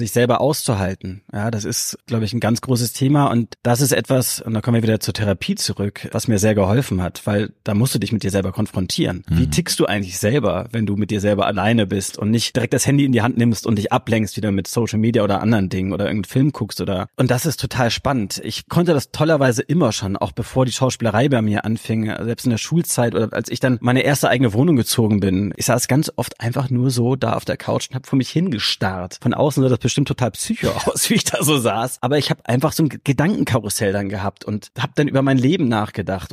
sich 0.00 0.10
selber 0.10 0.40
auszuhalten. 0.40 1.22
Ja, 1.32 1.50
das 1.50 1.64
ist, 1.64 1.96
glaube 2.06 2.24
ich, 2.24 2.32
ein 2.32 2.40
ganz 2.40 2.60
großes 2.60 2.92
Thema 2.92 3.26
und 3.26 3.54
das 3.62 3.80
ist 3.80 3.92
etwas, 3.92 4.40
und 4.40 4.54
da 4.54 4.60
kommen 4.60 4.76
wir 4.76 4.82
wieder 4.82 4.98
zur 4.98 5.14
Therapie 5.14 5.54
zurück, 5.54 6.08
was 6.12 6.26
mir 6.26 6.38
sehr 6.38 6.54
geholfen 6.54 7.02
hat, 7.02 7.22
weil 7.24 7.52
da 7.62 7.74
musst 7.74 7.94
du 7.94 7.98
dich 7.98 8.12
mit 8.12 8.22
dir 8.22 8.30
selber 8.30 8.52
konfrontieren. 8.52 9.22
Mhm. 9.28 9.38
Wie 9.38 9.46
tickst 9.48 9.78
du 9.78 9.86
eigentlich 9.86 10.18
selber, 10.18 10.66
wenn 10.72 10.86
du 10.86 10.96
mit 10.96 11.10
dir 11.10 11.20
selber 11.20 11.46
alleine 11.46 11.86
bist 11.86 12.18
und 12.18 12.30
nicht 12.30 12.56
direkt 12.56 12.74
das 12.74 12.86
Handy 12.86 13.04
in 13.04 13.12
die 13.12 13.22
Hand 13.22 13.38
nimmst 13.38 13.66
und 13.66 13.76
dich 13.76 13.92
ablenkst 13.92 14.36
wieder 14.36 14.50
mit 14.50 14.66
Social 14.66 14.98
Media 14.98 15.22
oder 15.22 15.40
anderen 15.40 15.68
Dingen 15.68 15.92
oder 15.92 16.06
irgendeinen 16.06 16.30
Film 16.30 16.52
guckst 16.52 16.80
oder, 16.80 17.08
und 17.16 17.30
das 17.30 17.46
ist 17.46 17.60
total 17.60 17.90
spannend. 17.90 18.40
Ich 18.42 18.68
konnte 18.68 18.92
das 18.92 19.12
tollerweise 19.12 19.62
immer 19.62 19.92
schon, 19.92 20.16
auch 20.16 20.32
bevor 20.32 20.64
die 20.64 20.72
Schauspielerei 20.72 21.28
bei 21.28 21.42
mir 21.42 21.64
anfing, 21.64 22.06
selbst 22.06 22.44
in 22.44 22.50
der 22.50 22.58
Schulzeit 22.58 23.14
oder 23.14 23.32
als 23.32 23.50
ich 23.50 23.60
dann 23.60 23.78
meine 23.80 24.02
erste 24.02 24.28
eigene 24.28 24.52
Wohnung 24.52 24.76
gezogen 24.76 25.20
bin. 25.20 25.52
Ich 25.56 25.66
saß 25.66 25.86
ganz 25.88 26.10
oft 26.16 26.40
einfach 26.40 26.70
nur 26.70 26.90
so 26.90 27.16
da 27.16 27.34
auf 27.34 27.44
der 27.44 27.56
Couch 27.56 27.88
und 27.88 27.94
habe 27.94 28.06
vor 28.06 28.16
mich 28.16 28.30
hingestarrt. 28.30 29.18
Von 29.20 29.34
außen 29.34 29.62
sah 29.62 29.68
das 29.68 29.78
bestimmt 29.90 30.08
total 30.08 30.30
psycho 30.30 30.70
aus, 30.86 31.10
wie 31.10 31.14
ich 31.14 31.24
da 31.24 31.42
so 31.42 31.58
saß. 31.58 31.98
Aber 32.00 32.16
ich 32.16 32.30
habe 32.30 32.46
einfach 32.46 32.72
so 32.72 32.84
ein 32.84 32.88
Gedankenkarussell 32.88 33.92
dann 33.92 34.08
gehabt 34.08 34.44
und 34.44 34.70
habe 34.78 34.92
dann 34.94 35.08
über 35.08 35.22
mein 35.22 35.38
Leben 35.38 35.68
nachgedacht. 35.68 36.32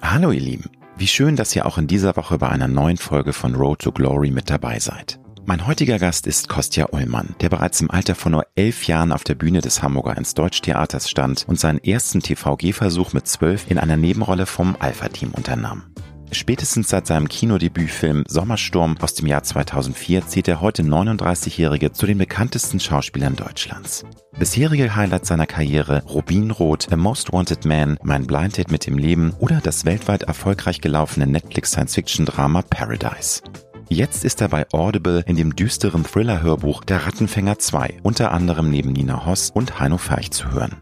Hallo 0.00 0.30
ihr 0.30 0.40
Lieben, 0.40 0.70
wie 0.96 1.06
schön, 1.06 1.36
dass 1.36 1.54
ihr 1.54 1.66
auch 1.66 1.78
in 1.78 1.86
dieser 1.86 2.16
Woche 2.16 2.38
bei 2.38 2.48
einer 2.48 2.68
neuen 2.68 2.96
Folge 2.96 3.32
von 3.32 3.54
Road 3.54 3.80
to 3.80 3.92
Glory 3.92 4.30
mit 4.30 4.48
dabei 4.48 4.78
seid. 4.78 5.20
Mein 5.44 5.66
heutiger 5.66 5.98
Gast 5.98 6.26
ist 6.26 6.48
Kostja 6.48 6.86
Ullmann, 6.92 7.34
der 7.40 7.48
bereits 7.48 7.80
im 7.80 7.90
Alter 7.90 8.14
von 8.14 8.32
nur 8.32 8.46
elf 8.54 8.84
Jahren 8.84 9.10
auf 9.10 9.24
der 9.24 9.34
Bühne 9.34 9.60
des 9.60 9.82
Hamburger 9.82 10.16
ins 10.16 10.34
Deutschtheaters 10.34 11.10
stand 11.10 11.44
und 11.48 11.58
seinen 11.58 11.78
ersten 11.78 12.20
TVG-Versuch 12.20 13.12
mit 13.12 13.26
zwölf 13.26 13.68
in 13.68 13.78
einer 13.78 13.96
Nebenrolle 13.96 14.46
vom 14.46 14.76
Alpha-Team 14.78 15.32
unternahm. 15.32 15.89
Spätestens 16.32 16.88
seit 16.88 17.06
seinem 17.06 17.28
Kinodebütfilm 17.28 18.24
Sommersturm 18.28 18.96
aus 19.00 19.14
dem 19.14 19.26
Jahr 19.26 19.42
2004 19.42 20.26
zählt 20.26 20.46
der 20.46 20.60
heute 20.60 20.82
39-Jährige 20.82 21.92
zu 21.92 22.06
den 22.06 22.18
bekanntesten 22.18 22.78
Schauspielern 22.78 23.36
Deutschlands. 23.36 24.04
Bisherige 24.38 24.94
Highlights 24.94 25.28
seiner 25.28 25.46
Karriere 25.46 26.02
Rubinrot, 26.04 26.92
A 26.92 26.96
Most 26.96 27.32
Wanted 27.32 27.64
Man, 27.64 27.98
Mein 28.02 28.26
Blind 28.26 28.58
Date 28.58 28.70
mit 28.70 28.86
dem 28.86 28.96
Leben 28.96 29.34
oder 29.38 29.60
das 29.60 29.84
weltweit 29.84 30.22
erfolgreich 30.22 30.80
gelaufene 30.80 31.26
Netflix 31.26 31.72
Science-Fiction-Drama 31.72 32.62
Paradise. 32.62 33.42
Jetzt 33.88 34.24
ist 34.24 34.40
er 34.40 34.48
bei 34.48 34.66
Audible 34.72 35.24
in 35.26 35.36
dem 35.36 35.56
düsteren 35.56 36.04
Thriller-Hörbuch 36.04 36.84
Der 36.84 37.06
Rattenfänger 37.06 37.58
2, 37.58 37.98
unter 38.04 38.30
anderem 38.30 38.70
neben 38.70 38.92
Nina 38.92 39.26
Hoss 39.26 39.50
und 39.50 39.80
Heino 39.80 39.98
Ferch 39.98 40.30
zu 40.30 40.52
hören. 40.52 40.76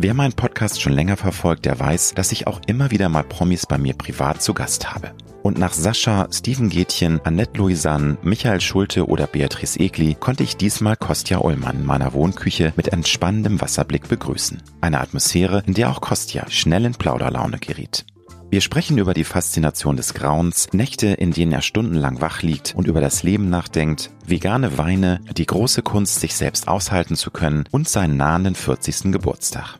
Wer 0.00 0.14
meinen 0.14 0.32
Podcast 0.32 0.80
schon 0.80 0.92
länger 0.92 1.16
verfolgt, 1.16 1.64
der 1.64 1.80
weiß, 1.80 2.14
dass 2.14 2.30
ich 2.30 2.46
auch 2.46 2.60
immer 2.68 2.92
wieder 2.92 3.08
mal 3.08 3.24
Promis 3.24 3.66
bei 3.66 3.78
mir 3.78 3.94
privat 3.94 4.40
zu 4.40 4.54
Gast 4.54 4.94
habe. 4.94 5.10
Und 5.42 5.58
nach 5.58 5.72
Sascha, 5.72 6.28
Steven 6.32 6.68
Gätchen, 6.68 7.20
Annette 7.24 7.58
Louisanne, 7.58 8.16
Michael 8.22 8.60
Schulte 8.60 9.08
oder 9.08 9.26
Beatrice 9.26 9.80
Egli 9.80 10.14
konnte 10.14 10.44
ich 10.44 10.56
diesmal 10.56 10.96
Kostja 10.96 11.38
Ullmann 11.38 11.78
in 11.78 11.84
meiner 11.84 12.12
Wohnküche 12.12 12.72
mit 12.76 12.92
entspannendem 12.92 13.60
Wasserblick 13.60 14.06
begrüßen. 14.06 14.62
Eine 14.80 15.00
Atmosphäre, 15.00 15.64
in 15.66 15.74
der 15.74 15.90
auch 15.90 16.00
Kostja 16.00 16.48
schnell 16.48 16.84
in 16.84 16.94
Plauderlaune 16.94 17.58
geriet. 17.58 18.06
Wir 18.50 18.60
sprechen 18.60 18.98
über 18.98 19.14
die 19.14 19.24
Faszination 19.24 19.96
des 19.96 20.14
Grauens, 20.14 20.68
Nächte, 20.72 21.08
in 21.08 21.32
denen 21.32 21.52
er 21.52 21.60
stundenlang 21.60 22.20
wach 22.20 22.42
liegt 22.42 22.74
und 22.76 22.86
über 22.86 23.00
das 23.00 23.24
Leben 23.24 23.50
nachdenkt, 23.50 24.10
vegane 24.24 24.78
Weine, 24.78 25.20
die 25.36 25.44
große 25.44 25.82
Kunst, 25.82 26.20
sich 26.20 26.34
selbst 26.34 26.68
aushalten 26.68 27.16
zu 27.16 27.32
können 27.32 27.64
und 27.72 27.88
seinen 27.88 28.16
nahenden 28.16 28.54
40. 28.54 29.12
Geburtstag. 29.12 29.76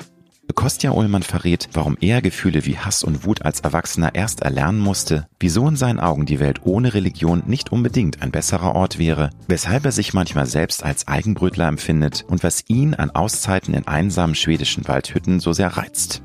Kostja 0.55 0.91
Ullmann 0.91 1.23
verrät, 1.23 1.69
warum 1.73 1.97
er 2.01 2.23
Gefühle 2.23 2.65
wie 2.65 2.79
Hass 2.79 3.05
und 3.05 3.25
Wut 3.25 3.43
als 3.43 3.61
Erwachsener 3.61 4.15
erst 4.15 4.41
erlernen 4.41 4.81
musste, 4.81 5.29
wieso 5.39 5.69
in 5.69 5.77
seinen 5.77 6.01
Augen 6.01 6.27
die 6.27 6.41
Welt 6.41 6.61
ohne 6.65 6.95
Religion 6.95 7.43
nicht 7.47 7.71
unbedingt 7.71 8.23
ein 8.23 8.31
besserer 8.31 8.75
Ort 8.75 8.99
wäre, 8.99 9.31
weshalb 9.47 9.85
er 9.85 9.93
sich 9.93 10.15
manchmal 10.15 10.47
selbst 10.47 10.85
als 10.85 11.07
Eigenbrötler 11.07 11.69
empfindet 11.69 12.25
und 12.29 12.43
was 12.43 12.65
ihn 12.69 12.95
an 12.95 13.11
Auszeiten 13.11 13.75
in 13.75 13.87
einsamen 13.87 14.35
schwedischen 14.35 14.89
Waldhütten 14.89 15.41
so 15.41 15.53
sehr 15.53 15.77
reizt. 15.77 16.23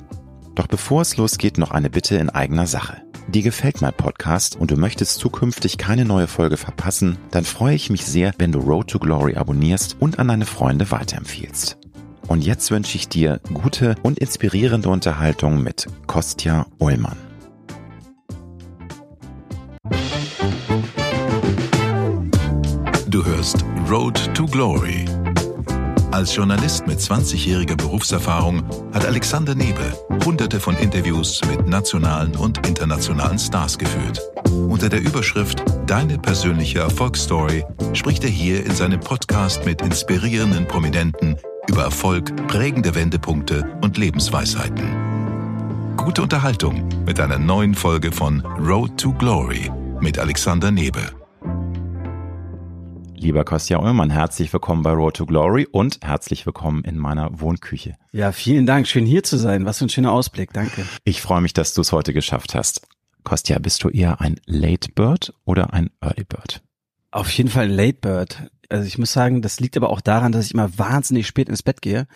Doch 0.55 0.67
bevor 0.67 1.01
es 1.01 1.17
losgeht, 1.17 1.57
noch 1.57 1.71
eine 1.71 1.89
Bitte 1.89 2.15
in 2.15 2.29
eigener 2.29 2.67
Sache. 2.67 3.01
Dir 3.27 3.41
gefällt 3.41 3.81
mein 3.81 3.93
Podcast 3.93 4.55
und 4.55 4.71
du 4.71 4.77
möchtest 4.77 5.19
zukünftig 5.19 5.77
keine 5.77 6.05
neue 6.05 6.27
Folge 6.27 6.57
verpassen, 6.57 7.17
dann 7.31 7.45
freue 7.45 7.75
ich 7.75 7.89
mich 7.89 8.05
sehr, 8.05 8.33
wenn 8.37 8.51
du 8.51 8.59
Road 8.59 8.89
to 8.89 8.99
Glory 8.99 9.35
abonnierst 9.35 9.97
und 9.99 10.19
an 10.19 10.27
deine 10.27 10.45
Freunde 10.45 10.91
weiterempfiehlst. 10.91 11.77
Und 12.27 12.43
jetzt 12.43 12.71
wünsche 12.71 12.97
ich 12.97 13.09
dir 13.09 13.39
gute 13.53 13.95
und 14.01 14.19
inspirierende 14.19 14.89
Unterhaltung 14.89 15.61
mit 15.61 15.87
Kostja 16.07 16.65
Ullmann. 16.79 17.17
Du 23.07 23.23
hörst 23.23 23.63
Road 23.89 24.33
to 24.33 24.45
Glory. 24.45 25.05
Als 26.11 26.35
Journalist 26.35 26.85
mit 26.87 26.99
20-jähriger 26.99 27.75
Berufserfahrung 27.75 28.63
hat 28.93 29.05
Alexander 29.05 29.55
Nebe 29.55 29.93
hunderte 30.25 30.59
von 30.59 30.75
Interviews 30.77 31.41
mit 31.49 31.67
nationalen 31.67 32.35
und 32.35 32.65
internationalen 32.67 33.37
Stars 33.37 33.77
geführt. 33.77 34.21
Unter 34.69 34.89
der 34.89 35.01
Überschrift 35.01 35.63
Deine 35.85 36.17
persönliche 36.17 36.79
Erfolgsstory 36.79 37.65
spricht 37.93 38.23
er 38.23 38.29
hier 38.29 38.65
in 38.65 38.73
seinem 38.73 38.99
Podcast 38.99 39.65
mit 39.65 39.81
inspirierenden 39.81 40.67
Prominenten 40.67 41.37
über 41.67 41.83
Erfolg, 41.83 42.35
prägende 42.47 42.95
Wendepunkte 42.95 43.77
und 43.81 43.97
Lebensweisheiten. 43.97 45.95
Gute 45.97 46.21
Unterhaltung 46.21 46.87
mit 47.05 47.19
einer 47.19 47.39
neuen 47.39 47.75
Folge 47.75 48.11
von 48.11 48.41
Road 48.41 48.97
to 48.97 49.13
Glory 49.13 49.71
mit 50.01 50.19
Alexander 50.19 50.71
Nebe. 50.71 51.01
Lieber 53.15 53.45
Kostja 53.45 53.79
Ullmann, 53.79 54.09
herzlich 54.09 54.51
willkommen 54.51 54.83
bei 54.83 54.91
Road 54.91 55.15
to 55.15 55.25
Glory 55.25 55.65
und 55.65 55.99
herzlich 56.01 56.45
willkommen 56.45 56.83
in 56.83 56.97
meiner 56.97 57.39
Wohnküche. 57.39 57.95
Ja, 58.11 58.33
vielen 58.33 58.65
Dank. 58.65 58.85
Schön 58.85 59.05
hier 59.05 59.23
zu 59.23 59.37
sein. 59.37 59.65
Was 59.65 59.77
für 59.77 59.85
ein 59.85 59.89
schöner 59.89 60.11
Ausblick. 60.11 60.51
Danke. 60.51 60.85
Ich 61.05 61.21
freue 61.21 61.39
mich, 61.39 61.53
dass 61.53 61.73
du 61.73 61.79
es 61.79 61.93
heute 61.93 62.11
geschafft 62.11 62.53
hast. 62.53 62.85
Kostja, 63.23 63.59
bist 63.59 63.81
du 63.85 63.89
eher 63.89 64.19
ein 64.19 64.41
Late 64.45 64.91
Bird 64.93 65.33
oder 65.45 65.73
ein 65.73 65.89
Early 66.01 66.25
Bird? 66.25 66.61
Auf 67.11 67.29
jeden 67.29 67.49
Fall 67.49 67.65
ein 67.65 67.71
Late 67.71 67.99
Bird. 68.01 68.51
Also 68.69 68.87
ich 68.87 68.97
muss 68.97 69.13
sagen, 69.13 69.41
das 69.41 69.59
liegt 69.59 69.77
aber 69.77 69.89
auch 69.89 70.01
daran, 70.01 70.31
dass 70.31 70.45
ich 70.45 70.53
immer 70.53 70.77
wahnsinnig 70.77 71.27
spät 71.27 71.49
ins 71.49 71.63
Bett 71.63 71.81
gehe. 71.81 72.07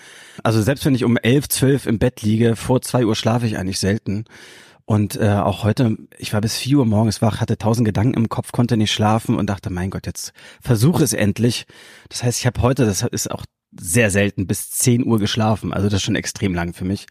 Also 0.44 0.62
selbst 0.62 0.85
wenn 0.85 0.96
ich 0.96 1.03
um 1.03 1.18
elf, 1.18 1.50
zwölf 1.50 1.85
im 1.85 2.00
Bett 2.00 2.22
liege, 2.22 2.56
vor 2.56 2.81
zwei 2.81 3.06
Uhr 3.06 3.16
schlafe 3.16 3.46
ich 3.46 3.58
eigentlich 3.58 3.80
selten. 3.80 4.25
Und 4.86 5.18
äh, 5.18 5.34
auch 5.34 5.66
heute, 5.66 5.97
ich 6.18 6.31
war 6.31 6.40
bis 6.40 6.56
vier 6.56 6.78
Uhr 6.78 6.86
morgens 6.86 7.22
wach, 7.22 7.41
hatte 7.41 7.57
tausend 7.57 7.86
Gedanken 7.86 8.13
im 8.13 8.30
Kopf, 8.30 8.53
konnte 8.53 8.78
nicht 8.78 8.94
schlafen 8.94 9.36
und 9.36 9.50
dachte, 9.50 9.69
mein 9.69 9.90
Gott, 9.90 10.06
jetzt 10.06 10.31
versuche 10.62 11.03
es 11.03 11.12
endlich. 11.12 11.66
Das 12.07 12.24
heißt, 12.24 12.40
ich 12.40 12.46
habe 12.46 12.62
heute, 12.62 12.86
das 12.86 13.02
ist 13.02 13.30
auch 13.30 13.44
sehr 13.78 14.09
selten, 14.09 14.47
bis 14.47 14.69
zehn 14.72 15.06
Uhr 15.06 15.19
geschlafen. 15.19 15.74
Also 15.74 15.90
das 15.90 15.96
ist 15.96 16.03
schon 16.03 16.16
extrem 16.16 16.53
lang 16.53 16.74
für 16.74 16.86
mich. 16.86 17.07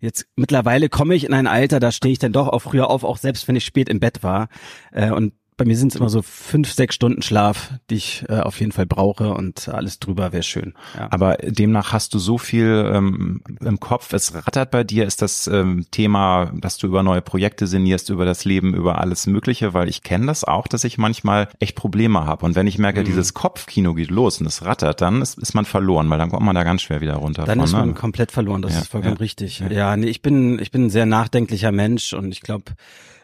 Jetzt 0.00 0.26
mittlerweile 0.36 0.90
komme 0.90 1.14
ich 1.14 1.24
in 1.24 1.32
ein 1.32 1.46
Alter, 1.46 1.80
da 1.80 1.92
stehe 1.92 2.12
ich 2.12 2.18
dann 2.18 2.34
doch 2.34 2.48
auch 2.48 2.58
früher 2.60 2.90
auf, 2.90 3.04
auch 3.04 3.16
selbst 3.16 3.48
wenn 3.48 3.56
ich 3.56 3.64
spät 3.64 3.88
im 3.88 4.00
Bett 4.00 4.22
war. 4.22 4.48
Äh, 4.92 5.10
und 5.10 5.32
bei 5.56 5.64
mir 5.64 5.76
sind 5.76 5.92
es 5.92 5.96
immer 5.96 6.08
so 6.08 6.20
fünf, 6.22 6.72
sechs 6.72 6.96
Stunden 6.96 7.22
Schlaf, 7.22 7.74
die 7.88 7.94
ich 7.94 8.24
äh, 8.28 8.40
auf 8.40 8.58
jeden 8.58 8.72
Fall 8.72 8.86
brauche 8.86 9.34
und 9.34 9.68
alles 9.68 10.00
drüber 10.00 10.32
wäre 10.32 10.42
schön. 10.42 10.74
Ja. 10.96 11.08
Aber 11.12 11.36
demnach 11.36 11.92
hast 11.92 12.12
du 12.14 12.18
so 12.18 12.38
viel 12.38 12.90
ähm, 12.92 13.40
im 13.60 13.78
Kopf, 13.78 14.12
es 14.12 14.34
rattert 14.34 14.72
bei 14.72 14.82
dir, 14.82 15.06
ist 15.06 15.22
das 15.22 15.46
ähm, 15.46 15.86
Thema, 15.92 16.50
dass 16.56 16.76
du 16.78 16.88
über 16.88 17.04
neue 17.04 17.22
Projekte 17.22 17.68
sinnierst, 17.68 18.10
über 18.10 18.24
das 18.24 18.44
Leben, 18.44 18.74
über 18.74 19.00
alles 19.00 19.28
Mögliche, 19.28 19.74
weil 19.74 19.88
ich 19.88 20.02
kenne 20.02 20.26
das 20.26 20.42
auch, 20.42 20.66
dass 20.66 20.82
ich 20.82 20.98
manchmal 20.98 21.48
echt 21.60 21.76
Probleme 21.76 22.26
habe. 22.26 22.44
Und 22.44 22.56
wenn 22.56 22.66
ich 22.66 22.78
merke, 22.78 23.00
mhm. 23.00 23.04
dieses 23.04 23.32
Kopfkino 23.32 23.94
geht 23.94 24.10
los 24.10 24.40
und 24.40 24.46
es 24.46 24.64
rattert, 24.64 25.02
dann 25.02 25.22
ist, 25.22 25.38
ist 25.38 25.54
man 25.54 25.66
verloren, 25.66 26.10
weil 26.10 26.18
dann 26.18 26.30
kommt 26.30 26.44
man 26.44 26.56
da 26.56 26.64
ganz 26.64 26.82
schwer 26.82 27.00
wieder 27.00 27.14
runter. 27.14 27.44
Dann 27.44 27.58
von, 27.58 27.64
ist 27.64 27.72
man 27.72 27.88
ne? 27.88 27.94
komplett 27.94 28.32
verloren, 28.32 28.62
das 28.62 28.72
ja, 28.72 28.80
ist 28.80 28.88
vollkommen 28.88 29.14
ja, 29.14 29.20
richtig. 29.20 29.62
Ja, 29.70 29.96
nee, 29.96 30.06
ich 30.08 30.20
bin, 30.20 30.58
ich 30.58 30.72
bin 30.72 30.86
ein 30.86 30.90
sehr 30.90 31.06
nachdenklicher 31.06 31.70
Mensch 31.70 32.12
und 32.12 32.32
ich 32.32 32.40
glaube, 32.40 32.72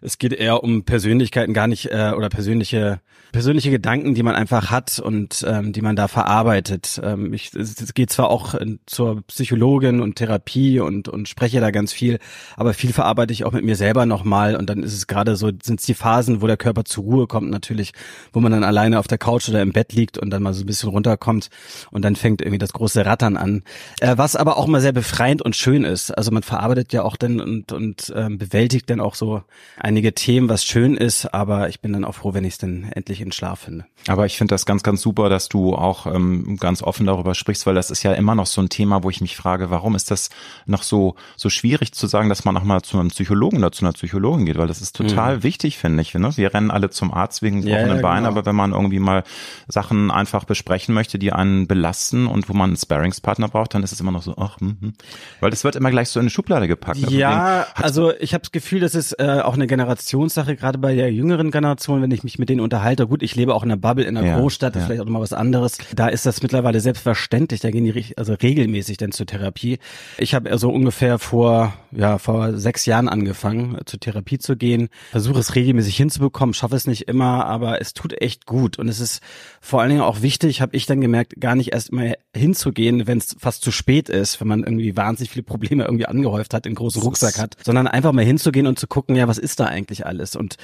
es 0.03 0.19
geht 0.19 0.33
eher 0.33 0.62
um 0.62 0.84
Persönlichkeiten, 0.84 1.55
gar 1.55 1.66
nicht 1.66 1.87
äh, 1.87 2.12
oder 2.16 2.28
persönliche 2.28 3.00
persönliche 3.33 3.71
Gedanken, 3.71 4.15
die 4.15 4.22
man 4.22 4.34
einfach 4.34 4.71
hat 4.71 4.99
und 4.99 5.44
ähm, 5.47 5.73
die 5.73 5.82
man 5.82 5.97
da 5.97 6.08
verarbeitet. 6.08 7.00
Ähm, 7.02 7.32
ich, 7.32 7.55
es 7.55 7.94
geht 7.94 8.11
zwar 8.11 8.31
auch 8.31 8.55
in, 8.55 8.81
zur 8.87 9.23
Psychologin 9.23 10.00
und 10.00 10.17
Therapie 10.17 10.81
und 10.81 11.08
und 11.08 11.29
spreche 11.29 11.61
da 11.61 11.70
ganz 11.70 11.93
viel, 11.93 12.19
aber 12.56 12.75
viel 12.75 12.93
verarbeite 12.93 13.32
ich 13.32 13.44
auch 13.44 13.52
mit 13.52 13.64
mir 13.64 13.76
selber 13.76 14.06
nochmal 14.06 14.56
und 14.56 14.69
dann 14.69 14.82
ist 14.82 14.94
es 14.94 15.06
gerade 15.06 15.37
so, 15.37 15.50
sind 15.62 15.81
es 15.81 15.87
die 15.87 15.94
Phasen, 15.94 16.43
wo 16.43 16.47
der 16.47 16.56
Körper 16.56 16.85
zur 16.85 17.05
Ruhe 17.05 17.26
kommt 17.26 17.50
natürlich, 17.50 17.93
wo 18.32 18.41
man 18.41 18.52
dann 18.52 18.64
alleine 18.64 18.99
auf 18.99 19.06
der 19.06 19.19
Couch 19.19 19.49
oder 19.49 19.62
im 19.62 19.73
Bett 19.73 19.93
liegt 19.93 20.19
und 20.19 20.31
dann 20.31 20.43
mal 20.43 20.55
so 20.55 20.64
ein 20.64 20.67
bisschen 20.67 20.88
runterkommt 20.88 21.50
und 21.91 22.05
dann 22.05 22.17
fängt 22.17 22.43
irgendwie 22.43 22.58
das 22.58 22.73
große 22.73 23.06
Rattern 23.06 23.37
an. 23.37 23.62
Äh, 24.00 24.17
was 24.17 24.37
aber 24.37 24.56
auch 24.56 24.67
mal 24.67 24.81
sehr 24.81 24.93
befreiend 24.93 25.43
und 25.43 25.56
schön 25.56 25.85
ist. 25.85 26.11
Also 26.11 26.31
man 26.31 26.43
verarbeitet 26.43 26.93
ja 26.93 27.02
auch 27.02 27.17
dann 27.17 27.41
und 27.41 27.73
und 27.73 28.12
ähm, 28.17 28.38
bewältigt 28.38 28.91
dann 28.91 29.00
auch 29.00 29.14
so 29.14 29.43
einige 29.90 30.14
Themen, 30.14 30.48
was 30.48 30.64
schön 30.64 30.96
ist, 30.96 31.34
aber 31.34 31.69
ich 31.69 31.81
bin 31.81 31.92
dann 31.92 32.04
auch 32.04 32.14
froh, 32.14 32.32
wenn 32.32 32.44
ich 32.44 32.52
es 32.52 32.58
dann 32.58 32.84
endlich 32.94 33.20
in 33.20 33.32
Schlaf 33.32 33.62
finde. 33.62 33.87
Aber 34.06 34.25
ich 34.25 34.38
finde 34.38 34.54
das 34.54 34.64
ganz, 34.64 34.84
ganz 34.84 35.02
super, 35.02 35.28
dass 35.28 35.48
du 35.48 35.75
auch 35.75 36.06
ähm, 36.06 36.56
ganz 36.60 36.81
offen 36.81 37.06
darüber 37.06 37.34
sprichst, 37.34 37.66
weil 37.66 37.75
das 37.75 37.90
ist 37.90 38.04
ja 38.04 38.12
immer 38.12 38.37
noch 38.37 38.46
so 38.46 38.62
ein 38.62 38.69
Thema, 38.69 39.02
wo 39.02 39.10
ich 39.10 39.20
mich 39.20 39.37
frage, 39.37 39.69
warum 39.70 39.96
ist 39.96 40.12
das 40.12 40.31
noch 40.64 40.84
so 40.84 41.16
so 41.37 41.50
schwierig 41.50 41.92
zu 41.92 42.06
sagen, 42.06 42.28
dass 42.28 42.44
man 42.44 42.56
auch 42.56 42.62
mal 42.62 42.82
zu 42.82 43.00
einem 43.00 43.08
Psychologen 43.08 43.58
oder 43.58 43.72
zu 43.72 43.84
einer 43.84 43.92
Psychologin 43.92 44.46
geht, 44.46 44.58
weil 44.58 44.69
das 44.69 44.81
ist 44.81 44.94
total 44.94 45.38
mhm. 45.38 45.42
wichtig, 45.42 45.76
finde 45.76 46.02
ich. 46.02 46.14
Ne? 46.14 46.31
Wir 46.37 46.54
rennen 46.54 46.70
alle 46.70 46.90
zum 46.90 47.12
Arzt 47.12 47.42
wegen 47.42 47.62
gebrochenen 47.62 47.88
ja, 47.88 47.96
ja, 47.96 48.02
Beinen, 48.02 48.25
genau. 48.25 48.37
aber 48.37 48.46
wenn 48.46 48.54
man 48.54 48.70
irgendwie 48.70 49.00
mal 49.00 49.25
Sachen 49.66 50.12
einfach 50.12 50.44
besprechen 50.44 50.94
möchte, 50.94 51.19
die 51.19 51.32
einen 51.32 51.66
belasten 51.66 52.28
und 52.28 52.48
wo 52.48 52.52
man 52.52 52.70
einen 52.70 52.76
Sparringspartner 52.76 53.48
braucht, 53.48 53.75
dann 53.75 53.82
ist 53.82 53.90
es 53.90 54.00
immer 54.00 54.12
noch 54.12 54.22
so, 54.22 54.37
ach, 54.38 54.60
hm, 54.60 54.76
hm. 54.81 54.92
weil 55.40 55.50
das 55.50 55.64
wird 55.64 55.75
immer 55.75 55.90
gleich 55.90 56.10
so 56.10 56.20
in 56.20 56.25
eine 56.25 56.31
Schublade 56.31 56.69
gepackt. 56.69 57.00
Ne? 57.00 57.10
Ja, 57.10 57.66
also 57.75 58.12
ich 58.20 58.34
habe 58.34 58.42
das 58.42 58.52
Gefühl, 58.52 58.78
das 58.78 58.94
ist 58.94 59.19
äh, 59.19 59.40
auch 59.42 59.54
eine 59.54 59.66
Generationssache, 59.81 60.56
gerade 60.56 60.79
bei 60.79 60.94
der 60.94 61.12
jüngeren 61.12 61.50
Generation, 61.50 62.03
wenn 62.03 62.11
ich 62.11 62.23
mich 62.23 62.38
mit 62.38 62.49
denen 62.49 62.61
unterhalte. 62.61 63.06
Gut, 63.06 63.23
ich 63.23 63.35
lebe 63.35 63.55
auch 63.55 63.62
in 63.62 63.71
einer 63.71 63.81
Bubble 63.81 64.05
in 64.05 64.17
einer 64.17 64.27
ja, 64.27 64.38
Großstadt, 64.38 64.77
ja. 64.77 64.82
vielleicht 64.82 65.00
auch 65.00 65.06
mal 65.06 65.21
was 65.21 65.32
anderes. 65.32 65.79
Da 65.94 66.09
ist 66.09 66.27
das 66.27 66.43
mittlerweile 66.43 66.81
selbstverständlich. 66.81 67.61
Da 67.61 67.71
gehen 67.71 67.85
die 67.85 68.17
also 68.17 68.35
regelmäßig 68.35 68.99
dann 68.99 69.12
zur 69.12 69.27
Therapie. 69.27 69.79
Ich 70.19 70.35
habe 70.35 70.50
also 70.50 70.71
ungefähr 70.71 71.19
vor 71.19 71.73
ja 71.93 72.19
vor 72.19 72.56
sechs 72.56 72.87
Jahren 72.87 73.09
angefangen, 73.09 73.77
äh, 73.77 73.85
zur 73.85 74.00
Therapie 74.00 74.38
zu 74.38 74.56
gehen. 74.56 74.88
Versuche 75.11 75.41
es 75.41 75.55
regelmäßig 75.55 75.97
hinzubekommen, 75.97 76.55
schaffe 76.55 76.76
es 76.76 76.87
nicht 76.87 77.09
immer, 77.09 77.47
aber 77.47 77.81
es 77.81 77.94
tut 77.94 78.21
echt 78.21 78.47
gut 78.47 78.79
und 78.79 78.88
es 78.88 79.00
ist 79.00 79.21
vor 79.61 79.81
allen 79.81 79.91
Dingen 79.91 80.03
auch 80.03 80.23
wichtig, 80.23 80.61
habe 80.61 80.76
ich 80.76 80.87
dann 80.87 81.00
gemerkt, 81.00 81.41
gar 81.41 81.55
nicht 81.55 81.73
erst 81.73 81.93
mal 81.93 82.17
hinzugehen, 82.35 83.06
wenn 83.06 83.19
es 83.19 83.37
fast 83.38 83.62
zu 83.62 83.73
spät 83.73 84.09
ist, 84.09 84.41
wenn 84.41 84.49
man 84.49 84.62
irgendwie 84.62 84.97
wahnsinnig 84.97 85.31
viele 85.31 85.43
Probleme 85.43 85.85
irgendwie 85.85 86.06
angehäuft 86.06 86.55
hat, 86.55 86.67
einen 86.67 86.75
großen 86.75 87.03
Rucksack 87.03 87.38
hat, 87.38 87.56
sondern 87.65 87.87
einfach 87.87 88.12
mal 88.12 88.25
hinzugehen 88.25 88.67
und 88.67 88.79
zu 88.79 88.87
gucken, 88.87 89.17
ja, 89.17 89.26
was 89.29 89.38
ist 89.38 89.61
da 89.61 89.67
eigentlich 89.70 90.06
alles. 90.06 90.37
Und 90.37 90.56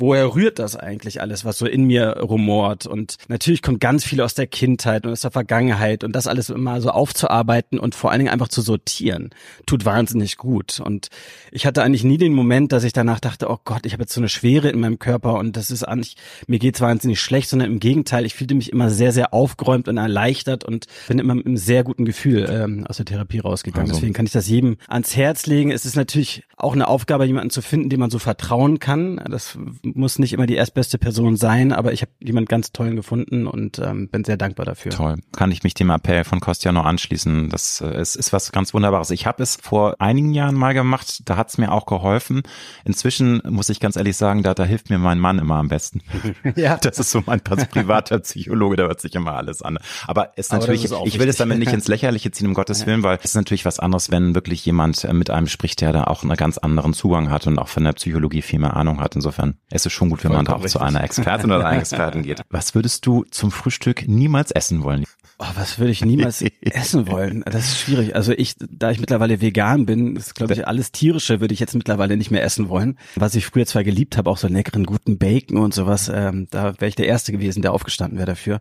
woher 0.00 0.34
rührt 0.34 0.58
das 0.58 0.76
eigentlich 0.76 1.20
alles, 1.20 1.44
was 1.44 1.58
so 1.58 1.66
in 1.66 1.84
mir 1.84 2.18
rumort 2.18 2.86
und 2.86 3.16
natürlich 3.28 3.62
kommt 3.62 3.80
ganz 3.80 4.04
viel 4.04 4.20
aus 4.20 4.34
der 4.34 4.46
Kindheit 4.46 5.06
und 5.06 5.12
aus 5.12 5.20
der 5.20 5.30
Vergangenheit 5.30 6.04
und 6.04 6.16
das 6.16 6.26
alles 6.26 6.50
immer 6.50 6.80
so 6.80 6.90
aufzuarbeiten 6.90 7.78
und 7.78 7.94
vor 7.94 8.10
allen 8.10 8.20
Dingen 8.20 8.32
einfach 8.32 8.48
zu 8.48 8.62
sortieren, 8.62 9.30
tut 9.66 9.84
wahnsinnig 9.84 10.36
gut 10.36 10.80
und 10.80 11.08
ich 11.52 11.66
hatte 11.66 11.82
eigentlich 11.82 12.04
nie 12.04 12.18
den 12.18 12.32
Moment, 12.32 12.72
dass 12.72 12.84
ich 12.84 12.92
danach 12.92 13.20
dachte, 13.20 13.50
oh 13.50 13.58
Gott, 13.64 13.86
ich 13.86 13.92
habe 13.92 14.02
jetzt 14.02 14.12
so 14.12 14.20
eine 14.20 14.28
Schwere 14.28 14.68
in 14.68 14.80
meinem 14.80 14.98
Körper 14.98 15.38
und 15.38 15.56
das 15.56 15.70
ist 15.70 15.84
eigentlich, 15.84 16.16
mir 16.46 16.58
geht's 16.58 16.80
wahnsinnig 16.80 17.20
schlecht, 17.20 17.48
sondern 17.48 17.70
im 17.70 17.80
Gegenteil, 17.80 18.24
ich 18.24 18.34
fühlte 18.34 18.54
mich 18.54 18.72
immer 18.72 18.90
sehr, 18.90 19.12
sehr 19.12 19.34
aufgeräumt 19.34 19.88
und 19.88 19.96
erleichtert 19.96 20.64
und 20.64 20.86
bin 21.08 21.18
immer 21.18 21.34
mit 21.34 21.46
einem 21.46 21.56
sehr 21.56 21.84
guten 21.84 22.04
Gefühl 22.04 22.48
ähm, 22.50 22.86
aus 22.86 22.96
der 22.96 23.06
Therapie 23.06 23.40
rausgegangen. 23.40 23.90
Also. 23.90 24.00
Deswegen 24.00 24.14
kann 24.14 24.26
ich 24.26 24.32
das 24.32 24.48
jedem 24.48 24.76
ans 24.88 25.16
Herz 25.16 25.46
legen. 25.46 25.70
Es 25.70 25.84
ist 25.84 25.96
natürlich 25.96 26.44
auch 26.56 26.74
eine 26.74 26.88
Aufgabe, 26.88 27.24
jemanden 27.24 27.50
zu 27.50 27.62
finden, 27.62 27.88
dem 27.88 28.00
man 28.00 28.10
so 28.10 28.18
vertrauen 28.18 28.78
kann. 28.78 29.20
Das 29.30 29.58
muss 29.94 30.18
nicht 30.18 30.32
immer 30.32 30.46
die 30.46 30.54
erstbeste 30.54 30.98
Person 30.98 31.36
sein, 31.36 31.72
aber 31.72 31.92
ich 31.92 32.02
habe 32.02 32.12
jemand 32.20 32.48
ganz 32.48 32.72
tollen 32.72 32.96
gefunden 32.96 33.46
und 33.46 33.78
ähm, 33.78 34.08
bin 34.08 34.24
sehr 34.24 34.36
dankbar 34.36 34.66
dafür. 34.66 34.92
Toll. 34.92 35.16
Kann 35.32 35.50
ich 35.50 35.62
mich 35.62 35.74
dem 35.74 35.90
Appell 35.90 36.24
von 36.24 36.40
Kostja 36.40 36.72
noch 36.72 36.84
anschließen. 36.84 37.48
Das 37.50 37.80
äh, 37.80 38.00
ist, 38.00 38.16
ist 38.16 38.32
was 38.32 38.52
ganz 38.52 38.74
Wunderbares. 38.74 39.10
Ich 39.10 39.26
habe 39.26 39.42
es 39.42 39.56
vor 39.56 39.96
einigen 39.98 40.34
Jahren 40.34 40.54
mal 40.54 40.74
gemacht, 40.74 41.28
da 41.28 41.36
hat 41.36 41.48
es 41.48 41.58
mir 41.58 41.72
auch 41.72 41.86
geholfen. 41.86 42.42
Inzwischen 42.84 43.42
muss 43.48 43.68
ich 43.68 43.80
ganz 43.80 43.96
ehrlich 43.96 44.16
sagen, 44.16 44.42
da, 44.42 44.54
da 44.54 44.64
hilft 44.64 44.90
mir 44.90 44.98
mein 44.98 45.18
Mann 45.18 45.38
immer 45.38 45.56
am 45.56 45.68
besten. 45.68 46.02
ja. 46.56 46.76
Das 46.76 46.98
ist 46.98 47.10
so 47.10 47.22
mein 47.26 47.40
privater 47.70 48.18
Psychologe, 48.20 48.76
da 48.76 48.84
hört 48.84 49.00
sich 49.00 49.14
immer 49.14 49.34
alles 49.34 49.62
an. 49.62 49.78
Aber 50.06 50.32
es 50.36 50.46
ist 50.46 50.52
natürlich, 50.52 50.84
ist 50.84 50.94
ich 51.04 51.18
will 51.18 51.28
es 51.28 51.36
damit 51.36 51.58
nicht 51.58 51.72
ins 51.72 51.88
Lächerliche 51.88 52.30
ziehen, 52.30 52.46
um 52.46 52.54
Gottes 52.54 52.86
Willen, 52.86 53.02
weil 53.02 53.18
es 53.18 53.26
ist 53.26 53.34
natürlich 53.34 53.64
was 53.64 53.78
anderes, 53.78 54.10
wenn 54.10 54.34
wirklich 54.34 54.64
jemand 54.64 55.04
äh, 55.04 55.12
mit 55.12 55.30
einem 55.30 55.46
spricht, 55.46 55.80
der 55.80 55.92
da 55.92 56.04
auch 56.04 56.22
einen 56.22 56.36
ganz 56.36 56.58
anderen 56.58 56.92
Zugang 56.92 57.30
hat 57.30 57.46
und 57.46 57.58
auch 57.58 57.68
von 57.68 57.84
der 57.84 57.92
Psychologie 57.92 58.42
viel 58.42 58.58
mehr 58.58 58.76
Ahnung 58.76 59.00
hat. 59.00 59.14
Insofern 59.14 59.54
ist 59.70 59.86
es 59.86 59.92
schon 59.92 60.10
gut, 60.10 60.24
wenn 60.24 60.32
man 60.32 60.44
da 60.44 60.54
auch 60.54 60.66
zu 60.66 60.80
einer 60.80 61.02
Expertin 61.04 61.50
oder 61.50 61.66
einem 61.66 61.80
Experten 61.80 62.22
geht. 62.22 62.42
Was 62.50 62.74
würdest 62.74 63.06
du 63.06 63.24
zum 63.30 63.50
Frühstück 63.50 64.08
niemals 64.08 64.50
essen 64.50 64.82
wollen? 64.82 65.04
Oh, 65.42 65.46
was 65.54 65.78
würde 65.78 65.90
ich 65.90 66.04
niemals 66.04 66.44
essen 66.60 67.08
wollen? 67.08 67.42
Das 67.46 67.64
ist 67.64 67.78
schwierig. 67.78 68.14
Also 68.14 68.32
ich, 68.32 68.56
da 68.58 68.90
ich 68.90 69.00
mittlerweile 69.00 69.40
vegan 69.40 69.86
bin, 69.86 70.16
ist 70.16 70.34
glaube 70.34 70.52
ich 70.52 70.66
alles 70.66 70.92
tierische 70.92 71.40
würde 71.40 71.54
ich 71.54 71.60
jetzt 71.60 71.74
mittlerweile 71.74 72.18
nicht 72.18 72.30
mehr 72.30 72.42
essen 72.42 72.68
wollen. 72.68 72.98
Was 73.16 73.34
ich 73.34 73.46
früher 73.46 73.64
zwar 73.64 73.82
geliebt 73.82 74.18
habe, 74.18 74.28
auch 74.28 74.36
so 74.36 74.48
leckeren 74.48 74.84
guten 74.84 75.16
Bacon 75.16 75.56
und 75.56 75.72
sowas, 75.72 76.10
ähm, 76.14 76.46
da 76.50 76.74
wäre 76.78 76.88
ich 76.88 76.94
der 76.94 77.06
Erste 77.06 77.32
gewesen, 77.32 77.62
der 77.62 77.72
aufgestanden 77.72 78.18
wäre 78.18 78.26
dafür. 78.26 78.60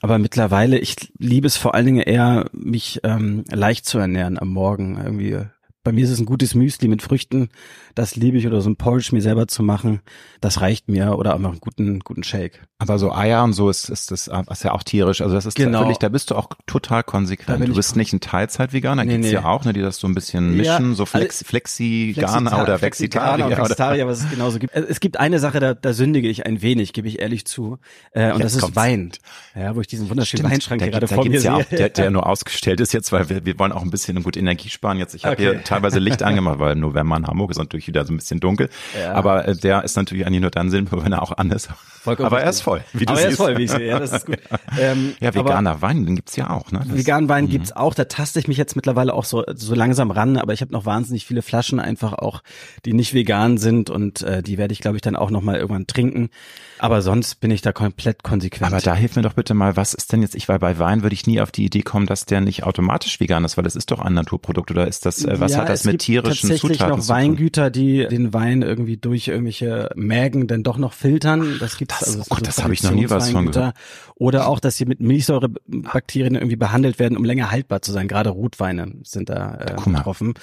Aber 0.00 0.18
mittlerweile, 0.18 0.78
ich 0.78 0.94
liebe 1.18 1.48
es 1.48 1.56
vor 1.56 1.74
allen 1.74 1.86
Dingen 1.86 2.02
eher, 2.02 2.48
mich 2.52 3.00
ähm, 3.02 3.44
leicht 3.50 3.86
zu 3.86 3.98
ernähren 3.98 4.38
am 4.38 4.48
Morgen 4.48 5.00
irgendwie 5.02 5.40
bei 5.84 5.92
mir 5.92 6.04
ist 6.04 6.10
es 6.10 6.20
ein 6.20 6.26
gutes 6.26 6.54
Müsli 6.54 6.88
mit 6.88 7.02
Früchten, 7.02 7.48
das 7.94 8.14
liebe 8.14 8.38
ich, 8.38 8.46
oder 8.46 8.60
so 8.60 8.70
ein 8.70 8.76
Porridge 8.76 9.10
mir 9.12 9.22
selber 9.22 9.48
zu 9.48 9.62
machen, 9.62 10.00
das 10.40 10.60
reicht 10.60 10.88
mir, 10.88 11.18
oder 11.18 11.34
einfach 11.34 11.50
einen 11.50 11.60
guten, 11.60 12.00
guten 12.00 12.22
Shake. 12.22 12.62
Aber 12.78 12.98
so 12.98 13.12
Eier 13.12 13.44
und 13.44 13.52
so 13.52 13.70
ist, 13.70 13.88
ist 13.90 14.10
das 14.10 14.28
ist 14.50 14.64
ja 14.64 14.72
auch 14.72 14.82
tierisch. 14.82 15.20
Also 15.20 15.34
das 15.34 15.46
ist 15.46 15.54
genau. 15.54 15.80
natürlich, 15.80 15.98
da 15.98 16.08
bist 16.08 16.30
du 16.30 16.34
auch 16.34 16.48
total 16.66 17.02
konsequent. 17.02 17.66
Du 17.68 17.74
bist 17.74 17.96
nicht 17.96 18.12
ein 18.12 18.20
Teilzeit-Veganer, 18.20 19.04
nee, 19.04 19.12
gibt's 19.12 19.28
nee. 19.28 19.34
ja 19.34 19.44
auch, 19.44 19.64
ne, 19.64 19.72
die 19.72 19.80
das 19.80 19.98
so 19.98 20.06
ein 20.08 20.14
bisschen 20.14 20.56
mischen, 20.56 20.90
ja, 20.90 20.94
so 20.94 21.06
Flex, 21.06 21.38
also, 21.38 21.48
Flexi-Ganer 21.48 22.62
oder 22.62 22.78
Flexitarier. 22.78 23.46
Oder 23.46 23.56
Flexitarier, 23.56 24.06
was 24.06 24.20
es 24.20 24.30
genauso 24.30 24.58
gibt. 24.58 24.74
Es 24.74 25.00
gibt 25.00 25.18
eine 25.18 25.38
Sache, 25.38 25.60
da, 25.60 25.74
da 25.74 25.92
sündige 25.92 26.28
ich 26.28 26.46
ein 26.46 26.62
wenig, 26.62 26.92
gebe 26.92 27.08
ich 27.08 27.20
ehrlich 27.20 27.44
zu, 27.44 27.78
äh, 28.12 28.32
und 28.32 28.40
jetzt 28.40 28.56
das 28.56 28.68
ist. 28.68 28.76
Wein. 28.76 29.12
Ja, 29.54 29.74
wo 29.76 29.80
ich 29.80 29.86
diesen 29.86 30.08
wunderschönen 30.08 30.40
Stimmt, 30.40 30.52
Weinschrank 30.52 30.80
da, 30.80 30.88
gerade 30.88 31.06
da 31.06 31.14
vor 31.14 31.24
mir 31.24 31.40
sehe. 31.40 31.50
Ja 31.50 31.56
auch, 31.56 31.64
der, 31.64 31.88
der 31.88 32.10
nur 32.10 32.26
ausgestellt 32.26 32.80
ist 32.80 32.92
jetzt, 32.92 33.12
weil 33.12 33.28
wir, 33.28 33.44
wir 33.44 33.58
wollen 33.58 33.72
auch 33.72 33.82
ein 33.82 33.90
bisschen 33.90 34.22
gut 34.22 34.36
Energie 34.36 34.70
sparen 34.70 34.98
jetzt. 34.98 35.14
Ich 35.14 35.24
habe 35.24 35.34
okay. 35.34 35.42
hier 35.42 35.64
teilweise 35.72 35.98
Licht 35.98 36.22
angemacht, 36.22 36.58
weil 36.58 36.72
im 36.72 36.80
November 36.80 37.16
in 37.16 37.26
Hamburg 37.26 37.50
ist 37.50 37.58
natürlich 37.58 37.86
wieder 37.86 38.04
so 38.04 38.12
ein 38.12 38.16
bisschen 38.16 38.40
dunkel. 38.40 38.68
Ja. 38.98 39.14
Aber 39.14 39.48
äh, 39.48 39.56
der 39.56 39.84
ist 39.84 39.96
natürlich 39.96 40.26
eigentlich 40.26 40.42
nur 40.42 40.50
dann 40.50 40.70
sinnvoll, 40.70 41.04
wenn 41.04 41.12
er 41.12 41.22
auch 41.22 41.36
an 41.36 41.50
ist. 41.50 41.68
Vollkommen 42.02 42.26
aber 42.26 42.40
er 42.40 42.50
ist 42.50 42.62
voll, 42.62 42.82
wie 42.92 43.06
du 43.06 43.12
aber 43.12 43.16
siehst. 43.18 43.24
er 43.24 43.30
ist 43.30 43.36
voll, 43.36 43.58
wie 43.58 43.62
ich 43.64 43.70
sehe. 43.70 43.88
Ja, 43.88 43.98
das 43.98 44.12
ist 44.12 44.26
gut. 44.26 44.38
Ähm, 44.78 45.12
ja, 45.20 45.34
veganer 45.34 45.82
Wein, 45.82 46.06
den 46.06 46.16
gibt's 46.16 46.34
ja 46.34 46.48
auch. 46.48 46.72
Ne? 46.72 46.80
Das, 46.88 46.96
veganen 46.96 47.28
Wein 47.28 47.44
mhm. 47.44 47.50
gibt's 47.50 47.72
auch. 47.72 47.92
Da 47.92 48.04
taste 48.04 48.38
ich 48.38 48.48
mich 48.48 48.56
jetzt 48.56 48.74
mittlerweile 48.74 49.12
auch 49.12 49.24
so, 49.24 49.44
so 49.54 49.74
langsam 49.74 50.10
ran. 50.10 50.38
Aber 50.38 50.54
ich 50.54 50.62
habe 50.62 50.72
noch 50.72 50.86
wahnsinnig 50.86 51.26
viele 51.26 51.42
Flaschen 51.42 51.78
einfach 51.78 52.14
auch, 52.14 52.42
die 52.86 52.94
nicht 52.94 53.12
vegan 53.12 53.58
sind. 53.58 53.90
Und 53.90 54.22
äh, 54.22 54.42
die 54.42 54.56
werde 54.56 54.72
ich, 54.72 54.80
glaube 54.80 54.96
ich, 54.96 55.02
dann 55.02 55.14
auch 55.14 55.30
noch 55.30 55.42
mal 55.42 55.56
irgendwann 55.56 55.86
trinken. 55.86 56.30
Aber 56.78 57.02
sonst 57.02 57.36
bin 57.36 57.50
ich 57.50 57.62
da 57.62 57.72
komplett 57.72 58.22
konsequent. 58.22 58.72
Aber 58.72 58.80
da 58.80 58.94
hilf 58.94 59.14
mir 59.14 59.22
doch 59.22 59.34
bitte 59.34 59.54
mal, 59.54 59.76
was 59.76 59.94
ist 59.94 60.12
denn 60.12 60.22
jetzt, 60.22 60.34
ich 60.34 60.48
war 60.48 60.58
bei 60.58 60.78
Wein, 60.78 61.02
würde 61.02 61.14
ich 61.14 61.26
nie 61.26 61.40
auf 61.40 61.52
die 61.52 61.64
Idee 61.64 61.82
kommen, 61.82 62.06
dass 62.06 62.24
der 62.24 62.40
nicht 62.40 62.64
automatisch 62.64 63.20
vegan 63.20 63.44
ist, 63.44 63.56
weil 63.56 63.62
das 63.62 63.76
ist 63.76 63.90
doch 63.92 64.00
ein 64.00 64.14
Naturprodukt 64.14 64.70
oder 64.70 64.88
ist 64.88 65.06
das, 65.06 65.24
äh, 65.24 65.38
was 65.38 65.56
ja, 65.62 65.68
das 65.68 65.84
mit 65.84 66.00
tierischen 66.00 66.48
tatsächlich 66.48 66.78
Zutaten 66.78 66.98
noch 66.98 67.08
Weingüter, 67.08 67.70
die 67.70 68.06
den 68.06 68.32
Wein 68.32 68.62
irgendwie 68.62 68.96
durch 68.96 69.28
irgendwelche 69.28 69.90
Mägen 69.94 70.46
dann 70.46 70.62
doch 70.62 70.78
noch 70.78 70.92
filtern. 70.92 71.56
Das 71.60 71.76
gibt's 71.76 71.98
das, 72.00 72.08
also. 72.08 72.22
Oh 72.30 72.34
Gott, 72.36 72.46
das 72.46 72.62
habe 72.62 72.74
ich 72.74 72.82
noch 72.82 72.92
nie 72.92 73.08
was 73.10 73.30
von 73.30 73.50
gehört. 73.50 73.74
Oder 74.16 74.48
auch, 74.48 74.60
dass 74.60 74.76
sie 74.76 74.84
mit 74.84 75.00
Milchsäurebakterien 75.00 76.34
irgendwie 76.34 76.56
behandelt 76.56 76.98
werden, 76.98 77.16
um 77.16 77.24
länger 77.24 77.50
haltbar 77.50 77.82
zu 77.82 77.92
sein. 77.92 78.08
Gerade 78.08 78.30
Rotweine 78.30 78.92
sind 79.02 79.28
da 79.28 79.56
äh, 79.56 79.74
betroffen. 79.74 80.34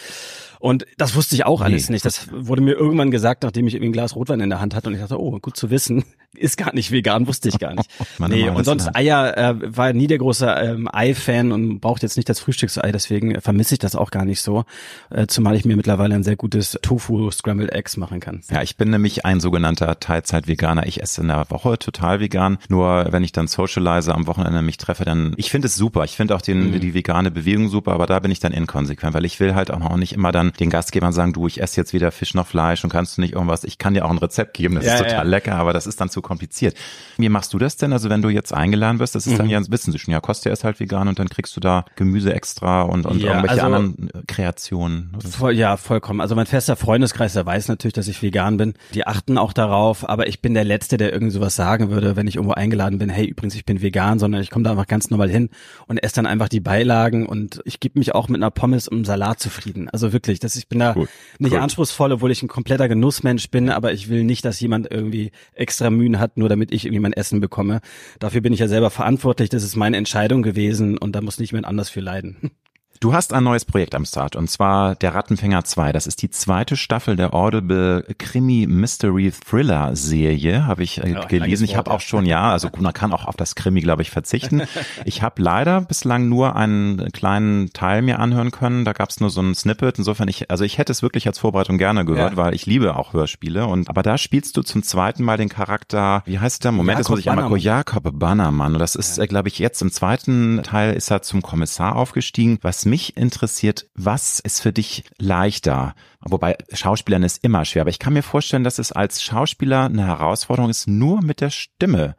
Und 0.59 0.85
das 0.97 1.15
wusste 1.15 1.35
ich 1.35 1.45
auch 1.45 1.61
alles 1.61 1.87
nee. 1.87 1.93
nicht. 1.93 2.05
Das 2.05 2.27
wurde 2.33 2.61
mir 2.61 2.73
irgendwann 2.73 3.11
gesagt, 3.11 3.43
nachdem 3.43 3.65
ich 3.67 3.75
irgendwie 3.75 3.91
ein 3.91 3.93
Glas 3.93 4.17
Rotwein 4.17 4.41
in 4.41 4.49
der 4.49 4.59
Hand 4.59 4.75
hatte 4.75 4.89
und 4.89 4.95
ich 4.95 4.99
dachte, 4.99 5.17
oh, 5.17 5.39
gut 5.39 5.55
zu 5.55 5.69
wissen, 5.69 6.03
ist 6.35 6.57
gar 6.57 6.75
nicht 6.75 6.91
vegan, 6.91 7.27
wusste 7.27 7.47
ich 7.47 7.59
gar 7.59 7.73
nicht. 7.73 7.89
nee, 8.27 8.49
und 8.49 8.65
sonst 8.65 8.93
Eier 8.93 9.37
äh, 9.37 9.77
war 9.77 9.93
nie 9.93 10.07
der 10.07 10.17
große 10.17 10.45
ähm, 10.45 10.89
Ei-Fan 10.91 11.53
und 11.53 11.79
braucht 11.79 12.03
jetzt 12.03 12.17
nicht 12.17 12.27
das 12.27 12.41
Frühstücksei, 12.41 12.91
deswegen 12.91 13.39
vermisse 13.39 13.75
ich 13.75 13.79
das 13.79 13.95
auch 13.95 14.11
gar 14.11 14.25
nicht 14.25 14.41
so, 14.41 14.65
äh, 15.09 15.27
zumal 15.27 15.55
ich 15.55 15.65
mir 15.65 15.75
mittlerweile 15.75 16.15
ein 16.15 16.23
sehr 16.23 16.35
gutes 16.35 16.77
Tofu 16.81 17.29
Scrambled 17.31 17.71
Eggs 17.71 17.97
machen 17.97 18.19
kann. 18.19 18.41
Ja, 18.51 18.61
ich 18.61 18.77
bin 18.77 18.89
nämlich 18.89 19.25
ein 19.25 19.39
sogenannter 19.39 19.99
Teilzeit-Veganer. 19.99 20.85
Ich 20.87 21.01
esse 21.01 21.21
in 21.21 21.27
der 21.27 21.49
Woche 21.49 21.79
total 21.79 22.19
vegan, 22.19 22.57
nur 22.69 23.07
wenn 23.11 23.23
ich 23.23 23.31
dann 23.31 23.47
socialize 23.47 24.13
am 24.13 24.27
Wochenende 24.27 24.61
mich 24.61 24.77
treffe, 24.77 25.05
dann 25.05 25.33
ich 25.37 25.51
finde 25.51 25.67
es 25.67 25.75
super. 25.75 26.03
Ich 26.03 26.15
finde 26.15 26.35
auch 26.35 26.41
den, 26.41 26.71
mhm. 26.71 26.79
die 26.79 26.93
vegane 26.93 27.31
Bewegung 27.31 27.69
super, 27.69 27.93
aber 27.93 28.05
da 28.05 28.19
bin 28.19 28.31
ich 28.31 28.39
dann 28.39 28.51
inkonsequent, 28.51 29.13
weil 29.13 29.25
ich 29.25 29.39
will 29.39 29.55
halt 29.55 29.71
auch 29.71 29.79
noch 29.79 29.97
nicht 29.97 30.13
immer 30.13 30.31
dann 30.31 30.51
den 30.59 30.69
Gastgebern 30.69 31.13
sagen, 31.13 31.33
du, 31.33 31.47
ich 31.47 31.61
esse 31.61 31.79
jetzt 31.79 31.93
weder 31.93 32.11
Fisch 32.11 32.33
noch 32.33 32.47
Fleisch 32.47 32.83
und 32.83 32.89
kannst 32.89 33.17
du 33.17 33.21
nicht 33.21 33.33
irgendwas. 33.33 33.63
Ich 33.63 33.77
kann 33.77 33.93
dir 33.93 34.05
auch 34.05 34.11
ein 34.11 34.17
Rezept 34.17 34.53
geben, 34.53 34.75
das 34.75 34.85
ja, 34.85 34.93
ist 34.93 34.99
total 34.99 35.13
ja. 35.13 35.23
lecker, 35.23 35.55
aber 35.55 35.73
das 35.73 35.87
ist 35.87 35.99
dann 36.01 36.09
zu 36.09 36.21
kompliziert. 36.21 36.75
Wie 37.17 37.29
machst 37.29 37.53
du 37.53 37.57
das 37.57 37.77
denn? 37.77 37.93
Also 37.93 38.09
wenn 38.09 38.21
du 38.21 38.29
jetzt 38.29 38.53
eingeladen 38.53 38.99
wirst, 38.99 39.15
das 39.15 39.25
ist 39.25 39.33
mhm. 39.33 39.37
dann 39.37 39.49
ja, 39.49 39.71
wissen 39.71 39.91
sie 39.91 39.99
schon, 39.99 40.11
ja, 40.11 40.19
Kostja 40.19 40.51
ist 40.51 40.63
halt 40.63 40.79
vegan 40.79 41.07
und 41.07 41.19
dann 41.19 41.29
kriegst 41.29 41.55
du 41.55 41.59
da 41.59 41.85
Gemüse 41.95 42.33
extra 42.33 42.83
und, 42.83 43.05
und 43.05 43.21
ja, 43.21 43.35
irgendwelche 43.35 43.63
also, 43.63 43.75
anderen 43.75 44.09
Kreationen. 44.27 44.98
Voll, 45.29 45.53
ja, 45.53 45.77
vollkommen. 45.77 46.21
Also 46.21 46.35
mein 46.35 46.45
fester 46.45 46.75
Freundeskreis, 46.75 47.33
der 47.33 47.45
weiß 47.45 47.67
natürlich, 47.67 47.93
dass 47.93 48.07
ich 48.07 48.21
vegan 48.21 48.57
bin. 48.57 48.73
Die 48.93 49.05
achten 49.05 49.37
auch 49.37 49.53
darauf, 49.53 50.07
aber 50.07 50.27
ich 50.27 50.41
bin 50.41 50.53
der 50.53 50.63
Letzte, 50.63 50.97
der 50.97 51.11
irgendwie 51.13 51.33
sowas 51.33 51.55
sagen 51.55 51.89
würde, 51.89 52.15
wenn 52.15 52.27
ich 52.27 52.35
irgendwo 52.35 52.53
eingeladen 52.53 52.99
bin, 52.99 53.09
hey, 53.09 53.25
übrigens, 53.25 53.55
ich 53.55 53.65
bin 53.65 53.81
vegan, 53.81 54.19
sondern 54.19 54.41
ich 54.41 54.49
komme 54.49 54.63
da 54.63 54.71
einfach 54.71 54.87
ganz 54.87 55.09
normal 55.09 55.29
hin 55.29 55.49
und 55.87 55.97
esse 55.97 56.15
dann 56.15 56.25
einfach 56.25 56.49
die 56.49 56.59
Beilagen 56.59 57.25
und 57.25 57.61
ich 57.65 57.79
gebe 57.79 57.99
mich 57.99 58.15
auch 58.15 58.29
mit 58.29 58.37
einer 58.37 58.51
Pommes 58.51 58.87
und 58.87 58.97
einem 58.97 59.05
Salat 59.05 59.39
zufrieden. 59.39 59.89
Also 59.89 60.13
wirklich, 60.13 60.39
dass 60.39 60.55
ich 60.55 60.67
bin 60.67 60.79
da 60.79 60.93
cool. 60.95 61.07
nicht 61.39 61.53
cool. 61.53 61.59
anspruchsvoll, 61.59 62.11
obwohl 62.11 62.31
ich 62.31 62.43
ein 62.43 62.47
kompletter 62.47 62.87
Genussmensch 62.87 63.49
bin, 63.49 63.69
aber 63.69 63.93
ich 63.93 64.09
will 64.09 64.23
nicht, 64.23 64.45
dass 64.45 64.59
jemand 64.59 64.91
irgendwie 64.91 65.31
extra 65.53 65.89
Mühen 65.89 66.19
hat, 66.19 66.37
nur 66.37 66.49
damit 66.49 66.71
ich 66.71 66.85
irgendwie 66.85 67.01
mein 67.01 67.13
Essen 67.13 67.39
bekomme. 67.39 67.81
Dafür 68.19 68.41
bin 68.41 68.53
ich 68.53 68.59
ja 68.59 68.67
selber 68.67 68.89
verantwortlich, 68.89 69.49
das 69.49 69.63
ist 69.63 69.75
meine 69.75 69.97
Entscheidung 69.97 70.41
gewesen 70.41 70.97
und 70.97 71.15
da 71.15 71.21
muss 71.21 71.39
nicht 71.39 71.51
jemand 71.51 71.67
anders 71.67 71.89
für 71.89 72.01
leiden. 72.01 72.51
Du 73.01 73.13
hast 73.13 73.31
ein 73.31 73.45
neues 73.45 73.63
Projekt 73.63 73.95
am 73.95 74.03
Start 74.03 74.35
und 74.35 74.49
zwar 74.49 74.93
der 74.93 75.15
Rattenfänger 75.15 75.63
2. 75.63 75.93
Das 75.93 76.05
ist 76.05 76.21
die 76.21 76.29
zweite 76.31 76.75
Staffel 76.75 77.15
der 77.15 77.33
Audible 77.33 78.05
Krimi 78.17 78.67
Mystery 78.67 79.31
Thriller 79.31 79.95
Serie, 79.95 80.65
habe 80.67 80.83
ich 80.83 81.01
äh, 81.01 81.15
gelesen. 81.29 81.63
Ich 81.63 81.77
habe 81.77 81.91
auch 81.91 82.01
schon, 82.01 82.25
ja, 82.25 82.51
also 82.51 82.67
man 82.77 82.91
kann 82.91 83.13
auch 83.13 83.23
auf 83.23 83.37
das 83.37 83.55
Krimi, 83.55 83.79
glaube 83.79 84.01
ich, 84.01 84.11
verzichten. 84.11 84.63
ich 85.05 85.21
habe 85.21 85.41
leider 85.41 85.79
bislang 85.79 86.27
nur 86.27 86.57
einen 86.57 87.09
kleinen 87.13 87.71
Teil 87.71 88.01
mir 88.01 88.19
anhören 88.19 88.51
können. 88.51 88.83
Da 88.83 88.91
gab 88.91 89.11
es 89.11 89.21
nur 89.21 89.29
so 89.29 89.39
ein 89.39 89.55
Snippet. 89.55 89.97
Insofern, 89.97 90.27
ich, 90.27 90.51
also 90.51 90.65
ich 90.65 90.77
hätte 90.77 90.91
es 90.91 91.01
wirklich 91.01 91.25
als 91.25 91.39
Vorbereitung 91.39 91.77
gerne 91.77 92.03
gehört, 92.03 92.31
ja. 92.31 92.37
weil 92.37 92.53
ich 92.53 92.65
liebe 92.65 92.97
auch 92.97 93.13
Hörspiele. 93.13 93.65
Und 93.65 93.89
aber 93.89 94.03
da 94.03 94.17
spielst 94.17 94.57
du 94.57 94.61
zum 94.61 94.83
zweiten 94.83 95.23
Mal 95.23 95.37
den 95.37 95.47
Charakter, 95.47 96.21
wie 96.25 96.39
heißt 96.39 96.65
der? 96.65 96.73
Moment, 96.73 96.99
Jakob 96.99 96.99
jetzt 96.99 97.09
muss 97.11 97.19
ich 97.19 97.29
einmal 97.31 97.57
Jakob 97.59 98.19
Bannermann. 98.19 98.73
Und 98.73 98.79
das 98.79 98.95
ist, 98.95 99.19
ja. 99.19 99.23
äh, 99.23 99.27
glaube 99.27 99.47
ich, 99.47 99.57
jetzt 99.57 99.81
im 99.81 99.89
zweiten 99.89 100.63
Teil 100.63 100.95
ist 100.95 101.09
er 101.09 101.21
zum 101.21 101.41
Kommissar 101.41 101.95
aufgestiegen. 101.95 102.59
Was 102.61 102.88
mich 102.89 103.15
interessiert, 103.17 103.87
was 103.93 104.39
ist 104.39 104.61
für 104.61 104.73
dich 104.73 105.03
leichter? 105.17 105.95
Wobei 106.21 106.57
Schauspielern 106.73 107.23
ist 107.23 107.43
immer 107.43 107.65
schwer, 107.65 107.81
aber 107.83 107.89
ich 107.89 107.99
kann 107.99 108.13
mir 108.13 108.23
vorstellen, 108.23 108.63
dass 108.63 108.79
es 108.79 108.91
als 108.91 109.23
Schauspieler 109.23 109.85
eine 109.85 110.05
Herausforderung 110.05 110.69
ist, 110.69 110.87
nur 110.87 111.21
mit 111.21 111.41
der 111.41 111.49
Stimme 111.49 112.15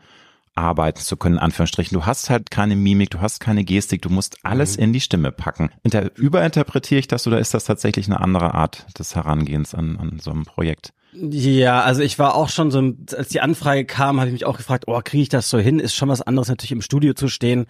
arbeiten 0.54 1.00
zu 1.00 1.16
können, 1.16 1.36
in 1.36 1.42
Anführungsstrichen. 1.42 1.98
Du 1.98 2.06
hast 2.06 2.30
halt 2.30 2.50
keine 2.50 2.76
Mimik, 2.76 3.10
du 3.10 3.20
hast 3.20 3.40
keine 3.40 3.64
Gestik, 3.64 4.02
du 4.02 4.10
musst 4.10 4.38
alles 4.44 4.76
mhm. 4.76 4.84
in 4.84 4.92
die 4.92 5.00
Stimme 5.00 5.32
packen. 5.32 5.70
Inter 5.82 6.16
überinterpretiere 6.16 6.98
ich 6.98 7.08
das 7.08 7.26
oder 7.26 7.38
ist 7.38 7.54
das 7.54 7.64
tatsächlich 7.64 8.06
eine 8.06 8.20
andere 8.20 8.54
Art 8.54 8.86
des 8.98 9.14
Herangehens 9.14 9.74
an, 9.74 9.96
an 9.98 10.18
so 10.20 10.30
einem 10.30 10.44
Projekt? 10.44 10.92
Ja, 11.12 11.80
also 11.82 12.02
ich 12.02 12.20
war 12.20 12.36
auch 12.36 12.48
schon 12.48 12.70
so, 12.70 12.92
als 13.16 13.28
die 13.28 13.40
Anfrage 13.40 13.84
kam, 13.84 14.20
habe 14.20 14.28
ich 14.28 14.32
mich 14.32 14.44
auch 14.44 14.56
gefragt, 14.56 14.84
oh, 14.86 15.00
kriege 15.02 15.24
ich 15.24 15.28
das 15.28 15.50
so 15.50 15.58
hin? 15.58 15.80
Ist 15.80 15.94
schon 15.94 16.08
was 16.08 16.22
anderes 16.22 16.48
natürlich 16.48 16.70
im 16.70 16.82
Studio 16.82 17.14
zu 17.14 17.26
stehen. 17.26 17.66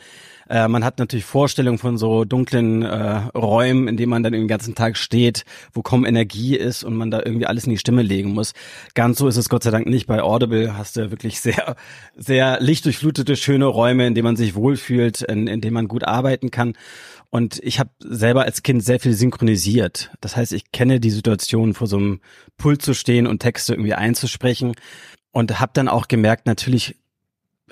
Äh, 0.50 0.68
man 0.68 0.84
hat 0.84 0.98
natürlich 0.98 1.24
Vorstellungen 1.24 1.78
von 1.78 1.96
so 1.96 2.26
dunklen 2.26 2.82
äh, 2.82 3.16
Räumen, 3.34 3.88
in 3.88 3.96
denen 3.96 4.10
man 4.10 4.22
dann 4.22 4.34
den 4.34 4.46
ganzen 4.46 4.74
Tag 4.74 4.98
steht, 4.98 5.46
wo 5.72 5.80
kaum 5.80 6.04
Energie 6.04 6.54
ist 6.54 6.84
und 6.84 6.96
man 6.96 7.10
da 7.10 7.22
irgendwie 7.24 7.46
alles 7.46 7.64
in 7.64 7.70
die 7.70 7.78
Stimme 7.78 8.02
legen 8.02 8.32
muss. 8.34 8.52
Ganz 8.92 9.18
so 9.18 9.26
ist 9.26 9.38
es 9.38 9.48
Gott 9.48 9.62
sei 9.62 9.70
Dank 9.70 9.86
nicht. 9.86 10.06
Bei 10.06 10.22
Audible 10.22 10.76
hast 10.76 10.98
du 10.98 11.10
wirklich 11.10 11.40
sehr, 11.40 11.76
sehr 12.16 12.60
lichtdurchflutete, 12.60 13.36
schöne 13.36 13.66
Räume, 13.66 14.06
in 14.06 14.14
denen 14.14 14.24
man 14.24 14.36
sich 14.36 14.54
wohlfühlt, 14.54 15.22
in, 15.22 15.46
in 15.46 15.62
denen 15.62 15.74
man 15.74 15.88
gut 15.88 16.04
arbeiten 16.04 16.50
kann. 16.50 16.74
Und 17.30 17.60
ich 17.62 17.78
habe 17.78 17.90
selber 18.00 18.42
als 18.42 18.62
Kind 18.62 18.84
sehr 18.84 18.98
viel 18.98 19.14
synchronisiert. 19.14 20.10
Das 20.20 20.36
heißt, 20.36 20.52
ich 20.52 20.72
kenne 20.72 20.98
die 20.98 21.10
Situation, 21.10 21.74
vor 21.74 21.86
so 21.86 21.96
einem 21.96 22.20
Pult 22.56 22.82
zu 22.82 22.92
stehen 22.92 23.26
und 23.28 23.38
Texte 23.38 23.74
irgendwie 23.74 23.94
einzusprechen. 23.94 24.74
Und 25.32 25.60
habe 25.60 25.70
dann 25.72 25.88
auch 25.88 26.08
gemerkt, 26.08 26.46
natürlich 26.46 26.96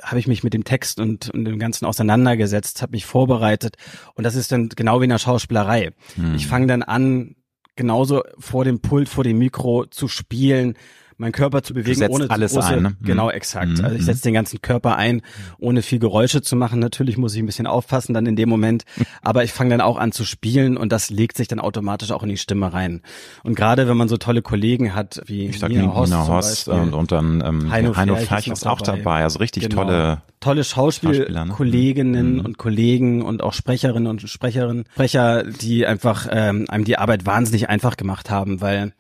habe 0.01 0.21
ich 0.21 0.29
mich 0.29 0.45
mit 0.45 0.55
dem 0.55 0.63
Text 0.63 1.01
und, 1.01 1.29
und 1.31 1.45
dem 1.45 1.59
Ganzen 1.59 1.87
auseinandergesetzt, 1.87 2.83
habe 2.83 2.93
mich 2.93 3.05
vorbereitet. 3.05 3.77
Und 4.15 4.25
das 4.25 4.37
ist 4.37 4.53
dann 4.53 4.69
genau 4.69 5.01
wie 5.01 5.05
in 5.05 5.11
der 5.11 5.19
Schauspielerei. 5.19 5.91
Hm. 6.15 6.37
Ich 6.37 6.47
fange 6.47 6.69
dann 6.69 6.85
an, 6.85 7.35
genauso 7.75 8.23
vor 8.39 8.65
dem 8.65 8.81
Pult, 8.81 9.09
vor 9.09 9.25
dem 9.25 9.39
Mikro 9.39 9.87
zu 9.87 10.07
spielen, 10.07 10.75
meinen 11.19 11.33
Körper 11.33 11.63
zu 11.63 11.75
bewegen, 11.75 12.07
ohne 12.09 12.31
alles 12.31 12.53
große, 12.53 12.69
ein, 12.69 12.83
ne? 12.83 12.97
genau 13.03 13.27
mhm. 13.27 13.33
exakt. 13.33 13.79
Mhm. 13.79 13.85
Also 13.85 13.97
ich 13.97 14.05
setze 14.05 14.23
den 14.23 14.35
ganzen 14.35 14.63
Körper 14.63 14.97
ein, 14.97 15.23
ohne 15.59 15.83
viel 15.83 15.99
Geräusche 15.99 16.43
zu 16.43 16.57
machen. 16.57 16.79
Natürlich 16.79 17.19
muss 17.19 17.35
ich 17.35 17.43
ein 17.43 17.47
bisschen 17.47 17.67
aufpassen 17.67 18.15
dann 18.15 18.25
in 18.27 18.37
dem 18.37 18.49
Moment, 18.49 18.85
aber 19.23 19.45
ich 19.45 19.53
fange 19.53 19.71
dann 19.71 19.81
auch 19.81 19.99
an 19.99 20.13
zu 20.13 20.25
spielen 20.25 20.77
und 20.77 20.93
das 20.93 21.11
legt 21.11 21.37
sich 21.37 21.49
dann 21.49 21.59
automatisch 21.59 22.13
auch 22.13 22.23
in 22.23 22.29
die 22.29 22.37
Stimme 22.37 22.73
rein. 22.73 23.03
Und 23.43 23.57
gerade 23.57 23.89
wenn 23.89 23.97
man 23.97 24.09
so 24.09 24.17
tolle 24.17 24.43
Kollegen 24.43 24.95
hat 24.95 25.21
wie 25.27 25.49
ich 25.49 25.59
sag 25.59 25.71
Nina 25.71 25.95
Hoss, 25.95 26.09
Nina 26.09 26.29
Hoss 26.29 26.69
und, 26.69 26.95
und 26.95 27.13
dann 27.13 27.43
ähm, 27.45 27.71
Heino, 27.71 27.97
Heino 27.97 28.17
Ferch 28.17 28.47
ist 28.47 28.67
auch 28.67 28.81
dabei. 28.81 28.99
dabei. 28.99 29.23
Also 29.25 29.41
richtig 29.41 29.69
genau. 29.69 29.83
tolle 29.83 30.23
tolle 30.41 30.63
Schauspielkolleginnen 30.63 32.13
ne? 32.37 32.41
mhm. 32.41 32.47
und 32.47 32.59
Kollegen 32.59 33.23
und 33.23 33.43
auch 33.43 33.53
Sprecherinnen 33.53 34.07
und 34.07 34.23
Sprecherinnen, 34.23 34.85
Sprecher, 34.93 35.43
die 35.43 35.85
einfach 35.85 36.29
ähm, 36.31 36.67
einem 36.69 36.85
die 36.85 36.97
Arbeit 36.97 37.27
wahnsinnig 37.27 37.69
einfach 37.69 37.97
gemacht 37.97 38.31
haben, 38.31 38.61
weil 38.61 38.93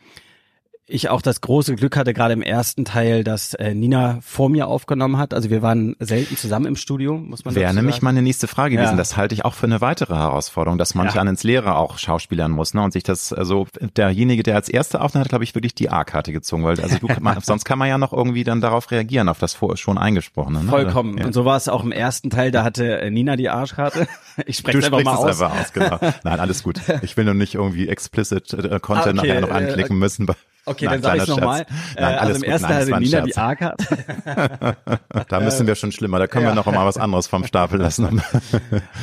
ich 0.88 1.10
auch 1.10 1.20
das 1.20 1.40
große 1.40 1.76
Glück 1.76 1.96
hatte, 1.96 2.14
gerade 2.14 2.32
im 2.32 2.42
ersten 2.42 2.84
Teil, 2.84 3.22
dass 3.22 3.54
äh, 3.54 3.74
Nina 3.74 4.18
vor 4.22 4.48
mir 4.48 4.66
aufgenommen 4.66 5.18
hat. 5.18 5.34
Also 5.34 5.50
wir 5.50 5.60
waren 5.60 5.94
selten 5.98 6.36
zusammen 6.36 6.66
im 6.66 6.76
Studio, 6.76 7.18
muss 7.18 7.44
man 7.44 7.54
Wäre 7.54 7.74
nämlich 7.74 8.00
meine 8.00 8.22
nächste 8.22 8.48
Frage 8.48 8.76
gewesen. 8.76 8.92
Ja. 8.92 8.96
Das 8.96 9.16
halte 9.16 9.34
ich 9.34 9.44
auch 9.44 9.54
für 9.54 9.66
eine 9.66 9.80
weitere 9.80 10.14
Herausforderung, 10.14 10.78
dass 10.78 10.94
manche 10.94 11.16
ja. 11.16 11.22
ins 11.22 11.44
Leere 11.44 11.76
auch 11.76 11.98
schauspielern 11.98 12.50
muss. 12.50 12.72
Ne? 12.72 12.82
Und 12.82 12.92
sich 12.92 13.02
das, 13.02 13.32
also 13.32 13.66
derjenige, 13.96 14.42
der 14.42 14.56
als 14.56 14.68
Erster 14.70 15.02
aufnimmt, 15.02 15.26
hat, 15.26 15.28
glaube 15.28 15.44
ich, 15.44 15.54
wirklich 15.54 15.74
die 15.74 15.90
A-Karte 15.90 16.32
gezogen. 16.32 16.64
Weil 16.64 16.80
also 16.80 16.96
du, 16.98 17.08
man, 17.20 17.40
sonst 17.42 17.64
kann 17.64 17.78
man 17.78 17.88
ja 17.88 17.98
noch 17.98 18.14
irgendwie 18.14 18.44
dann 18.44 18.62
darauf 18.62 18.90
reagieren, 18.90 19.28
auf 19.28 19.38
das 19.38 19.52
vor, 19.52 19.76
schon 19.76 19.98
eingesprochene. 19.98 20.64
Ne? 20.64 20.70
Vollkommen. 20.70 21.18
Ja. 21.18 21.26
Und 21.26 21.34
so 21.34 21.44
war 21.44 21.58
es 21.58 21.68
auch 21.68 21.84
im 21.84 21.92
ersten 21.92 22.30
Teil, 22.30 22.50
da 22.50 22.64
hatte 22.64 22.98
äh, 22.98 23.10
Nina 23.10 23.36
die 23.36 23.48
Arschkarte. 23.48 24.08
Ich 24.46 24.58
spreche 24.58 24.78
einfach 24.78 25.02
mal 25.02 25.16
aus. 25.16 25.42
Einfach 25.42 25.60
aus 25.60 25.72
genau. 25.72 25.98
Nein, 26.22 26.38
alles 26.38 26.62
gut. 26.62 26.80
Ich 27.02 27.16
will 27.16 27.24
nur 27.24 27.34
nicht 27.34 27.56
irgendwie 27.56 27.88
explicit 27.88 28.52
äh, 28.52 28.78
Content 28.78 29.18
okay, 29.18 29.28
nachher 29.28 29.40
noch 29.40 29.50
anklicken 29.50 29.96
äh, 29.96 29.98
müssen. 29.98 30.28
Okay, 30.68 30.84
Nein, 30.84 31.00
dann 31.00 31.18
sage 31.18 31.22
ich 31.22 31.28
nochmal. 31.28 31.66
Äh, 31.96 32.02
also 32.04 32.34
im 32.34 32.42
ersten 32.42 32.68
Teil 32.68 32.80
hatte 32.82 32.98
Nina 32.98 33.20
die 33.22 33.36
A-Card. 33.36 33.80
da 35.28 35.40
müssen 35.40 35.66
wir 35.66 35.74
schon 35.74 35.92
schlimmer. 35.92 36.18
Da 36.18 36.26
können 36.26 36.44
ja. 36.44 36.50
wir 36.50 36.54
noch 36.54 36.66
mal 36.66 36.84
was 36.84 36.98
anderes 36.98 37.26
vom 37.26 37.44
Stapel 37.44 37.80
lassen. 37.80 38.22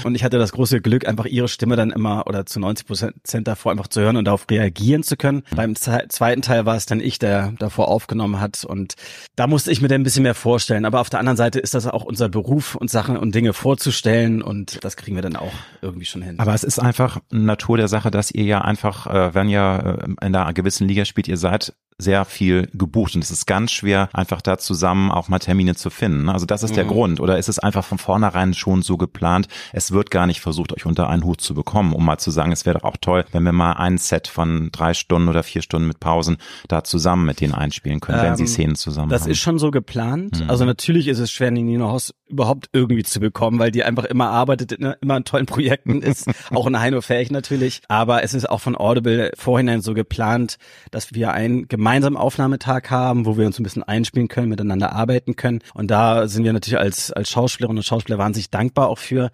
und 0.04 0.16
ich 0.16 0.24
hatte 0.24 0.38
das 0.38 0.52
große 0.52 0.82
Glück, 0.82 1.08
einfach 1.08 1.26
ihre 1.26 1.48
Stimme 1.48 1.76
dann 1.76 1.92
immer 1.92 2.28
oder 2.28 2.46
zu 2.46 2.60
90 2.60 2.88
Prozent 2.88 3.48
davor 3.48 3.72
einfach 3.72 3.88
zu 3.88 4.02
hören 4.02 4.18
und 4.18 4.26
darauf 4.26 4.46
reagieren 4.50 5.04
zu 5.04 5.18
können. 5.18 5.44
Mhm. 5.50 5.56
Beim 5.56 5.76
zweiten 5.76 6.42
Teil 6.42 6.66
war 6.66 6.76
es 6.76 6.86
dann 6.86 7.00
ich, 7.00 7.20
der 7.20 7.54
davor 7.58 7.88
aufgenommen 7.88 8.40
hat. 8.40 8.64
Und 8.64 8.96
da 9.36 9.48
musste 9.48 9.72
ich 9.72 9.82
mir 9.82 9.88
dann 9.88 10.02
ein 10.02 10.04
bisschen 10.04 10.24
mehr 10.24 10.36
vorstellen. 10.36 10.86
Aber 10.86 11.00
auf 11.00 11.10
der 11.10 11.20
anderen 11.20 11.38
Seite 11.38 11.60
ist 11.60 11.74
das 11.74 11.88
auch 11.88 12.04
unser 12.04 12.30
Beruf 12.30 12.76
und 12.76 12.90
Sachen 12.90 13.18
und 13.18 13.34
Dinge 13.34 13.54
vorzustellen. 13.54 14.42
Und 14.42 14.84
das 14.84 14.98
kriegen 14.98 15.16
wir 15.16 15.24
dann 15.24 15.36
auch 15.36 15.54
irgendwie 15.82 16.06
schon 16.06 16.22
hin. 16.22 16.40
Aber 16.40 16.54
es 16.54 16.64
ist 16.64 16.80
einfach 16.80 17.20
Natur 17.32 17.78
der 17.78 17.88
Sache, 17.88 18.12
dass 18.12 18.32
ihr 18.32 18.44
ja 18.44 18.62
einfach, 18.62 19.08
äh, 19.08 19.34
wenn 19.34 19.50
ihr 19.50 19.98
äh, 20.02 20.26
in 20.26 20.36
einer 20.36 20.54
gewissen 20.54 20.88
Liga 20.88 21.06
spielt, 21.06 21.28
ihr 21.28 21.38
seid 21.38 21.55
hat 21.56 21.74
sehr 21.98 22.26
viel 22.26 22.68
gebucht 22.74 23.16
und 23.16 23.24
es 23.24 23.32
ist 23.32 23.46
ganz 23.46 23.72
schwer, 23.72 24.10
einfach 24.12 24.42
da 24.42 24.58
zusammen 24.58 25.12
auch 25.12 25.30
mal 25.30 25.40
Termine 25.40 25.76
zu 25.76 25.90
finden. 25.90 26.28
Also 26.30 26.46
das 26.46 26.64
ist 26.64 26.72
mhm. 26.72 26.76
der 26.76 26.86
Grund. 26.86 27.20
Oder 27.22 27.38
ist 27.38 27.48
es 27.48 27.58
einfach 27.60 27.86
von 27.86 27.98
vornherein 27.98 28.54
schon 28.54 28.82
so 28.82 28.98
geplant, 28.98 29.48
es 29.72 29.92
wird 29.92 30.12
gar 30.12 30.28
nicht 30.28 30.42
versucht, 30.42 30.74
euch 30.74 30.86
unter 30.86 31.10
einen 31.10 31.24
Hut 31.24 31.40
zu 31.40 31.54
bekommen, 31.54 31.94
um 31.94 32.04
mal 32.04 32.18
zu 32.18 32.32
sagen, 32.32 32.52
es 32.52 32.66
wäre 32.66 32.80
doch 32.80 32.84
auch 32.84 32.98
toll, 32.98 33.26
wenn 33.32 33.44
wir 33.44 33.54
mal 33.54 33.74
ein 33.74 33.98
Set 33.98 34.28
von 34.28 34.70
drei 34.72 34.94
Stunden 34.94 35.30
oder 35.30 35.44
vier 35.44 35.62
Stunden 35.62 35.88
mit 35.88 36.00
Pausen 36.00 36.38
da 36.68 36.84
zusammen 36.84 37.26
mit 37.26 37.40
denen 37.40 37.54
einspielen 37.54 38.02
können, 38.02 38.20
ähm, 38.20 38.26
wenn 38.26 38.36
sie 38.36 38.44
ähm, 38.44 38.48
Szenen 38.48 38.76
zusammen 38.76 39.10
Das 39.10 39.24
haben. 39.24 39.32
ist 39.32 39.40
schon 39.40 39.58
so 39.58 39.72
geplant. 39.72 40.42
Mhm. 40.42 40.50
Also 40.50 40.66
natürlich 40.66 41.08
ist 41.08 41.20
es 41.20 41.32
schwer, 41.32 41.52
Nino 41.52 41.88
Haus 41.88 42.14
überhaupt 42.28 42.70
irgendwie 42.74 43.04
zu 43.04 43.20
bekommen, 43.20 43.60
weil 43.60 43.72
die 43.72 43.84
einfach 43.84 44.06
immer 44.06 44.30
arbeitet, 44.30 44.72
immer 44.74 45.14
an 45.14 45.26
tollen 45.26 45.46
Projekten 45.46 46.02
ist, 46.02 46.28
auch 46.52 46.68
in 46.68 46.80
Heino 46.80 47.02
Fähig 47.02 47.32
natürlich. 47.32 47.82
Aber 47.88 48.24
es 48.24 48.34
ist 48.34 48.50
auch 48.50 48.62
von 48.62 48.76
Audible 48.76 49.32
vorhinein 49.38 49.82
so 49.82 49.94
geplant, 49.94 50.58
dass 50.92 51.14
wir 51.14 51.34
einen 51.34 51.68
gemeinsamen 51.86 52.18
Aufnahmetag 52.18 52.90
haben, 52.90 53.28
wo 53.28 53.38
wir 53.38 53.46
uns 53.46 53.60
ein 53.60 53.64
bisschen 53.64 53.84
einspielen 53.84 54.28
können, 54.28 54.50
miteinander 54.50 54.94
arbeiten 54.94 55.36
können. 55.36 55.60
Und 55.76 55.92
da 55.92 56.28
sind 56.28 56.44
wir 56.44 56.52
natürlich 56.52 56.80
als, 56.80 57.12
als 57.12 57.30
Schauspielerinnen 57.30 57.78
und 57.78 57.84
Schauspieler 57.84 58.18
wahnsinnig 58.18 58.50
dankbar 58.50 58.90
auch 58.90 58.98
für. 58.98 59.30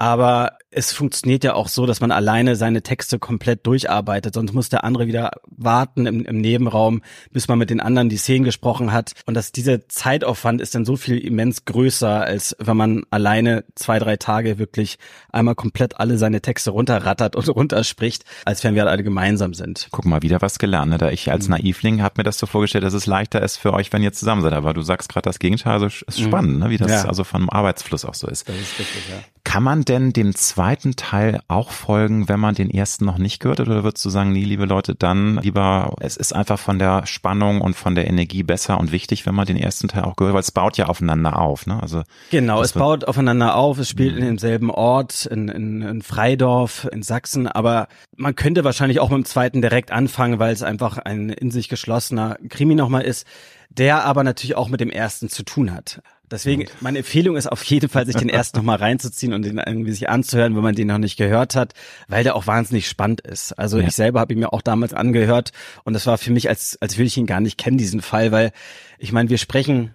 Aber 0.00 0.58
es 0.70 0.92
funktioniert 0.92 1.42
ja 1.42 1.54
auch 1.54 1.66
so, 1.66 1.84
dass 1.84 2.00
man 2.00 2.12
alleine 2.12 2.54
seine 2.54 2.82
Texte 2.82 3.18
komplett 3.18 3.66
durcharbeitet. 3.66 4.34
Sonst 4.34 4.52
muss 4.52 4.68
der 4.68 4.84
andere 4.84 5.08
wieder 5.08 5.32
warten 5.48 6.06
im, 6.06 6.24
im, 6.24 6.38
Nebenraum, 6.38 7.02
bis 7.32 7.48
man 7.48 7.58
mit 7.58 7.68
den 7.68 7.80
anderen 7.80 8.08
die 8.08 8.16
Szenen 8.16 8.44
gesprochen 8.44 8.92
hat. 8.92 9.12
Und 9.26 9.34
dass 9.34 9.50
dieser 9.50 9.88
Zeitaufwand 9.88 10.60
ist 10.60 10.76
dann 10.76 10.84
so 10.84 10.94
viel 10.94 11.18
immens 11.18 11.64
größer, 11.64 12.22
als 12.22 12.54
wenn 12.60 12.76
man 12.76 13.02
alleine 13.10 13.64
zwei, 13.74 13.98
drei 13.98 14.16
Tage 14.16 14.58
wirklich 14.58 14.98
einmal 15.32 15.56
komplett 15.56 15.98
alle 15.98 16.16
seine 16.16 16.40
Texte 16.42 16.70
runterrattert 16.70 17.34
und 17.34 17.48
runterspricht, 17.56 18.24
als 18.44 18.62
wenn 18.62 18.76
wir 18.76 18.86
alle 18.86 19.02
gemeinsam 19.02 19.52
sind. 19.52 19.88
Guck 19.90 20.04
mal, 20.04 20.22
wieder 20.22 20.40
was 20.40 20.60
gelernt. 20.60 20.92
Ne? 20.92 20.98
Da 20.98 21.10
ich 21.10 21.32
als 21.32 21.48
mhm. 21.48 21.56
Naivling 21.56 22.02
habe 22.02 22.14
mir 22.18 22.24
das 22.24 22.38
so 22.38 22.46
vorgestellt, 22.46 22.84
dass 22.84 22.94
es 22.94 23.06
leichter 23.06 23.42
ist 23.42 23.56
für 23.56 23.72
euch, 23.72 23.92
wenn 23.92 24.04
ihr 24.04 24.12
zusammen 24.12 24.42
seid. 24.42 24.52
Aber 24.52 24.74
du 24.74 24.82
sagst 24.82 25.08
gerade 25.08 25.24
das 25.24 25.40
Gegenteil. 25.40 25.72
Also 25.72 25.86
ist 25.86 26.20
mhm. 26.20 26.24
spannend, 26.24 26.58
ne? 26.60 26.70
wie 26.70 26.76
das 26.76 26.92
ja. 26.92 27.04
also 27.08 27.24
vom 27.24 27.50
Arbeitsfluss 27.50 28.04
auch 28.04 28.14
so 28.14 28.28
ist. 28.28 28.48
Das 28.48 28.54
ist 28.54 28.78
richtig, 28.78 29.08
ja. 29.10 29.16
Kann 29.48 29.62
man 29.62 29.86
denn 29.86 30.12
dem 30.12 30.34
zweiten 30.34 30.94
Teil 30.94 31.40
auch 31.48 31.70
folgen, 31.70 32.28
wenn 32.28 32.38
man 32.38 32.54
den 32.54 32.68
ersten 32.68 33.06
noch 33.06 33.16
nicht 33.16 33.40
gehört 33.40 33.60
hat? 33.60 33.68
Oder 33.68 33.82
würdest 33.82 34.04
du 34.04 34.10
sagen, 34.10 34.30
nee, 34.30 34.44
liebe 34.44 34.66
Leute, 34.66 34.94
dann 34.94 35.38
lieber, 35.38 35.96
es 36.00 36.18
ist 36.18 36.34
einfach 36.34 36.58
von 36.58 36.78
der 36.78 37.06
Spannung 37.06 37.62
und 37.62 37.72
von 37.72 37.94
der 37.94 38.08
Energie 38.08 38.42
besser 38.42 38.78
und 38.78 38.92
wichtig, 38.92 39.24
wenn 39.24 39.34
man 39.34 39.46
den 39.46 39.56
ersten 39.56 39.88
Teil 39.88 40.02
auch 40.02 40.16
gehört, 40.16 40.34
weil 40.34 40.42
es 40.42 40.52
baut 40.52 40.76
ja 40.76 40.84
aufeinander 40.84 41.38
auf, 41.38 41.66
ne? 41.66 41.82
Also 41.82 42.02
Genau, 42.30 42.60
es 42.60 42.74
baut 42.74 43.06
aufeinander 43.06 43.56
auf, 43.56 43.78
es 43.78 43.88
spielt 43.88 44.16
mhm. 44.16 44.18
in 44.18 44.24
demselben 44.26 44.70
Ort, 44.70 45.24
in, 45.24 45.48
in, 45.48 45.80
in 45.80 46.02
Freidorf, 46.02 46.86
in 46.92 47.02
Sachsen, 47.02 47.46
aber 47.46 47.88
man 48.18 48.36
könnte 48.36 48.64
wahrscheinlich 48.64 49.00
auch 49.00 49.08
mit 49.08 49.16
dem 49.16 49.24
zweiten 49.24 49.62
direkt 49.62 49.92
anfangen, 49.92 50.38
weil 50.38 50.52
es 50.52 50.62
einfach 50.62 50.98
ein 50.98 51.30
in 51.30 51.50
sich 51.50 51.70
geschlossener 51.70 52.36
Krimi 52.50 52.74
nochmal 52.74 53.02
ist, 53.02 53.26
der 53.70 54.04
aber 54.04 54.24
natürlich 54.24 54.56
auch 54.56 54.68
mit 54.68 54.80
dem 54.80 54.90
ersten 54.90 55.30
zu 55.30 55.42
tun 55.42 55.72
hat. 55.72 56.02
Deswegen, 56.30 56.66
meine 56.80 56.98
Empfehlung 56.98 57.36
ist 57.36 57.46
auf 57.46 57.62
jeden 57.64 57.88
Fall, 57.88 58.06
sich 58.06 58.16
den 58.16 58.28
erst 58.28 58.56
nochmal 58.56 58.76
reinzuziehen 58.76 59.32
und 59.32 59.42
den 59.42 59.58
irgendwie 59.58 59.92
sich 59.92 60.08
anzuhören, 60.08 60.54
wenn 60.56 60.62
man 60.62 60.74
den 60.74 60.88
noch 60.88 60.98
nicht 60.98 61.16
gehört 61.16 61.54
hat, 61.54 61.72
weil 62.08 62.24
der 62.24 62.36
auch 62.36 62.46
wahnsinnig 62.46 62.88
spannend 62.88 63.20
ist. 63.22 63.52
Also 63.52 63.78
ja. 63.78 63.86
ich 63.86 63.94
selber 63.94 64.20
habe 64.20 64.32
ihn 64.34 64.40
mir 64.40 64.52
auch 64.52 64.62
damals 64.62 64.94
angehört 64.94 65.52
und 65.84 65.94
das 65.94 66.06
war 66.06 66.18
für 66.18 66.32
mich, 66.32 66.48
als, 66.48 66.76
als 66.80 66.96
würde 66.96 67.06
ich 67.06 67.16
ihn 67.16 67.26
gar 67.26 67.40
nicht 67.40 67.58
kennen, 67.58 67.78
diesen 67.78 68.02
Fall, 68.02 68.32
weil 68.32 68.52
ich 68.98 69.12
meine, 69.12 69.30
wir 69.30 69.38
sprechen 69.38 69.94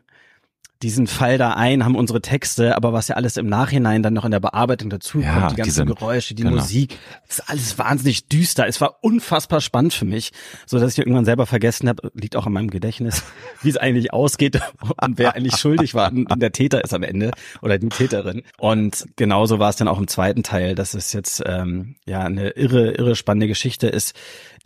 diesen 0.83 1.07
Fall 1.07 1.37
da 1.37 1.53
ein, 1.53 1.83
haben 1.85 1.95
unsere 1.95 2.21
Texte, 2.21 2.75
aber 2.75 2.93
was 2.93 3.07
ja 3.07 3.15
alles 3.15 3.37
im 3.37 3.47
Nachhinein 3.47 4.03
dann 4.03 4.13
noch 4.13 4.25
in 4.25 4.31
der 4.31 4.39
Bearbeitung 4.41 4.89
dazu 4.89 5.19
Ja, 5.21 5.33
kommt, 5.33 5.51
die 5.51 5.55
ganzen 5.55 5.69
diese- 5.69 5.85
Geräusche, 5.85 6.35
die 6.35 6.43
genau. 6.43 6.57
Musik, 6.57 6.97
ist 7.27 7.49
alles 7.49 7.77
wahnsinnig 7.77 8.27
düster. 8.27 8.67
Es 8.67 8.81
war 8.81 8.97
unfassbar 9.01 9.61
spannend 9.61 9.93
für 9.93 10.05
mich, 10.05 10.31
so 10.65 10.77
dass 10.79 10.91
ich 10.93 10.99
irgendwann 10.99 11.25
selber 11.25 11.45
vergessen 11.45 11.87
habe, 11.89 12.11
liegt 12.13 12.35
auch 12.35 12.45
in 12.45 12.53
meinem 12.53 12.69
Gedächtnis, 12.69 13.23
wie 13.63 13.69
es 13.69 13.77
eigentlich 13.77 14.13
ausgeht 14.13 14.59
und 15.01 15.17
wer 15.17 15.35
eigentlich 15.35 15.55
schuldig 15.55 15.93
war 15.95 16.11
und 16.11 16.39
der 16.41 16.51
Täter 16.51 16.83
ist 16.83 16.93
am 16.93 17.03
Ende 17.03 17.31
oder 17.61 17.79
die 17.79 17.89
Täterin. 17.89 18.43
Und 18.57 19.05
genauso 19.15 19.59
war 19.59 19.69
es 19.69 19.77
dann 19.77 19.87
auch 19.87 19.97
im 19.99 20.07
zweiten 20.07 20.43
Teil, 20.43 20.75
dass 20.75 20.93
es 20.93 21.13
jetzt 21.13 21.41
ähm, 21.45 21.95
ja 22.05 22.19
eine 22.21 22.49
irre, 22.49 22.91
irre 22.91 23.15
spannende 23.15 23.47
Geschichte 23.47 23.87
ist, 23.87 24.13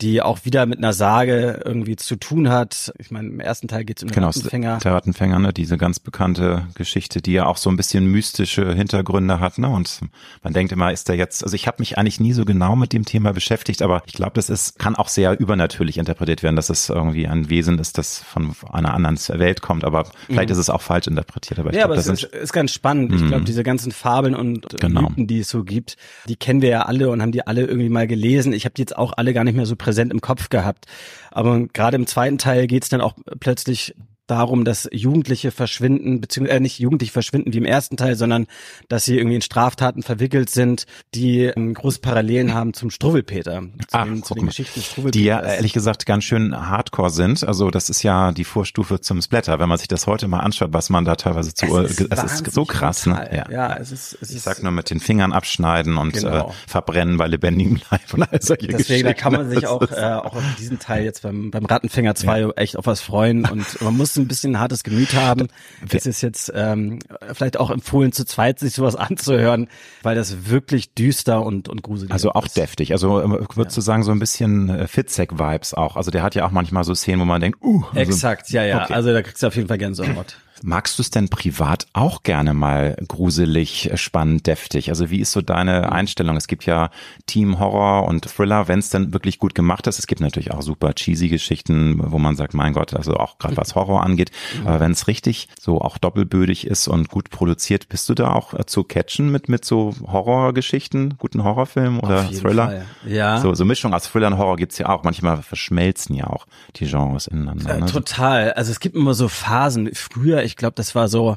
die 0.00 0.22
auch 0.22 0.44
wieder 0.44 0.64
mit 0.66 0.78
einer 0.78 0.92
Sage 0.92 1.60
irgendwie 1.64 1.96
zu 1.96 2.14
tun 2.16 2.48
hat. 2.50 2.92
Ich 2.98 3.10
meine, 3.10 3.28
im 3.28 3.40
ersten 3.40 3.66
Teil 3.66 3.84
geht 3.84 3.96
es 3.98 4.04
um 4.04 4.08
den 4.10 4.14
Genau, 4.14 4.28
Rattenfänger. 4.28 4.78
der 4.78 4.92
Rattenfänger, 4.92 5.38
ne, 5.40 5.52
diese 5.52 5.76
ganz 5.76 5.98
bekannte 5.98 6.66
Geschichte, 6.74 7.20
die 7.20 7.32
ja 7.32 7.46
auch 7.46 7.56
so 7.56 7.68
ein 7.68 7.76
bisschen 7.76 8.06
mystische 8.06 8.72
Hintergründe 8.74 9.40
hat, 9.40 9.58
ne? 9.58 9.68
Und 9.68 10.00
man 10.44 10.52
denkt 10.52 10.70
immer, 10.72 10.92
ist 10.92 11.08
der 11.08 11.16
jetzt, 11.16 11.42
also 11.42 11.54
ich 11.56 11.66
habe 11.66 11.76
mich 11.80 11.98
eigentlich 11.98 12.20
nie 12.20 12.32
so 12.32 12.44
genau 12.44 12.76
mit 12.76 12.92
dem 12.92 13.04
Thema 13.04 13.32
beschäftigt, 13.32 13.82
aber 13.82 14.02
ich 14.06 14.12
glaube, 14.12 14.34
das 14.34 14.50
ist, 14.50 14.78
kann 14.78 14.94
auch 14.94 15.08
sehr 15.08 15.38
übernatürlich 15.40 15.98
interpretiert 15.98 16.44
werden, 16.44 16.54
dass 16.54 16.70
es 16.70 16.88
irgendwie 16.88 17.26
ein 17.26 17.50
Wesen 17.50 17.80
ist, 17.80 17.98
das 17.98 18.18
von 18.18 18.54
einer 18.70 18.94
anderen 18.94 19.18
Welt 19.40 19.62
kommt, 19.62 19.82
aber 19.84 20.08
vielleicht 20.26 20.50
ist 20.50 20.58
es 20.58 20.70
auch 20.70 20.80
falsch 20.80 21.08
interpretiert, 21.08 21.58
aber 21.58 21.70
ich 21.70 21.74
Mhm. 21.74 21.80
ja, 21.80 21.86
glaube, 21.86 21.94
aber 22.00 22.08
das 22.08 22.22
es 22.22 22.22
ist, 22.22 22.32
ist 22.34 22.52
ganz 22.52 22.72
spannend. 22.72 23.12
Ich 23.14 23.26
glaube, 23.26 23.44
diese 23.44 23.64
ganzen 23.64 23.90
Fabeln 23.90 24.36
und 24.36 24.64
Genau. 24.80 25.08
Mythen, 25.08 25.26
die 25.26 25.40
es 25.40 25.48
so 25.48 25.64
gibt, 25.64 25.96
die 26.28 26.36
kennen 26.36 26.62
wir 26.62 26.68
ja 26.68 26.82
alle 26.82 27.10
und 27.10 27.20
haben 27.20 27.32
die 27.32 27.44
alle 27.46 27.62
irgendwie 27.66 27.88
mal 27.88 28.06
gelesen. 28.06 28.52
Ich 28.52 28.64
habe 28.64 28.74
die 28.74 28.82
jetzt 28.82 28.96
auch 28.96 29.12
alle 29.16 29.32
gar 29.34 29.42
nicht 29.42 29.56
mehr 29.56 29.66
so 29.66 29.74
präsent 29.74 29.87
im 30.12 30.20
Kopf 30.20 30.48
gehabt. 30.48 30.86
Aber 31.30 31.66
gerade 31.68 31.96
im 31.96 32.06
zweiten 32.06 32.38
Teil 32.38 32.66
geht 32.66 32.82
es 32.82 32.88
dann 32.88 33.00
auch 33.00 33.14
plötzlich 33.40 33.94
darum, 34.28 34.64
dass 34.64 34.88
Jugendliche 34.92 35.50
verschwinden, 35.50 36.20
beziehungsweise 36.20 36.58
äh, 36.58 36.60
nicht 36.60 36.78
Jugendliche 36.78 37.12
verschwinden 37.12 37.52
wie 37.52 37.58
im 37.58 37.64
ersten 37.64 37.96
Teil, 37.96 38.14
sondern 38.14 38.46
dass 38.88 39.04
sie 39.04 39.16
irgendwie 39.16 39.36
in 39.36 39.42
Straftaten 39.42 40.02
verwickelt 40.02 40.50
sind, 40.50 40.86
die 41.14 41.42
ähm, 41.44 41.74
große 41.74 41.98
Parallelen 42.00 42.54
haben 42.54 42.74
zum 42.74 42.90
Struwwelpeter, 42.90 43.62
zu, 43.62 43.68
Ach, 43.92 44.04
den, 44.04 44.22
zu 44.22 44.34
den. 44.34 44.46
Geschichten 44.46 44.80
des 44.80 45.10
die 45.12 45.24
ja 45.24 45.36
Struwwelpeters. 45.36 45.56
ehrlich 45.56 45.72
gesagt 45.72 46.06
ganz 46.06 46.24
schön 46.24 46.54
hardcore 46.68 47.10
sind. 47.10 47.42
Also 47.44 47.70
das 47.70 47.90
ist 47.90 48.02
ja 48.02 48.32
die 48.32 48.44
Vorstufe 48.44 49.00
zum 49.00 49.20
Splatter. 49.22 49.58
Wenn 49.58 49.68
man 49.68 49.78
sich 49.78 49.88
das 49.88 50.06
heute 50.06 50.28
mal 50.28 50.40
anschaut, 50.40 50.72
was 50.72 50.90
man 50.90 51.04
da 51.04 51.16
teilweise 51.16 51.54
zu, 51.54 51.66
es 51.78 51.98
ist, 51.98 52.10
wahnsinnig 52.10 52.52
so 52.52 52.64
krass, 52.64 53.06
ne? 53.06 53.14
brutal. 53.14 53.46
Ja, 53.50 53.76
es 53.76 53.90
ist, 53.92 54.18
es 54.20 54.30
Ich 54.30 54.36
ist 54.36 54.44
sag 54.44 54.62
nur 54.62 54.72
mit 54.72 54.90
den 54.90 55.00
Fingern 55.00 55.32
abschneiden 55.32 55.96
und 55.96 56.12
Genau. 56.12 56.48
äh, 56.50 56.52
verbrennen 56.66 57.16
bei 57.16 57.26
lebendigem 57.26 57.80
Leib 57.90 58.12
und 58.14 58.22
all 58.30 58.42
solche 58.42 58.66
Deswegen, 58.68 59.04
da 59.06 59.14
kann 59.14 59.32
man 59.32 59.48
sich 59.50 59.66
auch, 59.66 59.82
ist- 59.82 59.92
äh, 59.92 60.02
auch 60.04 60.34
auf 60.36 60.42
diesen 60.58 60.78
Teil 60.78 61.04
jetzt 61.04 61.22
beim, 61.22 61.50
beim 61.50 61.64
Rattenfänger 61.64 62.14
2 62.14 62.50
echt 62.56 62.76
auf 62.76 62.86
was 62.86 63.00
freuen 63.00 63.44
und 63.48 63.80
man 63.80 63.96
muss 63.96 64.12
ein 64.18 64.28
bisschen 64.28 64.54
ein 64.54 64.60
hartes 64.60 64.84
Gemüt 64.84 65.14
haben. 65.14 65.48
Es 65.90 66.06
ist 66.06 66.22
jetzt 66.22 66.52
ähm, 66.54 66.98
vielleicht 67.32 67.58
auch 67.58 67.70
empfohlen, 67.70 68.12
zu 68.12 68.24
zweit 68.24 68.58
sich 68.58 68.74
sowas 68.74 68.96
anzuhören, 68.96 69.68
weil 70.02 70.14
das 70.16 70.48
wirklich 70.48 70.94
düster 70.94 71.44
und, 71.44 71.68
und 71.68 71.82
gruselig 71.82 72.12
Also 72.12 72.32
auch 72.32 72.46
ist. 72.46 72.56
deftig. 72.56 72.92
Also 72.92 73.20
äh, 73.20 73.46
würdest 73.54 73.76
du 73.76 73.80
sagen, 73.80 74.02
so 74.02 74.12
ein 74.12 74.18
bisschen 74.18 74.68
äh, 74.68 74.86
Fitzek-Vibes 74.88 75.74
auch. 75.74 75.96
Also 75.96 76.10
der 76.10 76.22
hat 76.22 76.34
ja 76.34 76.46
auch 76.46 76.50
manchmal 76.50 76.84
so 76.84 76.94
Szenen, 76.94 77.20
wo 77.20 77.24
man 77.24 77.40
denkt, 77.40 77.62
uh. 77.62 77.84
Also, 77.94 78.00
Exakt, 78.00 78.50
ja, 78.50 78.64
ja. 78.64 78.84
Okay. 78.84 78.94
Also 78.94 79.12
da 79.12 79.22
kriegst 79.22 79.42
du 79.42 79.46
auf 79.46 79.56
jeden 79.56 79.68
Fall 79.68 79.78
Gänsehaut. 79.78 80.36
Magst 80.62 80.98
du 80.98 81.02
es 81.02 81.10
denn 81.10 81.28
privat 81.28 81.86
auch 81.92 82.22
gerne 82.22 82.54
mal 82.54 82.96
gruselig, 83.06 83.90
äh, 83.90 83.96
spannend, 83.96 84.46
deftig? 84.46 84.90
Also 84.90 85.10
wie 85.10 85.20
ist 85.20 85.32
so 85.32 85.40
deine 85.40 85.92
Einstellung? 85.92 86.36
Es 86.36 86.46
gibt 86.46 86.66
ja 86.66 86.90
Team 87.26 87.58
Horror 87.58 88.06
und 88.06 88.24
Thriller, 88.24 88.68
wenn 88.68 88.78
es 88.78 88.90
dann 88.90 89.12
wirklich 89.12 89.38
gut 89.38 89.54
gemacht 89.54 89.86
ist. 89.86 89.98
Es 89.98 90.06
gibt 90.06 90.20
natürlich 90.20 90.52
auch 90.52 90.62
super 90.62 90.94
cheesy 90.94 91.28
Geschichten, 91.28 92.00
wo 92.02 92.18
man 92.18 92.36
sagt, 92.36 92.54
mein 92.54 92.72
Gott, 92.72 92.94
also 92.94 93.14
auch 93.14 93.38
gerade 93.38 93.56
was 93.56 93.74
Horror 93.74 94.02
angeht. 94.02 94.30
Aber 94.64 94.80
wenn 94.80 94.92
es 94.92 95.06
richtig 95.08 95.48
so 95.60 95.80
auch 95.80 95.98
doppelbödig 95.98 96.66
ist 96.66 96.88
und 96.88 97.08
gut 97.08 97.30
produziert, 97.30 97.88
bist 97.88 98.08
du 98.08 98.14
da 98.14 98.32
auch 98.32 98.54
äh, 98.54 98.66
zu 98.66 98.84
catchen 98.84 99.30
mit 99.30 99.48
mit 99.48 99.64
so 99.64 99.94
Horrorgeschichten, 100.06 101.14
guten 101.18 101.44
Horrorfilmen 101.44 102.00
oder 102.00 102.28
Thriller? 102.30 102.66
Fall. 102.66 102.84
Ja. 103.06 103.40
So, 103.40 103.54
so 103.54 103.64
Mischung 103.64 103.94
aus 103.94 104.04
Thriller 104.04 104.28
und 104.28 104.38
Horror 104.38 104.56
gibt's 104.56 104.78
ja 104.78 104.88
auch. 104.88 105.04
Manchmal 105.04 105.42
verschmelzen 105.42 106.14
ja 106.14 106.26
auch 106.26 106.46
die 106.76 106.86
Genres 106.86 107.26
ineinander. 107.26 107.76
Äh, 107.76 107.80
ne? 107.80 107.86
total. 107.86 108.52
Also 108.52 108.70
es 108.70 108.80
gibt 108.80 108.96
immer 108.96 109.14
so 109.14 109.28
Phasen. 109.28 109.90
Früher, 109.94 110.42
ich 110.48 110.56
glaube, 110.56 110.74
das 110.74 110.94
war 110.94 111.08
so 111.08 111.36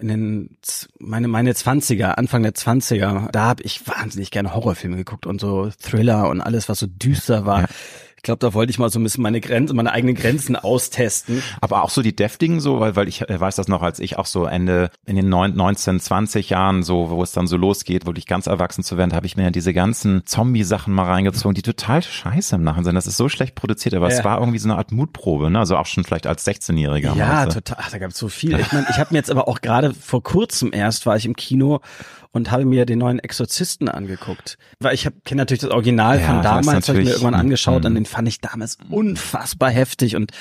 in 0.00 0.08
den 0.08 0.56
meine 0.98 1.28
meine 1.28 1.52
20er, 1.52 2.12
Anfang 2.12 2.44
der 2.44 2.54
20er, 2.54 3.30
da 3.32 3.44
habe 3.44 3.64
ich 3.64 3.86
wahnsinnig 3.86 4.30
gerne 4.30 4.54
Horrorfilme 4.54 4.96
geguckt 4.96 5.26
und 5.26 5.40
so 5.40 5.70
Thriller 5.82 6.28
und 6.28 6.40
alles, 6.40 6.68
was 6.68 6.78
so 6.78 6.86
düster 6.86 7.46
war. 7.46 7.68
Ich 8.18 8.22
glaube, 8.22 8.40
da 8.40 8.52
wollte 8.52 8.70
ich 8.70 8.78
mal 8.78 8.90
so 8.90 8.98
ein 8.98 9.04
bisschen 9.04 9.22
meine 9.22 9.40
Grenzen, 9.40 9.74
meine 9.76 9.92
eigenen 9.92 10.14
Grenzen 10.14 10.54
austesten. 10.56 11.42
Aber 11.60 11.82
auch 11.84 11.90
so 11.90 12.02
die 12.02 12.14
deftigen 12.14 12.60
so, 12.60 12.80
weil, 12.80 12.94
weil 12.96 13.08
ich 13.08 13.22
äh, 13.28 13.40
weiß 13.40 13.56
das 13.56 13.68
noch, 13.68 13.80
als 13.82 14.00
ich 14.00 14.18
auch 14.18 14.26
so 14.26 14.44
Ende 14.44 14.90
in 15.06 15.16
den 15.16 15.28
neun- 15.28 15.54
19, 15.56 16.00
20 16.00 16.50
Jahren 16.50 16.82
so, 16.82 17.10
wo 17.10 17.22
es 17.22 17.32
dann 17.32 17.46
so 17.46 17.56
losgeht, 17.56 18.06
wirklich 18.06 18.26
ganz 18.26 18.46
erwachsen 18.46 18.82
zu 18.84 18.96
werden, 18.98 19.14
habe 19.14 19.26
ich 19.26 19.36
mir 19.36 19.44
ja 19.44 19.50
diese 19.50 19.72
ganzen 19.72 20.26
Zombie-Sachen 20.26 20.92
mal 20.92 21.04
reingezogen, 21.06 21.54
die 21.54 21.62
total 21.62 22.02
scheiße 22.02 22.56
im 22.56 22.62
Nachhinein 22.64 22.84
sind. 22.84 22.94
Das 22.96 23.06
ist 23.06 23.16
so 23.16 23.28
schlecht 23.28 23.54
produziert, 23.54 23.94
aber 23.94 24.08
es 24.08 24.18
Ja. 24.18 24.24
war 24.24 24.40
irgendwie 24.40 24.58
so 24.58 24.68
eine 24.68 24.76
Art 24.78 24.92
Mutprobe, 24.92 25.50
ne? 25.50 25.58
Also 25.60 25.76
auch 25.76 25.86
schon 25.86 26.04
vielleicht 26.04 26.26
als 26.26 26.46
16-Jähriger. 26.46 27.14
Ja, 27.16 27.46
du? 27.46 27.54
total. 27.54 27.78
Ach, 27.80 27.90
da 27.90 27.98
gab 27.98 28.10
es 28.10 28.18
so 28.18 28.28
viel. 28.28 28.58
Ich 28.58 28.72
meine, 28.72 28.86
ich 28.90 28.98
habe 28.98 29.08
mir 29.14 29.18
jetzt 29.18 29.30
aber 29.30 29.46
auch 29.48 29.60
gerade 29.60 29.94
vor 29.94 30.22
kurzem 30.22 30.70
erst 30.72 31.06
war 31.06 31.16
ich 31.16 31.24
im 31.24 31.36
Kino 31.36 31.80
und 32.38 32.50
habe 32.50 32.64
mir 32.64 32.86
den 32.86 32.98
neuen 32.98 33.18
Exorzisten 33.18 33.88
angeguckt. 33.88 34.56
Weil 34.80 34.94
ich 34.94 35.08
kenne 35.24 35.40
natürlich 35.42 35.60
das 35.60 35.70
Original 35.70 36.18
Ja, 36.20 36.26
von 36.26 36.42
damals, 36.42 36.88
habe 36.88 37.00
ich 37.00 37.04
mir 37.04 37.10
irgendwann 37.12 37.34
angeschaut 37.34 37.82
Mhm. 37.82 37.86
und 37.88 37.94
den 37.96 38.06
fand 38.06 38.26
ich 38.28 38.40
damals 38.40 38.78
unfassbar 38.88 39.70
heftig. 39.70 40.16
Und 40.16 40.32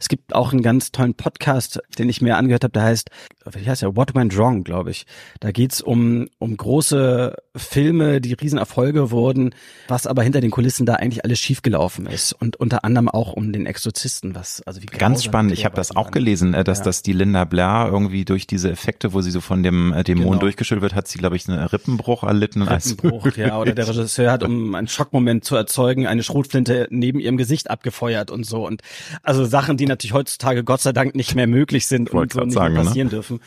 es 0.00 0.08
gibt 0.08 0.34
auch 0.34 0.52
einen 0.52 0.62
ganz 0.62 0.92
tollen 0.92 1.14
Podcast, 1.14 1.80
den 1.98 2.08
ich 2.08 2.20
mir 2.20 2.36
angehört 2.36 2.64
habe, 2.64 2.72
der 2.72 2.82
heißt, 2.82 3.10
wie 3.52 3.68
heißt 3.68 3.82
der? 3.82 3.96
What 3.96 4.14
Went 4.14 4.36
Wrong, 4.36 4.64
glaube 4.64 4.90
ich. 4.90 5.06
Da 5.40 5.50
geht's 5.52 5.80
um, 5.80 6.28
um 6.38 6.56
große 6.56 7.36
Filme, 7.56 8.20
die 8.20 8.32
Riesenerfolge 8.34 9.10
wurden, 9.10 9.54
was 9.88 10.06
aber 10.06 10.22
hinter 10.22 10.40
den 10.40 10.50
Kulissen 10.50 10.86
da 10.86 10.94
eigentlich 10.94 11.24
alles 11.24 11.38
schiefgelaufen 11.40 12.06
ist. 12.06 12.32
Und 12.32 12.56
unter 12.56 12.84
anderem 12.84 13.08
auch 13.08 13.32
um 13.32 13.52
den 13.52 13.66
Exorzisten, 13.66 14.34
was 14.34 14.62
also 14.62 14.82
wie 14.82 14.86
Ganz 14.86 15.24
spannend. 15.24 15.52
Ich 15.52 15.64
habe 15.64 15.76
das 15.76 15.94
auch 15.94 16.10
gelesen, 16.10 16.54
äh, 16.54 16.64
dass 16.64 16.78
Ja. 16.78 16.84
dass 16.84 17.02
die 17.02 17.12
Linda 17.12 17.44
Blair 17.44 17.88
irgendwie 17.90 18.24
durch 18.24 18.46
diese 18.46 18.70
Effekte, 18.70 19.12
wo 19.12 19.20
sie 19.20 19.30
so 19.30 19.40
von 19.40 19.62
dem 19.62 19.92
äh, 19.92 20.02
Dämon 20.04 20.24
Genau. 20.24 20.38
durchgeschüttelt 20.40 20.82
wird, 20.82 20.94
hat 20.94 21.08
sie, 21.08 21.18
glaube 21.18 21.36
ich, 21.36 21.43
einen 21.48 21.64
Rippenbruch 21.64 22.22
erlitten. 22.22 22.62
Rippenbruch, 22.62 23.36
ja, 23.36 23.58
oder 23.58 23.72
der 23.72 23.88
Regisseur 23.88 24.32
hat, 24.32 24.42
um 24.42 24.74
einen 24.74 24.88
Schockmoment 24.88 25.44
zu 25.44 25.56
erzeugen, 25.56 26.06
eine 26.06 26.22
Schrotflinte 26.22 26.86
neben 26.90 27.20
ihrem 27.20 27.36
Gesicht 27.36 27.70
abgefeuert 27.70 28.30
und 28.30 28.44
so. 28.44 28.66
Und 28.66 28.82
also 29.22 29.44
Sachen, 29.44 29.76
die 29.76 29.86
natürlich 29.86 30.14
heutzutage 30.14 30.64
Gott 30.64 30.80
sei 30.80 30.92
Dank 30.92 31.14
nicht 31.14 31.34
mehr 31.34 31.46
möglich 31.46 31.86
sind 31.86 32.10
und 32.10 32.32
so 32.32 32.40
nicht 32.40 32.52
sagen, 32.52 32.74
mehr 32.74 32.82
ne? 32.82 32.88
passieren 32.88 33.08
dürfen. 33.10 33.40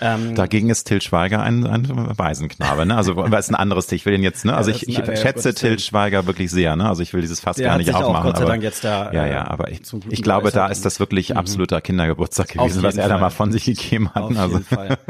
Ähm, 0.00 0.34
Dagegen 0.34 0.70
ist 0.70 0.84
Till 0.84 1.02
Schweiger 1.02 1.42
ein, 1.42 1.66
ein 1.66 1.86
Waisenknabe, 2.18 2.86
ne? 2.86 2.96
Also, 2.96 3.16
weil 3.16 3.32
es 3.34 3.48
ein 3.48 3.54
anderes, 3.54 3.90
ich 3.92 4.06
will 4.06 4.14
ihn 4.14 4.22
jetzt, 4.22 4.44
ne? 4.44 4.54
Also 4.54 4.70
Ja, 4.70 4.76
ich, 4.76 4.88
ist 4.88 4.98
ich 4.98 5.20
schätze 5.20 5.54
Till. 5.54 5.78
Schweiger 5.78 6.26
wirklich 6.26 6.50
sehr, 6.50 6.76
ne? 6.76 6.88
Also 6.88 7.02
ich 7.02 7.12
will 7.12 7.20
dieses 7.20 7.40
Fass 7.40 7.56
Der 7.56 7.68
gar 7.68 7.78
nicht 7.78 7.92
aufmachen. 7.94 8.24
Gott 8.30 8.36
sei 8.36 8.42
aber, 8.42 8.52
Dank 8.52 8.62
jetzt 8.62 8.84
da, 8.84 9.12
ja, 9.12 9.26
äh, 9.26 9.32
ja, 9.32 9.46
aber 9.48 9.70
ich, 9.70 9.80
ich 10.10 10.22
glaube, 10.22 10.50
da 10.50 10.68
ist 10.68 10.84
das 10.84 11.00
wirklich 11.00 11.36
absoluter 11.36 11.80
Kindergeburtstag 11.80 12.48
gewesen, 12.48 12.82
was 12.82 12.96
er 12.96 13.08
da 13.08 13.14
Fall. 13.14 13.20
mal 13.20 13.30
von 13.30 13.52
sich 13.52 13.64
gegeben 13.64 14.10
hat. 14.10 14.22
Auf 14.22 14.36
also, 14.36 14.58
jeden 14.58 14.64
Fall. 14.64 14.98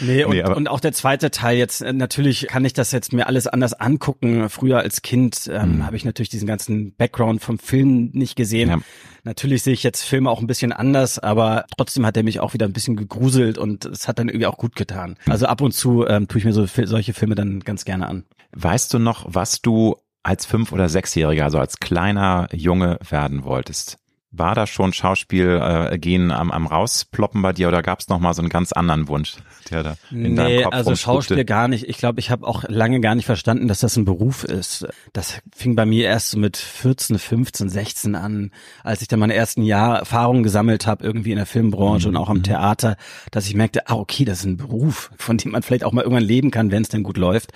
Nee, 0.00 0.24
und, 0.24 0.32
Nee, 0.32 0.42
aber- 0.42 0.56
und 0.56 0.68
auch 0.68 0.80
der 0.80 0.92
zweite 0.92 1.30
Teil 1.30 1.58
jetzt, 1.58 1.82
äh, 1.82 1.92
natürlich 1.92 2.46
kann 2.48 2.64
ich 2.64 2.72
das 2.72 2.92
jetzt 2.92 3.12
mir 3.12 3.26
alles 3.26 3.46
anders 3.46 3.74
angucken. 3.74 4.48
Früher 4.48 4.78
als 4.78 5.02
Kind 5.02 5.50
ähm, 5.52 5.84
habe 5.84 5.96
ich 5.96 6.04
natürlich 6.04 6.28
diesen 6.28 6.46
ganzen 6.46 6.94
Background 6.96 7.42
vom 7.42 7.58
Film 7.58 8.10
nicht 8.12 8.36
gesehen. 8.36 8.70
Ja. 8.70 8.78
Natürlich 9.24 9.62
sehe 9.62 9.74
ich 9.74 9.82
jetzt 9.82 10.02
Filme 10.02 10.30
auch 10.30 10.40
ein 10.40 10.46
bisschen 10.46 10.72
anders, 10.72 11.18
aber 11.18 11.64
trotzdem 11.76 12.06
hat 12.06 12.16
er 12.16 12.22
mich 12.22 12.40
auch 12.40 12.54
wieder 12.54 12.66
ein 12.66 12.72
bisschen 12.72 12.96
gegruselt 12.96 13.58
und 13.58 13.84
es 13.84 14.08
hat 14.08 14.18
dann 14.18 14.28
irgendwie 14.28 14.46
auch 14.46 14.56
gut 14.56 14.76
getan. 14.76 15.16
Also 15.26 15.46
ab 15.46 15.60
und 15.60 15.72
zu 15.72 16.06
ähm, 16.06 16.28
tue 16.28 16.38
ich 16.38 16.44
mir 16.44 16.52
so 16.52 16.66
solche 16.66 17.14
Filme 17.14 17.34
dann 17.34 17.60
ganz 17.60 17.84
gerne 17.84 18.06
an. 18.06 18.24
Weißt 18.52 18.92
du 18.94 18.98
noch, 18.98 19.26
was 19.28 19.60
du 19.60 19.96
als 20.22 20.46
Fünf- 20.46 20.72
oder 20.72 20.88
Sechsjähriger, 20.88 21.44
also 21.44 21.58
als 21.58 21.78
kleiner 21.78 22.48
Junge 22.52 22.98
werden 23.08 23.44
wolltest? 23.44 23.98
War 24.30 24.54
da 24.54 24.66
schon 24.66 24.92
Schauspiel 24.92 25.58
äh, 25.90 25.98
gehen 25.98 26.30
am, 26.30 26.50
am 26.50 26.66
rausploppen 26.66 27.40
bei 27.40 27.54
dir 27.54 27.68
oder 27.68 27.82
gab 27.82 28.00
es 28.00 28.08
noch 28.08 28.18
mal 28.18 28.34
so 28.34 28.42
einen 28.42 28.50
ganz 28.50 28.72
anderen 28.72 29.08
Wunsch, 29.08 29.36
der 29.70 29.82
da 29.82 29.96
in 30.10 30.36
deinem 30.36 30.46
Nee, 30.46 30.62
Kopf 30.64 30.74
also? 30.74 30.96
Schauspiel 30.96 31.44
gar 31.46 31.66
nicht. 31.66 31.88
Ich 31.88 31.96
glaube, 31.96 32.20
ich 32.20 32.30
habe 32.30 32.46
auch 32.46 32.64
lange 32.68 33.00
gar 33.00 33.14
nicht 33.14 33.24
verstanden, 33.24 33.68
dass 33.68 33.80
das 33.80 33.96
ein 33.96 34.04
Beruf 34.04 34.44
ist. 34.44 34.86
Das 35.14 35.40
fing 35.54 35.76
bei 35.76 35.86
mir 35.86 36.04
erst 36.04 36.30
so 36.30 36.38
mit 36.38 36.58
14, 36.58 37.18
15, 37.18 37.70
16 37.70 38.14
an, 38.14 38.50
als 38.84 39.00
ich 39.00 39.08
dann 39.08 39.18
meine 39.18 39.34
ersten 39.34 39.62
Jahr 39.62 39.98
Erfahrungen 40.00 40.42
gesammelt 40.42 40.86
habe, 40.86 41.04
irgendwie 41.04 41.30
in 41.30 41.36
der 41.36 41.46
Filmbranche 41.46 42.08
und 42.08 42.16
auch 42.16 42.28
am 42.28 42.42
Theater, 42.42 42.96
dass 43.30 43.46
ich 43.46 43.54
merkte, 43.54 43.88
ah, 43.88 43.94
okay, 43.94 44.26
das 44.26 44.40
ist 44.40 44.44
ein 44.44 44.56
Beruf, 44.58 45.10
von 45.16 45.38
dem 45.38 45.52
man 45.52 45.62
vielleicht 45.62 45.84
auch 45.84 45.92
mal 45.92 46.02
irgendwann 46.02 46.24
leben 46.24 46.50
kann, 46.50 46.70
wenn 46.70 46.82
es 46.82 46.90
denn 46.90 47.02
gut 47.02 47.16
läuft. 47.16 47.52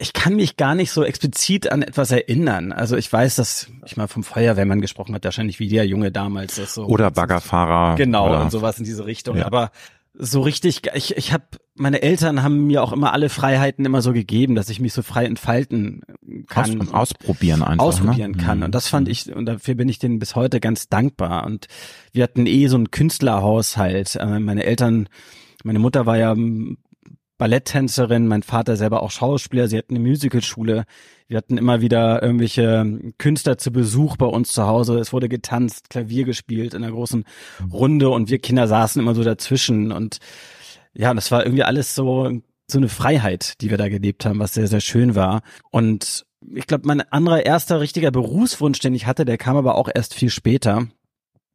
Ich 0.00 0.12
kann 0.12 0.36
mich 0.36 0.56
gar 0.56 0.74
nicht 0.74 0.92
so 0.92 1.04
explizit 1.04 1.70
an 1.70 1.82
etwas 1.82 2.10
erinnern. 2.10 2.72
Also 2.72 2.96
ich 2.96 3.12
weiß, 3.12 3.36
dass 3.36 3.68
ich 3.84 3.96
mal 3.96 4.08
vom 4.08 4.22
Feuerwehrmann 4.22 4.80
gesprochen 4.80 5.14
hat, 5.14 5.24
wahrscheinlich 5.24 5.58
wie 5.58 5.68
der 5.68 5.86
Junge 5.86 6.12
damals. 6.12 6.56
Das 6.56 6.74
so 6.74 6.84
Oder 6.86 7.10
Baggerfahrer. 7.10 7.96
Genau, 7.96 8.28
oder, 8.28 8.42
und 8.42 8.50
sowas 8.50 8.78
in 8.78 8.84
diese 8.84 9.06
Richtung. 9.06 9.36
Ja. 9.36 9.46
Aber 9.46 9.70
so 10.14 10.40
richtig, 10.40 10.82
ich, 10.94 11.16
ich 11.16 11.32
habe 11.32 11.44
meine 11.76 12.02
Eltern 12.02 12.42
haben 12.42 12.66
mir 12.66 12.82
auch 12.82 12.92
immer 12.92 13.12
alle 13.12 13.28
Freiheiten 13.28 13.84
immer 13.84 14.02
so 14.02 14.12
gegeben, 14.12 14.56
dass 14.56 14.68
ich 14.68 14.80
mich 14.80 14.92
so 14.92 15.02
frei 15.02 15.24
entfalten 15.24 16.02
kann. 16.48 16.80
Aus, 16.80 16.92
ausprobieren 16.92 17.62
einfach. 17.62 17.76
Ne? 17.76 17.82
Ausprobieren 17.82 18.32
ne? 18.32 18.42
kann. 18.42 18.62
Und 18.64 18.74
das 18.74 18.88
fand 18.88 19.08
ich, 19.08 19.34
und 19.34 19.46
dafür 19.46 19.76
bin 19.76 19.88
ich 19.88 19.98
denen 20.00 20.18
bis 20.18 20.34
heute 20.34 20.58
ganz 20.60 20.88
dankbar. 20.88 21.46
Und 21.46 21.68
wir 22.12 22.24
hatten 22.24 22.46
eh 22.46 22.66
so 22.66 22.76
einen 22.76 22.90
Künstlerhaushalt. 22.90 24.16
Äh, 24.16 24.40
meine 24.40 24.64
Eltern, 24.64 25.08
meine 25.62 25.78
Mutter 25.78 26.04
war 26.04 26.18
ja 26.18 26.34
Balletttänzerin, 27.38 28.26
mein 28.26 28.42
Vater 28.42 28.76
selber 28.76 29.02
auch 29.02 29.12
Schauspieler, 29.12 29.68
sie 29.68 29.78
hatten 29.78 29.96
eine 29.96 30.06
Musicalschule. 30.06 30.84
Wir 31.28 31.36
hatten 31.36 31.56
immer 31.56 31.80
wieder 31.80 32.22
irgendwelche 32.22 33.12
Künstler 33.18 33.58
zu 33.58 33.70
Besuch 33.70 34.16
bei 34.16 34.26
uns 34.26 34.52
zu 34.52 34.66
Hause. 34.66 34.98
Es 34.98 35.12
wurde 35.12 35.28
getanzt, 35.28 35.88
Klavier 35.88 36.24
gespielt 36.24 36.74
in 36.74 36.82
einer 36.82 36.92
großen 36.92 37.24
Runde 37.72 38.10
und 38.10 38.28
wir 38.28 38.40
Kinder 38.40 38.66
saßen 38.66 39.00
immer 39.00 39.14
so 39.14 39.22
dazwischen 39.22 39.92
und 39.92 40.18
ja, 40.94 41.14
das 41.14 41.30
war 41.30 41.44
irgendwie 41.44 41.62
alles 41.62 41.94
so, 41.94 42.40
so 42.66 42.78
eine 42.78 42.88
Freiheit, 42.88 43.60
die 43.60 43.70
wir 43.70 43.78
da 43.78 43.88
gelebt 43.88 44.26
haben, 44.26 44.40
was 44.40 44.54
sehr, 44.54 44.66
sehr 44.66 44.80
schön 44.80 45.14
war. 45.14 45.42
Und 45.70 46.26
ich 46.54 46.66
glaube, 46.66 46.86
mein 46.86 47.00
anderer 47.00 47.46
erster 47.46 47.80
richtiger 47.80 48.10
Berufswunsch, 48.10 48.80
den 48.80 48.94
ich 48.94 49.06
hatte, 49.06 49.24
der 49.24 49.38
kam 49.38 49.56
aber 49.56 49.76
auch 49.76 49.88
erst 49.94 50.14
viel 50.14 50.30
später. 50.30 50.88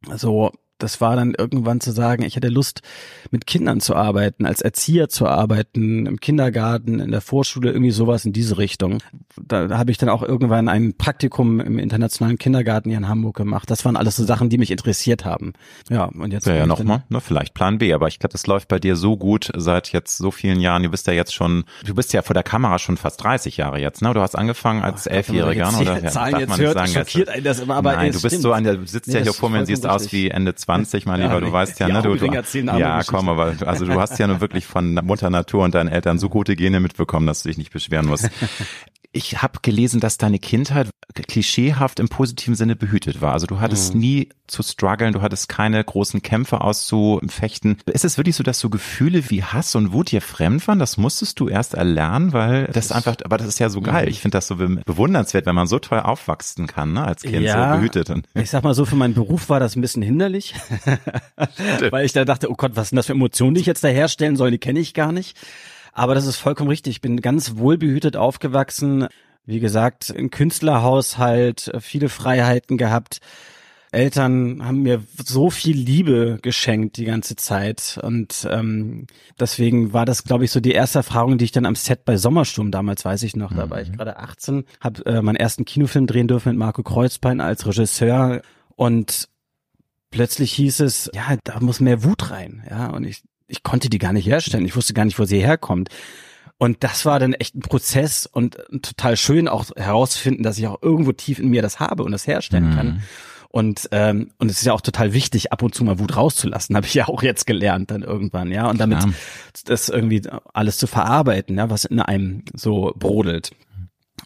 Also 0.08 0.50
das 0.78 1.00
war 1.00 1.16
dann 1.16 1.34
irgendwann 1.36 1.80
zu 1.80 1.92
sagen, 1.92 2.22
ich 2.24 2.36
hätte 2.36 2.48
Lust, 2.48 2.82
mit 3.30 3.46
Kindern 3.46 3.80
zu 3.80 3.94
arbeiten, 3.94 4.44
als 4.46 4.60
Erzieher 4.60 5.08
zu 5.08 5.26
arbeiten, 5.26 6.06
im 6.06 6.20
Kindergarten, 6.20 7.00
in 7.00 7.10
der 7.10 7.20
Vorschule, 7.20 7.70
irgendwie 7.70 7.90
sowas 7.90 8.24
in 8.24 8.32
diese 8.32 8.58
Richtung. 8.58 8.98
Da, 9.40 9.68
da 9.68 9.78
habe 9.78 9.90
ich 9.90 9.98
dann 9.98 10.08
auch 10.08 10.22
irgendwann 10.22 10.68
ein 10.68 10.96
Praktikum 10.96 11.60
im 11.60 11.78
internationalen 11.78 12.38
Kindergarten 12.38 12.88
hier 12.90 12.98
in 12.98 13.08
Hamburg 13.08 13.36
gemacht. 13.36 13.70
Das 13.70 13.84
waren 13.84 13.96
alles 13.96 14.16
so 14.16 14.24
Sachen, 14.24 14.48
die 14.48 14.58
mich 14.58 14.70
interessiert 14.70 15.24
haben. 15.24 15.52
Ja, 15.90 16.04
und 16.06 16.32
jetzt. 16.32 16.46
Ja, 16.46 16.54
ja 16.54 16.66
nochmal, 16.66 17.04
ne, 17.08 17.20
vielleicht 17.20 17.54
Plan 17.54 17.78
B, 17.78 17.92
aber 17.92 18.08
ich 18.08 18.18
glaube, 18.18 18.32
das 18.32 18.46
läuft 18.46 18.68
bei 18.68 18.78
dir 18.78 18.96
so 18.96 19.16
gut 19.16 19.50
seit 19.56 19.92
jetzt 19.92 20.18
so 20.18 20.30
vielen 20.30 20.60
Jahren. 20.60 20.82
Du 20.82 20.90
bist 20.90 21.06
ja 21.06 21.12
jetzt 21.12 21.34
schon, 21.34 21.64
du 21.84 21.94
bist 21.94 22.12
ja 22.12 22.22
vor 22.22 22.34
der 22.34 22.42
Kamera 22.42 22.78
schon 22.78 22.96
fast 22.96 23.22
30 23.22 23.56
Jahre 23.56 23.78
jetzt, 23.80 24.02
ne? 24.02 24.12
Du 24.12 24.20
hast 24.20 24.34
angefangen 24.34 24.82
als 24.82 25.06
Elfjähriger, 25.06 25.68
oder? 25.80 26.02
Ja, 26.02 26.10
Zahlen 26.10 26.40
jetzt 26.40 26.58
hört, 26.58 26.74
sagen, 26.74 26.92
schockiert 26.92 27.28
einen 27.28 27.44
das 27.44 27.60
immer, 27.60 27.76
aber 27.76 27.94
Nein, 27.94 28.12
du 28.12 28.20
bist 28.20 28.26
stimmt. 28.26 28.42
so 28.42 28.52
an 28.52 28.64
der, 28.64 28.76
du 28.76 28.86
sitzt 28.86 29.08
nee, 29.08 29.14
ja 29.14 29.20
hier 29.22 29.32
vor 29.32 29.50
mir 29.50 29.60
und 29.60 29.66
siehst 29.66 29.86
aus 29.86 30.12
wie 30.12 30.28
Ende 30.28 30.54
20, 30.64 31.04
mein 31.04 31.20
Lieber, 31.20 31.40
du 31.42 31.52
weißt 31.52 31.78
ja, 31.78 31.88
ne, 31.88 32.00
du, 32.00 32.16
du 32.16 32.26
ja, 32.26 33.02
komm, 33.06 33.28
aber 33.28 33.54
also 33.66 33.84
du 33.84 34.00
hast 34.00 34.18
ja 34.18 34.26
nur 34.26 34.40
wirklich 34.40 34.66
von 34.66 34.94
Mutter 34.94 35.28
Natur 35.28 35.62
und 35.62 35.74
deinen 35.74 35.88
Eltern 35.88 36.18
so 36.18 36.30
gute 36.30 36.56
Gene 36.56 36.80
mitbekommen, 36.80 37.26
dass 37.26 37.42
du 37.42 37.50
dich 37.50 37.58
nicht 37.58 37.70
beschweren 37.70 38.06
musst. 38.06 38.30
Ich 39.16 39.42
habe 39.42 39.60
gelesen, 39.62 40.00
dass 40.00 40.18
deine 40.18 40.38
Kindheit 40.38 40.90
klischeehaft 41.28 42.00
im 42.00 42.08
positiven 42.08 42.56
Sinne 42.56 42.74
behütet 42.74 43.20
war. 43.20 43.32
Also 43.32 43.46
du 43.46 43.60
hattest 43.60 43.94
mhm. 43.94 44.00
nie 44.00 44.28
zu 44.48 44.62
strugglen, 44.62 45.12
du 45.12 45.22
hattest 45.22 45.48
keine 45.48 45.82
großen 45.82 46.20
Kämpfe 46.20 46.60
auszufechten. 46.60 47.78
Ist 47.86 48.04
es 48.04 48.18
wirklich 48.18 48.34
so, 48.34 48.42
dass 48.42 48.58
so 48.58 48.70
Gefühle 48.70 49.30
wie 49.30 49.44
Hass 49.44 49.76
und 49.76 49.92
Wut 49.92 50.10
dir 50.10 50.20
fremd 50.20 50.66
waren? 50.66 50.80
Das 50.80 50.96
musstest 50.96 51.38
du 51.38 51.48
erst 51.48 51.74
erlernen, 51.74 52.32
weil 52.32 52.66
das, 52.66 52.88
das 52.88 52.92
einfach, 52.92 53.16
aber 53.24 53.38
das 53.38 53.46
ist 53.46 53.60
ja 53.60 53.68
so 53.68 53.80
geil. 53.80 54.06
Mhm. 54.06 54.10
Ich 54.10 54.20
finde 54.20 54.36
das 54.36 54.48
so 54.48 54.56
bewundernswert, 54.56 55.46
wenn 55.46 55.54
man 55.54 55.68
so 55.68 55.78
toll 55.78 56.00
aufwachsen 56.00 56.66
kann, 56.66 56.92
ne, 56.92 57.04
als 57.04 57.22
Kind 57.22 57.42
ja, 57.42 57.70
so 57.72 57.76
behütet. 57.76 58.10
Ich 58.34 58.50
sag 58.50 58.64
mal 58.64 58.74
so, 58.74 58.84
für 58.84 58.96
meinen 58.96 59.14
Beruf 59.14 59.48
war 59.48 59.60
das 59.60 59.76
ein 59.76 59.80
bisschen 59.80 60.02
hinderlich, 60.02 60.54
weil 61.90 62.04
ich 62.04 62.12
da 62.12 62.24
dachte, 62.24 62.50
oh 62.50 62.54
Gott, 62.54 62.72
was 62.74 62.88
sind 62.88 62.96
das 62.96 63.06
für 63.06 63.12
Emotionen, 63.12 63.54
die 63.54 63.60
ich 63.60 63.66
jetzt 63.66 63.84
da 63.84 63.88
herstellen 63.88 64.36
soll, 64.36 64.50
die 64.50 64.58
kenne 64.58 64.80
ich 64.80 64.92
gar 64.92 65.12
nicht. 65.12 65.38
Aber 65.94 66.14
das 66.14 66.26
ist 66.26 66.36
vollkommen 66.36 66.68
richtig. 66.68 66.96
Ich 66.96 67.00
bin 67.00 67.20
ganz 67.20 67.56
wohlbehütet 67.56 68.16
aufgewachsen. 68.16 69.06
Wie 69.46 69.60
gesagt, 69.60 70.12
ein 70.14 70.30
Künstlerhaushalt, 70.30 71.70
viele 71.80 72.08
Freiheiten 72.08 72.76
gehabt. 72.76 73.20
Eltern 73.92 74.64
haben 74.64 74.82
mir 74.82 75.02
so 75.24 75.50
viel 75.50 75.76
Liebe 75.76 76.38
geschenkt 76.42 76.96
die 76.96 77.04
ganze 77.04 77.36
Zeit 77.36 77.98
und 78.02 78.46
ähm, 78.50 79.06
deswegen 79.38 79.92
war 79.92 80.04
das, 80.04 80.24
glaube 80.24 80.44
ich, 80.44 80.50
so 80.50 80.58
die 80.58 80.72
erste 80.72 80.98
Erfahrung, 80.98 81.38
die 81.38 81.44
ich 81.44 81.52
dann 81.52 81.64
am 81.64 81.76
Set 81.76 82.04
bei 82.04 82.16
Sommersturm 82.16 82.72
damals, 82.72 83.04
weiß 83.04 83.22
ich 83.22 83.36
noch, 83.36 83.52
mhm. 83.52 83.56
da 83.56 83.70
war 83.70 83.80
ich 83.80 83.90
mhm. 83.90 83.98
gerade 83.98 84.18
18, 84.18 84.64
habe 84.80 85.06
äh, 85.06 85.22
meinen 85.22 85.36
ersten 85.36 85.64
Kinofilm 85.64 86.08
drehen 86.08 86.26
dürfen 86.26 86.48
mit 86.48 86.58
Marco 86.58 86.82
Kreuzbein 86.82 87.40
als 87.40 87.66
Regisseur 87.66 88.42
und 88.74 89.28
plötzlich 90.10 90.52
hieß 90.54 90.80
es, 90.80 91.08
ja, 91.14 91.36
da 91.44 91.60
muss 91.60 91.78
mehr 91.78 92.02
Wut 92.02 92.32
rein, 92.32 92.64
ja, 92.68 92.88
und 92.88 93.04
ich 93.04 93.22
ich 93.46 93.62
konnte 93.62 93.90
die 93.90 93.98
gar 93.98 94.12
nicht 94.12 94.26
herstellen. 94.26 94.64
Ich 94.64 94.76
wusste 94.76 94.94
gar 94.94 95.04
nicht, 95.04 95.18
wo 95.18 95.24
sie 95.24 95.40
herkommt. 95.40 95.90
Und 96.56 96.84
das 96.84 97.04
war 97.04 97.18
dann 97.18 97.34
echt 97.34 97.54
ein 97.54 97.60
Prozess 97.60 98.26
und 98.26 98.56
total 98.82 99.16
schön 99.16 99.48
auch 99.48 99.66
herauszufinden, 99.76 100.44
dass 100.44 100.58
ich 100.58 100.66
auch 100.66 100.80
irgendwo 100.82 101.12
tief 101.12 101.38
in 101.38 101.48
mir 101.48 101.62
das 101.62 101.80
habe 101.80 102.04
und 102.04 102.12
das 102.12 102.26
herstellen 102.26 102.70
mhm. 102.70 102.74
kann. 102.74 103.02
Und 103.48 103.88
ähm, 103.92 104.30
und 104.38 104.50
es 104.50 104.58
ist 104.58 104.64
ja 104.64 104.72
auch 104.72 104.80
total 104.80 105.12
wichtig, 105.12 105.52
ab 105.52 105.62
und 105.62 105.74
zu 105.74 105.84
mal 105.84 105.98
Wut 105.98 106.16
rauszulassen, 106.16 106.74
habe 106.76 106.86
ich 106.86 106.94
ja 106.94 107.08
auch 107.08 107.22
jetzt 107.22 107.46
gelernt 107.46 107.90
dann 107.90 108.02
irgendwann, 108.02 108.50
ja. 108.50 108.68
Und 108.68 108.80
damit 108.80 109.02
ja. 109.02 109.10
das 109.64 109.88
irgendwie 109.88 110.22
alles 110.52 110.78
zu 110.78 110.86
verarbeiten, 110.86 111.58
ja, 111.58 111.70
was 111.70 111.84
in 111.84 112.00
einem 112.00 112.44
so 112.52 112.92
brodelt. 112.96 113.52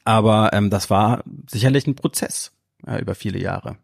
Aber 0.05 0.53
ähm, 0.53 0.71
das 0.71 0.91
war 0.91 1.25
sicherlich 1.51 1.87
ein 1.87 1.95
Prozess 1.95 2.53
ja, 2.87 2.99
über 2.99 3.15
viele 3.15 3.39
Jahre 3.39 3.77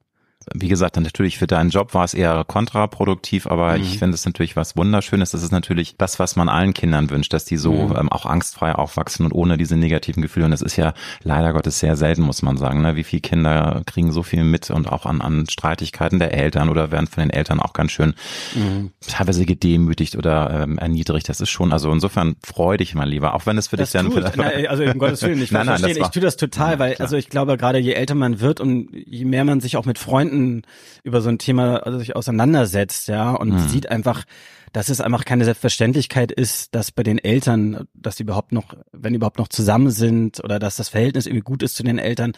wie 0.53 0.69
gesagt, 0.69 0.97
natürlich 0.97 1.39
für 1.39 1.47
deinen 1.47 1.71
Job 1.71 1.95
war 1.95 2.05
es 2.05 2.13
eher 2.13 2.45
kontraproduktiv, 2.45 3.47
aber 3.47 3.77
mhm. 3.77 3.83
ich 3.83 3.99
finde 3.99 4.15
es 4.15 4.25
natürlich 4.27 4.57
was 4.57 4.77
Wunderschönes. 4.77 5.31
Das 5.31 5.43
ist 5.43 5.53
natürlich 5.53 5.97
das, 5.97 6.19
was 6.19 6.37
man 6.37 6.49
allen 6.49 6.75
Kindern 6.75 7.09
wünscht, 7.11 7.33
dass 7.33 7.45
die 7.45 7.57
so 7.57 7.73
mhm. 7.73 7.97
ähm, 7.97 8.13
auch 8.13 8.27
angstfrei 8.27 8.75
aufwachsen 8.75 9.25
und 9.25 9.33
ohne 9.33 9.57
diese 9.57 9.77
negativen 9.77 10.23
Gefühle. 10.23 10.47
Und 10.47 10.51
das 10.51 10.63
ist 10.63 10.77
ja 10.77 10.93
leider 11.23 11.53
Gottes 11.53 11.81
sehr 11.81 11.97
selten, 11.97 12.23
muss 12.23 12.43
man 12.43 12.57
sagen. 12.57 12.83
Ne? 12.83 12.97
Wie 12.97 13.05
viele 13.05 13.23
Kinder 13.23 13.83
kriegen 13.87 14.13
so 14.13 14.23
viel 14.23 14.45
mit 14.45 14.71
und 14.71 14.91
auch 14.91 15.07
an, 15.07 15.21
an 15.21 15.47
Streitigkeiten 15.49 16.19
der 16.19 16.35
Eltern 16.35 16.69
oder 16.69 16.91
werden 16.91 17.07
von 17.07 17.23
den 17.23 17.31
Eltern 17.31 17.61
auch 17.61 17.73
ganz 17.73 17.93
schön 17.93 18.15
mhm. 18.55 18.91
teilweise 19.07 19.47
gedemütigt 19.47 20.17
oder 20.17 20.63
ähm, 20.63 20.79
erniedrigt. 20.79 21.29
Das 21.29 21.41
ist 21.41 21.51
schon, 21.51 21.73
also 21.73 21.91
insofern 21.91 22.37
freu 22.45 22.77
dich 22.77 22.95
mal 22.95 23.09
lieber, 23.09 23.35
auch 23.35 23.47
wenn 23.47 23.57
es 23.57 23.69
für 23.69 23.77
das 23.77 23.93
dich 23.93 24.01
dann 24.01 24.13
vielleicht. 24.13 24.37
Nein, 24.37 24.67
also 24.67 24.85
um 24.85 24.99
Gottes 24.99 25.23
Willen, 25.23 25.41
ich 25.41 25.51
nein, 25.53 25.67
nein, 25.67 25.79
verstehen. 25.79 26.03
ich 26.05 26.11
tue 26.11 26.23
das 26.23 26.37
total, 26.37 26.73
ja, 26.73 26.79
weil, 26.79 26.97
also 26.97 27.17
ich 27.17 27.31
glaube, 27.31 27.57
gerade 27.57 27.79
je 27.79 27.93
älter 27.93 28.15
man 28.15 28.41
wird 28.41 28.61
und 28.61 28.89
je 28.93 29.25
mehr 29.25 29.45
man 29.45 29.61
sich 29.61 29.77
auch 29.77 29.87
mit 29.87 29.99
Freunden 29.99 30.34
Freunden 30.35 30.63
über 31.03 31.21
so 31.21 31.29
ein 31.29 31.39
Thema 31.39 31.83
sich 31.99 32.17
auseinandersetzt, 32.17 33.09
ja, 33.09 33.33
und 33.33 33.51
mhm. 33.51 33.69
sieht 33.69 33.89
einfach, 33.89 34.25
dass 34.73 34.89
es 34.89 35.01
einfach 35.01 35.25
keine 35.25 35.45
Selbstverständlichkeit 35.45 36.33
ist, 36.33 36.75
dass 36.75 36.91
bei 36.91 37.03
den 37.03 37.19
Eltern, 37.19 37.87
dass 37.95 38.17
die 38.17 38.25
überhaupt 38.25 38.53
noch, 38.53 38.75
wenn 38.93 39.15
überhaupt 39.15 39.39
noch 39.39 39.49
zusammen 39.49 39.91
sind 39.91 40.43
oder 40.43 40.59
dass 40.59 40.77
das 40.77 40.89
Verhältnis 40.89 41.27
irgendwie 41.27 41.45
gut 41.45 41.63
ist 41.63 41.77
zu 41.77 41.85
den 41.85 41.99
Eltern, 41.99 42.33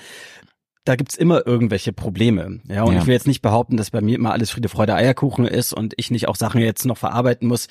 da 0.87 0.95
gibt's 0.95 1.17
immer 1.17 1.45
irgendwelche 1.47 1.93
Probleme. 1.93 2.61
Ja, 2.69 2.85
und 2.85 2.95
ja. 2.95 3.01
ich 3.01 3.07
will 3.07 3.13
jetzt 3.13 3.27
nicht 3.27 3.43
behaupten, 3.43 3.77
dass 3.77 3.91
bei 3.91 4.01
mir 4.01 4.15
immer 4.15 4.33
alles 4.33 4.51
Friede, 4.51 4.69
Freude, 4.69 4.95
Eierkuchen 4.95 5.45
ist 5.45 5.73
und 5.73 5.95
ich 5.97 6.13
nicht 6.13 6.29
auch 6.29 6.37
Sachen 6.37 6.61
jetzt 6.61 6.87
noch 6.87 6.97
verarbeiten 6.97 7.49
muss. 7.49 7.67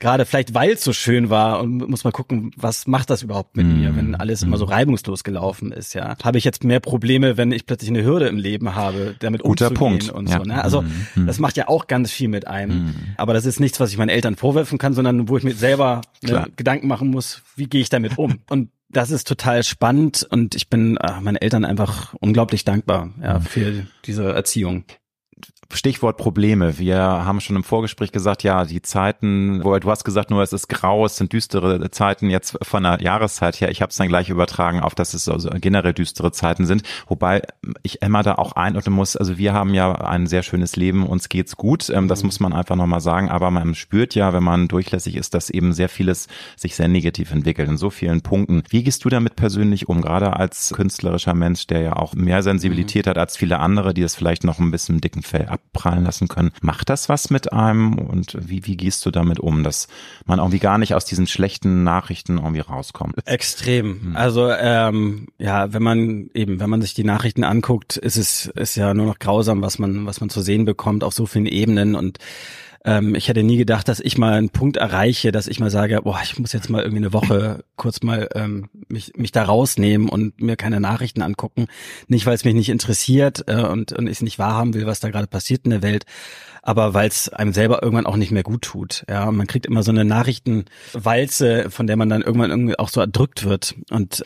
Gerade 0.00 0.26
vielleicht, 0.26 0.52
weil 0.52 0.72
es 0.72 0.84
so 0.84 0.92
schön 0.92 1.30
war 1.30 1.60
und 1.60 1.88
muss 1.88 2.04
mal 2.04 2.10
gucken, 2.10 2.52
was 2.56 2.86
macht 2.86 3.08
das 3.08 3.22
überhaupt 3.22 3.56
mit 3.56 3.66
mm. 3.66 3.80
mir, 3.80 3.96
wenn 3.96 4.14
alles 4.14 4.42
mm. 4.42 4.44
immer 4.44 4.58
so 4.58 4.66
mhm. 4.66 4.72
reibungslos 4.72 5.24
gelaufen 5.24 5.72
ist, 5.72 5.94
ja. 5.94 6.14
Habe 6.22 6.36
ich 6.36 6.44
jetzt 6.44 6.62
mehr 6.62 6.80
Probleme, 6.80 7.38
wenn 7.38 7.52
ich 7.52 7.64
plötzlich 7.64 7.88
eine 7.88 8.04
Hürde 8.04 8.28
im 8.28 8.36
Leben 8.36 8.74
habe, 8.74 9.16
damit 9.18 9.42
Guter 9.42 9.68
umzugehen 9.70 9.98
Punkt. 9.98 10.10
und 10.10 10.28
ja. 10.28 10.36
so. 10.36 10.44
Ne? 10.44 10.62
Also 10.62 10.82
mm. 10.82 11.26
das 11.26 11.38
macht 11.38 11.56
ja 11.56 11.68
auch 11.68 11.86
ganz 11.86 12.10
viel 12.10 12.28
mit 12.28 12.46
einem. 12.46 12.84
Mhm. 12.84 12.94
Aber 13.16 13.32
das 13.32 13.46
ist 13.46 13.60
nichts, 13.60 13.80
was 13.80 13.90
ich 13.90 13.96
meinen 13.96 14.10
Eltern 14.10 14.36
vorwerfen 14.36 14.76
kann, 14.76 14.92
sondern 14.92 15.30
wo 15.30 15.38
ich 15.38 15.42
mir 15.42 15.54
selber 15.54 16.02
ne, 16.22 16.46
Gedanken 16.56 16.86
machen 16.86 17.08
muss, 17.08 17.42
wie 17.56 17.66
gehe 17.66 17.80
ich 17.80 17.88
damit 17.88 18.18
um. 18.18 18.40
Und 18.50 18.68
das 18.88 19.10
ist 19.10 19.28
total 19.28 19.62
spannend 19.62 20.26
und 20.30 20.54
ich 20.54 20.68
bin 20.68 20.96
äh, 20.96 21.20
meinen 21.20 21.36
Eltern 21.36 21.64
einfach 21.64 22.14
unglaublich 22.14 22.64
dankbar 22.64 23.10
ja, 23.22 23.40
für 23.40 23.86
diese 24.04 24.32
Erziehung. 24.32 24.84
Stichwort 25.70 26.16
Probleme. 26.16 26.78
Wir 26.78 26.98
haben 26.98 27.40
schon 27.40 27.54
im 27.54 27.62
Vorgespräch 27.62 28.10
gesagt, 28.10 28.42
ja, 28.42 28.64
die 28.64 28.80
Zeiten, 28.80 29.62
wo 29.62 29.78
du 29.78 29.90
hast 29.90 30.02
gesagt, 30.02 30.30
nur 30.30 30.42
es 30.42 30.54
ist 30.54 30.68
grau, 30.68 31.04
es 31.04 31.16
sind 31.16 31.30
düstere 31.34 31.90
Zeiten 31.90 32.30
jetzt 32.30 32.56
von 32.62 32.84
der 32.84 33.02
Jahreszeit 33.02 33.60
her. 33.60 33.70
Ich 33.70 33.82
habe 33.82 33.90
es 33.90 33.96
dann 33.96 34.08
gleich 34.08 34.30
übertragen 34.30 34.80
auf, 34.80 34.94
dass 34.94 35.12
es 35.12 35.28
also 35.28 35.50
generell 35.60 35.92
düstere 35.92 36.32
Zeiten 36.32 36.64
sind. 36.64 36.84
Wobei 37.06 37.42
ich 37.82 38.00
Emma 38.00 38.22
da 38.22 38.36
auch 38.36 38.52
einordnen 38.52 38.94
muss. 38.94 39.14
Also 39.14 39.36
wir 39.36 39.52
haben 39.52 39.74
ja 39.74 39.92
ein 39.92 40.26
sehr 40.26 40.42
schönes 40.42 40.74
Leben, 40.76 41.06
uns 41.06 41.28
geht's 41.28 41.56
gut. 41.56 41.90
Ähm, 41.90 42.08
das 42.08 42.22
mhm. 42.22 42.28
muss 42.28 42.40
man 42.40 42.54
einfach 42.54 42.76
nochmal 42.76 43.02
sagen. 43.02 43.28
Aber 43.28 43.50
man 43.50 43.74
spürt 43.74 44.14
ja, 44.14 44.32
wenn 44.32 44.44
man 44.44 44.68
durchlässig 44.68 45.16
ist, 45.16 45.34
dass 45.34 45.50
eben 45.50 45.74
sehr 45.74 45.90
vieles 45.90 46.28
sich 46.56 46.76
sehr 46.76 46.88
negativ 46.88 47.30
entwickelt 47.30 47.68
in 47.68 47.76
so 47.76 47.90
vielen 47.90 48.22
Punkten. 48.22 48.62
Wie 48.70 48.82
gehst 48.82 49.04
du 49.04 49.10
damit 49.10 49.36
persönlich 49.36 49.86
um? 49.86 50.00
Gerade 50.00 50.34
als 50.34 50.72
künstlerischer 50.74 51.34
Mensch, 51.34 51.66
der 51.66 51.80
ja 51.82 51.92
auch 51.96 52.14
mehr 52.14 52.42
Sensibilität 52.42 53.04
mhm. 53.04 53.10
hat 53.10 53.18
als 53.18 53.36
viele 53.36 53.58
andere, 53.58 53.92
die 53.92 54.02
es 54.02 54.16
vielleicht 54.16 54.44
noch 54.44 54.58
ein 54.58 54.70
bisschen 54.70 55.02
dicken 55.02 55.22
Fell 55.22 55.46
ab 55.46 55.57
abprallen 55.78 56.04
lassen 56.04 56.28
können. 56.28 56.50
Macht 56.60 56.90
das 56.90 57.08
was 57.08 57.30
mit 57.30 57.52
einem 57.52 57.98
und 57.98 58.36
wie, 58.40 58.66
wie 58.66 58.76
gehst 58.76 59.04
du 59.06 59.10
damit 59.10 59.38
um, 59.40 59.62
dass 59.62 59.88
man 60.26 60.38
irgendwie 60.38 60.58
gar 60.58 60.78
nicht 60.78 60.94
aus 60.94 61.04
diesen 61.04 61.26
schlechten 61.26 61.84
Nachrichten 61.84 62.38
irgendwie 62.38 62.60
rauskommt? 62.60 63.14
Extrem. 63.26 64.00
Hm. 64.00 64.16
Also 64.16 64.50
ähm, 64.50 65.28
ja, 65.38 65.72
wenn 65.72 65.82
man 65.82 66.30
eben, 66.34 66.60
wenn 66.60 66.70
man 66.70 66.82
sich 66.82 66.94
die 66.94 67.04
Nachrichten 67.04 67.44
anguckt, 67.44 67.96
ist 67.96 68.16
es 68.16 68.46
ist 68.46 68.76
ja 68.76 68.94
nur 68.94 69.06
noch 69.06 69.18
grausam, 69.18 69.62
was 69.62 69.78
man 69.78 70.06
was 70.06 70.20
man 70.20 70.30
zu 70.30 70.40
sehen 70.40 70.64
bekommt 70.64 71.04
auf 71.04 71.14
so 71.14 71.26
vielen 71.26 71.46
Ebenen 71.46 71.94
und 71.94 72.18
ähm, 72.88 73.14
ich 73.14 73.28
hätte 73.28 73.42
nie 73.42 73.58
gedacht, 73.58 73.86
dass 73.86 74.00
ich 74.00 74.16
mal 74.16 74.32
einen 74.32 74.48
Punkt 74.48 74.78
erreiche, 74.78 75.30
dass 75.30 75.46
ich 75.46 75.60
mal 75.60 75.68
sage, 75.68 76.00
boah, 76.02 76.20
ich 76.22 76.38
muss 76.38 76.54
jetzt 76.54 76.70
mal 76.70 76.80
irgendwie 76.80 77.04
eine 77.04 77.12
Woche 77.12 77.62
kurz 77.76 78.02
mal 78.02 78.30
ähm, 78.34 78.70
mich, 78.88 79.12
mich 79.14 79.30
da 79.30 79.44
rausnehmen 79.44 80.08
und 80.08 80.40
mir 80.40 80.56
keine 80.56 80.80
Nachrichten 80.80 81.20
angucken. 81.20 81.66
Nicht, 82.06 82.24
weil 82.24 82.34
es 82.34 82.46
mich 82.46 82.54
nicht 82.54 82.70
interessiert 82.70 83.44
äh, 83.46 83.62
und, 83.62 83.92
und 83.92 84.06
ich 84.06 84.22
nicht 84.22 84.38
wahrhaben 84.38 84.72
will, 84.72 84.86
was 84.86 85.00
da 85.00 85.10
gerade 85.10 85.26
passiert 85.26 85.64
in 85.64 85.70
der 85.70 85.82
Welt, 85.82 86.06
aber 86.62 86.94
weil 86.94 87.08
es 87.08 87.28
einem 87.28 87.52
selber 87.52 87.82
irgendwann 87.82 88.06
auch 88.06 88.16
nicht 88.16 88.30
mehr 88.30 88.42
gut 88.42 88.62
tut. 88.62 89.04
Ja, 89.06 89.30
man 89.30 89.46
kriegt 89.46 89.66
immer 89.66 89.82
so 89.82 89.90
eine 89.90 90.06
Nachrichtenwalze, 90.06 91.70
von 91.70 91.86
der 91.86 91.96
man 91.96 92.08
dann 92.08 92.22
irgendwann 92.22 92.50
irgendwie 92.50 92.78
auch 92.78 92.88
so 92.88 93.00
erdrückt 93.00 93.44
wird. 93.44 93.74
Und 93.90 94.24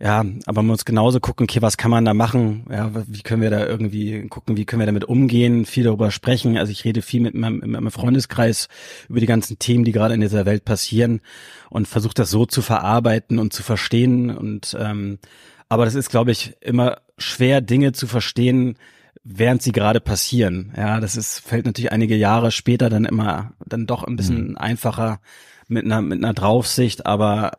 ja, 0.00 0.24
aber 0.46 0.62
man 0.62 0.66
muss 0.66 0.84
genauso 0.84 1.20
gucken, 1.20 1.44
okay, 1.44 1.62
was 1.62 1.76
kann 1.76 1.90
man 1.90 2.04
da 2.04 2.14
machen? 2.14 2.66
Ja, 2.68 2.90
wie 3.06 3.22
können 3.22 3.42
wir 3.42 3.50
da 3.50 3.64
irgendwie 3.64 4.26
gucken, 4.28 4.56
wie 4.56 4.64
können 4.64 4.80
wir 4.80 4.86
damit 4.86 5.04
umgehen, 5.04 5.66
viel 5.66 5.84
darüber 5.84 6.10
sprechen. 6.10 6.58
Also 6.58 6.72
ich 6.72 6.84
rede 6.84 7.00
viel 7.00 7.20
mit 7.20 7.34
meinem, 7.34 7.58
mit 7.58 7.70
meinem 7.70 7.90
Freundeskreis 7.92 8.68
über 9.08 9.20
die 9.20 9.26
ganzen 9.26 9.58
Themen, 9.60 9.84
die 9.84 9.92
gerade 9.92 10.14
in 10.14 10.20
dieser 10.20 10.46
Welt 10.46 10.64
passieren 10.64 11.20
und 11.70 11.86
versuche 11.86 12.14
das 12.14 12.30
so 12.30 12.44
zu 12.44 12.60
verarbeiten 12.60 13.38
und 13.38 13.52
zu 13.52 13.62
verstehen. 13.62 14.36
Und 14.36 14.76
ähm, 14.78 15.18
aber 15.68 15.84
das 15.84 15.94
ist, 15.94 16.10
glaube 16.10 16.32
ich, 16.32 16.56
immer 16.60 16.98
schwer, 17.16 17.60
Dinge 17.60 17.92
zu 17.92 18.08
verstehen, 18.08 18.76
während 19.22 19.62
sie 19.62 19.72
gerade 19.72 20.00
passieren. 20.00 20.72
Ja, 20.76 20.98
das 20.98 21.16
ist, 21.16 21.38
fällt 21.38 21.66
natürlich 21.66 21.92
einige 21.92 22.16
Jahre 22.16 22.50
später 22.50 22.90
dann 22.90 23.04
immer 23.04 23.52
dann 23.64 23.86
doch 23.86 24.02
ein 24.02 24.16
bisschen 24.16 24.50
mhm. 24.50 24.58
einfacher 24.58 25.20
mit 25.68 25.84
einer, 25.84 26.02
mit 26.02 26.18
einer 26.18 26.34
Draufsicht, 26.34 27.06
aber 27.06 27.52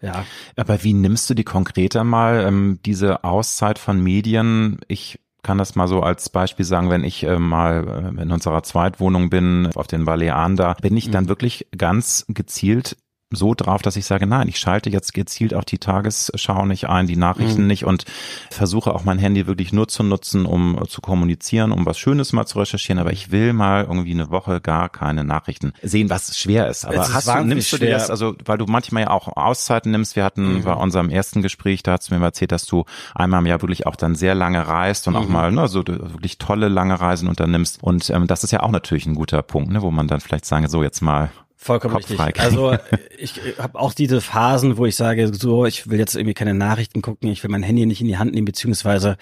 ja. 0.00 0.24
Aber 0.56 0.82
wie 0.82 0.92
nimmst 0.92 1.28
du 1.30 1.34
die 1.34 1.44
konkreter 1.44 2.04
mal, 2.04 2.44
ähm, 2.46 2.78
diese 2.84 3.24
Auszeit 3.24 3.78
von 3.78 4.02
Medien? 4.02 4.78
Ich 4.88 5.20
kann 5.42 5.58
das 5.58 5.76
mal 5.76 5.86
so 5.86 6.00
als 6.00 6.28
Beispiel 6.28 6.64
sagen, 6.64 6.90
wenn 6.90 7.04
ich 7.04 7.22
äh, 7.22 7.38
mal 7.38 8.14
äh, 8.18 8.22
in 8.22 8.32
unserer 8.32 8.62
Zweitwohnung 8.62 9.30
bin, 9.30 9.70
auf 9.74 9.86
den 9.86 10.04
Balearen 10.04 10.56
da, 10.56 10.74
bin 10.74 10.96
ich 10.96 11.10
dann 11.10 11.24
mhm. 11.24 11.28
wirklich 11.28 11.68
ganz 11.76 12.26
gezielt 12.28 12.96
so 13.30 13.54
drauf, 13.54 13.82
dass 13.82 13.96
ich 13.96 14.06
sage, 14.06 14.26
nein, 14.26 14.46
ich 14.48 14.58
schalte 14.58 14.88
jetzt 14.88 15.12
gezielt 15.12 15.52
auch 15.52 15.64
die 15.64 15.78
Tagesschau 15.78 16.64
nicht 16.64 16.88
ein, 16.88 17.08
die 17.08 17.16
Nachrichten 17.16 17.62
mhm. 17.62 17.66
nicht 17.66 17.84
und 17.84 18.04
versuche 18.50 18.94
auch 18.94 19.02
mein 19.02 19.18
Handy 19.18 19.48
wirklich 19.48 19.72
nur 19.72 19.88
zu 19.88 20.04
nutzen, 20.04 20.46
um 20.46 20.80
zu 20.88 21.00
kommunizieren, 21.00 21.72
um 21.72 21.84
was 21.86 21.98
Schönes 21.98 22.32
mal 22.32 22.46
zu 22.46 22.60
recherchieren, 22.60 23.00
aber 23.00 23.12
ich 23.12 23.32
will 23.32 23.52
mal 23.52 23.84
irgendwie 23.84 24.12
eine 24.12 24.30
Woche 24.30 24.60
gar 24.60 24.88
keine 24.88 25.24
Nachrichten 25.24 25.72
sehen, 25.82 26.08
was 26.08 26.38
schwer 26.38 26.68
ist. 26.68 26.84
Aber 26.84 26.94
es 26.94 27.12
hast 27.12 27.26
ist 27.26 27.34
du, 27.34 27.44
nimmst 27.44 27.72
du 27.72 27.78
dir 27.78 27.90
das, 27.90 28.10
also 28.10 28.36
weil 28.44 28.58
du 28.58 28.66
manchmal 28.66 29.02
ja 29.02 29.10
auch 29.10 29.36
Auszeiten 29.36 29.90
nimmst, 29.90 30.14
wir 30.14 30.22
hatten 30.22 30.58
mhm. 30.58 30.62
bei 30.62 30.74
unserem 30.74 31.10
ersten 31.10 31.42
Gespräch, 31.42 31.82
da 31.82 31.94
hast 31.94 32.08
du 32.08 32.14
mir 32.14 32.20
mal 32.20 32.26
erzählt, 32.26 32.52
dass 32.52 32.64
du 32.64 32.84
einmal 33.12 33.40
im 33.40 33.46
Jahr 33.46 33.60
wirklich 33.60 33.86
auch 33.86 33.96
dann 33.96 34.14
sehr 34.14 34.36
lange 34.36 34.68
reist 34.68 35.08
und 35.08 35.14
mhm. 35.14 35.20
auch 35.20 35.28
mal 35.28 35.50
ne, 35.50 35.66
so 35.66 35.84
wirklich 35.84 36.38
tolle 36.38 36.68
lange 36.68 37.00
Reisen 37.00 37.28
unternimmst 37.28 37.82
und 37.82 38.08
ähm, 38.10 38.28
das 38.28 38.44
ist 38.44 38.52
ja 38.52 38.60
auch 38.60 38.70
natürlich 38.70 39.06
ein 39.06 39.16
guter 39.16 39.42
Punkt, 39.42 39.72
ne, 39.72 39.82
wo 39.82 39.90
man 39.90 40.06
dann 40.06 40.20
vielleicht 40.20 40.44
sagen, 40.44 40.68
so 40.68 40.84
jetzt 40.84 41.00
mal 41.00 41.30
Vollkommen 41.58 41.94
Kopf 41.94 42.10
richtig. 42.10 42.38
Also 42.38 42.76
ich 43.18 43.40
habe 43.58 43.78
auch 43.78 43.94
diese 43.94 44.20
Phasen, 44.20 44.76
wo 44.76 44.84
ich 44.86 44.94
sage, 44.94 45.32
so, 45.32 45.64
ich 45.64 45.88
will 45.88 45.98
jetzt 45.98 46.14
irgendwie 46.14 46.34
keine 46.34 46.54
Nachrichten 46.54 47.00
gucken, 47.00 47.30
ich 47.30 47.42
will 47.42 47.50
mein 47.50 47.62
Handy 47.62 47.86
nicht 47.86 48.02
in 48.02 48.06
die 48.06 48.18
Hand 48.18 48.34
nehmen, 48.34 48.44
beziehungsweise 48.44 49.16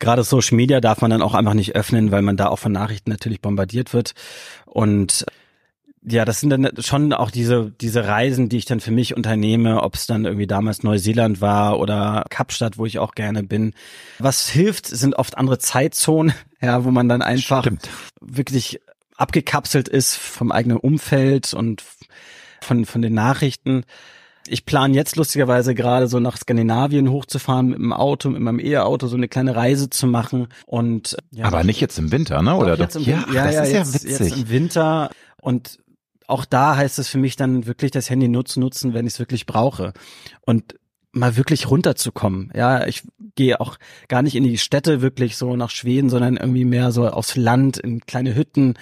gerade 0.00 0.24
Social 0.24 0.56
Media 0.56 0.80
darf 0.80 1.00
man 1.00 1.10
dann 1.10 1.22
auch 1.22 1.34
einfach 1.34 1.54
nicht 1.54 1.76
öffnen, 1.76 2.10
weil 2.10 2.22
man 2.22 2.36
da 2.36 2.48
auch 2.48 2.58
von 2.58 2.72
Nachrichten 2.72 3.10
natürlich 3.10 3.40
bombardiert 3.40 3.92
wird. 3.94 4.12
Und 4.66 5.24
ja, 6.08 6.24
das 6.24 6.40
sind 6.40 6.50
dann 6.50 6.70
schon 6.78 7.12
auch 7.12 7.30
diese, 7.30 7.72
diese 7.80 8.06
Reisen, 8.06 8.48
die 8.48 8.58
ich 8.58 8.64
dann 8.64 8.80
für 8.80 8.92
mich 8.92 9.16
unternehme, 9.16 9.82
ob 9.82 9.94
es 9.94 10.06
dann 10.06 10.24
irgendwie 10.24 10.46
damals 10.46 10.84
Neuseeland 10.84 11.40
war 11.40 11.80
oder 11.80 12.24
Kapstadt, 12.30 12.78
wo 12.78 12.86
ich 12.86 13.00
auch 13.00 13.14
gerne 13.14 13.42
bin. 13.42 13.74
Was 14.18 14.48
hilft, 14.48 14.86
sind 14.86 15.16
oft 15.16 15.36
andere 15.36 15.58
Zeitzonen, 15.58 16.32
ja, 16.60 16.84
wo 16.84 16.90
man 16.90 17.08
dann 17.08 17.22
einfach 17.22 17.62
Stimmt. 17.62 17.88
wirklich 18.20 18.80
abgekapselt 19.16 19.88
ist 19.88 20.16
vom 20.16 20.52
eigenen 20.52 20.78
Umfeld 20.78 21.54
und 21.54 21.82
von, 22.60 22.84
von 22.84 23.02
den 23.02 23.14
Nachrichten. 23.14 23.84
Ich 24.48 24.64
plane 24.64 24.94
jetzt 24.94 25.16
lustigerweise 25.16 25.74
gerade 25.74 26.06
so 26.06 26.20
nach 26.20 26.36
Skandinavien 26.36 27.10
hochzufahren 27.10 27.68
mit 27.68 27.78
dem 27.78 27.92
Auto, 27.92 28.30
mit 28.30 28.40
meinem 28.40 28.60
Eheauto, 28.60 29.08
so 29.08 29.16
eine 29.16 29.28
kleine 29.28 29.56
Reise 29.56 29.90
zu 29.90 30.06
machen 30.06 30.48
und 30.66 31.16
ja, 31.32 31.46
Aber 31.46 31.64
nicht 31.64 31.80
jetzt 31.80 31.98
im 31.98 32.12
Winter, 32.12 32.42
ne? 32.42 32.54
Oder 32.56 32.76
doch? 32.76 32.84
Jetzt 32.84 32.96
im, 32.96 33.02
ja, 33.02 33.24
ja, 33.32 33.44
das 33.46 33.54
ja, 33.54 33.62
ist 33.62 33.72
jetzt, 33.72 33.88
ja 33.88 33.94
witzig. 33.94 34.10
Jetzt 34.10 34.36
im 34.36 34.48
Winter 34.48 35.10
und 35.40 35.78
auch 36.28 36.44
da 36.44 36.76
heißt 36.76 36.98
es 36.98 37.08
für 37.08 37.18
mich 37.18 37.36
dann 37.36 37.66
wirklich 37.66 37.90
das 37.90 38.10
Handy 38.10 38.28
nur 38.28 38.44
zu 38.44 38.60
nutzen, 38.60 38.94
wenn 38.94 39.06
ich 39.06 39.14
es 39.14 39.18
wirklich 39.18 39.46
brauche. 39.46 39.92
Und 40.42 40.74
mal 41.16 41.36
wirklich 41.36 41.70
runterzukommen. 41.70 42.52
Ja, 42.54 42.86
ich 42.86 43.02
gehe 43.34 43.60
auch 43.60 43.78
gar 44.08 44.22
nicht 44.22 44.36
in 44.36 44.44
die 44.44 44.58
Städte 44.58 45.00
wirklich 45.00 45.36
so 45.36 45.56
nach 45.56 45.70
Schweden, 45.70 46.10
sondern 46.10 46.36
irgendwie 46.36 46.64
mehr 46.64 46.92
so 46.92 47.08
aufs 47.08 47.36
Land 47.36 47.78
in 47.78 48.00
kleine 48.00 48.34
Hütten, 48.34 48.74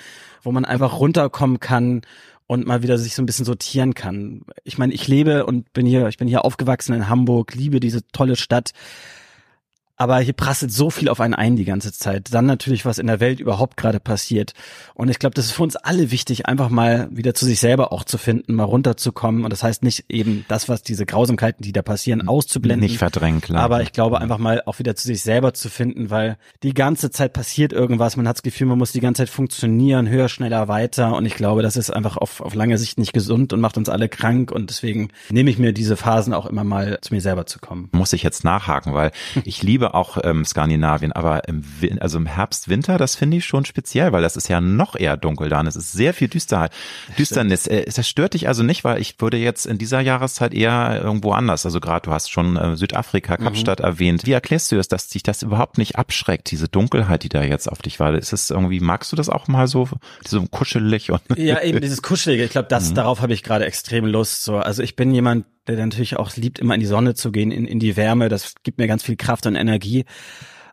wo 0.42 0.53
man 0.53 0.64
einfach 0.64 0.99
runterkommen 0.99 1.61
kann 1.61 2.03
und 2.47 2.66
mal 2.66 2.83
wieder 2.83 2.99
sich 2.99 3.14
so 3.14 3.23
ein 3.23 3.27
bisschen 3.27 3.47
sortieren 3.47 3.94
kann. 3.94 4.42
Ich 4.64 4.77
meine, 4.79 4.92
ich 4.92 5.09
lebe 5.09 5.47
und 5.47 5.73
bin 5.73 5.87
hier, 5.87 6.09
ich 6.09 6.18
bin 6.18 6.29
hier 6.29 6.44
aufgewachsen 6.44 6.92
in 6.94 7.09
Hamburg, 7.09 7.55
liebe 7.55 7.81
diese 7.81 8.07
tolle 8.09 8.37
Stadt. 8.37 8.73
Aber 9.97 10.19
hier 10.19 10.33
prasselt 10.33 10.73
so 10.73 10.91
viel 10.91 11.09
auf 11.09 11.21
einen 11.21 11.35
ein 11.35 11.55
die 11.55 11.65
ganze 11.65 11.93
Zeit. 11.93 12.35
Dann 12.35 12.47
natürlich, 12.47 12.85
was 12.85 12.99
in 12.99 13.07
der 13.07 13.21
Welt 13.21 13.39
überhaupt 13.39 13.77
gerade 13.77 14.01
passiert. 14.01 14.53
Und 14.95 15.09
ich 15.09 15.21
glaube, 15.21 15.35
das 15.35 15.47
ist 15.47 15.53
für 15.53 15.63
uns 15.63 15.77
alle 15.77 16.11
wichtig, 16.11 16.47
einfach 16.47 16.69
mal 16.69 17.09
wieder 17.13 17.33
zu 17.35 17.45
sich 17.45 17.61
selber 17.61 17.93
auch 17.93 18.03
zu 18.03 18.19
finden, 18.19 18.55
mal 18.55 18.65
runterzukommen. 18.65 19.45
Und 19.45 19.53
das 19.53 19.63
heißt 19.63 19.85
nicht 19.85 20.07
eben 20.09 20.45
das, 20.49 20.69
was 20.69 20.83
diese 20.83 21.07
Grausamkeiten, 21.07 21.63
die 21.63 21.73
da 21.73 21.83
passieren, 21.83 22.27
auszublenden. 22.27 22.81
Nicht 22.81 22.99
verdrängen, 22.99 23.41
klar. 23.41 23.63
Aber 23.63 23.83
ich 23.83 23.93
glaube, 23.93 24.21
einfach 24.21 24.39
mal 24.39 24.63
auch 24.67 24.81
wieder 24.81 24.97
zu 24.97 25.07
sich 25.07 25.23
selber 25.23 25.55
zu 25.55 25.69
finden, 25.69 26.11
weil 26.11 26.39
die 26.65 26.75
ganze 26.75 27.11
Zeit 27.11 27.33
passiert 27.33 27.73
irgendwas. 27.73 28.17
Man 28.17 28.27
hat 28.27 28.37
das 28.37 28.43
Gefühl, 28.43 28.67
man 28.67 28.79
muss 28.79 28.91
die 28.91 29.01
ganze 29.01 29.23
Zeit 29.23 29.31
funktionieren, 29.31 30.09
höher, 30.09 30.29
schneller, 30.29 30.67
weiter. 30.67 31.15
Und 31.15 31.25
ich 31.25 31.37
glaube, 31.37 31.63
das 31.63 31.77
ist 31.77 31.91
einfach 31.91 32.17
auf, 32.17 32.41
auf 32.41 32.55
lange 32.55 32.79
Sicht 32.79 32.99
nicht 32.99 33.13
gesund 33.13 33.53
und 33.53 33.61
macht 33.61 33.77
uns 33.77 33.89
alle 33.89 34.09
krank. 34.09 34.51
Und 34.51 34.71
deswegen 34.71 35.11
nehme 35.31 35.51
ich 35.51 35.59
mir 35.59 35.73
diese 35.73 35.97
Phasen 35.97 36.35
auch 36.35 36.47
immer 36.47 36.65
mal 36.65 36.99
zu 37.01 37.15
mir 37.15 37.21
selber 37.21 37.47
zu 37.47 37.61
kommen. 37.61 37.91
Muss 37.93 38.13
ich 38.13 38.25
jetzt 38.25 38.43
nachhaken, 38.43 38.93
weil 38.93 39.13
ich 39.45 39.63
liebe 39.63 39.84
liebe 39.85 39.94
auch 39.94 40.18
ähm, 40.23 40.44
Skandinavien, 40.44 41.12
aber 41.12 41.47
im, 41.49 41.62
also 42.01 42.18
im 42.18 42.27
Herbst, 42.27 42.68
Winter, 42.68 42.99
das 42.99 43.16
finde 43.16 43.37
ich 43.37 43.44
schon 43.44 43.64
speziell, 43.64 44.12
weil 44.12 44.23
das 44.23 44.37
ist 44.37 44.49
ja 44.49 44.61
noch 44.61 44.97
eher 44.97 45.16
dunkel 45.16 45.49
da 45.49 45.61
und 45.61 45.66
es 45.66 45.77
ist 45.77 45.92
sehr 45.92 46.14
viel 46.14 46.29
Düsterheit, 46.29 46.73
Düsternis. 47.18 47.66
Äh, 47.66 47.85
das 47.85 48.09
stört 48.09 48.35
dich 48.35 48.49
also 48.49 48.62
nicht, 48.62 48.85
weil 48.85 49.01
ich 49.01 49.20
würde 49.20 49.37
jetzt 49.37 49.66
in 49.66 49.79
dieser 49.79 50.01
Jahreszeit 50.01 50.55
eher 50.55 51.01
irgendwo 51.03 51.33
anders, 51.33 51.66
also 51.66 51.81
gerade 51.81 52.07
du 52.07 52.12
hast 52.12 52.31
schon 52.31 52.57
äh, 52.57 52.77
Südafrika, 52.77 53.37
mhm. 53.38 53.44
Kapstadt 53.44 53.81
mhm. 53.81 53.85
erwähnt. 53.85 54.27
Wie 54.27 54.33
erklärst 54.33 54.73
du 54.73 54.79
es, 54.79 54.88
dass 54.88 55.09
dich 55.09 55.23
das 55.23 55.42
überhaupt 55.42 55.79
nicht 55.79 55.97
abschreckt, 55.97 56.51
diese 56.51 56.68
Dunkelheit, 56.68 57.23
die 57.23 57.29
da 57.29 57.42
jetzt 57.42 57.70
auf 57.70 57.83
dich 57.83 58.01
war? 58.01 58.14
Ist 58.14 58.33
es 58.33 58.51
irgendwie, 58.51 58.81
magst 58.81 59.12
du 59.12 59.16
das 59.16 59.29
auch 59.29 59.49
mal 59.49 59.66
so, 59.66 59.88
so 60.27 60.44
kuschelig 60.47 61.11
und 61.11 61.20
Ja, 61.37 61.61
eben 61.62 61.81
dieses 61.81 62.03
Kuschelige. 62.03 62.44
Ich 62.44 62.51
glaube, 62.51 62.68
das, 62.68 62.90
mhm. 62.90 62.94
darauf 62.94 63.20
habe 63.20 63.35
ich 63.35 63.42
gerade 63.42 63.66
extrem 63.66 64.07
Lust. 64.07 64.44
So, 64.44 64.57
also 64.57 64.83
ich 64.83 64.97
bin 64.97 65.12
jemand, 65.12 65.47
der 65.66 65.77
natürlich 65.77 66.16
auch 66.16 66.35
liebt, 66.37 66.59
immer 66.59 66.74
in 66.74 66.81
die 66.81 66.87
Sonne 66.87 67.14
zu 67.14 67.33
gehen, 67.33 67.50
in, 67.50 67.66
in 67.66 67.79
die 67.79 67.96
Wärme. 67.96 68.29
Das 68.29 68.55
gibt 68.62 68.79
mir 68.79 68.87
ganz 68.87 69.03
viel 69.03 69.16
Kraft 69.16 69.46
und 69.46 69.57
Energie. 69.57 70.05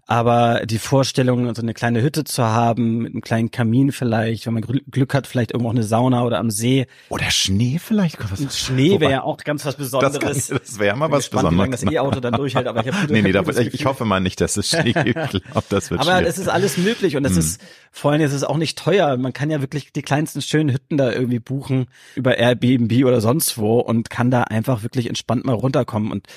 Aber 0.08 0.66
die 0.66 0.78
Vorstellung, 0.78 1.54
so 1.56 1.62
eine 1.62 1.74
kleine 1.74 2.02
Hütte 2.02 2.24
zu 2.24 2.44
haben, 2.44 2.98
mit 2.98 3.14
einem 3.14 3.22
kleinen 3.22 3.52
Kamin 3.52 3.92
vielleicht, 3.92 4.46
wenn 4.46 4.54
man 4.54 4.64
Glück 4.64 5.14
hat, 5.14 5.28
vielleicht 5.28 5.52
irgendwo 5.52 5.70
auch 5.70 5.74
eine 5.74 5.84
Sauna 5.84 6.24
oder 6.24 6.40
am 6.40 6.52
See. 6.52 6.88
Oder 7.10 7.32
Schnee 7.32 7.80
vielleicht. 7.80 8.18
Was, 8.30 8.60
Schnee 8.60 9.00
wäre 9.00 9.12
ja 9.12 9.24
auch 9.24 9.38
ganz 9.38 9.66
was 9.66 9.76
Besonderes. 9.76 10.20
Das, 10.20 10.48
kann, 10.50 10.60
das 10.60 10.80
wäre 10.80 10.98
mal 10.98 11.12
was 11.12 11.30
gespannt, 11.30 11.50
Besonderes. 11.50 11.82
Wie 11.82 11.86
lange 11.86 11.86
das 11.86 11.94
E-Auto 11.94 12.20
dann 12.20 12.34
durchhält, 12.34 12.68
aber 12.68 12.86
ich 12.86 12.94
habe 12.94 13.08
Nee, 13.14 13.22
nee, 13.22 13.32
da, 13.32 13.42
ich, 13.42 13.74
ich 13.74 13.86
hoffe 13.86 14.06
mal 14.06 14.20
nicht, 14.20 14.42
dass 14.42 14.58
es 14.58 14.70
Schnee 14.70 14.94
gibt. 15.04 15.34
Ich 15.34 15.44
glaub, 15.44 15.70
das 15.70 15.92
wird 15.92 16.02
Aber 16.02 16.26
es 16.26 16.38
ist 16.38 16.50
alles 16.50 16.78
möglich 16.78 17.16
und 17.16 17.24
es 17.26 17.34
hm. 17.34 17.40
ist, 17.40 17.62
vor 17.92 18.12
allem 18.12 18.22
ist 18.22 18.34
es 18.34 18.44
auch 18.44 18.58
nicht 18.58 18.78
teuer. 18.78 19.16
Man 19.18 19.34
kann 19.34 19.50
ja 19.50 19.62
wirklich 19.62 19.94
die 19.94 20.02
kleinsten 20.02 20.42
schönen 20.42 20.74
Hütten 20.74 20.98
da 20.98 21.12
irgendwie 21.12 21.40
buchen 21.40 21.88
über 22.16 22.38
Airbnb 22.38 23.06
oder 23.06 23.22
sonst 23.22 23.58
wo 23.58 23.80
und 23.80 24.10
kann 24.10 24.32
da 24.32 24.44
einfach 24.44 24.84
wirklich 24.84 25.08
entspannt 25.08 25.46
mal 25.46 25.54
runterkommen 25.54 26.12
und 26.12 26.28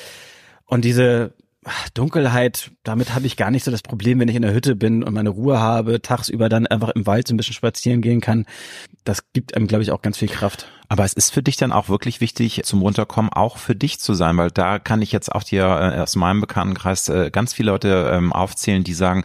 und 0.67 0.85
diese 0.85 1.35
Dunkelheit, 1.95 2.71
damit 2.83 3.15
habe 3.15 3.27
ich 3.27 3.37
gar 3.37 3.51
nicht 3.51 3.65
so 3.65 3.71
das 3.71 3.83
Problem, 3.83 4.21
wenn 4.21 4.29
ich 4.29 4.37
in 4.37 4.43
der 4.43 4.55
Hütte 4.55 4.77
bin 4.77 5.03
und 5.03 5.15
meine 5.15 5.31
Ruhe 5.31 5.59
habe, 5.59 6.03
tagsüber 6.03 6.49
dann 6.49 6.67
einfach 6.67 6.91
im 6.91 7.07
Wald 7.07 7.29
so 7.29 7.35
ein 7.35 7.37
bisschen 7.37 7.55
spazieren 7.55 8.03
gehen 8.03 8.21
kann. 8.21 8.47
Das 9.05 9.33
gibt 9.33 9.57
einem, 9.57 9.67
glaube 9.67 9.83
ich, 9.83 9.91
auch 9.91 10.03
ganz 10.03 10.19
viel 10.19 10.29
Kraft. 10.29 10.67
Aber 10.89 11.05
es 11.05 11.13
ist 11.13 11.33
für 11.33 11.43
dich 11.43 11.57
dann 11.57 11.73
auch 11.73 11.89
wirklich 11.89 12.21
wichtig, 12.21 12.63
zum 12.65 12.83
Runterkommen 12.83 13.33
auch 13.33 13.59
für 13.59 13.75
dich 13.75 13.99
zu 14.01 14.15
sein, 14.15 14.37
weil 14.37 14.51
da 14.51 14.79
kann 14.79 15.03
ich 15.03 15.13
jetzt 15.13 15.33
auch 15.33 15.43
dir 15.43 15.65
äh, 15.65 16.01
aus 16.01 16.17
meinem 16.17 16.41
Bekanntenkreis 16.41 17.09
äh, 17.09 17.31
ganz 17.31 17.53
viele 17.53 17.73
Leute 17.73 18.11
ähm, 18.13 18.33
aufzählen, 18.33 18.85
die 18.85 18.95
sagen, 18.95 19.25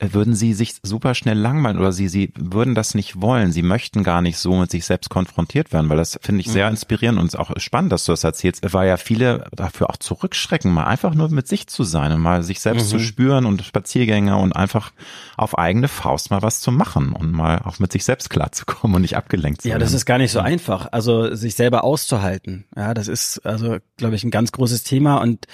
würden 0.00 0.34
sie 0.34 0.54
sich 0.54 0.76
super 0.82 1.14
schnell 1.14 1.38
langweilen 1.38 1.78
oder 1.78 1.92
sie, 1.92 2.08
sie 2.08 2.32
würden 2.36 2.74
das 2.74 2.94
nicht 2.94 3.20
wollen. 3.20 3.52
Sie 3.52 3.62
möchten 3.62 4.02
gar 4.02 4.22
nicht 4.22 4.38
so 4.38 4.56
mit 4.56 4.70
sich 4.70 4.84
selbst 4.84 5.10
konfrontiert 5.10 5.72
werden, 5.72 5.88
weil 5.88 5.96
das 5.96 6.18
finde 6.22 6.40
ich 6.40 6.48
sehr 6.48 6.66
mhm. 6.66 6.72
inspirierend 6.72 7.18
und 7.18 7.38
auch 7.38 7.50
spannend, 7.58 7.92
dass 7.92 8.04
du 8.04 8.12
das 8.12 8.24
erzählst, 8.24 8.72
weil 8.72 8.88
ja 8.88 8.96
viele 8.96 9.46
dafür 9.52 9.90
auch 9.90 9.96
zurückschrecken, 9.96 10.72
mal 10.72 10.84
einfach 10.84 11.14
nur 11.14 11.28
mit 11.30 11.48
sich 11.48 11.66
zu 11.66 11.84
sein 11.84 12.12
und 12.12 12.20
mal 12.20 12.42
sich 12.42 12.60
selbst 12.60 12.86
mhm. 12.86 12.90
zu 12.90 12.98
spüren 13.00 13.46
und 13.46 13.62
Spaziergänge 13.62 14.36
und 14.36 14.54
einfach 14.54 14.92
auf 15.36 15.58
eigene 15.58 15.88
Faust 15.88 16.30
mal 16.30 16.42
was 16.42 16.60
zu 16.60 16.72
machen 16.72 17.12
und 17.12 17.32
mal 17.32 17.60
auch 17.64 17.78
mit 17.78 17.92
sich 17.92 18.04
selbst 18.04 18.30
klarzukommen 18.30 18.96
und 18.96 19.02
nicht 19.02 19.16
abgelenkt 19.16 19.62
zu 19.62 19.68
werden. 19.68 19.80
Ja, 19.80 19.84
das 19.84 19.92
ist 19.92 20.06
gar 20.06 20.18
nicht 20.18 20.32
so 20.32 20.40
einfach. 20.40 20.88
Also 20.92 21.34
sich 21.34 21.54
selber 21.54 21.84
auszuhalten. 21.84 22.64
Ja, 22.76 22.94
das 22.94 23.08
ist 23.08 23.44
also, 23.44 23.78
glaube 23.96 24.14
ich, 24.14 24.24
ein 24.24 24.30
ganz 24.30 24.52
großes 24.52 24.82
Thema 24.82 25.18
und 25.18 25.46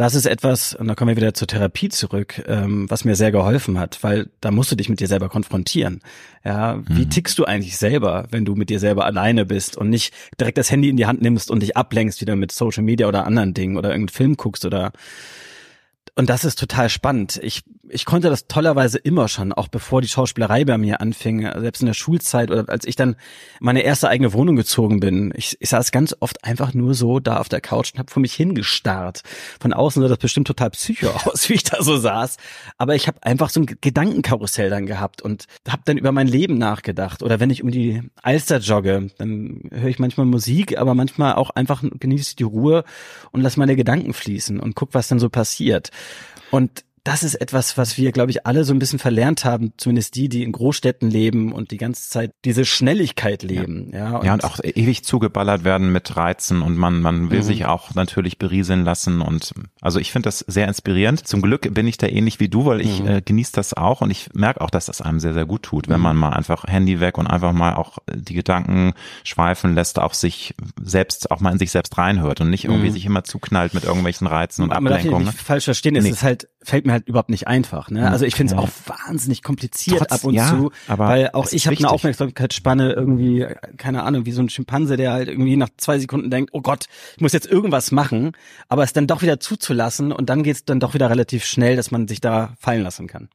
das 0.00 0.14
ist 0.14 0.24
etwas, 0.24 0.72
und 0.72 0.88
da 0.88 0.94
kommen 0.94 1.10
wir 1.10 1.16
wieder 1.16 1.34
zur 1.34 1.46
Therapie 1.46 1.90
zurück, 1.90 2.42
ähm, 2.46 2.88
was 2.88 3.04
mir 3.04 3.16
sehr 3.16 3.30
geholfen 3.30 3.78
hat, 3.78 4.02
weil 4.02 4.30
da 4.40 4.50
musst 4.50 4.72
du 4.72 4.76
dich 4.76 4.88
mit 4.88 4.98
dir 4.98 5.08
selber 5.08 5.28
konfrontieren. 5.28 6.00
Ja, 6.42 6.80
wie 6.88 7.04
mhm. 7.04 7.10
tickst 7.10 7.38
du 7.38 7.44
eigentlich 7.44 7.76
selber, 7.76 8.26
wenn 8.30 8.46
du 8.46 8.54
mit 8.54 8.70
dir 8.70 8.80
selber 8.80 9.04
alleine 9.04 9.44
bist 9.44 9.76
und 9.76 9.90
nicht 9.90 10.14
direkt 10.40 10.56
das 10.56 10.70
Handy 10.70 10.88
in 10.88 10.96
die 10.96 11.04
Hand 11.04 11.20
nimmst 11.20 11.50
und 11.50 11.60
dich 11.62 11.76
ablenkst 11.76 12.22
wieder 12.22 12.34
mit 12.34 12.50
Social 12.50 12.82
Media 12.82 13.08
oder 13.08 13.26
anderen 13.26 13.52
Dingen 13.52 13.76
oder 13.76 13.90
irgendeinen 13.90 14.16
Film 14.16 14.36
guckst 14.38 14.64
oder 14.64 14.92
und 16.14 16.30
das 16.30 16.44
ist 16.44 16.58
total 16.58 16.88
spannend. 16.88 17.38
Ich, 17.42 17.62
ich 17.92 18.04
konnte 18.04 18.30
das 18.30 18.46
tollerweise 18.46 18.98
immer 18.98 19.28
schon, 19.28 19.52
auch 19.52 19.68
bevor 19.68 20.00
die 20.00 20.08
Schauspielerei 20.08 20.64
bei 20.64 20.78
mir 20.78 21.00
anfing, 21.00 21.48
selbst 21.60 21.80
in 21.80 21.86
der 21.86 21.94
Schulzeit 21.94 22.50
oder 22.50 22.68
als 22.68 22.86
ich 22.86 22.96
dann 22.96 23.16
meine 23.60 23.82
erste 23.82 24.08
eigene 24.08 24.32
Wohnung 24.32 24.56
gezogen 24.56 25.00
bin. 25.00 25.32
Ich, 25.36 25.56
ich 25.60 25.68
saß 25.68 25.92
ganz 25.92 26.14
oft 26.20 26.44
einfach 26.44 26.74
nur 26.74 26.94
so 26.94 27.20
da 27.20 27.38
auf 27.38 27.48
der 27.48 27.60
Couch 27.60 27.92
und 27.92 27.98
habe 27.98 28.10
vor 28.10 28.20
mich 28.20 28.34
hingestarrt. 28.34 29.22
Von 29.60 29.72
außen 29.72 30.02
sah 30.02 30.08
das 30.08 30.18
bestimmt 30.18 30.46
total 30.46 30.70
psycho 30.70 31.08
aus, 31.24 31.48
wie 31.48 31.54
ich 31.54 31.64
da 31.64 31.82
so 31.82 31.96
saß. 31.96 32.36
Aber 32.78 32.94
ich 32.94 33.06
habe 33.06 33.22
einfach 33.22 33.50
so 33.50 33.60
ein 33.60 33.66
Gedankenkarussell 33.66 34.70
dann 34.70 34.86
gehabt 34.86 35.22
und 35.22 35.46
habe 35.68 35.82
dann 35.84 35.98
über 35.98 36.12
mein 36.12 36.28
Leben 36.28 36.58
nachgedacht. 36.58 37.22
Oder 37.22 37.40
wenn 37.40 37.50
ich 37.50 37.62
um 37.62 37.70
die 37.70 38.02
Alster 38.22 38.58
jogge, 38.58 39.08
dann 39.18 39.62
höre 39.70 39.88
ich 39.88 39.98
manchmal 39.98 40.26
Musik, 40.26 40.78
aber 40.78 40.94
manchmal 40.94 41.34
auch 41.34 41.50
einfach 41.50 41.82
genieße 41.82 42.36
die 42.36 42.44
Ruhe 42.44 42.84
und 43.32 43.40
lass 43.40 43.56
meine 43.56 43.76
Gedanken 43.76 44.12
fließen 44.12 44.60
und 44.60 44.74
guck, 44.74 44.94
was 44.94 45.08
dann 45.08 45.18
so 45.18 45.28
passiert. 45.28 45.90
Und 46.50 46.84
das 47.04 47.22
ist 47.22 47.34
etwas, 47.36 47.78
was 47.78 47.96
wir, 47.96 48.12
glaube 48.12 48.30
ich, 48.30 48.46
alle 48.46 48.64
so 48.64 48.74
ein 48.74 48.78
bisschen 48.78 48.98
verlernt 48.98 49.44
haben, 49.44 49.72
zumindest 49.76 50.14
die, 50.16 50.28
die 50.28 50.42
in 50.42 50.52
Großstädten 50.52 51.10
leben 51.10 51.52
und 51.52 51.70
die 51.70 51.78
ganze 51.78 52.10
Zeit 52.10 52.32
diese 52.44 52.64
Schnelligkeit 52.64 53.42
leben. 53.42 53.90
Ja, 53.92 53.98
ja, 53.98 54.16
und, 54.16 54.26
ja, 54.26 54.34
und 54.34 54.44
auch 54.44 54.58
ewig 54.62 55.04
zugeballert 55.04 55.64
werden 55.64 55.92
mit 55.92 56.16
Reizen 56.16 56.62
und 56.62 56.76
man, 56.76 57.00
man 57.00 57.30
will 57.30 57.38
mhm. 57.38 57.44
sich 57.44 57.66
auch 57.66 57.94
natürlich 57.94 58.38
berieseln 58.38 58.84
lassen 58.84 59.20
und 59.20 59.52
also 59.80 59.98
ich 59.98 60.12
finde 60.12 60.26
das 60.26 60.40
sehr 60.40 60.68
inspirierend. 60.68 61.26
Zum 61.26 61.40
Glück 61.42 61.72
bin 61.72 61.86
ich 61.86 61.96
da 61.96 62.06
ähnlich 62.06 62.40
wie 62.40 62.48
du, 62.48 62.66
weil 62.66 62.80
ich 62.80 63.02
mhm. 63.02 63.08
äh, 63.08 63.22
genieße 63.22 63.52
das 63.52 63.74
auch 63.74 64.02
und 64.02 64.10
ich 64.10 64.28
merke 64.34 64.60
auch, 64.60 64.70
dass 64.70 64.86
das 64.86 65.00
einem 65.00 65.20
sehr, 65.20 65.32
sehr 65.32 65.46
gut 65.46 65.62
tut, 65.62 65.88
wenn 65.88 65.98
mhm. 65.98 66.02
man 66.02 66.16
mal 66.16 66.30
einfach 66.30 66.64
Handy 66.66 67.00
weg 67.00 67.16
und 67.16 67.26
einfach 67.26 67.52
mal 67.52 67.74
auch 67.74 67.98
die 68.12 68.34
Gedanken 68.34 68.92
schweifen 69.24 69.74
lässt, 69.74 69.98
auf 69.98 70.14
sich 70.14 70.54
selbst, 70.82 71.30
auch 71.30 71.40
mal 71.40 71.52
in 71.52 71.58
sich 71.58 71.70
selbst 71.70 71.96
reinhört 71.96 72.40
und 72.40 72.50
nicht 72.50 72.64
irgendwie 72.64 72.90
mhm. 72.90 72.94
sich 72.94 73.06
immer 73.06 73.24
zuknallt 73.24 73.74
mit 73.74 73.84
irgendwelchen 73.84 74.26
Reizen 74.26 74.64
und 74.64 74.72
Ablenkungen. 74.72 75.12
Man 75.12 75.24
darf 75.24 75.34
nicht 75.34 75.44
falsch 75.46 75.64
verstehen, 75.64 75.96
es 75.96 76.04
nee. 76.04 76.10
ist 76.10 76.22
halt, 76.22 76.48
fällt 76.62 76.86
mir 76.86 76.89
halt 76.90 77.08
überhaupt 77.08 77.30
nicht 77.30 77.46
einfach. 77.46 77.90
Ne? 77.90 78.10
Also 78.10 78.24
ich 78.24 78.34
finde 78.34 78.54
es 78.54 78.58
auch 78.58 78.68
wahnsinnig 78.86 79.42
kompliziert 79.42 79.98
Trotz, 79.98 80.12
ab 80.12 80.24
und 80.24 80.34
ja, 80.34 80.48
zu, 80.48 80.70
weil 80.86 81.30
auch 81.32 81.50
ich 81.50 81.66
habe 81.66 81.76
eine 81.76 81.90
Aufmerksamkeitsspanne 81.90 82.92
irgendwie, 82.92 83.46
keine 83.76 84.02
Ahnung, 84.02 84.26
wie 84.26 84.32
so 84.32 84.42
ein 84.42 84.48
Schimpanse, 84.48 84.96
der 84.96 85.12
halt 85.12 85.28
irgendwie 85.28 85.56
nach 85.56 85.70
zwei 85.76 85.98
Sekunden 85.98 86.30
denkt, 86.30 86.50
oh 86.52 86.60
Gott, 86.60 86.86
ich 87.16 87.22
muss 87.22 87.32
jetzt 87.32 87.46
irgendwas 87.46 87.92
machen, 87.92 88.32
aber 88.68 88.82
es 88.82 88.92
dann 88.92 89.06
doch 89.06 89.22
wieder 89.22 89.40
zuzulassen 89.40 90.12
und 90.12 90.30
dann 90.30 90.42
geht 90.42 90.56
es 90.56 90.64
dann 90.64 90.80
doch 90.80 90.94
wieder 90.94 91.10
relativ 91.10 91.44
schnell, 91.44 91.76
dass 91.76 91.90
man 91.90 92.08
sich 92.08 92.20
da 92.20 92.54
fallen 92.58 92.82
lassen 92.82 93.06
kann. 93.06 93.28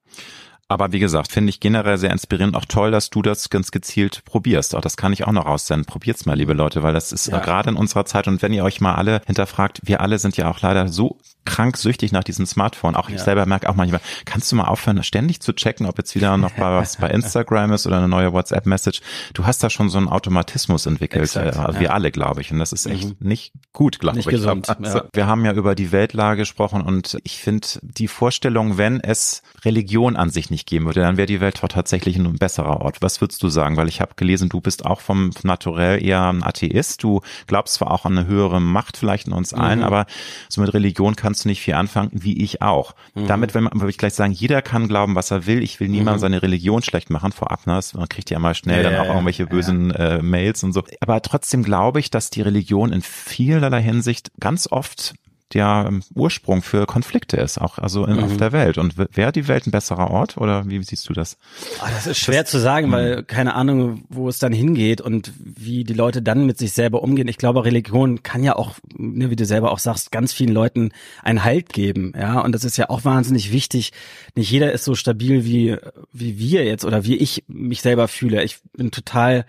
Aber 0.67 0.91
wie 0.91 0.99
gesagt, 0.99 1.31
finde 1.31 1.51
ich 1.51 1.59
generell 1.59 1.97
sehr 1.97 2.11
inspirierend. 2.11 2.55
Auch 2.55 2.65
toll, 2.65 2.89
dass 2.89 3.11
du 3.11 3.21
das 3.21 3.49
ganz 3.51 3.69
gezielt 3.69 4.23
probierst. 4.25 4.73
Auch 4.73 4.81
das 4.81 4.97
kann 4.97 5.13
ich 5.13 5.25
auch 5.25 5.31
noch 5.31 5.45
raussenden. 5.45 5.85
Probiert's 5.85 6.25
mal, 6.25 6.35
liebe 6.35 6.53
Leute, 6.53 6.81
weil 6.81 6.93
das 6.93 7.11
ist 7.11 7.27
ja. 7.27 7.39
gerade 7.39 7.69
in 7.69 7.75
unserer 7.75 8.05
Zeit. 8.05 8.27
Und 8.27 8.41
wenn 8.41 8.51
ihr 8.51 8.63
euch 8.63 8.81
mal 8.81 8.95
alle 8.95 9.21
hinterfragt, 9.27 9.81
wir 9.83 10.01
alle 10.01 10.17
sind 10.17 10.37
ja 10.37 10.49
auch 10.49 10.61
leider 10.61 10.87
so 10.87 11.19
krank 11.45 11.77
süchtig 11.77 12.11
nach 12.11 12.23
diesem 12.23 12.45
Smartphone. 12.45 12.95
Auch 12.95 13.09
ich 13.09 13.19
selber 13.19 13.45
merke 13.45 13.69
auch 13.69 13.75
manchmal, 13.75 14.01
kannst 14.25 14.51
du 14.51 14.55
mal 14.55 14.65
aufhören, 14.65 15.01
ständig 15.03 15.41
zu 15.41 15.53
checken, 15.53 15.85
ob 15.85 15.97
jetzt 15.97 16.15
wieder 16.15 16.35
noch 16.37 16.51
was 16.57 16.97
bei 16.97 17.09
Instagram 17.11 17.71
ist 17.73 17.87
oder 17.87 17.97
eine 17.97 18.07
neue 18.07 18.33
WhatsApp-Message. 18.33 19.01
Du 19.33 19.45
hast 19.45 19.63
da 19.63 19.69
schon 19.69 19.89
so 19.89 19.97
einen 19.97 20.09
Automatismus 20.09 20.85
entwickelt. 20.85 21.23
Exakt, 21.23 21.57
also 21.57 21.79
wir 21.79 21.93
alle, 21.93 22.11
glaube 22.11 22.41
ich. 22.41 22.51
Und 22.51 22.59
das 22.59 22.73
ist 22.73 22.85
echt 22.85 23.09
mhm. 23.09 23.27
nicht 23.27 23.53
gut, 23.73 23.99
glaube 23.99 24.19
ich. 24.19 24.25
Gesund, 24.25 24.69
also, 24.69 25.01
Wir 25.13 25.27
haben 25.27 25.45
ja 25.45 25.53
über 25.53 25.75
die 25.75 25.91
Weltlage 25.91 26.39
gesprochen 26.39 26.81
und 26.81 27.17
ich 27.23 27.39
finde 27.39 27.67
die 27.81 28.07
Vorstellung, 28.07 28.77
wenn 28.77 28.99
es 28.99 29.41
Religion 29.63 30.15
an 30.15 30.29
sich 30.29 30.49
nicht 30.49 30.67
geben 30.67 30.85
würde, 30.85 31.01
dann 31.01 31.17
wäre 31.17 31.27
die 31.27 31.41
Welt 31.41 31.55
tatsächlich 31.55 32.17
ein 32.17 32.35
besserer 32.35 32.81
Ort. 32.81 33.01
Was 33.01 33.21
würdest 33.21 33.41
du 33.43 33.49
sagen? 33.49 33.77
Weil 33.77 33.87
ich 33.87 34.01
habe 34.01 34.13
gelesen, 34.15 34.49
du 34.49 34.61
bist 34.61 34.85
auch 34.85 35.01
vom 35.01 35.31
Naturell 35.43 36.03
eher 36.03 36.27
ein 36.27 36.43
Atheist. 36.43 37.03
Du 37.03 37.21
glaubst 37.47 37.75
zwar 37.75 37.91
auch 37.91 38.05
an 38.05 38.17
eine 38.17 38.27
höhere 38.27 38.59
Macht 38.59 38.97
vielleicht 38.97 39.27
in 39.27 39.33
uns 39.33 39.53
allen, 39.53 39.79
mhm. 39.79 39.85
aber 39.85 40.05
so 40.49 40.61
mit 40.61 40.73
Religion 40.73 41.15
kannst 41.15 41.34
du 41.43 41.49
nicht 41.49 41.61
viel 41.61 41.73
anfangen, 41.73 42.11
wie 42.13 42.41
ich 42.43 42.61
auch. 42.61 42.95
Mhm. 43.13 43.27
Damit 43.27 43.53
will 43.53 43.61
man, 43.61 43.73
würde 43.73 43.89
ich 43.89 43.97
gleich 43.97 44.13
sagen, 44.13 44.31
jeder 44.31 44.61
kann 44.61 44.87
glauben, 44.87 45.15
was 45.15 45.31
er 45.31 45.45
will. 45.45 45.61
Ich 45.61 45.79
will 45.79 45.89
niemandem 45.89 46.15
mhm. 46.15 46.21
seine 46.21 46.41
Religion 46.41 46.81
schlecht 46.81 47.09
machen 47.09 47.31
vorab. 47.31 47.67
Ne? 47.67 47.79
Man 47.93 48.09
kriegt 48.09 48.29
ja 48.29 48.39
mal 48.39 48.55
schnell 48.55 48.83
ja, 48.83 48.89
dann 48.89 48.99
auch 49.01 49.13
irgendwelche 49.13 49.47
bösen 49.47 49.91
äh, 49.91 50.21
Mails 50.21 50.63
und 50.63 50.73
so. 50.73 50.83
Aber 51.01 51.21
trotzdem 51.21 51.63
glaube 51.63 51.99
ich, 51.99 52.09
dass 52.09 52.29
die 52.29 52.41
Religion 52.41 52.93
in 52.93 53.01
vielerlei 53.01 53.81
Hinsicht 53.81 54.31
ganz 54.39 54.71
oft 54.71 55.15
der 55.53 55.85
ähm, 55.87 56.01
Ursprung 56.15 56.61
für 56.63 56.85
Konflikte 56.85 57.37
ist, 57.37 57.59
auch 57.59 57.77
also 57.77 58.05
in, 58.05 58.17
mhm. 58.17 58.23
auf 58.23 58.37
der 58.37 58.51
Welt. 58.51 58.77
Und 58.77 58.97
wäre 58.97 59.31
die 59.31 59.47
Welt 59.47 59.67
ein 59.67 59.71
besserer 59.71 60.09
Ort 60.09 60.37
oder 60.37 60.67
wie 60.67 60.81
siehst 60.83 61.07
du 61.07 61.13
das? 61.13 61.37
Oh, 61.81 61.87
das 61.87 62.07
ist 62.07 62.17
schwer 62.17 62.41
das, 62.41 62.51
zu 62.51 62.59
sagen, 62.59 62.91
weil 62.91 63.17
mhm. 63.17 63.27
keine 63.27 63.53
Ahnung, 63.53 64.03
wo 64.09 64.27
es 64.27 64.39
dann 64.39 64.53
hingeht 64.53 65.01
und 65.01 65.31
wie 65.37 65.83
die 65.83 65.93
Leute 65.93 66.21
dann 66.21 66.45
mit 66.45 66.57
sich 66.57 66.73
selber 66.73 67.03
umgehen. 67.03 67.27
Ich 67.27 67.37
glaube, 67.37 67.63
Religion 67.63 68.23
kann 68.23 68.43
ja 68.43 68.55
auch, 68.55 68.73
ne, 68.97 69.29
wie 69.29 69.35
du 69.35 69.45
selber 69.45 69.71
auch 69.71 69.79
sagst, 69.79 70.11
ganz 70.11 70.33
vielen 70.33 70.53
Leuten 70.53 70.91
einen 71.21 71.43
Halt 71.43 71.73
geben. 71.73 72.13
Ja, 72.19 72.41
und 72.41 72.53
das 72.53 72.63
ist 72.63 72.77
ja 72.77 72.89
auch 72.89 73.05
wahnsinnig 73.05 73.51
wichtig. 73.51 73.91
Nicht 74.35 74.49
jeder 74.49 74.71
ist 74.71 74.83
so 74.83 74.95
stabil 74.95 75.45
wie, 75.45 75.77
wie 76.11 76.39
wir 76.39 76.65
jetzt 76.65 76.85
oder 76.85 77.05
wie 77.05 77.17
ich 77.17 77.43
mich 77.47 77.81
selber 77.81 78.07
fühle. 78.07 78.43
Ich 78.43 78.57
bin 78.75 78.89
total, 78.89 79.45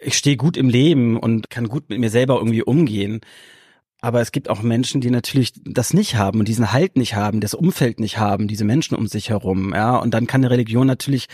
ich 0.00 0.16
stehe 0.16 0.36
gut 0.36 0.56
im 0.56 0.70
Leben 0.70 1.18
und 1.18 1.50
kann 1.50 1.68
gut 1.68 1.90
mit 1.90 2.00
mir 2.00 2.10
selber 2.10 2.36
irgendwie 2.36 2.62
umgehen. 2.62 3.20
Aber 4.04 4.20
es 4.20 4.32
gibt 4.32 4.50
auch 4.50 4.60
Menschen, 4.60 5.00
die 5.00 5.10
natürlich 5.10 5.54
das 5.64 5.94
nicht 5.94 6.16
haben 6.16 6.38
und 6.38 6.46
diesen 6.46 6.74
Halt 6.74 6.98
nicht 6.98 7.14
haben, 7.14 7.40
das 7.40 7.54
Umfeld 7.54 8.00
nicht 8.00 8.18
haben, 8.18 8.48
diese 8.48 8.66
Menschen 8.66 8.94
um 8.98 9.06
sich 9.06 9.30
herum, 9.30 9.72
ja. 9.74 9.96
Und 9.96 10.12
dann 10.12 10.26
kann 10.26 10.42
eine 10.42 10.50
Religion 10.50 10.86
natürlich 10.86 11.26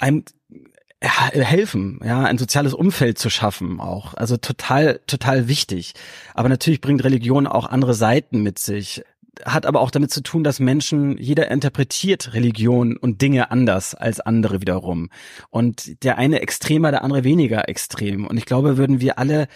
einem 0.00 0.24
helfen, 1.00 2.00
ja, 2.04 2.24
ein 2.24 2.36
soziales 2.36 2.74
Umfeld 2.74 3.16
zu 3.16 3.30
schaffen 3.30 3.78
auch. 3.78 4.14
Also 4.14 4.36
total, 4.38 4.98
total 5.06 5.46
wichtig. 5.46 5.92
Aber 6.34 6.48
natürlich 6.48 6.80
bringt 6.80 7.04
Religion 7.04 7.46
auch 7.46 7.66
andere 7.66 7.94
Seiten 7.94 8.42
mit 8.42 8.58
sich. 8.58 9.04
Hat 9.44 9.64
aber 9.64 9.82
auch 9.82 9.92
damit 9.92 10.10
zu 10.10 10.20
tun, 10.20 10.42
dass 10.42 10.58
Menschen, 10.58 11.16
jeder 11.16 11.48
interpretiert 11.48 12.34
Religion 12.34 12.96
und 12.96 13.22
Dinge 13.22 13.52
anders 13.52 13.94
als 13.94 14.18
andere 14.18 14.60
wiederum. 14.60 15.10
Und 15.50 16.02
der 16.02 16.18
eine 16.18 16.40
extremer, 16.40 16.90
der 16.90 17.04
andere 17.04 17.22
weniger 17.22 17.68
extrem. 17.68 18.26
Und 18.26 18.36
ich 18.36 18.46
glaube, 18.46 18.76
würden 18.76 19.00
wir 19.00 19.20
alle 19.20 19.46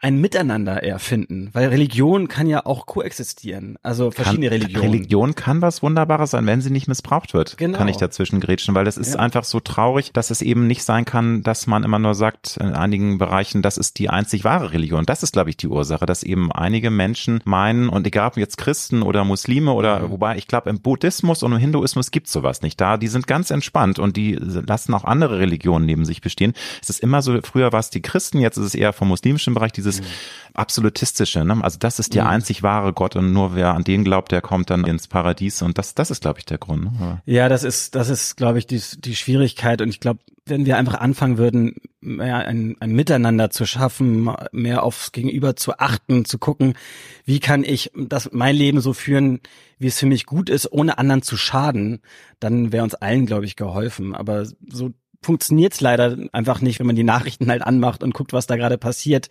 ein 0.00 0.20
Miteinander 0.20 0.82
eher 0.82 0.98
finden, 0.98 1.48
weil 1.54 1.68
Religion 1.68 2.28
kann 2.28 2.46
ja 2.46 2.66
auch 2.66 2.84
koexistieren, 2.84 3.78
also 3.82 4.10
verschiedene 4.10 4.50
kann, 4.50 4.58
Religionen. 4.58 4.90
Religion 4.90 5.34
kann 5.34 5.62
was 5.62 5.82
Wunderbares 5.82 6.32
sein, 6.32 6.46
wenn 6.46 6.60
sie 6.60 6.70
nicht 6.70 6.86
missbraucht 6.86 7.32
wird, 7.32 7.56
genau. 7.56 7.78
kann 7.78 7.88
ich 7.88 7.96
dazwischen 7.96 8.40
grätschen, 8.40 8.74
weil 8.74 8.84
das 8.84 8.98
ist 8.98 9.14
ja. 9.14 9.20
einfach 9.20 9.44
so 9.44 9.58
traurig, 9.58 10.12
dass 10.12 10.30
es 10.30 10.42
eben 10.42 10.66
nicht 10.66 10.84
sein 10.84 11.06
kann, 11.06 11.42
dass 11.42 11.66
man 11.66 11.82
immer 11.82 11.98
nur 11.98 12.14
sagt, 12.14 12.58
in 12.58 12.74
einigen 12.74 13.16
Bereichen, 13.16 13.62
das 13.62 13.78
ist 13.78 13.98
die 13.98 14.10
einzig 14.10 14.44
wahre 14.44 14.72
Religion. 14.72 15.06
Das 15.06 15.22
ist, 15.22 15.32
glaube 15.32 15.48
ich, 15.48 15.56
die 15.56 15.68
Ursache, 15.68 16.04
dass 16.04 16.22
eben 16.22 16.52
einige 16.52 16.90
Menschen 16.90 17.40
meinen, 17.44 17.88
und 17.88 18.06
egal 18.06 18.28
ob 18.28 18.36
jetzt 18.36 18.58
Christen 18.58 19.02
oder 19.02 19.24
Muslime 19.24 19.72
oder, 19.72 20.00
mhm. 20.00 20.10
wobei 20.10 20.36
ich 20.36 20.46
glaube, 20.46 20.68
im 20.68 20.80
Buddhismus 20.80 21.42
und 21.42 21.52
im 21.52 21.58
Hinduismus 21.58 22.10
gibt 22.10 22.28
sowas 22.28 22.60
nicht. 22.60 22.78
Da, 22.82 22.98
die 22.98 23.08
sind 23.08 23.26
ganz 23.26 23.50
entspannt 23.50 23.98
und 23.98 24.18
die 24.18 24.34
lassen 24.34 24.92
auch 24.92 25.04
andere 25.04 25.38
Religionen 25.38 25.86
neben 25.86 26.04
sich 26.04 26.20
bestehen. 26.20 26.52
Es 26.82 26.90
ist 26.90 27.00
immer 27.00 27.22
so, 27.22 27.40
früher 27.42 27.72
war 27.72 27.80
es 27.80 27.88
die 27.88 28.02
Christen, 28.02 28.40
jetzt 28.40 28.58
ist 28.58 28.66
es 28.66 28.74
eher 28.74 28.92
vom 28.92 29.08
muslimischen 29.08 29.54
Bereich, 29.54 29.72
die 29.72 29.85
dieses 29.86 30.00
mhm. 30.00 30.06
absolutistische, 30.54 31.44
ne? 31.44 31.58
Also 31.62 31.78
das 31.78 31.98
ist 31.98 32.14
der 32.14 32.24
mhm. 32.24 32.30
einzig 32.30 32.62
wahre 32.62 32.92
Gott 32.92 33.16
und 33.16 33.32
nur 33.32 33.54
wer 33.54 33.74
an 33.74 33.84
den 33.84 34.04
glaubt, 34.04 34.32
der 34.32 34.40
kommt 34.40 34.70
dann 34.70 34.84
ins 34.84 35.08
Paradies 35.08 35.62
und 35.62 35.78
das, 35.78 35.94
das 35.94 36.10
ist, 36.10 36.22
glaube 36.22 36.40
ich, 36.40 36.44
der 36.44 36.58
Grund. 36.58 36.84
Ne? 36.84 37.22
Ja, 37.24 37.48
das 37.48 37.64
ist, 37.64 37.94
das 37.94 38.08
ist, 38.08 38.36
glaube 38.36 38.58
ich, 38.58 38.66
die, 38.66 38.80
die 38.98 39.16
Schwierigkeit 39.16 39.80
und 39.80 39.88
ich 39.88 40.00
glaube, 40.00 40.20
wenn 40.46 40.64
wir 40.64 40.76
einfach 40.76 41.00
anfangen 41.00 41.38
würden, 41.38 41.74
mehr 42.00 42.46
ein, 42.46 42.76
ein 42.78 42.92
Miteinander 42.92 43.50
zu 43.50 43.66
schaffen, 43.66 44.30
mehr 44.52 44.84
aufs 44.84 45.10
Gegenüber 45.10 45.56
zu 45.56 45.78
achten, 45.78 46.24
zu 46.24 46.38
gucken, 46.38 46.74
wie 47.24 47.40
kann 47.40 47.64
ich 47.64 47.90
das 47.96 48.30
mein 48.32 48.54
Leben 48.54 48.80
so 48.80 48.92
führen, 48.92 49.40
wie 49.78 49.88
es 49.88 49.98
für 49.98 50.06
mich 50.06 50.24
gut 50.24 50.48
ist, 50.48 50.70
ohne 50.70 50.98
anderen 50.98 51.22
zu 51.22 51.36
schaden, 51.36 52.00
dann 52.38 52.70
wäre 52.70 52.84
uns 52.84 52.94
allen, 52.94 53.26
glaube 53.26 53.44
ich, 53.44 53.56
geholfen. 53.56 54.14
Aber 54.14 54.46
so 54.68 54.92
funktioniert 55.26 55.74
es 55.74 55.80
leider 55.80 56.16
einfach 56.32 56.60
nicht, 56.60 56.78
wenn 56.78 56.86
man 56.86 56.94
die 56.94 57.02
Nachrichten 57.02 57.50
halt 57.50 57.62
anmacht 57.62 58.04
und 58.04 58.14
guckt, 58.14 58.32
was 58.32 58.46
da 58.46 58.54
gerade 58.54 58.78
passiert. 58.78 59.28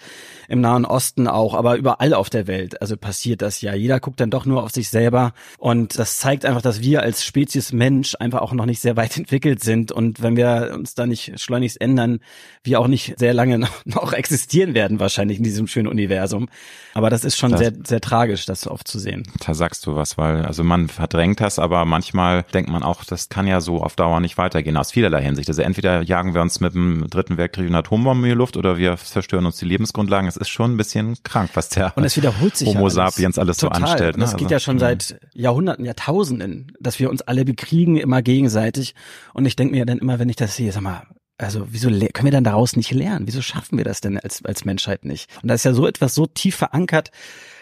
Im 0.50 0.60
Nahen 0.60 0.86
Osten 0.86 1.28
auch, 1.28 1.54
aber 1.54 1.78
überall 1.78 2.14
auf 2.14 2.30
der 2.30 2.48
Welt. 2.48 2.82
Also 2.82 2.98
passiert 2.98 3.42
das 3.42 3.62
ja. 3.62 3.74
Jeder 3.74 4.02
guckt 4.02 4.20
dann 4.20 4.30
doch 4.30 4.46
nur 4.46 4.62
auf 4.64 4.72
sich 4.72 4.90
selber. 4.90 5.34
Und 5.58 5.98
das 5.98 6.18
zeigt 6.18 6.46
einfach, 6.46 6.62
dass 6.62 6.82
wir 6.82 7.02
als 7.02 7.24
Spezies 7.24 7.72
Mensch 7.72 8.16
einfach 8.20 8.42
auch 8.42 8.52
noch 8.52 8.66
nicht 8.66 8.82
sehr 8.82 8.98
weit 8.98 9.16
entwickelt 9.18 9.64
sind. 9.64 9.94
Und 9.94 10.22
wenn 10.22 10.36
wir 10.36 10.72
uns 10.74 10.96
da 10.96 11.06
nicht 11.06 11.40
schleunigst 11.40 11.80
ändern, 11.80 12.20
wir 12.64 12.82
auch 12.82 12.88
nicht 12.88 13.18
sehr 13.18 13.34
lange 13.34 13.60
noch, 13.86 14.12
existieren 14.12 14.74
werden, 14.74 15.00
wahrscheinlich 15.00 15.38
in 15.38 15.44
diesem 15.46 15.68
schönen 15.68 15.88
Universum. 15.88 16.50
Aber 16.94 17.10
das 17.10 17.24
ist 17.24 17.38
schon 17.38 17.52
das, 17.52 17.62
sehr, 17.62 17.74
sehr 17.86 18.02
tragisch, 18.02 18.46
das 18.46 18.68
oft 18.68 18.88
zu 18.88 19.00
sehen. 19.00 19.24
Da 19.46 19.54
sagst 19.54 19.86
du 19.86 19.96
was, 19.96 20.18
weil, 20.18 20.46
also 20.46 20.64
man 20.66 20.90
verdrängt 20.90 21.40
das, 21.40 21.58
aber 21.58 21.86
manchmal 21.86 22.44
denkt 22.54 22.70
man 22.70 22.84
auch, 22.84 23.06
das 23.06 23.30
kann 23.30 23.48
ja 23.48 23.62
so 23.62 23.82
auf 23.82 23.96
Dauer 23.96 24.20
nicht 24.20 24.38
weitergehen, 24.38 24.76
aus 24.76 24.92
vielerlei 24.92 25.22
Hinsicht. 25.22 25.48
Also 25.48 25.62
entweder 25.62 25.85
jagen 25.86 26.34
wir 26.34 26.42
uns 26.42 26.60
mit 26.60 26.74
dem 26.74 27.08
dritten 27.10 27.38
Weltkrieg 27.38 27.68
eine 27.68 27.78
Atombombe 27.80 28.28
in 28.28 28.34
die 28.34 28.38
Luft 28.38 28.58
oder 28.58 28.78
wir 28.78 28.98
zerstören 28.98 29.46
uns 29.46 29.58
die 29.58 29.66
Lebensgrundlagen. 29.66 30.28
Es 30.28 30.38
ist 30.38 30.50
schon 30.50 30.74
ein 30.74 30.78
bisschen 30.78 31.18
krank, 31.24 31.52
was 31.54 31.70
der 31.70 31.96
und 31.96 32.04
es 32.04 32.16
wiederholt 32.18 32.56
sich 32.58 32.68
Homo 32.68 32.86
ja 32.86 32.90
sapiens 32.90 33.40
alles 33.40 33.58
Total. 33.58 33.80
so 33.80 33.86
anstellt. 33.86 34.16
Und 34.16 34.22
das 34.22 34.32
ne? 34.32 34.38
geht 34.38 34.46
Also, 34.46 34.56
ja 34.56 34.60
schon 34.60 34.80
seit 34.80 35.20
Jahrhunderten, 35.34 35.86
Jahrtausenden, 35.86 36.72
dass 36.80 37.00
wir 37.00 37.10
uns 37.10 37.22
alle 37.22 37.46
bekriegen, 37.46 37.98
immer 37.98 38.22
gegenseitig. 38.22 38.96
Und 39.34 39.46
ich 39.46 39.56
denke 39.56 39.76
mir 39.76 39.86
dann 39.86 40.00
immer, 40.00 40.20
wenn 40.20 40.30
ich 40.30 40.36
das 40.36 40.56
sehe, 40.56 40.72
sag 40.72 40.82
mal, 40.82 41.04
also 41.38 41.68
wieso 41.70 41.90
können 41.90 42.26
wir 42.26 42.32
dann 42.32 42.44
daraus 42.44 42.76
nicht 42.76 42.92
lernen? 42.92 43.28
Wieso 43.28 43.42
schaffen 43.42 43.78
wir 43.78 43.86
das 43.86 44.02
denn 44.02 44.20
als, 44.20 44.44
als 44.46 44.66
Menschheit 44.66 45.06
nicht? 45.06 45.30
Und 45.42 45.50
da 45.50 45.54
ist 45.54 45.66
ja 45.66 45.74
so 45.74 45.88
etwas 45.88 46.16
so 46.16 46.26
tief 46.26 46.56
verankert, 46.56 47.12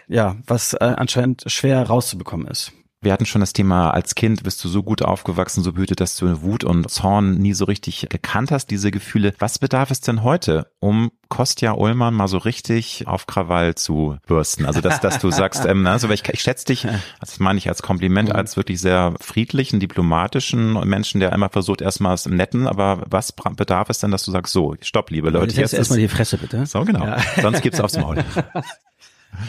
ja, 0.07 0.37
was 0.45 0.73
äh, 0.73 0.79
anscheinend 0.79 1.43
schwer 1.47 1.81
rauszubekommen 1.83 2.47
ist. 2.47 2.71
Wir 3.03 3.11
hatten 3.11 3.25
schon 3.25 3.41
das 3.41 3.51
Thema, 3.53 3.91
als 3.91 4.15
Kind 4.15 4.43
bist 4.43 4.63
du 4.63 4.69
so 4.69 4.81
gut 4.81 5.01
aufgewachsen, 5.01 5.61
so 5.61 5.73
behütet, 5.73 5.99
dass 5.99 6.15
du 6.15 6.41
Wut 6.41 6.63
und 6.63 6.89
Zorn 6.89 7.35
nie 7.35 7.53
so 7.53 7.65
richtig 7.65 8.07
gekannt 8.09 8.51
hast, 8.51 8.67
diese 8.71 8.91
Gefühle. 8.91 9.33
Was 9.39 9.59
bedarf 9.59 9.91
es 9.91 9.99
denn 10.01 10.23
heute, 10.23 10.71
um 10.79 11.11
Kostja 11.27 11.73
Ullmann 11.73 12.13
mal 12.13 12.27
so 12.27 12.37
richtig 12.37 13.05
auf 13.07 13.27
Krawall 13.27 13.75
zu 13.75 14.17
bürsten? 14.25 14.65
Also, 14.65 14.79
dass, 14.81 15.01
dass 15.01 15.19
du 15.19 15.31
sagst, 15.31 15.65
ähm, 15.65 15.85
also 15.85 16.09
ich, 16.11 16.23
ich 16.29 16.41
schätze 16.41 16.65
dich, 16.65 16.87
das 17.19 17.39
meine 17.39 17.57
ich 17.57 17.67
als 17.67 17.81
Kompliment, 17.81 18.29
Mhm. 18.29 18.35
als 18.35 18.55
wirklich 18.55 18.79
sehr 18.79 19.13
friedlichen, 19.19 19.79
diplomatischen 19.79 20.73
Menschen, 20.87 21.19
der 21.19 21.33
einmal 21.33 21.49
versucht, 21.49 21.81
erstmal 21.81 22.13
es 22.13 22.25
im 22.25 22.35
Netten, 22.35 22.67
aber 22.67 23.03
was 23.09 23.33
bedarf 23.33 23.89
es 23.89 23.99
denn, 23.99 24.11
dass 24.11 24.23
du 24.23 24.31
sagst, 24.31 24.53
so, 24.53 24.75
stopp, 24.81 25.09
liebe 25.11 25.29
Leute, 25.29 25.55
jetzt 25.59 25.73
erstmal 25.73 25.99
die 25.99 26.07
Fresse 26.07 26.37
bitte. 26.37 26.65
so 26.65 26.85
genau, 26.85 27.05
Ja. 27.05 27.17
sonst 27.41 27.61
gibt's 27.61 27.81
aufs 27.81 27.97
Maul. 27.97 28.23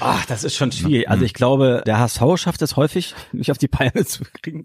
Ach, 0.01 0.25
das 0.27 0.45
ist 0.45 0.57
schon 0.57 0.73
schwierig. 0.73 1.09
Also 1.09 1.25
ich 1.25 1.35
glaube, 1.35 1.83
der 1.87 1.99
HSV 1.99 2.23
schafft 2.37 2.63
es 2.63 2.77
häufig, 2.77 3.15
mich 3.33 3.51
auf 3.51 3.59
die 3.59 3.69
Palme 3.69 4.05
zu 4.05 4.25
kriegen. 4.43 4.65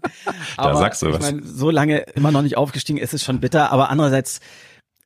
Aber 0.56 0.76
sagst 0.76 1.02
du 1.02 1.08
ich 1.08 1.14
was. 1.14 1.20
meine, 1.20 1.42
so 1.44 1.70
lange 1.70 1.98
immer 2.14 2.32
noch 2.32 2.42
nicht 2.42 2.56
aufgestiegen, 2.56 2.98
ist 2.98 3.14
es 3.14 3.24
schon 3.24 3.40
bitter. 3.40 3.72
Aber 3.72 3.90
andererseits 3.90 4.40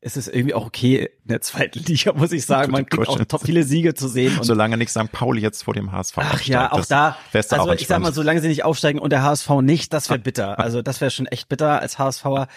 ist 0.04 0.18
es 0.18 0.28
irgendwie 0.28 0.52
auch 0.52 0.66
okay 0.66 1.08
in 1.22 1.28
der 1.28 1.40
zweiten 1.40 1.78
Liga, 1.78 2.12
muss 2.12 2.30
ich 2.30 2.44
sagen. 2.44 2.72
Man 2.72 2.84
kriegt 2.84 3.08
auch 3.08 3.18
top 3.24 3.40
viele 3.42 3.64
Siege 3.64 3.94
zu 3.94 4.06
sehen. 4.06 4.36
Und 4.36 4.44
Solange 4.44 4.76
nicht 4.76 4.90
St. 4.90 5.10
Pauli 5.10 5.40
jetzt 5.40 5.64
vor 5.64 5.72
dem 5.72 5.92
HSV 5.92 6.18
Ach 6.18 6.42
ja, 6.42 6.70
auch 6.72 6.84
da. 6.84 7.16
Also 7.32 7.56
auch 7.56 7.72
ich 7.72 7.86
sag 7.86 8.00
mal, 8.00 8.12
solange 8.12 8.42
sie 8.42 8.48
nicht 8.48 8.64
aufsteigen 8.64 8.98
und 8.98 9.10
der 9.10 9.22
HSV 9.22 9.48
nicht, 9.62 9.94
das 9.94 10.10
wäre 10.10 10.18
bitter. 10.18 10.58
Also 10.58 10.82
das 10.82 11.00
wäre 11.00 11.10
schon 11.10 11.24
echt 11.26 11.48
bitter 11.48 11.80
als 11.80 11.98
HSVer. 11.98 12.48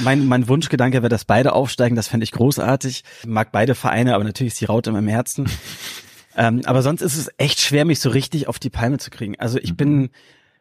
Mein, 0.00 0.26
mein 0.26 0.46
Wunschgedanke 0.46 0.98
wäre, 0.98 1.08
dass 1.08 1.24
beide 1.24 1.54
aufsteigen. 1.54 1.96
Das 1.96 2.08
fände 2.08 2.24
ich 2.24 2.32
großartig. 2.32 3.02
Ich 3.22 3.26
mag 3.26 3.50
beide 3.50 3.74
Vereine, 3.74 4.14
aber 4.14 4.24
natürlich 4.24 4.52
ist 4.52 4.60
die 4.60 4.66
Raute 4.66 4.90
in 4.90 4.94
meinem 4.94 5.08
Herzen. 5.08 5.48
Ähm, 6.36 6.62
aber 6.64 6.82
sonst 6.82 7.02
ist 7.02 7.16
es 7.16 7.30
echt 7.38 7.60
schwer, 7.60 7.84
mich 7.84 8.00
so 8.00 8.10
richtig 8.10 8.48
auf 8.48 8.58
die 8.58 8.70
Palme 8.70 8.98
zu 8.98 9.10
kriegen. 9.10 9.38
Also 9.38 9.58
ich 9.58 9.76
bin, 9.76 10.10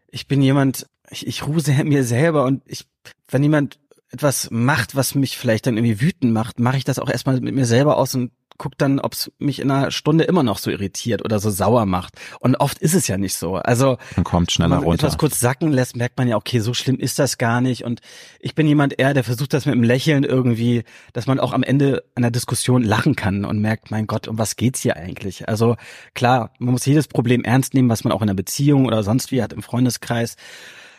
ich 0.09 0.27
bin 0.27 0.41
jemand, 0.41 0.87
ich, 1.09 1.27
ich 1.27 1.45
ruhe 1.47 1.61
mir 1.83 2.03
selber 2.03 2.45
und 2.45 2.61
ich, 2.65 2.85
wenn 3.29 3.43
jemand 3.43 3.79
etwas 4.11 4.49
macht, 4.51 4.95
was 4.95 5.15
mich 5.15 5.37
vielleicht 5.37 5.67
dann 5.67 5.77
irgendwie 5.77 6.01
wütend 6.01 6.33
macht, 6.33 6.59
mache 6.59 6.77
ich 6.77 6.83
das 6.83 6.99
auch 6.99 7.09
erstmal 7.09 7.39
mit 7.39 7.53
mir 7.53 7.65
selber 7.65 7.97
aus 7.97 8.15
und 8.15 8.31
guck 8.59 8.77
dann, 8.77 8.99
ob 8.99 9.13
es 9.13 9.31
mich 9.39 9.59
in 9.59 9.71
einer 9.71 9.89
Stunde 9.89 10.25
immer 10.25 10.43
noch 10.43 10.59
so 10.59 10.69
irritiert 10.69 11.25
oder 11.25 11.39
so 11.39 11.49
sauer 11.49 11.87
macht. 11.87 12.13
Und 12.39 12.57
oft 12.57 12.77
ist 12.77 12.93
es 12.93 13.07
ja 13.07 13.17
nicht 13.17 13.35
so. 13.35 13.55
Also 13.55 13.97
Man 14.15 14.23
kommt 14.23 14.49
wenn 14.49 14.53
schneller 14.53 14.75
man 14.75 14.83
runter. 14.83 15.07
etwas 15.07 15.17
kurz 15.17 15.39
sacken 15.39 15.71
lässt, 15.71 15.95
merkt 15.95 16.17
man 16.17 16.27
ja, 16.27 16.35
okay, 16.35 16.59
so 16.59 16.75
schlimm 16.75 16.97
ist 16.97 17.17
das 17.17 17.39
gar 17.39 17.61
nicht. 17.61 17.83
Und 17.85 18.01
ich 18.39 18.53
bin 18.53 18.67
jemand 18.67 18.99
eher, 18.99 19.15
der 19.15 19.23
versucht 19.23 19.53
das 19.53 19.65
mit 19.65 19.73
einem 19.73 19.83
Lächeln 19.83 20.23
irgendwie, 20.23 20.83
dass 21.13 21.25
man 21.25 21.39
auch 21.39 21.53
am 21.53 21.63
Ende 21.63 22.03
einer 22.13 22.29
Diskussion 22.29 22.83
lachen 22.83 23.15
kann 23.15 23.45
und 23.45 23.59
merkt, 23.59 23.89
mein 23.89 24.05
Gott, 24.05 24.27
um 24.27 24.37
was 24.37 24.57
geht's 24.57 24.81
hier 24.81 24.97
eigentlich? 24.97 25.47
Also 25.49 25.77
klar, 26.13 26.51
man 26.59 26.73
muss 26.73 26.85
jedes 26.85 27.07
Problem 27.07 27.43
ernst 27.43 27.73
nehmen, 27.73 27.89
was 27.89 28.03
man 28.03 28.13
auch 28.13 28.21
in 28.21 28.29
einer 28.29 28.35
Beziehung 28.35 28.85
oder 28.85 29.01
sonst 29.03 29.31
wie 29.31 29.41
hat 29.41 29.53
im 29.53 29.63
Freundeskreis. 29.63 30.35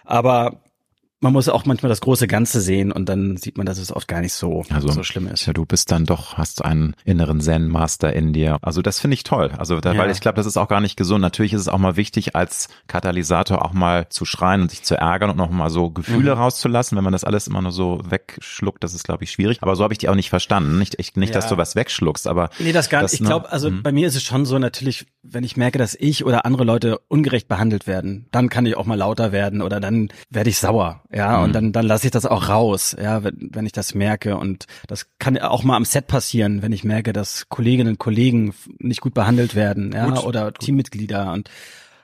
Aber 0.04 0.62
man 1.20 1.32
muss 1.34 1.48
auch 1.48 1.66
manchmal 1.66 1.88
das 1.90 2.00
große 2.00 2.26
Ganze 2.26 2.60
sehen 2.60 2.92
und 2.92 3.08
dann 3.08 3.36
sieht 3.36 3.56
man, 3.58 3.66
dass 3.66 3.78
es 3.78 3.92
oft 3.94 4.08
gar 4.08 4.20
nicht 4.20 4.32
so, 4.32 4.64
Also, 4.70 4.88
so 4.90 5.02
schlimm 5.02 5.26
ist. 5.28 5.46
Ja, 5.46 5.52
du 5.52 5.66
bist 5.66 5.90
dann 5.90 6.06
doch, 6.06 6.38
hast 6.38 6.64
einen 6.64 6.94
inneren 7.04 7.40
Zen-Master 7.40 8.12
in 8.12 8.32
dir. 8.32 8.58
Also 8.62 8.80
das 8.82 9.00
finde 9.00 9.14
ich 9.14 9.22
toll. 9.22 9.50
Also 9.58 9.80
da, 9.80 9.92
Ja. 9.92 9.98
weil 10.00 10.10
ich 10.10 10.20
glaube, 10.20 10.36
das 10.36 10.46
ist 10.46 10.56
auch 10.56 10.68
gar 10.68 10.80
nicht 10.80 10.96
gesund. 10.96 11.20
Natürlich 11.20 11.52
ist 11.52 11.60
es 11.60 11.68
auch 11.68 11.78
mal 11.78 11.96
wichtig, 11.96 12.34
als 12.36 12.68
Katalysator 12.86 13.64
auch 13.64 13.72
mal 13.72 14.08
zu 14.08 14.24
schreien 14.24 14.62
und 14.62 14.70
sich 14.70 14.82
zu 14.82 14.94
ärgern 14.96 15.30
und 15.30 15.36
noch 15.36 15.50
mal 15.50 15.70
so 15.70 15.90
Gefühle 15.90 16.34
Mhm. 16.34 16.40
rauszulassen. 16.40 16.96
Wenn 16.96 17.04
man 17.04 17.12
das 17.12 17.24
alles 17.24 17.46
immer 17.46 17.62
nur 17.62 17.72
so 17.72 18.00
wegschluckt, 18.08 18.82
das 18.82 18.94
ist, 18.94 19.04
glaube 19.04 19.24
ich, 19.24 19.30
schwierig. 19.30 19.58
Aber 19.62 19.76
so 19.76 19.84
habe 19.84 19.92
ich 19.94 19.98
die 19.98 20.08
auch 20.08 20.14
nicht 20.14 20.30
verstanden. 20.30 20.78
Nicht, 20.78 20.96
ich, 20.98 21.16
nicht, 21.16 21.34
dass 21.34 21.44
Ja. 21.44 21.50
du 21.50 21.56
was 21.56 21.76
wegschluckst, 21.76 22.26
aber 22.26 22.50
Nee, 22.58 22.72
das 22.72 22.88
gar 22.88 22.98
nicht. 23.02 23.04
Das, 23.04 23.14
Ich 23.14 23.20
ne? 23.20 23.26
glaube, 23.28 23.50
also 23.52 23.70
Mhm. 23.70 23.82
bei 23.82 23.92
mir 23.92 24.06
ist 24.08 24.16
es 24.16 24.22
schon 24.22 24.46
so 24.46 24.58
natürlich, 24.58 25.06
wenn 25.22 25.44
ich 25.44 25.56
merke, 25.56 25.78
dass 25.78 25.94
ich 25.94 26.24
oder 26.24 26.44
andere 26.46 26.64
Leute 26.64 26.98
ungerecht 27.08 27.48
behandelt 27.48 27.86
werden, 27.86 28.26
dann 28.32 28.48
kann 28.48 28.66
ich 28.66 28.76
auch 28.76 28.86
mal 28.86 28.94
lauter 28.96 29.32
werden 29.32 29.62
oder 29.62 29.80
dann 29.80 30.08
werde 30.30 30.50
ich 30.50 30.58
sauer, 30.58 31.02
ja, 31.12 31.38
Mhm. 31.38 31.44
und 31.44 31.52
dann 31.54 31.72
dann 31.72 31.86
lasse 31.86 32.06
ich 32.06 32.10
das 32.12 32.26
auch 32.26 32.48
raus, 32.48 32.96
ja, 33.00 33.24
wenn, 33.24 33.50
wenn 33.52 33.66
ich 33.66 33.72
das 33.72 33.94
merke 33.94 34.36
und 34.36 34.66
das 34.86 35.06
kann 35.18 35.38
auch 35.38 35.62
mal 35.62 35.76
am 35.76 35.84
Set 35.84 36.06
passieren, 36.06 36.62
wenn 36.62 36.72
ich 36.72 36.84
merke, 36.84 37.12
dass 37.12 37.48
Kolleginnen 37.48 37.90
und 37.92 37.98
Kollegen 37.98 38.54
nicht 38.78 39.00
gut 39.00 39.14
behandelt 39.14 39.54
werden, 39.54 39.92
ja, 39.92 40.08
Gut, 40.08 40.24
oder 40.24 40.52
Teammitglieder 40.52 41.32
und 41.32 41.50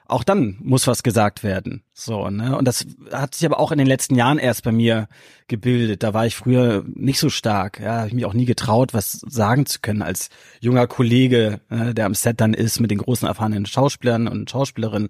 auch 0.08 0.22
dann 0.22 0.56
muss 0.62 0.86
was 0.86 1.02
gesagt 1.02 1.42
werden. 1.42 1.82
So, 1.92 2.30
ne? 2.30 2.56
Und 2.56 2.66
das 2.68 2.86
hat 3.10 3.34
sich 3.34 3.44
aber 3.44 3.58
auch 3.58 3.72
in 3.72 3.78
den 3.78 3.88
letzten 3.88 4.14
Jahren 4.14 4.38
erst 4.38 4.62
bei 4.62 4.70
mir 4.70 5.08
gebildet. 5.48 6.04
Da 6.04 6.14
war 6.14 6.26
ich 6.26 6.36
früher 6.36 6.84
nicht 6.94 7.18
so 7.18 7.28
stark. 7.28 7.80
Ja, 7.80 7.98
hab 8.02 8.06
ich 8.06 8.12
mich 8.12 8.24
auch 8.24 8.32
nie 8.32 8.44
getraut, 8.44 8.94
was 8.94 9.12
sagen 9.26 9.66
zu 9.66 9.80
können 9.82 10.02
als 10.02 10.28
junger 10.60 10.86
Kollege, 10.86 11.60
äh, 11.70 11.92
der 11.92 12.06
am 12.06 12.14
Set 12.14 12.40
dann 12.40 12.54
ist 12.54 12.78
mit 12.78 12.92
den 12.92 12.98
großen 12.98 13.26
erfahrenen 13.26 13.66
Schauspielern 13.66 14.28
und 14.28 14.48
Schauspielerinnen. 14.48 15.08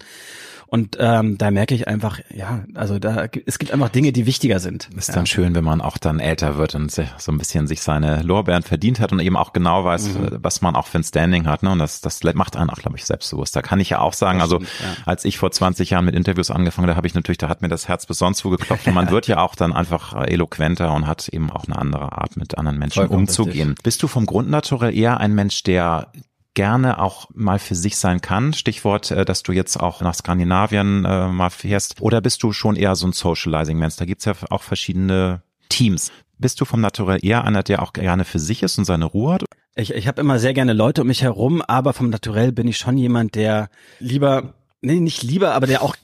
Und 0.68 0.96
ähm, 0.98 1.38
da 1.38 1.50
merke 1.50 1.74
ich 1.74 1.86
einfach, 1.86 2.20
ja, 2.34 2.64
also 2.74 2.98
da 2.98 3.26
es 3.46 3.58
gibt 3.58 3.72
einfach 3.72 3.88
Dinge, 3.88 4.12
die 4.12 4.26
wichtiger 4.26 4.58
sind. 4.58 4.88
ist 4.96 5.08
ja. 5.08 5.14
dann 5.14 5.26
schön, 5.26 5.54
wenn 5.54 5.64
man 5.64 5.80
auch 5.80 5.96
dann 5.98 6.18
älter 6.18 6.56
wird 6.56 6.74
und 6.74 6.90
sich 6.90 7.08
so 7.18 7.30
ein 7.30 7.38
bisschen 7.38 7.66
sich 7.66 7.82
seine 7.82 8.22
Lorbeeren 8.22 8.62
verdient 8.62 8.98
hat 9.00 9.12
und 9.12 9.20
eben 9.20 9.36
auch 9.36 9.52
genau 9.52 9.84
weiß, 9.84 10.06
Mhm. 10.06 10.38
was 10.42 10.60
man 10.62 10.76
auch 10.76 10.86
für 10.86 10.98
ein 10.98 11.04
Standing 11.04 11.46
hat. 11.46 11.62
Ne? 11.62 11.70
Und 11.70 11.78
das, 11.78 12.00
das 12.00 12.22
macht 12.34 12.56
einen 12.56 12.70
auch, 12.70 12.78
glaube 12.78 12.96
ich, 12.96 13.04
selbstbewusst. 13.04 13.54
Da 13.54 13.62
kann 13.62 13.80
ich 13.80 13.90
ja 13.90 14.00
auch 14.00 14.12
sagen, 14.12 14.40
also 14.40 14.56
stimmt, 14.56 14.70
ja. 14.80 15.02
als 15.06 15.24
ich 15.24 15.38
vor 15.38 15.50
20 15.50 15.90
Jahren 15.90 16.04
mit 16.04 16.14
Interviews 16.14 16.50
angefangen, 16.50 16.88
da 16.88 16.96
habe 16.96 17.06
ich 17.06 17.14
natürlich, 17.14 17.38
da 17.38 17.48
hat 17.48 17.62
mir 17.62 17.68
das 17.68 17.88
Herz 17.88 18.06
besonders 18.06 18.38
zugeklopft. 18.38 18.86
Und 18.86 18.94
man 18.94 19.10
wird 19.10 19.26
ja 19.28 19.38
auch 19.38 19.54
dann 19.54 19.72
einfach 19.72 20.14
äh, 20.14 20.32
eloquenter 20.32 20.92
und 20.92 21.06
hat 21.06 21.28
eben 21.28 21.50
auch 21.50 21.66
eine 21.66 21.76
andere 21.76 22.12
Art, 22.12 22.36
mit 22.36 22.58
anderen 22.58 22.78
Menschen 22.78 23.00
Vollkommen 23.00 23.20
umzugehen. 23.20 23.74
Bist 23.82 24.02
du 24.02 24.08
vom 24.08 24.26
Grundnaturell 24.26 24.96
eher 24.96 25.18
ein 25.20 25.34
Mensch, 25.34 25.62
der 25.62 26.08
gerne 26.56 27.00
auch 27.00 27.28
mal 27.34 27.60
für 27.60 27.76
sich 27.76 27.96
sein 27.96 28.20
kann. 28.20 28.52
Stichwort, 28.52 29.12
äh, 29.12 29.24
dass 29.24 29.44
du 29.44 29.52
jetzt 29.52 29.78
auch 29.78 30.00
nach 30.00 30.14
Skandinavien 30.14 31.04
äh, 31.04 31.28
mal 31.28 31.50
fährst. 31.50 32.00
Oder 32.00 32.20
bist 32.20 32.42
du 32.42 32.50
schon 32.52 32.74
eher 32.74 32.96
so 32.96 33.06
ein 33.06 33.12
Socializing-Mensch? 33.12 33.94
Da 33.96 34.06
gibt's 34.06 34.24
ja 34.24 34.32
auch 34.50 34.62
verschiedene 34.62 35.42
Teams. 35.68 36.10
Bist 36.38 36.60
du 36.60 36.64
vom 36.64 36.80
Naturell 36.80 37.24
eher 37.24 37.44
einer, 37.44 37.62
der 37.62 37.82
auch 37.82 37.92
gerne 37.92 38.24
für 38.24 38.40
sich 38.40 38.62
ist 38.62 38.78
und 38.78 38.84
seine 38.84 39.04
Ruhe 39.04 39.34
hat? 39.34 39.44
Ich, 39.76 39.92
ich 39.92 40.08
habe 40.08 40.20
immer 40.20 40.38
sehr 40.38 40.54
gerne 40.54 40.72
Leute 40.72 41.02
um 41.02 41.06
mich 41.06 41.22
herum, 41.22 41.62
aber 41.62 41.92
vom 41.92 42.10
Naturell 42.10 42.50
bin 42.50 42.66
ich 42.66 42.78
schon 42.78 42.98
jemand, 42.98 43.34
der 43.34 43.68
lieber, 44.00 44.54
nee, 44.80 45.00
nicht 45.00 45.22
lieber, 45.22 45.52
aber 45.52 45.66
der 45.66 45.82
auch 45.82 45.94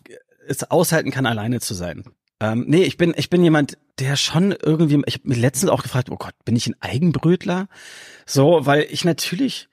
es 0.47 0.71
aushalten 0.71 1.11
kann, 1.11 1.27
alleine 1.27 1.61
zu 1.61 1.73
sein. 1.73 2.05
Ähm, 2.41 2.65
nee, 2.67 2.83
ich 2.83 2.99
bin, 2.99 3.15
ich 3.17 3.31
bin 3.31 3.43
jemand, 3.43 3.79
der 3.99 4.17
schon 4.17 4.53
irgendwie, 4.53 5.03
ich 5.07 5.15
habe 5.15 5.29
mich 5.29 5.39
letztens 5.39 5.71
auch 5.71 5.83
gefragt, 5.83 6.11
oh 6.11 6.17
Gott, 6.17 6.35
bin 6.45 6.57
ich 6.57 6.67
ein 6.67 6.77
Eigenbrötler? 6.81 7.69
So, 8.27 8.67
weil 8.67 8.87
ich 8.91 9.05
natürlich 9.05 9.69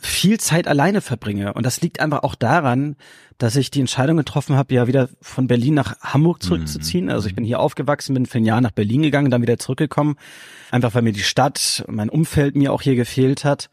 viel 0.00 0.40
Zeit 0.40 0.66
alleine 0.66 1.00
verbringe. 1.00 1.52
Und 1.54 1.64
das 1.64 1.80
liegt 1.80 2.00
einfach 2.00 2.22
auch 2.22 2.34
daran, 2.34 2.96
dass 3.38 3.56
ich 3.56 3.70
die 3.70 3.80
Entscheidung 3.80 4.16
getroffen 4.16 4.56
habe, 4.56 4.74
ja 4.74 4.86
wieder 4.86 5.08
von 5.20 5.46
Berlin 5.46 5.74
nach 5.74 6.00
Hamburg 6.00 6.42
zurückzuziehen. 6.42 7.10
Also 7.10 7.28
ich 7.28 7.34
bin 7.34 7.44
hier 7.44 7.60
aufgewachsen, 7.60 8.14
bin 8.14 8.26
für 8.26 8.38
ein 8.38 8.44
Jahr 8.44 8.60
nach 8.60 8.70
Berlin 8.70 9.02
gegangen, 9.02 9.30
dann 9.30 9.42
wieder 9.42 9.58
zurückgekommen. 9.58 10.16
Einfach 10.70 10.94
weil 10.94 11.02
mir 11.02 11.12
die 11.12 11.22
Stadt, 11.22 11.84
mein 11.88 12.10
Umfeld 12.10 12.56
mir 12.56 12.72
auch 12.72 12.82
hier 12.82 12.96
gefehlt 12.96 13.44
hat. 13.44 13.70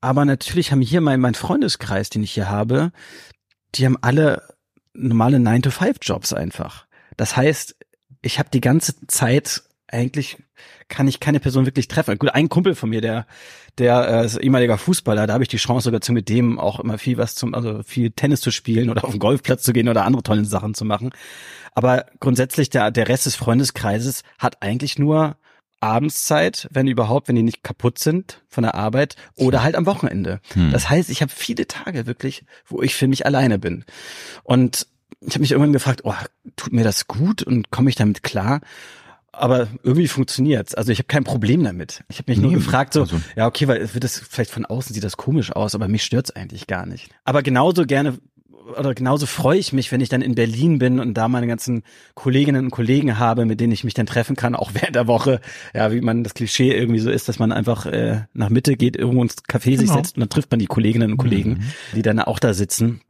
Aber 0.00 0.24
natürlich 0.24 0.70
haben 0.70 0.82
hier 0.82 1.00
mein, 1.00 1.20
mein 1.20 1.34
Freundeskreis, 1.34 2.10
den 2.10 2.22
ich 2.22 2.32
hier 2.32 2.50
habe, 2.50 2.92
die 3.74 3.86
haben 3.86 3.96
alle 4.02 4.42
normale 4.92 5.38
9-to-5-Jobs 5.38 6.32
einfach. 6.32 6.86
Das 7.16 7.36
heißt, 7.36 7.76
ich 8.22 8.38
habe 8.38 8.50
die 8.52 8.60
ganze 8.60 9.06
Zeit 9.06 9.62
eigentlich 9.94 10.36
kann 10.88 11.08
ich 11.08 11.20
keine 11.20 11.40
Person 11.40 11.66
wirklich 11.66 11.88
treffen. 11.88 12.18
Gut, 12.18 12.34
ein 12.34 12.48
Kumpel 12.48 12.74
von 12.74 12.90
mir, 12.90 13.00
der 13.00 13.26
der 13.78 14.08
äh, 14.08 14.26
ist 14.26 14.36
ehemaliger 14.36 14.78
Fußballer, 14.78 15.26
da 15.26 15.32
habe 15.32 15.42
ich 15.42 15.48
die 15.48 15.56
Chance 15.56 15.84
sogar 15.84 16.00
zu 16.00 16.12
mit 16.12 16.28
dem 16.28 16.60
auch 16.60 16.78
immer 16.78 16.98
viel 16.98 17.18
was 17.18 17.34
zum, 17.34 17.54
also 17.54 17.82
viel 17.82 18.10
Tennis 18.10 18.40
zu 18.40 18.52
spielen 18.52 18.88
oder 18.90 19.04
auf 19.04 19.10
den 19.10 19.18
Golfplatz 19.18 19.62
zu 19.64 19.72
gehen 19.72 19.88
oder 19.88 20.04
andere 20.04 20.22
tolle 20.22 20.44
Sachen 20.44 20.74
zu 20.74 20.84
machen. 20.84 21.10
Aber 21.72 22.06
grundsätzlich 22.20 22.70
der 22.70 22.90
der 22.90 23.08
Rest 23.08 23.26
des 23.26 23.34
Freundeskreises 23.36 24.22
hat 24.38 24.62
eigentlich 24.62 24.98
nur 24.98 25.36
Abendszeit, 25.80 26.68
wenn 26.70 26.86
überhaupt, 26.86 27.28
wenn 27.28 27.36
die 27.36 27.42
nicht 27.42 27.62
kaputt 27.62 27.98
sind 27.98 28.42
von 28.48 28.62
der 28.62 28.74
Arbeit 28.74 29.16
oder 29.36 29.62
halt 29.62 29.76
am 29.76 29.86
Wochenende. 29.86 30.40
Hm. 30.54 30.70
Das 30.70 30.88
heißt, 30.88 31.10
ich 31.10 31.20
habe 31.20 31.32
viele 31.34 31.66
Tage 31.66 32.06
wirklich, 32.06 32.44
wo 32.66 32.80
ich 32.80 32.94
für 32.94 33.06
mich 33.06 33.26
alleine 33.26 33.58
bin. 33.58 33.84
Und 34.44 34.86
ich 35.20 35.34
habe 35.34 35.40
mich 35.40 35.52
irgendwann 35.52 35.72
gefragt, 35.72 36.02
oh, 36.04 36.14
tut 36.56 36.72
mir 36.72 36.84
das 36.84 37.06
gut 37.06 37.42
und 37.42 37.70
komme 37.70 37.90
ich 37.90 37.96
damit 37.96 38.22
klar? 38.22 38.60
Aber 39.36 39.68
irgendwie 39.82 40.08
funktioniert's. 40.08 40.74
Also 40.74 40.92
ich 40.92 40.98
habe 40.98 41.06
kein 41.06 41.24
Problem 41.24 41.64
damit. 41.64 42.04
Ich 42.08 42.18
habe 42.18 42.30
mich 42.30 42.40
nur 42.40 42.50
Nee, 42.50 42.56
gefragt, 42.56 42.92
so, 42.92 43.02
also- 43.02 43.20
ja, 43.36 43.46
okay, 43.46 43.68
weil 43.68 43.92
wird 43.94 44.04
das 44.04 44.18
vielleicht 44.18 44.50
von 44.50 44.64
außen 44.64 44.94
sieht 44.94 45.04
das 45.04 45.16
komisch 45.16 45.52
aus, 45.52 45.74
aber 45.74 45.88
mich 45.88 46.04
stört's 46.04 46.30
eigentlich 46.30 46.66
gar 46.66 46.86
nicht. 46.86 47.10
Aber 47.24 47.42
genauso 47.42 47.84
gerne 47.84 48.18
oder 48.78 48.94
genauso 48.94 49.26
freue 49.26 49.58
ich 49.58 49.72
mich, 49.72 49.92
wenn 49.92 50.00
ich 50.00 50.08
dann 50.08 50.22
in 50.22 50.34
Berlin 50.34 50.78
bin 50.78 51.00
und 51.00 51.14
da 51.14 51.28
meine 51.28 51.46
ganzen 51.46 51.82
Kolleginnen 52.14 52.66
und 52.66 52.70
Kollegen 52.70 53.18
habe, 53.18 53.44
mit 53.44 53.60
denen 53.60 53.72
ich 53.72 53.84
mich 53.84 53.94
dann 53.94 54.06
treffen 54.06 54.36
kann, 54.36 54.54
auch 54.54 54.70
während 54.74 54.96
der 54.96 55.06
Woche. 55.06 55.40
Ja, 55.74 55.92
wie 55.92 56.00
man 56.00 56.24
das 56.24 56.34
Klischee 56.34 56.72
irgendwie 56.72 57.00
so 57.00 57.10
ist, 57.10 57.28
dass 57.28 57.38
man 57.38 57.52
einfach 57.52 57.86
äh, 57.86 58.22
nach 58.32 58.48
Mitte 58.48 58.76
geht, 58.76 58.96
irgendwo 58.96 59.22
ins 59.22 59.36
Café 59.44 59.70
genau. 59.70 59.80
sich 59.80 59.90
setzt 59.90 60.16
und 60.16 60.20
dann 60.20 60.30
trifft 60.30 60.50
man 60.50 60.60
die 60.60 60.66
Kolleginnen 60.66 61.12
und 61.12 61.18
Kollegen, 61.18 61.50
mhm. 61.50 61.62
die 61.94 62.02
dann 62.02 62.18
auch 62.20 62.38
da 62.38 62.54
sitzen. 62.54 63.00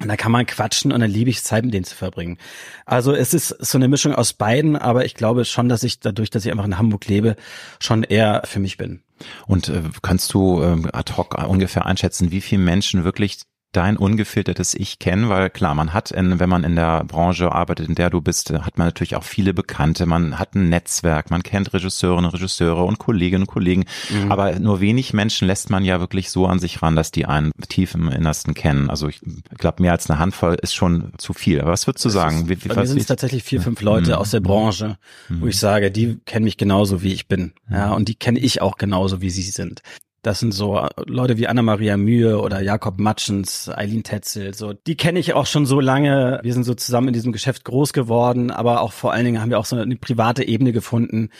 Und 0.00 0.08
da 0.08 0.16
kann 0.16 0.32
man 0.32 0.46
quatschen 0.46 0.92
und 0.92 1.00
dann 1.00 1.10
liebe 1.10 1.28
ich 1.28 1.42
Zeit 1.42 1.64
mit 1.64 1.74
denen 1.74 1.84
zu 1.84 1.94
verbringen. 1.94 2.38
Also 2.86 3.12
es 3.12 3.34
ist 3.34 3.48
so 3.48 3.76
eine 3.76 3.88
Mischung 3.88 4.14
aus 4.14 4.32
beiden, 4.32 4.76
aber 4.76 5.04
ich 5.04 5.14
glaube 5.14 5.44
schon, 5.44 5.68
dass 5.68 5.82
ich 5.82 6.00
dadurch, 6.00 6.30
dass 6.30 6.44
ich 6.44 6.50
einfach 6.50 6.64
in 6.64 6.78
Hamburg 6.78 7.06
lebe, 7.06 7.36
schon 7.80 8.02
eher 8.02 8.42
für 8.46 8.60
mich 8.60 8.78
bin. 8.78 9.02
Und 9.46 9.68
äh, 9.68 9.82
kannst 10.00 10.32
du 10.32 10.62
äh, 10.62 10.88
ad 10.92 11.12
hoc 11.16 11.36
ungefähr 11.46 11.84
einschätzen, 11.84 12.30
wie 12.30 12.40
viele 12.40 12.62
Menschen 12.62 13.04
wirklich 13.04 13.40
dein 13.72 13.96
ungefiltertes 13.96 14.74
Ich 14.74 14.98
kennen, 14.98 15.28
weil 15.28 15.48
klar, 15.48 15.74
man 15.74 15.92
hat, 15.92 16.10
in, 16.10 16.40
wenn 16.40 16.48
man 16.48 16.64
in 16.64 16.74
der 16.74 17.04
Branche 17.04 17.52
arbeitet, 17.52 17.88
in 17.88 17.94
der 17.94 18.10
du 18.10 18.20
bist, 18.20 18.50
hat 18.50 18.78
man 18.78 18.88
natürlich 18.88 19.14
auch 19.14 19.22
viele 19.22 19.54
Bekannte, 19.54 20.06
man 20.06 20.38
hat 20.38 20.54
ein 20.54 20.68
Netzwerk, 20.68 21.30
man 21.30 21.42
kennt 21.42 21.72
Regisseurinnen, 21.72 22.30
Regisseure 22.30 22.84
und 22.84 22.98
Kolleginnen 22.98 23.42
und 23.42 23.46
Kollegen, 23.46 23.84
mhm. 24.10 24.32
aber 24.32 24.58
nur 24.58 24.80
wenig 24.80 25.12
Menschen 25.12 25.46
lässt 25.46 25.70
man 25.70 25.84
ja 25.84 26.00
wirklich 26.00 26.30
so 26.30 26.46
an 26.46 26.58
sich 26.58 26.82
ran, 26.82 26.96
dass 26.96 27.12
die 27.12 27.26
einen 27.26 27.52
tief 27.68 27.94
im 27.94 28.08
Innersten 28.08 28.54
kennen. 28.54 28.90
Also 28.90 29.08
ich 29.08 29.20
glaube, 29.56 29.82
mehr 29.82 29.92
als 29.92 30.10
eine 30.10 30.18
Handvoll 30.18 30.56
ist 30.60 30.74
schon 30.74 31.12
zu 31.18 31.32
viel. 31.32 31.60
Aber 31.60 31.70
was 31.70 31.86
würdest 31.86 32.04
du 32.04 32.08
das 32.08 32.14
sagen? 32.14 32.36
Ist, 32.42 32.48
wie, 32.48 32.64
wie, 32.64 32.68
bei 32.68 32.74
mir 32.74 32.86
sind 32.86 32.98
es 32.98 33.06
tatsächlich 33.06 33.44
vier, 33.44 33.60
fünf 33.60 33.80
Leute 33.82 34.10
mhm. 34.10 34.16
aus 34.16 34.32
der 34.32 34.40
Branche, 34.40 34.98
mhm. 35.28 35.42
wo 35.42 35.46
ich 35.46 35.58
sage, 35.58 35.90
die 35.90 36.18
kennen 36.24 36.44
mich 36.44 36.56
genauso, 36.56 37.02
wie 37.02 37.12
ich 37.12 37.28
bin. 37.28 37.52
Ja, 37.70 37.88
mhm. 37.88 37.94
und 37.94 38.08
die 38.08 38.16
kenne 38.16 38.40
ich 38.40 38.62
auch 38.62 38.76
genauso, 38.76 39.20
wie 39.20 39.30
sie 39.30 39.42
sind. 39.42 39.82
Das 40.22 40.38
sind 40.38 40.52
so 40.52 40.86
Leute 41.06 41.38
wie 41.38 41.46
Anna-Maria 41.46 41.96
Mühe 41.96 42.40
oder 42.40 42.60
Jakob 42.60 43.00
Matschens, 43.00 43.70
Eileen 43.70 44.02
Tetzel, 44.02 44.52
so. 44.52 44.74
Die 44.74 44.96
kenne 44.96 45.18
ich 45.18 45.32
auch 45.32 45.46
schon 45.46 45.64
so 45.64 45.80
lange. 45.80 46.40
Wir 46.42 46.52
sind 46.52 46.64
so 46.64 46.74
zusammen 46.74 47.08
in 47.08 47.14
diesem 47.14 47.32
Geschäft 47.32 47.64
groß 47.64 47.94
geworden, 47.94 48.50
aber 48.50 48.82
auch 48.82 48.92
vor 48.92 49.12
allen 49.12 49.24
Dingen 49.24 49.40
haben 49.40 49.50
wir 49.50 49.58
auch 49.58 49.64
so 49.64 49.76
eine 49.76 49.96
private 49.96 50.46
Ebene 50.46 50.72
gefunden. 50.72 51.30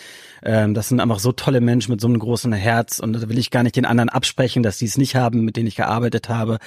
Ähm, 0.43 0.72
das 0.72 0.89
sind 0.89 1.01
einfach 1.01 1.18
so 1.18 1.33
tolle 1.33 1.61
Menschen 1.61 1.91
mit 1.91 2.01
so 2.01 2.09
einem 2.09 2.18
großen 2.18 2.53
Herz 2.55 3.01
und 3.01 3.12
da 3.12 3.28
will 3.28 3.39
ich 3.39 3.51
gar 3.51 3.62
nicht 3.62 3.76
den 3.76 3.85
anderen 3.85 4.09
absprechen, 4.09 4.62
dass 4.62 4.78
die 4.78 4.87
es 4.87 4.97
nicht 4.97 5.14
haben, 5.14 5.45
mit 5.45 5.57
denen 5.57 5.66
ich 5.66 5.76
gearbeitet 5.76 6.31
habe. 6.31 6.59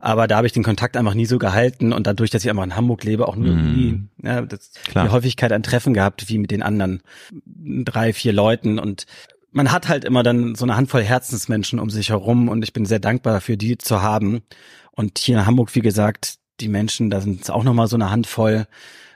Aber 0.00 0.26
da 0.26 0.36
habe 0.36 0.46
ich 0.46 0.52
den 0.52 0.64
Kontakt 0.64 0.98
einfach 0.98 1.14
nie 1.14 1.24
so 1.24 1.38
gehalten 1.38 1.94
und 1.94 2.06
dadurch, 2.06 2.30
dass 2.30 2.44
ich 2.44 2.50
einfach 2.50 2.64
in 2.64 2.76
Hamburg 2.76 3.04
lebe, 3.04 3.26
auch 3.26 3.36
nur 3.36 3.54
mm. 3.54 3.74
nie 3.74 4.02
ja, 4.22 4.42
die 4.42 5.10
Häufigkeit 5.10 5.50
an 5.50 5.62
Treffen 5.62 5.94
gehabt, 5.94 6.28
wie 6.28 6.36
mit 6.36 6.50
den 6.50 6.62
anderen 6.62 7.02
drei, 7.54 8.12
vier 8.12 8.34
Leuten 8.34 8.78
und 8.78 9.06
man 9.54 9.70
hat 9.70 9.88
halt 9.88 10.04
immer 10.04 10.22
dann 10.22 10.56
so 10.56 10.64
eine 10.64 10.76
Handvoll 10.76 11.02
Herzensmenschen 11.02 11.78
um 11.78 11.88
sich 11.88 12.10
herum 12.10 12.48
und 12.48 12.62
ich 12.64 12.72
bin 12.72 12.84
sehr 12.84 12.98
dankbar 12.98 13.34
dafür, 13.34 13.56
die 13.56 13.78
zu 13.78 14.02
haben. 14.02 14.42
Und 14.90 15.18
hier 15.18 15.38
in 15.38 15.46
Hamburg, 15.46 15.74
wie 15.74 15.80
gesagt, 15.80 16.34
die 16.60 16.68
Menschen, 16.68 17.08
da 17.08 17.20
sind 17.20 17.42
es 17.42 17.50
auch 17.50 17.62
nochmal 17.62 17.86
so 17.86 17.96
eine 17.96 18.10
Handvoll, 18.10 18.66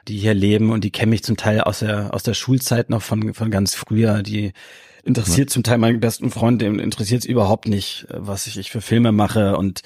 die 0.06 0.16
hier 0.16 0.34
leben 0.34 0.70
und 0.70 0.84
die 0.84 0.92
kenne 0.92 1.14
ich 1.14 1.24
zum 1.24 1.36
Teil 1.36 1.60
aus 1.60 1.80
der, 1.80 2.14
aus 2.14 2.22
der 2.22 2.34
Schulzeit 2.34 2.88
noch 2.88 3.02
von, 3.02 3.34
von 3.34 3.50
ganz 3.50 3.74
früher, 3.74 4.22
die 4.22 4.52
interessiert 5.08 5.48
zum 5.48 5.62
Teil 5.62 5.78
meinen 5.78 6.00
besten 6.00 6.30
Freund, 6.30 6.60
dem 6.60 6.78
interessiert 6.78 7.22
es 7.22 7.26
überhaupt 7.26 7.66
nicht, 7.66 8.06
was 8.10 8.46
ich, 8.46 8.58
ich 8.58 8.70
für 8.70 8.82
Filme 8.82 9.10
mache 9.10 9.56
und 9.56 9.82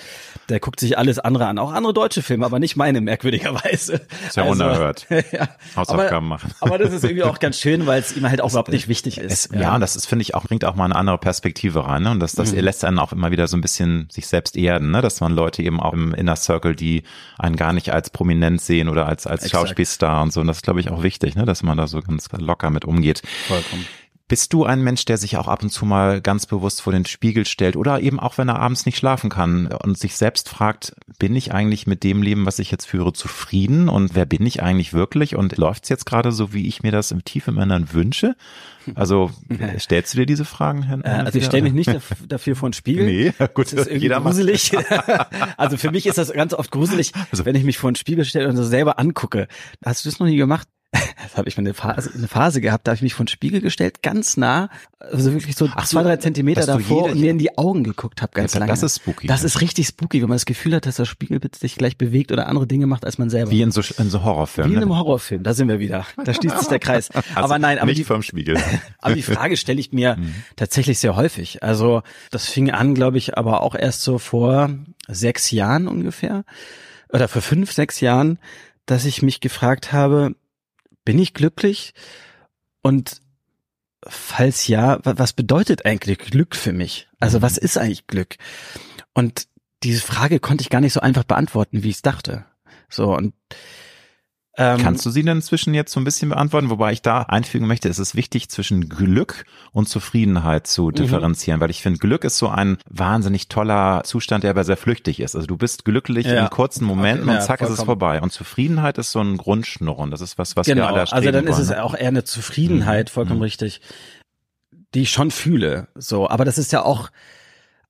der 0.48 0.58
guckt 0.58 0.80
sich 0.80 0.98
alles 0.98 1.20
andere 1.20 1.46
an, 1.46 1.58
auch 1.58 1.72
andere 1.72 1.94
deutsche 1.94 2.22
Filme, 2.22 2.44
aber 2.44 2.58
nicht 2.58 2.76
meine, 2.76 3.00
merkwürdigerweise. 3.00 4.00
Ist 4.26 4.36
ja 4.36 4.42
also, 4.42 4.64
unerhört. 4.64 5.06
ja. 5.32 5.48
Hausaufgaben 5.76 6.14
aber, 6.14 6.20
machen. 6.20 6.50
Aber 6.60 6.76
das 6.76 6.92
ist 6.92 7.04
irgendwie 7.04 7.22
auch 7.22 7.38
ganz 7.40 7.58
schön, 7.58 7.86
weil 7.86 8.00
es 8.00 8.16
ihm 8.16 8.28
halt 8.28 8.40
auch 8.40 8.48
es, 8.48 8.52
überhaupt 8.54 8.72
nicht 8.72 8.88
wichtig 8.88 9.18
ist. 9.18 9.32
Es, 9.32 9.48
ja. 9.54 9.60
ja, 9.60 9.78
das 9.78 9.94
ist, 9.94 10.06
finde 10.06 10.22
ich, 10.22 10.34
auch, 10.34 10.44
bringt 10.44 10.64
auch 10.64 10.74
mal 10.74 10.86
eine 10.86 10.96
andere 10.96 11.18
Perspektive 11.18 11.86
rein, 11.86 12.02
ne? 12.02 12.10
Und 12.10 12.20
das, 12.20 12.32
das 12.32 12.52
mhm. 12.52 12.58
lässt 12.58 12.84
einen 12.84 12.98
auch 12.98 13.12
immer 13.12 13.30
wieder 13.30 13.46
so 13.46 13.56
ein 13.56 13.60
bisschen 13.60 14.08
sich 14.10 14.26
selbst 14.26 14.56
erden, 14.56 14.90
ne? 14.90 15.02
Dass 15.02 15.20
man 15.20 15.32
Leute 15.32 15.62
eben 15.62 15.80
auch 15.80 15.92
im 15.92 16.12
Inner 16.14 16.36
Circle, 16.36 16.74
die 16.74 17.04
einen 17.38 17.54
gar 17.54 17.72
nicht 17.72 17.92
als 17.92 18.10
prominent 18.10 18.60
sehen 18.60 18.88
oder 18.88 19.06
als, 19.06 19.28
als 19.28 19.48
Schauspielstar 19.48 20.22
und 20.22 20.32
so. 20.32 20.40
Und 20.40 20.48
das 20.48 20.58
ist, 20.58 20.62
glaube 20.64 20.80
ich, 20.80 20.90
auch 20.90 21.04
wichtig, 21.04 21.36
ne? 21.36 21.44
Dass 21.44 21.62
man 21.62 21.78
da 21.78 21.86
so 21.86 22.00
ganz 22.00 22.28
locker 22.36 22.70
mit 22.70 22.84
umgeht. 22.84 23.22
Vollkommen. 23.46 23.86
Bist 24.32 24.54
du 24.54 24.64
ein 24.64 24.80
Mensch, 24.80 25.04
der 25.04 25.18
sich 25.18 25.36
auch 25.36 25.46
ab 25.46 25.62
und 25.62 25.68
zu 25.68 25.84
mal 25.84 26.22
ganz 26.22 26.46
bewusst 26.46 26.80
vor 26.80 26.90
den 26.90 27.04
Spiegel 27.04 27.44
stellt 27.44 27.76
oder 27.76 28.00
eben 28.00 28.18
auch, 28.18 28.38
wenn 28.38 28.48
er 28.48 28.60
abends 28.60 28.86
nicht 28.86 28.96
schlafen 28.96 29.28
kann 29.28 29.66
und 29.66 29.98
sich 29.98 30.16
selbst 30.16 30.48
fragt, 30.48 30.94
bin 31.18 31.36
ich 31.36 31.52
eigentlich 31.52 31.86
mit 31.86 32.02
dem 32.02 32.22
Leben, 32.22 32.46
was 32.46 32.58
ich 32.58 32.70
jetzt 32.70 32.86
führe, 32.86 33.12
zufrieden 33.12 33.90
und 33.90 34.14
wer 34.14 34.24
bin 34.24 34.46
ich 34.46 34.62
eigentlich 34.62 34.94
wirklich 34.94 35.36
und 35.36 35.58
läuft 35.58 35.82
es 35.82 35.90
jetzt 35.90 36.06
gerade 36.06 36.32
so, 36.32 36.54
wie 36.54 36.66
ich 36.66 36.82
mir 36.82 36.92
das 36.92 37.10
im 37.10 37.26
tiefen 37.26 37.58
Innern 37.58 37.92
wünsche? 37.92 38.34
Also 38.94 39.30
stellst 39.78 40.14
du 40.14 40.20
dir 40.20 40.26
diese 40.26 40.46
Fragen 40.46 40.82
hin? 40.82 41.02
Äh, 41.04 41.08
also 41.08 41.38
ich 41.38 41.44
stelle 41.44 41.64
mich 41.64 41.74
nicht 41.74 41.90
dafür 42.26 42.56
vor 42.56 42.70
den 42.70 42.72
Spiegel. 42.72 43.04
Nee, 43.04 43.34
gut, 43.52 43.66
das 43.66 43.80
ist 43.80 43.86
irgendwie 43.88 44.08
gruselig. 44.08 44.72
also 45.58 45.76
für 45.76 45.90
mich 45.90 46.06
ist 46.06 46.16
das 46.16 46.32
ganz 46.32 46.54
oft 46.54 46.70
gruselig, 46.70 47.12
also, 47.30 47.44
wenn 47.44 47.54
ich 47.54 47.64
mich 47.64 47.76
vor 47.76 47.92
den 47.92 47.96
Spiegel 47.96 48.24
stelle 48.24 48.48
und 48.48 48.56
so 48.56 48.64
selber 48.64 48.98
angucke. 48.98 49.46
Hast 49.84 50.06
du 50.06 50.08
das 50.08 50.20
noch 50.20 50.26
nie 50.26 50.36
gemacht? 50.36 50.68
das 51.22 51.36
habe 51.36 51.48
ich 51.48 51.56
mal 51.56 51.62
eine 51.62 51.74
Phase, 51.74 52.10
eine 52.14 52.28
Phase 52.28 52.60
gehabt, 52.60 52.86
da 52.86 52.90
habe 52.90 52.96
ich 52.96 53.02
mich 53.02 53.14
vor 53.14 53.24
den 53.24 53.28
Spiegel 53.28 53.60
gestellt, 53.60 54.02
ganz 54.02 54.36
nah, 54.36 54.68
also 54.98 55.32
wirklich 55.32 55.56
so 55.56 55.68
Ach, 55.74 55.86
zwei, 55.86 56.02
drei 56.02 56.18
Zentimeter 56.18 56.66
davor 56.66 57.04
und 57.04 57.18
mir 57.18 57.30
in 57.30 57.38
die 57.38 57.56
Augen 57.56 57.82
geguckt 57.82 58.20
habe, 58.20 58.32
ganz 58.34 58.52
ja, 58.52 58.60
lange. 58.60 58.70
Das 58.70 58.82
ist 58.82 58.96
spooky. 58.96 59.26
Das 59.26 59.42
ist 59.42 59.60
richtig 59.60 59.86
spooky, 59.86 60.20
wenn 60.20 60.28
man 60.28 60.36
das 60.36 60.44
Gefühl 60.44 60.74
hat, 60.74 60.86
dass 60.86 60.96
das 60.96 61.08
Spiegelbild 61.08 61.56
sich 61.56 61.76
gleich 61.76 61.96
bewegt 61.96 62.30
oder 62.30 62.46
andere 62.46 62.66
Dinge 62.66 62.86
macht, 62.86 63.06
als 63.06 63.18
man 63.18 63.30
selber. 63.30 63.50
Wie 63.50 63.62
in 63.62 63.72
so, 63.72 63.80
in 63.98 64.10
so 64.10 64.22
Horrorfilmen. 64.22 64.70
Wie 64.70 64.74
in 64.74 64.80
ne? 64.80 64.86
einem 64.86 64.98
Horrorfilm, 64.98 65.42
da 65.42 65.54
sind 65.54 65.68
wir 65.68 65.78
wieder. 65.78 66.06
Da 66.24 66.34
schließt 66.34 66.56
sich 66.56 66.68
der 66.68 66.78
Kreis. 66.78 67.10
Also 67.10 67.24
aber 67.34 67.58
nein, 67.58 67.78
aber 67.78 67.86
nicht 67.86 67.98
die, 67.98 68.04
vom 68.04 68.22
Spiegel. 68.22 68.56
aber 68.98 69.14
die 69.14 69.22
Frage 69.22 69.56
stelle 69.56 69.80
ich 69.80 69.92
mir 69.92 70.16
mhm. 70.16 70.34
tatsächlich 70.54 71.00
sehr 71.00 71.16
häufig. 71.16 71.62
Also 71.62 72.02
das 72.30 72.46
fing 72.46 72.70
an, 72.70 72.94
glaube 72.94 73.18
ich, 73.18 73.36
aber 73.36 73.62
auch 73.62 73.74
erst 73.74 74.02
so 74.02 74.18
vor 74.18 74.70
sechs 75.08 75.50
Jahren 75.50 75.88
ungefähr 75.88 76.44
oder 77.08 77.26
vor 77.26 77.42
fünf, 77.42 77.72
sechs 77.72 78.00
Jahren, 78.00 78.38
dass 78.86 79.04
ich 79.04 79.22
mich 79.22 79.40
gefragt 79.40 79.92
habe, 79.92 80.34
bin 81.04 81.18
ich 81.18 81.34
glücklich? 81.34 81.94
Und 82.82 83.20
falls 84.06 84.66
ja, 84.66 84.98
was 85.02 85.32
bedeutet 85.32 85.86
eigentlich 85.86 86.18
Glück 86.18 86.56
für 86.56 86.72
mich? 86.72 87.08
Also 87.20 87.42
was 87.42 87.56
mhm. 87.56 87.64
ist 87.64 87.78
eigentlich 87.78 88.06
Glück? 88.06 88.36
Und 89.14 89.46
diese 89.82 90.00
Frage 90.00 90.40
konnte 90.40 90.62
ich 90.62 90.70
gar 90.70 90.80
nicht 90.80 90.92
so 90.92 91.00
einfach 91.00 91.24
beantworten, 91.24 91.82
wie 91.82 91.90
ich 91.90 91.96
es 91.96 92.02
dachte. 92.02 92.44
So 92.88 93.14
und 93.14 93.34
ähm, 94.58 94.82
Kannst 94.82 95.06
du 95.06 95.10
sie 95.10 95.22
denn 95.22 95.38
inzwischen 95.38 95.72
jetzt 95.72 95.92
so 95.92 96.00
ein 96.00 96.04
bisschen 96.04 96.28
beantworten? 96.28 96.68
Wobei 96.68 96.92
ich 96.92 97.00
da 97.00 97.22
einfügen 97.22 97.66
möchte, 97.66 97.88
es 97.88 97.98
ist 97.98 98.14
wichtig, 98.14 98.50
zwischen 98.50 98.90
Glück 98.90 99.46
und 99.72 99.88
Zufriedenheit 99.88 100.66
zu 100.66 100.88
mhm. 100.88 100.92
differenzieren, 100.92 101.58
mhm. 101.58 101.62
weil 101.62 101.70
ich 101.70 101.80
finde, 101.80 101.98
Glück 101.98 102.24
ist 102.24 102.36
so 102.36 102.48
ein 102.48 102.76
wahnsinnig 102.88 103.48
toller 103.48 104.02
Zustand, 104.04 104.44
der 104.44 104.50
aber 104.50 104.64
sehr 104.64 104.76
flüchtig 104.76 105.20
ist. 105.20 105.34
Also 105.34 105.46
du 105.46 105.56
bist 105.56 105.86
glücklich 105.86 106.26
ja. 106.26 106.44
in 106.44 106.50
kurzen 106.50 106.84
Momenten 106.84 107.28
okay, 107.28 107.38
und 107.38 107.42
zack 107.42 107.60
ja, 107.60 107.66
ist 107.66 107.72
es 107.72 107.82
vorbei. 107.82 108.20
Und 108.20 108.30
Zufriedenheit 108.30 108.98
ist 108.98 109.12
so 109.12 109.20
ein 109.20 109.38
Grundschnurren. 109.38 110.10
Das 110.10 110.20
ist 110.20 110.36
was, 110.36 110.54
was 110.54 110.66
genau. 110.66 110.82
wir 110.82 110.88
alle 110.88 111.12
Also 111.12 111.30
dann 111.30 111.46
ist 111.46 111.58
es 111.58 111.72
auch 111.72 111.94
eher 111.94 112.08
eine 112.08 112.24
Zufriedenheit, 112.24 113.08
mhm. 113.08 113.12
vollkommen 113.12 113.38
mhm. 113.38 113.44
richtig, 113.44 113.80
die 114.94 115.02
ich 115.02 115.10
schon 115.10 115.30
fühle. 115.30 115.88
So, 115.94 116.28
aber 116.28 116.44
das 116.44 116.58
ist 116.58 116.72
ja 116.72 116.82
auch 116.82 117.08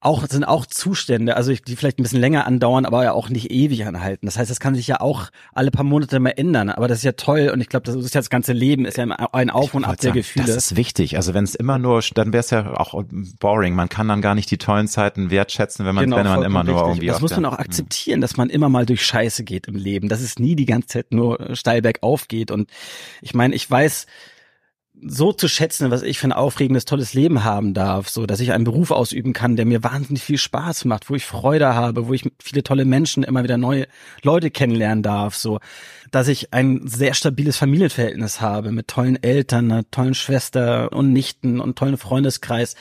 auch 0.04 0.26
sind 0.28 0.42
auch 0.42 0.66
Zustände, 0.66 1.36
also 1.36 1.52
die 1.54 1.76
vielleicht 1.76 2.00
ein 2.00 2.02
bisschen 2.02 2.20
länger 2.20 2.44
andauern, 2.44 2.86
aber 2.86 3.04
ja 3.04 3.12
auch 3.12 3.28
nicht 3.28 3.52
ewig 3.52 3.86
anhalten. 3.86 4.26
Das 4.26 4.36
heißt, 4.36 4.50
das 4.50 4.58
kann 4.58 4.74
sich 4.74 4.88
ja 4.88 5.00
auch 5.00 5.28
alle 5.52 5.70
paar 5.70 5.84
Monate 5.84 6.18
mal 6.18 6.30
ändern. 6.30 6.70
Aber 6.70 6.88
das 6.88 6.98
ist 6.98 7.04
ja 7.04 7.12
toll 7.12 7.50
und 7.52 7.60
ich 7.60 7.68
glaube, 7.68 7.86
das 7.86 7.94
ist 7.94 8.12
ja 8.12 8.20
das 8.20 8.28
ganze 8.28 8.52
Leben, 8.52 8.84
ist 8.84 8.96
ja 8.96 9.04
ein 9.04 9.50
Auf 9.50 9.74
und 9.74 9.84
Ab 9.84 9.98
der 9.98 10.10
Gefühle. 10.10 10.46
Das 10.46 10.56
ist 10.56 10.74
wichtig. 10.74 11.16
Also 11.16 11.34
wenn 11.34 11.44
es 11.44 11.54
immer 11.54 11.78
nur, 11.78 12.02
dann 12.14 12.32
wäre 12.32 12.40
es 12.40 12.50
ja 12.50 12.74
auch 12.74 13.00
boring. 13.38 13.76
Man 13.76 13.88
kann 13.88 14.08
dann 14.08 14.22
gar 14.22 14.34
nicht 14.34 14.50
die 14.50 14.58
tollen 14.58 14.88
Zeiten 14.88 15.30
wertschätzen, 15.30 15.86
wenn 15.86 15.94
man, 15.94 16.06
genau, 16.06 16.16
wenn 16.16 16.26
man 16.26 16.42
immer 16.42 16.64
nur 16.64 16.88
irgendwie. 16.88 17.06
Das 17.06 17.20
muss 17.20 17.36
man 17.36 17.44
auch 17.44 17.58
akzeptieren, 17.58 18.20
dass 18.20 18.36
man 18.36 18.50
immer 18.50 18.68
mal 18.68 18.86
durch 18.86 19.06
Scheiße 19.06 19.44
geht 19.44 19.68
im 19.68 19.76
Leben, 19.76 20.08
dass 20.08 20.20
es 20.20 20.36
nie 20.36 20.56
die 20.56 20.66
ganze 20.66 20.88
Zeit 20.88 21.12
nur 21.12 21.54
steil 21.54 21.80
bergauf 21.80 22.26
geht. 22.26 22.50
Und 22.50 22.68
ich 23.20 23.34
meine, 23.34 23.54
ich 23.54 23.70
weiß, 23.70 24.06
so 25.04 25.32
zu 25.32 25.48
schätzen, 25.48 25.90
was 25.90 26.02
ich 26.02 26.18
für 26.18 26.28
ein 26.28 26.32
aufregendes, 26.32 26.84
tolles 26.84 27.14
Leben 27.14 27.44
haben 27.44 27.74
darf, 27.74 28.08
so 28.08 28.26
dass 28.26 28.40
ich 28.40 28.52
einen 28.52 28.64
Beruf 28.64 28.90
ausüben 28.90 29.32
kann, 29.32 29.56
der 29.56 29.66
mir 29.66 29.82
wahnsinnig 29.82 30.22
viel 30.22 30.38
Spaß 30.38 30.84
macht, 30.84 31.10
wo 31.10 31.14
ich 31.14 31.24
Freude 31.24 31.74
habe, 31.74 32.06
wo 32.06 32.12
ich 32.12 32.30
viele 32.40 32.62
tolle 32.62 32.84
Menschen 32.84 33.24
immer 33.24 33.42
wieder 33.42 33.58
neue 33.58 33.86
Leute 34.22 34.50
kennenlernen 34.50 35.02
darf, 35.02 35.34
so 35.34 35.58
dass 36.10 36.28
ich 36.28 36.52
ein 36.52 36.86
sehr 36.86 37.14
stabiles 37.14 37.56
Familienverhältnis 37.56 38.40
habe 38.40 38.70
mit 38.70 38.88
tollen 38.88 39.20
Eltern, 39.22 39.72
einer 39.72 39.90
tollen 39.90 40.14
Schwester 40.14 40.92
und 40.92 41.12
Nichten 41.12 41.60
und 41.60 41.76
tollen 41.76 41.96
Freundeskreis. 41.96 42.76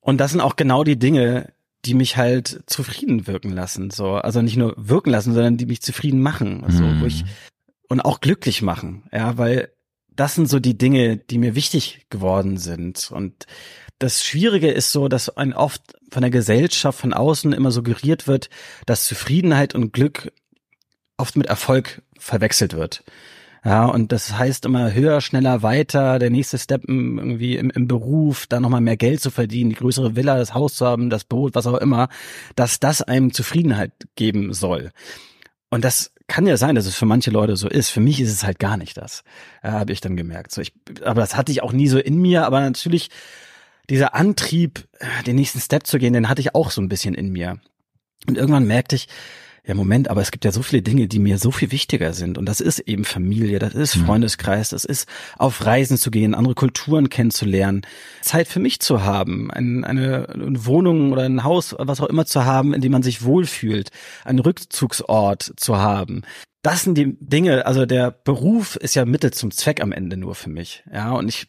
Und 0.00 0.18
das 0.18 0.32
sind 0.32 0.40
auch 0.40 0.56
genau 0.56 0.82
die 0.82 0.98
Dinge, 0.98 1.52
die 1.84 1.94
mich 1.94 2.16
halt 2.16 2.62
zufrieden 2.66 3.26
wirken 3.26 3.52
lassen, 3.52 3.90
so 3.90 4.14
also 4.14 4.42
nicht 4.42 4.56
nur 4.56 4.74
wirken 4.76 5.10
lassen, 5.10 5.32
sondern 5.32 5.56
die 5.56 5.66
mich 5.66 5.82
zufrieden 5.82 6.20
machen, 6.20 6.64
so 6.68 6.82
mhm. 6.82 7.00
wo 7.00 7.06
ich 7.06 7.24
und 7.88 8.00
auch 8.00 8.20
glücklich 8.20 8.60
machen, 8.60 9.04
ja, 9.12 9.38
weil 9.38 9.70
das 10.18 10.34
sind 10.34 10.48
so 10.48 10.58
die 10.58 10.76
Dinge, 10.76 11.16
die 11.16 11.38
mir 11.38 11.54
wichtig 11.54 12.06
geworden 12.10 12.56
sind. 12.56 13.12
Und 13.12 13.46
das 14.00 14.24
Schwierige 14.24 14.68
ist 14.68 14.90
so, 14.90 15.06
dass 15.06 15.36
ein 15.36 15.52
oft 15.52 15.80
von 16.10 16.22
der 16.22 16.30
Gesellschaft 16.30 16.98
von 16.98 17.12
außen 17.12 17.52
immer 17.52 17.70
suggeriert 17.70 18.26
wird, 18.26 18.50
dass 18.84 19.06
Zufriedenheit 19.06 19.76
und 19.76 19.92
Glück 19.92 20.32
oft 21.18 21.36
mit 21.36 21.46
Erfolg 21.46 22.02
verwechselt 22.18 22.74
wird. 22.74 23.04
Ja, 23.64 23.86
und 23.86 24.10
das 24.10 24.36
heißt 24.36 24.64
immer 24.64 24.92
höher, 24.92 25.20
schneller, 25.20 25.62
weiter, 25.62 26.18
der 26.18 26.30
nächste 26.30 26.58
Step 26.58 26.82
irgendwie 26.88 27.56
im, 27.56 27.70
im 27.70 27.86
Beruf, 27.86 28.48
da 28.48 28.58
nochmal 28.58 28.80
mehr 28.80 28.96
Geld 28.96 29.20
zu 29.20 29.30
verdienen, 29.30 29.70
die 29.70 29.76
größere 29.76 30.16
Villa, 30.16 30.36
das 30.36 30.52
Haus 30.52 30.74
zu 30.74 30.86
haben, 30.86 31.10
das 31.10 31.24
Boot, 31.24 31.54
was 31.54 31.66
auch 31.68 31.78
immer, 31.78 32.08
dass 32.56 32.80
das 32.80 33.02
einem 33.02 33.32
Zufriedenheit 33.32 33.92
geben 34.16 34.52
soll. 34.52 34.90
Und 35.70 35.84
das 35.84 36.12
kann 36.28 36.46
ja 36.46 36.56
sein, 36.56 36.74
dass 36.74 36.86
es 36.86 36.94
für 36.94 37.06
manche 37.06 37.30
Leute 37.30 37.56
so 37.56 37.68
ist. 37.68 37.88
Für 37.88 38.00
mich 38.00 38.20
ist 38.20 38.30
es 38.30 38.44
halt 38.44 38.58
gar 38.58 38.76
nicht 38.76 38.96
das. 38.96 39.24
Ja, 39.64 39.72
habe 39.72 39.92
ich 39.92 40.00
dann 40.00 40.16
gemerkt. 40.16 40.52
So, 40.52 40.60
ich, 40.60 40.72
aber 41.02 41.22
das 41.22 41.36
hatte 41.36 41.50
ich 41.50 41.62
auch 41.62 41.72
nie 41.72 41.88
so 41.88 41.98
in 41.98 42.18
mir. 42.18 42.44
Aber 42.44 42.60
natürlich 42.60 43.10
dieser 43.90 44.14
Antrieb, 44.14 44.86
den 45.26 45.36
nächsten 45.36 45.60
Step 45.60 45.86
zu 45.86 45.98
gehen, 45.98 46.12
den 46.12 46.28
hatte 46.28 46.42
ich 46.42 46.54
auch 46.54 46.70
so 46.70 46.82
ein 46.82 46.88
bisschen 46.88 47.14
in 47.14 47.30
mir. 47.32 47.58
Und 48.28 48.36
irgendwann 48.36 48.66
merkte 48.66 48.94
ich, 48.94 49.08
ja 49.68 49.74
Moment, 49.74 50.08
aber 50.08 50.22
es 50.22 50.30
gibt 50.30 50.44
ja 50.44 50.52
so 50.52 50.62
viele 50.62 50.82
Dinge, 50.82 51.06
die 51.08 51.18
mir 51.18 51.38
so 51.38 51.50
viel 51.50 51.70
wichtiger 51.70 52.14
sind. 52.14 52.38
Und 52.38 52.46
das 52.46 52.60
ist 52.60 52.80
eben 52.80 53.04
Familie, 53.04 53.58
das 53.58 53.74
ist 53.74 53.96
mhm. 53.96 54.06
Freundeskreis, 54.06 54.70
das 54.70 54.84
ist 54.84 55.08
auf 55.36 55.64
Reisen 55.64 55.98
zu 55.98 56.10
gehen, 56.10 56.34
andere 56.34 56.54
Kulturen 56.54 57.10
kennenzulernen, 57.10 57.82
Zeit 58.22 58.48
für 58.48 58.60
mich 58.60 58.80
zu 58.80 59.04
haben, 59.04 59.50
ein, 59.50 59.84
eine, 59.84 60.28
eine 60.30 60.64
Wohnung 60.64 61.12
oder 61.12 61.22
ein 61.22 61.44
Haus, 61.44 61.76
was 61.78 62.00
auch 62.00 62.08
immer 62.08 62.24
zu 62.24 62.44
haben, 62.44 62.72
in 62.72 62.80
dem 62.80 62.92
man 62.92 63.02
sich 63.02 63.22
wohlfühlt, 63.22 63.90
einen 64.24 64.38
Rückzugsort 64.38 65.52
zu 65.56 65.76
haben. 65.76 66.22
Das 66.62 66.82
sind 66.82 66.96
die 66.96 67.16
Dinge, 67.20 67.66
also 67.66 67.86
der 67.86 68.10
Beruf 68.10 68.76
ist 68.76 68.96
ja 68.96 69.04
Mittel 69.04 69.32
zum 69.32 69.50
Zweck 69.50 69.80
am 69.82 69.92
Ende 69.92 70.16
nur 70.16 70.34
für 70.34 70.50
mich. 70.50 70.82
Ja, 70.92 71.12
und 71.12 71.28
ich 71.28 71.46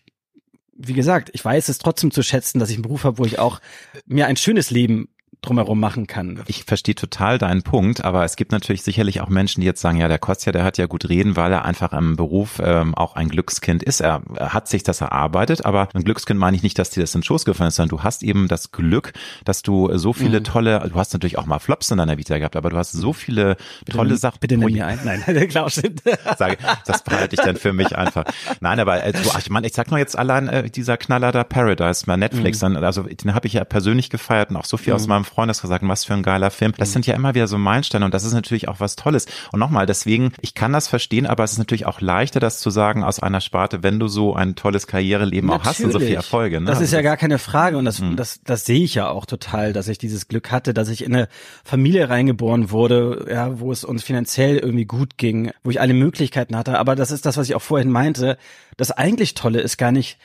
wie 0.82 0.94
gesagt, 0.94 1.30
ich 1.34 1.44
weiß 1.44 1.68
es 1.68 1.78
trotzdem 1.78 2.10
zu 2.10 2.24
schätzen, 2.24 2.58
dass 2.58 2.70
ich 2.70 2.78
einen 2.78 2.84
Beruf 2.84 3.04
habe, 3.04 3.18
wo 3.18 3.26
ich 3.26 3.38
auch 3.38 3.60
mir 4.06 4.28
ein 4.28 4.38
schönes 4.38 4.72
Leben 4.72 5.10
drumherum 5.42 5.80
machen 5.80 6.06
kann. 6.06 6.42
Ich 6.48 6.66
verstehe 6.66 6.96
total 6.96 7.38
deinen 7.38 7.62
Punkt, 7.62 8.04
aber 8.04 8.26
es 8.26 8.36
gibt 8.36 8.52
natürlich 8.52 8.84
sicherlich 8.84 9.22
auch 9.22 9.30
Menschen, 9.30 9.62
die 9.62 9.68
jetzt 9.68 9.80
sagen, 9.80 9.98
ja, 9.98 10.10
der 10.10 10.20
Kostja, 10.20 10.52
der 10.52 10.66
hat 10.66 10.78
ja 10.78 10.86
gut 10.86 11.08
reden, 11.08 11.38
weil 11.38 11.52
er 11.54 11.64
einfach 11.64 11.94
im 11.94 12.18
Beruf 12.18 12.62
ähm, 12.62 12.94
auch 12.94 13.16
ein 13.16 13.30
Glückskind 13.30 13.82
ist. 13.82 14.02
Er, 14.02 14.22
er 14.36 14.54
hat 14.54 14.68
sich 14.68 14.84
das 14.84 15.00
erarbeitet, 15.00 15.66
aber 15.66 15.88
ein 15.94 16.04
Glückskind 16.04 16.40
meine 16.40 16.58
ich 16.58 16.64
nicht, 16.64 16.78
dass 16.78 16.90
dir 16.90 17.02
das 17.02 17.16
in 17.16 17.22
den 17.22 17.26
Schoß 17.26 17.46
gefallen 17.46 17.70
ist, 17.70 17.76
sondern 17.76 17.98
du 17.98 18.04
hast 18.04 18.22
eben 18.22 18.50
das 18.50 18.72
Glück, 18.72 19.14
dass 19.46 19.62
du 19.62 19.98
so 19.98 20.12
viele 20.12 20.42
mhm. 20.42 20.44
tolle, 20.44 20.90
du 20.90 20.96
hast 20.96 21.14
natürlich 21.14 21.38
auch 21.38 21.46
mal 21.46 21.60
Flops 21.60 21.90
in 21.92 22.00
deiner 22.00 22.18
Vita 22.18 22.38
gehabt, 22.38 22.58
aber 22.58 22.70
du 22.70 22.78
hast 22.78 22.92
so 22.92 23.14
viele 23.14 23.56
bitte, 23.86 23.98
tolle 23.98 24.18
Sachen. 24.18 24.40
Bitte 24.42 24.58
nimm 24.58 24.74
mir 24.74 24.88
ein. 24.88 25.00
Nein, 25.06 25.24
der 25.28 25.48
Klaus 25.48 25.76
Sage, 25.76 26.58
das 26.86 27.04
behalte 27.04 27.36
ich 27.36 27.42
dann 27.42 27.56
für 27.56 27.72
mich 27.72 27.96
einfach. 27.96 28.26
Nein, 28.60 28.80
aber 28.80 29.04
äh, 29.04 29.14
du, 29.14 29.20
ich 29.38 29.50
meine, 29.50 29.68
ich 29.68 29.74
sag 29.74 29.90
nur 29.90 30.00
jetzt 30.00 30.18
allein 30.18 30.50
äh, 30.50 30.70
dieser 30.70 30.98
Knaller 30.98 31.32
da 31.32 31.46
Paradise 31.46 32.06
bei 32.06 32.18
Netflix, 32.18 32.62
mhm. 32.62 32.74
dann, 32.74 32.84
also 32.84 33.04
den 33.04 33.34
habe 33.34 33.48
ich 33.48 33.54
ja 33.54 33.64
persönlich 33.64 34.10
gefeiert 34.10 34.50
und 34.50 34.58
auch 34.58 34.66
so 34.66 34.76
viel 34.76 34.92
mhm. 34.92 34.96
aus 34.96 35.08
meinem 35.08 35.26
Freundeskreis 35.30 35.70
sagen, 35.70 35.88
was 35.88 36.06
für 36.06 36.14
ein 36.14 36.24
geiler 36.24 36.52
Film. 36.52 36.74
Das 36.78 36.92
sind 36.92 37.08
ja 37.08 37.16
immer 37.16 37.36
wieder 37.36 37.48
so 37.48 37.58
Meilensteine 37.58 38.06
und 38.06 38.14
das 38.14 38.24
ist 38.24 38.34
natürlich 38.34 38.68
auch 38.68 38.80
was 38.80 38.96
Tolles. 38.96 39.26
Und 39.52 39.60
nochmal, 39.60 39.86
deswegen, 39.86 40.34
ich 40.42 40.54
kann 40.54 40.74
das 40.74 40.88
verstehen, 40.88 41.26
aber 41.26 41.44
es 41.44 41.54
ist 41.54 41.58
natürlich 41.58 41.86
auch 41.86 42.02
leichter, 42.02 42.40
das 42.40 42.60
zu 42.60 42.70
sagen 42.70 43.04
aus 43.04 43.20
einer 43.20 43.42
Sparte, 43.42 43.84
wenn 43.84 44.00
du 44.00 44.08
so 44.08 44.36
ein 44.36 44.56
tolles 44.56 44.88
Karriereleben 44.88 45.50
natürlich. 45.50 45.68
auch 45.68 45.70
hast 45.70 45.82
und 45.82 45.92
so 45.92 46.00
viele 46.00 46.16
Erfolge. 46.16 46.60
Ne? 46.60 46.66
Das 46.66 46.82
ist 46.82 46.92
ja 46.92 47.02
gar 47.02 47.18
keine 47.18 47.40
Frage 47.40 47.78
und 47.78 47.86
das, 47.86 48.02
mhm. 48.02 48.16
das, 48.16 48.42
das 48.44 48.66
sehe 48.66 48.84
ich 48.84 48.96
ja 48.96 49.10
auch 49.10 49.26
total, 49.26 49.74
dass 49.74 49.88
ich 49.88 49.98
dieses 49.98 50.28
Glück 50.28 50.52
hatte, 50.52 50.74
dass 50.74 50.90
ich 50.90 51.04
in 51.04 51.16
eine 51.16 51.28
Familie 51.64 52.10
reingeboren 52.10 52.72
wurde, 52.72 53.28
ja, 53.30 53.60
wo 53.60 53.72
es 53.72 53.84
uns 53.84 54.04
finanziell 54.04 54.58
irgendwie 54.58 54.86
gut 54.86 55.18
ging, 55.18 55.52
wo 55.64 55.70
ich 55.70 55.80
alle 55.80 55.94
Möglichkeiten 55.94 56.56
hatte. 56.56 56.78
Aber 56.80 56.96
das 56.96 57.12
ist 57.12 57.26
das, 57.26 57.38
was 57.38 57.48
ich 57.48 57.56
auch 57.56 57.62
vorhin 57.62 57.92
meinte. 57.92 58.38
Das 58.78 58.92
eigentlich 58.92 59.34
Tolle 59.34 59.62
ist 59.62 59.78
gar 59.78 59.92
nicht, 59.92 60.18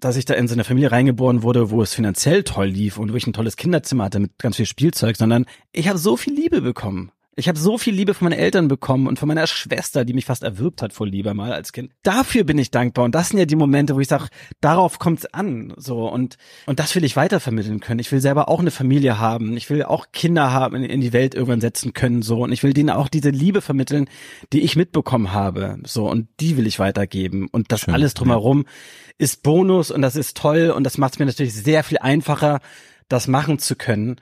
dass 0.00 0.16
ich 0.16 0.24
da 0.24 0.34
in 0.34 0.48
so 0.48 0.54
eine 0.54 0.64
Familie 0.64 0.92
reingeboren 0.92 1.42
wurde, 1.42 1.70
wo 1.70 1.82
es 1.82 1.94
finanziell 1.94 2.42
toll 2.42 2.66
lief 2.66 2.98
und 2.98 3.12
wo 3.12 3.16
ich 3.16 3.26
ein 3.26 3.32
tolles 3.32 3.56
Kinderzimmer 3.56 4.04
hatte 4.04 4.18
mit 4.18 4.38
ganz 4.38 4.56
viel 4.56 4.66
Spielzeug, 4.66 5.16
sondern 5.16 5.46
ich 5.72 5.88
habe 5.88 5.98
so 5.98 6.16
viel 6.16 6.34
Liebe 6.34 6.60
bekommen. 6.60 7.12
Ich 7.38 7.48
habe 7.48 7.58
so 7.58 7.76
viel 7.76 7.94
Liebe 7.94 8.14
von 8.14 8.30
meinen 8.30 8.38
Eltern 8.38 8.66
bekommen 8.66 9.06
und 9.06 9.18
von 9.18 9.28
meiner 9.28 9.46
Schwester, 9.46 10.06
die 10.06 10.14
mich 10.14 10.24
fast 10.24 10.42
erwürgt 10.42 10.80
hat 10.80 10.94
vor 10.94 11.06
Liebe 11.06 11.34
mal 11.34 11.52
als 11.52 11.72
Kind. 11.72 11.92
Dafür 12.02 12.44
bin 12.44 12.56
ich 12.56 12.70
dankbar 12.70 13.04
und 13.04 13.14
das 13.14 13.28
sind 13.28 13.38
ja 13.38 13.44
die 13.44 13.56
Momente, 13.56 13.94
wo 13.94 14.00
ich 14.00 14.08
sage, 14.08 14.28
darauf 14.62 14.98
kommt's 14.98 15.26
an, 15.26 15.74
so 15.76 16.08
und 16.08 16.38
und 16.64 16.80
das 16.80 16.94
will 16.94 17.04
ich 17.04 17.14
weitervermitteln 17.14 17.80
können. 17.80 18.00
Ich 18.00 18.10
will 18.10 18.22
selber 18.22 18.48
auch 18.48 18.60
eine 18.60 18.70
Familie 18.70 19.18
haben. 19.18 19.54
Ich 19.54 19.68
will 19.68 19.82
auch 19.82 20.06
Kinder 20.12 20.50
haben, 20.50 20.76
in, 20.76 20.84
in 20.84 21.02
die 21.02 21.12
Welt 21.12 21.34
irgendwann 21.34 21.60
setzen 21.60 21.92
können, 21.92 22.22
so 22.22 22.42
und 22.44 22.52
ich 22.52 22.62
will 22.62 22.72
denen 22.72 22.88
auch 22.88 23.08
diese 23.08 23.28
Liebe 23.28 23.60
vermitteln, 23.60 24.08
die 24.54 24.62
ich 24.62 24.74
mitbekommen 24.74 25.32
habe, 25.32 25.76
so 25.84 26.08
und 26.08 26.28
die 26.40 26.56
will 26.56 26.66
ich 26.66 26.78
weitergeben 26.78 27.48
und 27.52 27.70
das 27.70 27.82
Schön, 27.82 27.92
alles 27.92 28.14
drumherum 28.14 28.62
ja. 28.62 28.70
ist 29.18 29.42
Bonus 29.42 29.90
und 29.90 30.00
das 30.00 30.16
ist 30.16 30.38
toll 30.38 30.70
und 30.70 30.84
das 30.84 30.96
macht 30.96 31.12
es 31.12 31.18
mir 31.18 31.26
natürlich 31.26 31.52
sehr 31.52 31.84
viel 31.84 31.98
einfacher, 31.98 32.60
das 33.08 33.28
machen 33.28 33.58
zu 33.58 33.76
können. 33.76 34.16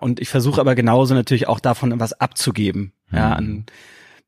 Und 0.00 0.20
ich 0.20 0.28
versuche 0.28 0.60
aber 0.60 0.74
genauso 0.74 1.14
natürlich 1.14 1.48
auch 1.48 1.60
davon 1.60 1.98
was 2.00 2.12
abzugeben, 2.12 2.92
mhm. 3.10 3.16
ja, 3.16 3.32
an 3.32 3.66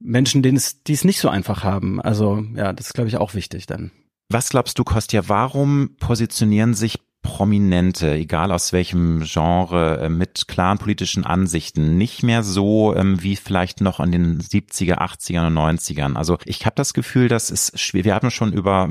Menschen, 0.01 0.43
denen 0.43 0.57
es, 0.57 0.83
die 0.83 0.95
es 0.95 1.05
nicht 1.05 1.21
so 1.21 1.29
einfach 1.29 1.62
haben. 1.62 2.01
Also 2.01 2.45
ja, 2.55 2.73
das 2.73 2.87
ist, 2.89 2.95
glaube 2.95 3.09
ich, 3.09 3.16
auch 3.16 3.35
wichtig 3.35 3.66
dann. 3.66 3.91
Was 4.31 4.49
glaubst 4.49 4.79
du, 4.79 4.85
Kostja, 4.85 5.29
warum 5.29 5.97
positionieren 5.99 6.75
sich 6.75 7.01
Prominente, 7.23 8.14
egal 8.14 8.51
aus 8.51 8.73
welchem 8.73 9.21
Genre, 9.25 10.01
äh, 10.01 10.09
mit 10.09 10.49
klaren 10.49 10.79
politischen 10.79 11.25
Ansichten, 11.25 11.99
nicht 11.99 12.23
mehr 12.23 12.43
so 12.43 12.95
ähm, 12.95 13.23
wie 13.23 13.37
vielleicht 13.37 13.83
noch 13.83 14.01
in 14.01 14.11
den 14.11 14.41
70er, 14.41 14.99
80er 14.99 15.47
und 15.47 15.55
90ern. 15.55 16.16
Also 16.16 16.39
ich 16.47 16.64
habe 16.64 16.77
das 16.77 16.95
Gefühl, 16.95 17.29
dass 17.29 17.51
es 17.51 17.73
schwer, 17.75 18.05
wir 18.05 18.14
haben 18.14 18.31
schon 18.31 18.53
über 18.53 18.89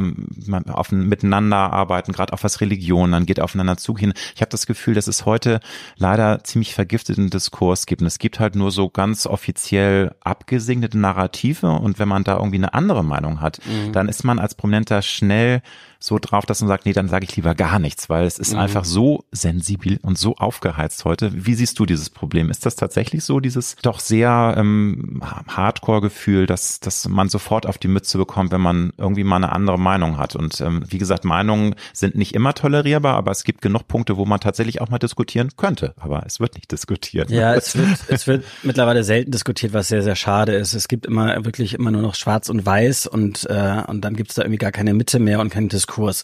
auf 0.71 0.91
miteinander 0.91 1.73
arbeiten, 1.73 2.11
gerade 2.11 2.33
auf 2.33 2.43
was 2.43 2.61
Religion 2.61 3.13
angeht, 3.15 3.39
aufeinander 3.39 3.77
zugehen. 3.77 4.13
Ich 4.35 4.41
habe 4.41 4.51
das 4.51 4.67
Gefühl, 4.67 4.93
dass 4.93 5.07
es 5.07 5.25
heute 5.25 5.59
leider 5.97 6.43
ziemlich 6.43 6.75
vergifteten 6.75 7.31
Diskurs 7.31 7.87
gibt. 7.87 8.01
Und 8.01 8.07
es 8.07 8.19
gibt 8.19 8.39
halt 8.39 8.55
nur 8.55 8.71
so 8.71 8.89
ganz 8.89 9.25
offiziell 9.25 10.13
abgesegnete 10.21 10.97
Narrative 10.97 11.67
und 11.71 11.97
wenn 11.97 12.07
man 12.07 12.23
da 12.23 12.37
irgendwie 12.37 12.57
eine 12.57 12.73
andere 12.73 13.03
Meinung 13.03 13.41
hat, 13.41 13.59
mhm. 13.65 13.91
dann 13.91 14.07
ist 14.07 14.23
man 14.23 14.37
als 14.37 14.53
Prominenter 14.53 15.01
schnell 15.01 15.61
so 16.01 16.17
drauf, 16.17 16.45
dass 16.45 16.61
man 16.61 16.69
sagt, 16.69 16.85
nee, 16.85 16.93
dann 16.93 17.09
sage 17.09 17.25
ich 17.25 17.35
lieber 17.35 17.55
gar 17.55 17.77
nichts, 17.77 18.09
weil 18.09 18.25
es 18.25 18.39
ist 18.39 18.53
mhm. 18.53 18.59
einfach 18.59 18.85
so 18.85 19.25
sensibel 19.31 19.99
und 20.01 20.17
so 20.17 20.35
aufgeheizt 20.37 21.03
heute. 21.03 21.45
Wie 21.45 21.53
siehst 21.53 21.77
du 21.77 21.85
dieses 21.85 22.09
Problem? 22.09 22.49
Ist 22.49 22.65
das 22.65 22.77
tatsächlich 22.77 23.25
so, 23.25 23.41
dieses 23.41 23.75
doch 23.81 23.99
sehr 23.99 24.55
ähm, 24.57 25.21
Hardcore-Gefühl, 25.21 26.45
dass, 26.45 26.79
dass 26.79 27.07
man 27.09 27.27
sofort 27.27 27.65
auf 27.65 27.77
die 27.77 27.89
Mütze 27.89 28.17
bekommt, 28.17 28.51
wenn 28.51 28.61
man 28.61 28.93
irgendwie 28.97 29.25
mal 29.25 29.35
eine 29.35 29.51
andere 29.51 29.77
Meinung 29.77 30.17
hat? 30.17 30.37
Und 30.37 30.61
ähm, 30.61 30.83
wie 30.87 30.99
gesagt, 30.99 31.25
Meinungen 31.25 31.75
sind 31.91 32.15
nicht 32.15 32.33
immer 32.33 32.53
tolerierbar, 32.53 33.15
aber 33.15 33.31
es 33.31 33.43
gibt 33.43 33.61
genug 33.61 33.89
Punkte, 33.89 34.15
wo 34.15 34.25
man 34.25 34.39
tatsächlich 34.39 34.79
auch 34.79 34.87
mal 34.89 34.99
diskutieren 34.99 35.49
könnte. 35.57 35.93
Aber 35.99 36.23
es 36.25 36.39
wird 36.39 36.55
nicht 36.55 36.71
diskutiert. 36.71 37.29
Ja, 37.29 37.53
es 37.55 37.77
wird, 37.77 37.89
es 38.07 38.25
wird 38.25 38.45
mittlerweile 38.63 39.03
selten 39.03 39.31
diskutiert, 39.31 39.73
was 39.73 39.89
sehr, 39.89 40.01
sehr 40.01 40.15
schade 40.15 40.53
ist. 40.53 40.73
Es 40.73 40.87
gibt 40.87 41.05
immer 41.05 41.43
wirklich 41.43 41.73
immer 41.73 41.91
nur 41.91 42.01
noch 42.01 42.15
schwarz 42.15 42.47
und 42.47 42.65
weiß 42.65 43.05
und, 43.07 43.45
äh, 43.49 43.83
und 43.85 43.99
dann 44.01 44.15
gibt 44.15 44.29
es 44.29 44.35
da 44.35 44.43
irgendwie 44.43 44.59
gar 44.59 44.71
keine 44.71 44.93
Mitte 44.93 45.19
mehr 45.19 45.41
und 45.41 45.49
keinen 45.49 45.67
Diskurs 45.67 45.88
Diskurs. 45.89 46.23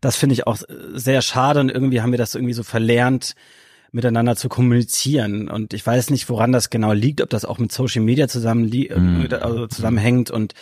Das 0.00 0.16
finde 0.16 0.34
ich 0.34 0.46
auch 0.46 0.58
sehr 0.94 1.22
schade 1.22 1.60
und 1.60 1.70
irgendwie 1.70 2.00
haben 2.00 2.12
wir 2.12 2.18
das 2.18 2.34
irgendwie 2.34 2.54
so 2.54 2.62
verlernt, 2.62 3.34
miteinander 3.92 4.36
zu 4.36 4.48
kommunizieren. 4.48 5.48
Und 5.48 5.74
ich 5.74 5.84
weiß 5.84 6.10
nicht, 6.10 6.28
woran 6.28 6.52
das 6.52 6.70
genau 6.70 6.92
liegt, 6.92 7.20
ob 7.20 7.30
das 7.30 7.44
auch 7.44 7.58
mit 7.58 7.72
Social 7.72 8.02
Media 8.02 8.28
zusammen 8.28 8.66
mm. 8.66 9.26
also 9.40 9.66
zusammenhängt 9.66 10.30
und 10.30 10.54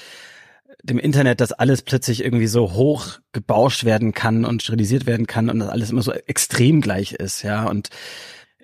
dem 0.83 0.99
Internet, 0.99 1.41
dass 1.41 1.53
alles 1.53 1.83
plötzlich 1.83 2.25
irgendwie 2.25 2.47
so 2.47 2.73
hoch 2.73 3.19
gebauscht 3.33 3.85
werden 3.85 4.13
kann 4.13 4.45
und 4.45 4.63
sterilisiert 4.63 5.07
werden 5.07 5.27
kann 5.27 5.51
und 5.51 5.59
das 5.59 5.69
alles 5.69 5.91
immer 5.91 6.03
so 6.03 6.13
extrem 6.13 6.81
gleich 6.81 7.13
ist, 7.13 7.43
ja. 7.43 7.67
Und 7.67 7.91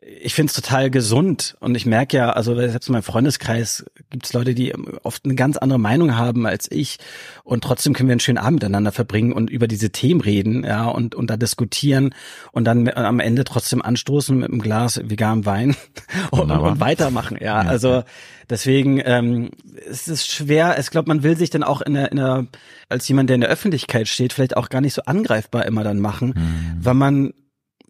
ich 0.06 0.34
finde 0.34 0.50
es 0.50 0.54
total 0.54 0.90
gesund 0.90 1.56
und 1.60 1.74
ich 1.74 1.86
merke 1.86 2.16
ja, 2.16 2.30
also 2.30 2.54
selbst 2.54 2.88
in 2.88 2.92
meinem 2.92 3.02
Freundeskreis 3.02 3.86
gibt 4.10 4.26
es 4.26 4.32
Leute, 4.32 4.54
die 4.54 4.74
oft 5.02 5.24
eine 5.24 5.34
ganz 5.34 5.56
andere 5.56 5.78
Meinung 5.78 6.16
haben 6.16 6.46
als 6.46 6.70
ich 6.70 6.98
und 7.42 7.64
trotzdem 7.64 7.94
können 7.94 8.08
wir 8.08 8.12
einen 8.12 8.20
schönen 8.20 8.38
Abend 8.38 8.62
miteinander 8.62 8.92
verbringen 8.92 9.32
und 9.32 9.48
über 9.48 9.66
diese 9.66 9.90
Themen 9.90 10.20
reden, 10.20 10.64
ja, 10.64 10.86
und, 10.86 11.14
und 11.14 11.30
da 11.30 11.36
diskutieren 11.36 12.14
und 12.52 12.64
dann 12.64 12.88
am 12.88 13.20
Ende 13.20 13.44
trotzdem 13.44 13.80
anstoßen 13.80 14.36
mit 14.36 14.50
einem 14.50 14.60
Glas 14.60 15.00
veganem 15.02 15.46
Wein 15.46 15.76
und, 16.30 16.50
und, 16.50 16.80
weitermachen, 16.80 17.38
ja. 17.40 17.62
ja. 17.62 17.68
Also 17.68 18.02
deswegen 18.50 19.00
ähm, 19.04 19.50
es 19.88 20.06
ist 20.08 20.30
schwer, 20.30 20.78
ich 20.78 20.90
glaube, 20.90 21.08
man 21.08 21.22
will 21.22 21.36
sich 21.36 21.50
dann 21.50 21.62
auch 21.62 21.80
in 21.80 21.94
der, 21.94 22.10
in 22.10 22.18
der, 22.18 22.46
als 22.88 23.08
jemand, 23.08 23.30
der 23.30 23.36
in 23.36 23.40
der 23.40 23.50
Öffentlichkeit 23.50 24.08
steht, 24.08 24.32
vielleicht 24.32 24.56
auch 24.56 24.68
gar 24.68 24.80
nicht 24.80 24.94
so 24.94 25.02
angreifbar 25.02 25.64
immer 25.64 25.82
dann 25.82 26.00
machen, 26.00 26.34
mhm. 26.36 26.84
weil 26.84 26.94
man 26.94 27.32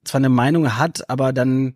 zwar 0.04 0.20
eine 0.20 0.28
Meinung 0.28 0.76
hat, 0.78 1.08
aber 1.08 1.32
dann 1.32 1.74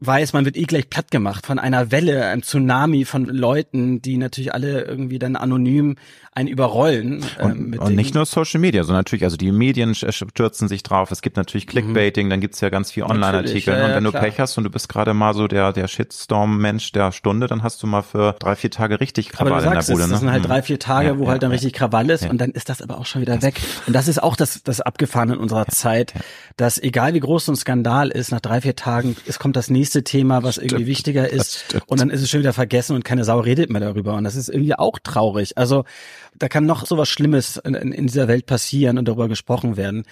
weiß, 0.00 0.32
man 0.32 0.44
wird 0.44 0.56
eh 0.56 0.64
gleich 0.64 0.90
platt 0.90 1.10
gemacht 1.10 1.46
von 1.46 1.58
einer 1.58 1.90
Welle, 1.90 2.26
einem 2.26 2.42
Tsunami 2.42 3.04
von 3.04 3.24
Leuten, 3.26 4.02
die 4.02 4.18
natürlich 4.18 4.52
alle 4.52 4.82
irgendwie 4.82 5.18
dann 5.18 5.36
anonym 5.36 5.96
einen 6.36 6.48
überrollen. 6.48 7.24
Äh, 7.38 7.44
und, 7.44 7.78
und 7.78 7.94
nicht 7.94 8.14
nur 8.14 8.26
Social 8.26 8.60
Media, 8.60 8.82
sondern 8.82 9.00
natürlich, 9.00 9.24
also 9.24 9.36
die 9.36 9.52
Medien 9.52 9.94
stürzen 9.94 10.66
sich 10.66 10.82
drauf. 10.82 11.12
Es 11.12 11.22
gibt 11.22 11.36
natürlich 11.36 11.66
Clickbaiting, 11.68 12.26
mhm. 12.26 12.30
dann 12.30 12.40
gibt's 12.40 12.60
ja 12.60 12.70
ganz 12.70 12.90
viel 12.90 13.04
Online-Artikel. 13.04 13.72
Ja, 13.72 13.84
und 13.84 13.94
wenn 13.94 14.04
ja, 14.04 14.10
du 14.10 14.18
Pech 14.18 14.40
hast 14.40 14.58
und 14.58 14.64
du 14.64 14.70
bist 14.70 14.88
gerade 14.88 15.14
mal 15.14 15.32
so 15.34 15.46
der, 15.46 15.72
der 15.72 15.86
Shitstorm-Mensch 15.86 16.90
der 16.90 17.12
Stunde, 17.12 17.46
dann 17.46 17.62
hast 17.62 17.82
du 17.82 17.86
mal 17.86 18.02
für 18.02 18.34
drei, 18.40 18.56
vier 18.56 18.72
Tage 18.72 19.00
richtig 19.00 19.28
Krawall 19.28 19.62
in 19.62 19.70
der 19.70 19.82
Bude. 19.82 20.02
Ne? 20.02 20.08
Das 20.08 20.20
sind 20.20 20.30
halt 20.30 20.42
mhm. 20.42 20.48
drei, 20.48 20.62
vier 20.62 20.78
Tage, 20.80 21.08
ja, 21.08 21.18
wo 21.18 21.28
halt 21.28 21.42
dann 21.44 21.52
richtig 21.52 21.72
Krawall 21.72 22.10
ist 22.10 22.28
und 22.28 22.38
dann 22.38 22.50
ist 22.50 22.68
das 22.68 22.82
aber 22.82 22.98
auch 22.98 23.06
schon 23.06 23.22
wieder 23.22 23.40
weg. 23.42 23.60
Und 23.86 23.92
das 23.92 24.08
ist 24.08 24.20
auch 24.20 24.34
das, 24.34 24.62
das 24.64 24.80
Abgefahren 24.80 25.30
in 25.30 25.38
unserer 25.38 25.66
Zeit, 25.66 26.14
dass 26.56 26.82
egal 26.82 27.14
wie 27.14 27.20
groß 27.20 27.46
so 27.46 27.52
ein 27.52 27.56
Skandal 27.56 28.08
ist, 28.08 28.32
nach 28.32 28.40
drei, 28.40 28.60
vier 28.60 28.74
Tagen, 28.74 29.16
es 29.26 29.38
kommt 29.38 29.54
das 29.54 29.70
nächste 29.70 30.02
Thema, 30.02 30.42
was 30.42 30.56
Stimmt. 30.56 30.72
irgendwie 30.72 30.86
wichtiger 30.88 31.30
ist 31.30 31.76
und 31.86 32.00
dann 32.00 32.10
ist 32.10 32.22
es 32.22 32.30
schon 32.30 32.40
wieder 32.40 32.52
vergessen 32.52 32.96
und 32.96 33.04
keine 33.04 33.24
Sau 33.24 33.38
redet 33.38 33.70
mehr 33.70 33.80
darüber. 33.80 34.14
Und 34.14 34.24
das 34.24 34.34
ist 34.34 34.48
irgendwie 34.48 34.74
auch 34.74 34.98
traurig. 34.98 35.56
Also 35.56 35.84
da 36.36 36.48
kann 36.48 36.66
noch 36.66 36.86
so 36.86 36.98
was 36.98 37.08
Schlimmes 37.08 37.56
in, 37.58 37.74
in 37.74 38.06
dieser 38.06 38.28
Welt 38.28 38.46
passieren 38.46 38.98
und 38.98 39.06
darüber 39.06 39.28
gesprochen 39.28 39.76
werden. 39.76 40.04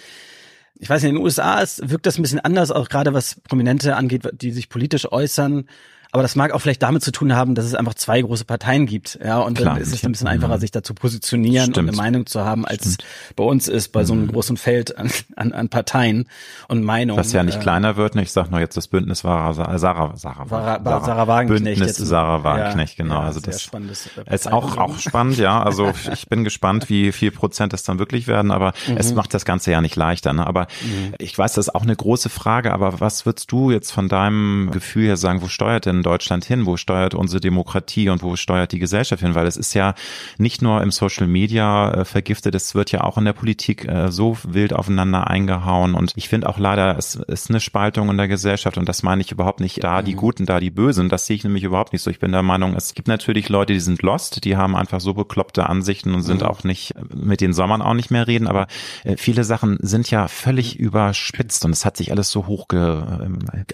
Ich 0.78 0.88
weiß 0.88 1.02
nicht, 1.02 1.10
in 1.10 1.16
den 1.16 1.24
USA 1.24 1.60
ist, 1.60 1.90
wirkt 1.90 2.06
das 2.06 2.18
ein 2.18 2.22
bisschen 2.22 2.40
anders, 2.40 2.70
auch 2.70 2.88
gerade 2.88 3.14
was 3.14 3.40
Prominente 3.42 3.96
angeht, 3.96 4.28
die 4.32 4.50
sich 4.50 4.68
politisch 4.68 5.10
äußern. 5.10 5.66
Aber 6.14 6.22
das 6.22 6.36
mag 6.36 6.52
auch 6.52 6.58
vielleicht 6.58 6.82
damit 6.82 7.02
zu 7.02 7.10
tun 7.10 7.34
haben, 7.34 7.54
dass 7.54 7.64
es 7.64 7.74
einfach 7.74 7.94
zwei 7.94 8.20
große 8.20 8.44
Parteien 8.44 8.84
gibt. 8.84 9.18
Ja, 9.24 9.38
und 9.38 9.56
Klar, 9.56 9.74
dann 9.74 9.82
ist 9.82 9.94
es 9.94 10.04
ein 10.04 10.12
bisschen 10.12 10.28
einfacher, 10.28 10.58
sich 10.58 10.70
da 10.70 10.82
zu 10.82 10.92
positionieren 10.92 11.70
Stimmt. 11.72 11.78
und 11.78 11.88
eine 11.88 11.96
Meinung 11.96 12.26
zu 12.26 12.44
haben, 12.44 12.66
als 12.66 12.82
Stimmt. 12.82 13.04
es 13.28 13.34
bei 13.34 13.44
uns 13.44 13.66
ist, 13.66 13.92
bei 13.92 14.04
so 14.04 14.12
einem 14.12 14.24
mhm. 14.24 14.32
großen 14.32 14.58
Feld 14.58 14.98
an, 14.98 15.10
an, 15.36 15.54
an 15.54 15.70
Parteien 15.70 16.28
und 16.68 16.84
Meinungen. 16.84 17.18
Was 17.18 17.32
ja 17.32 17.42
nicht 17.42 17.56
äh, 17.56 17.62
kleiner 17.62 17.96
wird, 17.96 18.14
ne? 18.14 18.22
ich 18.22 18.30
sag 18.30 18.50
noch 18.50 18.58
jetzt 18.58 18.76
das 18.76 18.88
Bündnis 18.88 19.24
war 19.24 19.54
Sarah, 19.54 19.78
Sarah, 19.78 20.16
Sarah, 20.16 20.46
Sarah, 20.46 20.80
Sarah, 20.84 21.04
Sarah 21.04 21.26
Wagenknecht. 21.28 21.78
Bündnis 21.78 21.96
Sarah 21.96 22.44
Wagenknecht, 22.44 22.98
ja, 22.98 23.04
genau. 23.04 23.20
Ja, 23.20 23.26
also 23.28 23.40
das 23.40 23.70
äh, 23.72 24.34
ist 24.34 24.52
auch, 24.52 24.76
auch 24.76 24.98
spannend, 24.98 25.38
ja. 25.38 25.62
Also 25.62 25.94
ich 26.12 26.28
bin 26.28 26.44
gespannt, 26.44 26.90
wie 26.90 27.12
viel 27.12 27.30
Prozent 27.30 27.72
es 27.72 27.84
dann 27.84 27.98
wirklich 27.98 28.26
werden, 28.26 28.50
aber 28.50 28.74
mhm. 28.86 28.98
es 28.98 29.14
macht 29.14 29.32
das 29.32 29.46
Ganze 29.46 29.70
ja 29.70 29.80
nicht 29.80 29.96
leichter. 29.96 30.34
Ne? 30.34 30.46
Aber 30.46 30.66
mhm. 30.82 31.14
ich 31.16 31.38
weiß, 31.38 31.54
das 31.54 31.68
ist 31.68 31.74
auch 31.74 31.84
eine 31.84 31.96
große 31.96 32.28
Frage, 32.28 32.74
aber 32.74 33.00
was 33.00 33.24
würdest 33.24 33.50
du 33.50 33.70
jetzt 33.70 33.92
von 33.92 34.10
deinem 34.10 34.70
Gefühl 34.72 35.06
her 35.06 35.16
sagen, 35.16 35.40
wo 35.40 35.48
steuert 35.48 35.86
denn 35.86 36.01
Deutschland 36.02 36.44
hin? 36.44 36.66
Wo 36.66 36.76
steuert 36.76 37.14
unsere 37.14 37.40
Demokratie 37.40 38.08
und 38.10 38.22
wo 38.22 38.36
steuert 38.36 38.72
die 38.72 38.78
Gesellschaft 38.78 39.22
hin? 39.22 39.34
Weil 39.34 39.46
es 39.46 39.56
ist 39.56 39.74
ja 39.74 39.94
nicht 40.38 40.62
nur 40.62 40.82
im 40.82 40.90
Social 40.90 41.26
Media 41.26 41.90
äh, 41.92 42.04
vergiftet, 42.04 42.54
es 42.54 42.74
wird 42.74 42.92
ja 42.92 43.02
auch 43.02 43.18
in 43.18 43.24
der 43.24 43.32
Politik 43.32 43.86
äh, 43.88 44.10
so 44.10 44.36
wild 44.44 44.72
aufeinander 44.72 45.28
eingehauen. 45.28 45.94
Und 45.94 46.12
ich 46.16 46.28
finde 46.28 46.48
auch 46.48 46.58
leider, 46.58 46.96
es 46.98 47.14
ist 47.14 47.50
eine 47.50 47.60
Spaltung 47.60 48.10
in 48.10 48.16
der 48.16 48.28
Gesellschaft 48.28 48.78
und 48.78 48.88
das 48.88 49.02
meine 49.02 49.22
ich 49.22 49.32
überhaupt 49.32 49.60
nicht 49.60 49.82
da 49.82 50.02
die 50.02 50.14
mhm. 50.14 50.18
Guten, 50.18 50.46
da 50.46 50.60
die 50.60 50.70
Bösen. 50.70 51.08
Das 51.08 51.26
sehe 51.26 51.36
ich 51.36 51.44
nämlich 51.44 51.64
überhaupt 51.64 51.92
nicht 51.92 52.02
so. 52.02 52.10
Ich 52.10 52.20
bin 52.20 52.32
der 52.32 52.42
Meinung, 52.42 52.74
es 52.74 52.94
gibt 52.94 53.08
natürlich 53.08 53.48
Leute, 53.48 53.72
die 53.72 53.80
sind 53.80 54.02
lost, 54.02 54.44
die 54.44 54.56
haben 54.56 54.76
einfach 54.76 55.00
so 55.00 55.14
bekloppte 55.14 55.68
Ansichten 55.68 56.14
und 56.14 56.22
sind 56.22 56.42
mhm. 56.42 56.46
auch 56.46 56.64
nicht, 56.64 56.94
mit 57.14 57.40
den 57.40 57.54
man 57.66 57.82
auch 57.82 57.94
nicht 57.94 58.10
mehr 58.10 58.26
reden, 58.26 58.46
aber 58.46 58.66
äh, 59.04 59.16
viele 59.16 59.44
Sachen 59.44 59.78
sind 59.80 60.10
ja 60.10 60.28
völlig 60.28 60.78
überspitzt 60.78 61.64
und 61.64 61.72
es 61.72 61.84
hat 61.84 61.96
sich 61.96 62.10
alles 62.10 62.30
so 62.30 62.46
hoch 62.46 62.66
äh, 62.72 63.02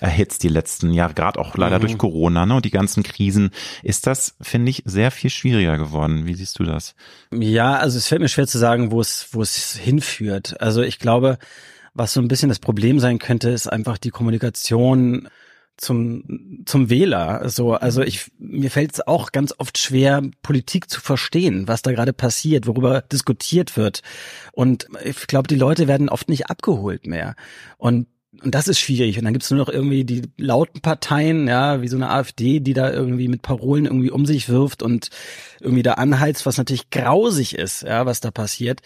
erhitzt 0.00 0.42
die 0.42 0.48
letzten 0.48 0.92
Jahre, 0.92 1.14
gerade 1.14 1.38
auch 1.38 1.56
leider 1.56 1.78
mhm. 1.78 1.82
durch 1.82 1.98
Corona 1.98 2.17
ne, 2.46 2.54
und 2.54 2.64
die 2.64 2.70
ganzen 2.70 3.02
Krisen. 3.02 3.50
Ist 3.82 4.06
das, 4.06 4.36
finde 4.40 4.70
ich, 4.70 4.82
sehr 4.84 5.10
viel 5.10 5.30
schwieriger 5.30 5.78
geworden. 5.78 6.26
Wie 6.26 6.34
siehst 6.34 6.58
du 6.58 6.64
das? 6.64 6.94
Ja, 7.32 7.76
also 7.76 7.98
es 7.98 8.08
fällt 8.08 8.20
mir 8.20 8.28
schwer 8.28 8.46
zu 8.46 8.58
sagen, 8.58 8.90
wo 8.90 9.00
es, 9.00 9.28
wo 9.32 9.42
es 9.42 9.76
hinführt. 9.76 10.60
Also 10.60 10.82
ich 10.82 10.98
glaube, 10.98 11.38
was 11.94 12.12
so 12.12 12.20
ein 12.20 12.28
bisschen 12.28 12.48
das 12.48 12.58
Problem 12.58 13.00
sein 13.00 13.18
könnte, 13.18 13.50
ist 13.50 13.66
einfach 13.66 13.98
die 13.98 14.10
Kommunikation 14.10 15.28
zum 15.76 16.62
zum 16.66 16.90
Wähler. 16.90 17.48
So, 17.48 17.74
also 17.74 18.02
ich 18.02 18.30
mir 18.38 18.70
fällt 18.70 18.92
es 18.94 19.06
auch 19.06 19.32
ganz 19.32 19.54
oft 19.58 19.78
schwer, 19.78 20.22
Politik 20.42 20.90
zu 20.90 21.00
verstehen, 21.00 21.68
was 21.68 21.82
da 21.82 21.92
gerade 21.92 22.12
passiert, 22.12 22.66
worüber 22.66 23.00
diskutiert 23.00 23.76
wird. 23.76 24.02
Und 24.52 24.88
ich 25.04 25.26
glaube, 25.26 25.48
die 25.48 25.56
Leute 25.56 25.88
werden 25.88 26.08
oft 26.08 26.28
nicht 26.28 26.50
abgeholt 26.50 27.06
mehr. 27.06 27.36
Und 27.78 28.08
und 28.42 28.54
das 28.54 28.68
ist 28.68 28.78
schwierig. 28.78 29.18
Und 29.18 29.24
dann 29.24 29.32
gibt's 29.32 29.50
nur 29.50 29.58
noch 29.58 29.68
irgendwie 29.68 30.04
die 30.04 30.22
lauten 30.36 30.80
Parteien, 30.80 31.48
ja, 31.48 31.82
wie 31.82 31.88
so 31.88 31.96
eine 31.96 32.10
AfD, 32.10 32.60
die 32.60 32.72
da 32.72 32.90
irgendwie 32.90 33.28
mit 33.28 33.42
Parolen 33.42 33.86
irgendwie 33.86 34.10
um 34.10 34.26
sich 34.26 34.48
wirft 34.48 34.82
und 34.82 35.08
irgendwie 35.60 35.82
da 35.82 35.94
anheizt, 35.94 36.46
was 36.46 36.56
natürlich 36.56 36.90
grausig 36.90 37.56
ist, 37.56 37.82
ja, 37.82 38.06
was 38.06 38.20
da 38.20 38.30
passiert. 38.30 38.80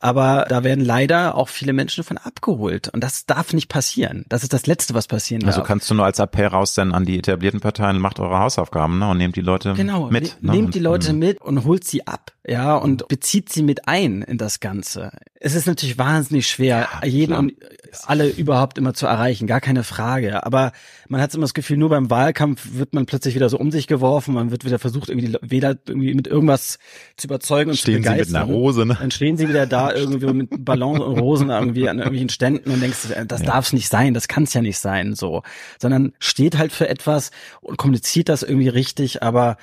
Aber 0.00 0.46
da 0.48 0.62
werden 0.64 0.84
leider 0.84 1.34
auch 1.34 1.48
viele 1.48 1.72
Menschen 1.72 2.04
von 2.04 2.18
abgeholt. 2.18 2.88
Und 2.88 3.02
das 3.02 3.26
darf 3.26 3.52
nicht 3.52 3.68
passieren. 3.68 4.24
Das 4.28 4.42
ist 4.42 4.52
das 4.52 4.66
Letzte, 4.66 4.94
was 4.94 5.06
passieren 5.06 5.42
also 5.42 5.58
darf. 5.58 5.58
Also 5.58 5.66
kannst 5.66 5.90
du 5.90 5.94
nur 5.94 6.04
als 6.04 6.18
Appell 6.18 6.46
raussenden 6.46 6.94
an 6.94 7.04
die 7.04 7.18
etablierten 7.18 7.60
Parteien, 7.60 7.98
macht 7.98 8.20
eure 8.20 8.38
Hausaufgaben 8.38 8.98
ne, 8.98 9.08
und 9.08 9.18
nehmt 9.18 9.36
die 9.36 9.40
Leute 9.40 9.74
genau, 9.74 10.10
mit. 10.10 10.36
Ne? 10.42 10.52
Nehmt 10.52 10.74
die 10.74 10.80
Leute 10.80 11.10
und, 11.10 11.18
mit 11.18 11.40
und 11.40 11.64
holt 11.64 11.84
sie 11.84 12.06
ab, 12.06 12.32
ja, 12.46 12.76
und 12.76 13.08
bezieht 13.08 13.50
sie 13.50 13.62
mit 13.62 13.88
ein 13.88 14.22
in 14.22 14.38
das 14.38 14.60
Ganze. 14.60 15.12
Es 15.40 15.54
ist 15.54 15.66
natürlich 15.66 15.98
wahnsinnig 15.98 16.48
schwer, 16.48 16.88
ja, 17.02 17.06
jeden 17.06 17.32
und 17.34 17.52
alle 18.04 18.28
überhaupt 18.28 18.78
immer 18.78 18.94
zu 18.94 19.06
erreichen, 19.06 19.46
gar 19.46 19.60
keine 19.60 19.84
Frage. 19.84 20.44
Aber 20.44 20.72
man 21.08 21.20
hat 21.20 21.34
immer 21.34 21.42
das 21.42 21.54
Gefühl, 21.54 21.76
nur 21.76 21.88
beim 21.88 22.10
Wahlkampf 22.10 22.68
wird 22.72 22.94
man 22.94 23.06
plötzlich 23.06 23.34
wieder 23.34 23.48
so 23.48 23.58
um 23.58 23.70
sich 23.70 23.86
geworfen, 23.86 24.34
man 24.34 24.50
wird 24.50 24.64
wieder 24.64 24.78
versucht, 24.78 25.08
irgendwie 25.08 25.28
die 25.28 25.38
Wähler 25.42 25.76
irgendwie 25.86 26.14
mit 26.14 26.26
irgendwas 26.26 26.78
zu 27.16 27.26
überzeugen 27.26 27.70
und 27.70 27.76
stehen 27.76 28.02
zu 28.02 28.10
begeistern. 28.10 28.26
Sie 28.26 28.32
mit 28.32 28.42
einer 28.42 28.52
Rose, 28.52 28.86
ne? 28.86 28.96
Dann 28.98 29.10
stehen 29.10 29.36
sie 29.36 29.48
wieder 29.48 29.66
da 29.66 29.85
irgendwie 29.94 30.32
mit 30.32 30.64
Ballons 30.64 31.00
und 31.00 31.18
Rosen 31.18 31.50
irgendwie 31.50 31.88
an 31.88 31.98
irgendwelchen 31.98 32.28
Ständen 32.28 32.70
und 32.70 32.80
denkst, 32.80 33.08
das 33.26 33.40
ja. 33.40 33.46
darf 33.46 33.66
es 33.66 33.72
nicht 33.72 33.88
sein, 33.88 34.14
das 34.14 34.28
kann 34.28 34.44
es 34.44 34.54
ja 34.54 34.62
nicht 34.62 34.78
sein, 34.78 35.14
so. 35.14 35.42
Sondern 35.78 36.12
steht 36.18 36.58
halt 36.58 36.72
für 36.72 36.88
etwas 36.88 37.30
und 37.60 37.76
kommuniziert 37.78 38.28
das 38.28 38.42
irgendwie 38.42 38.68
richtig, 38.68 39.22
aber 39.22 39.56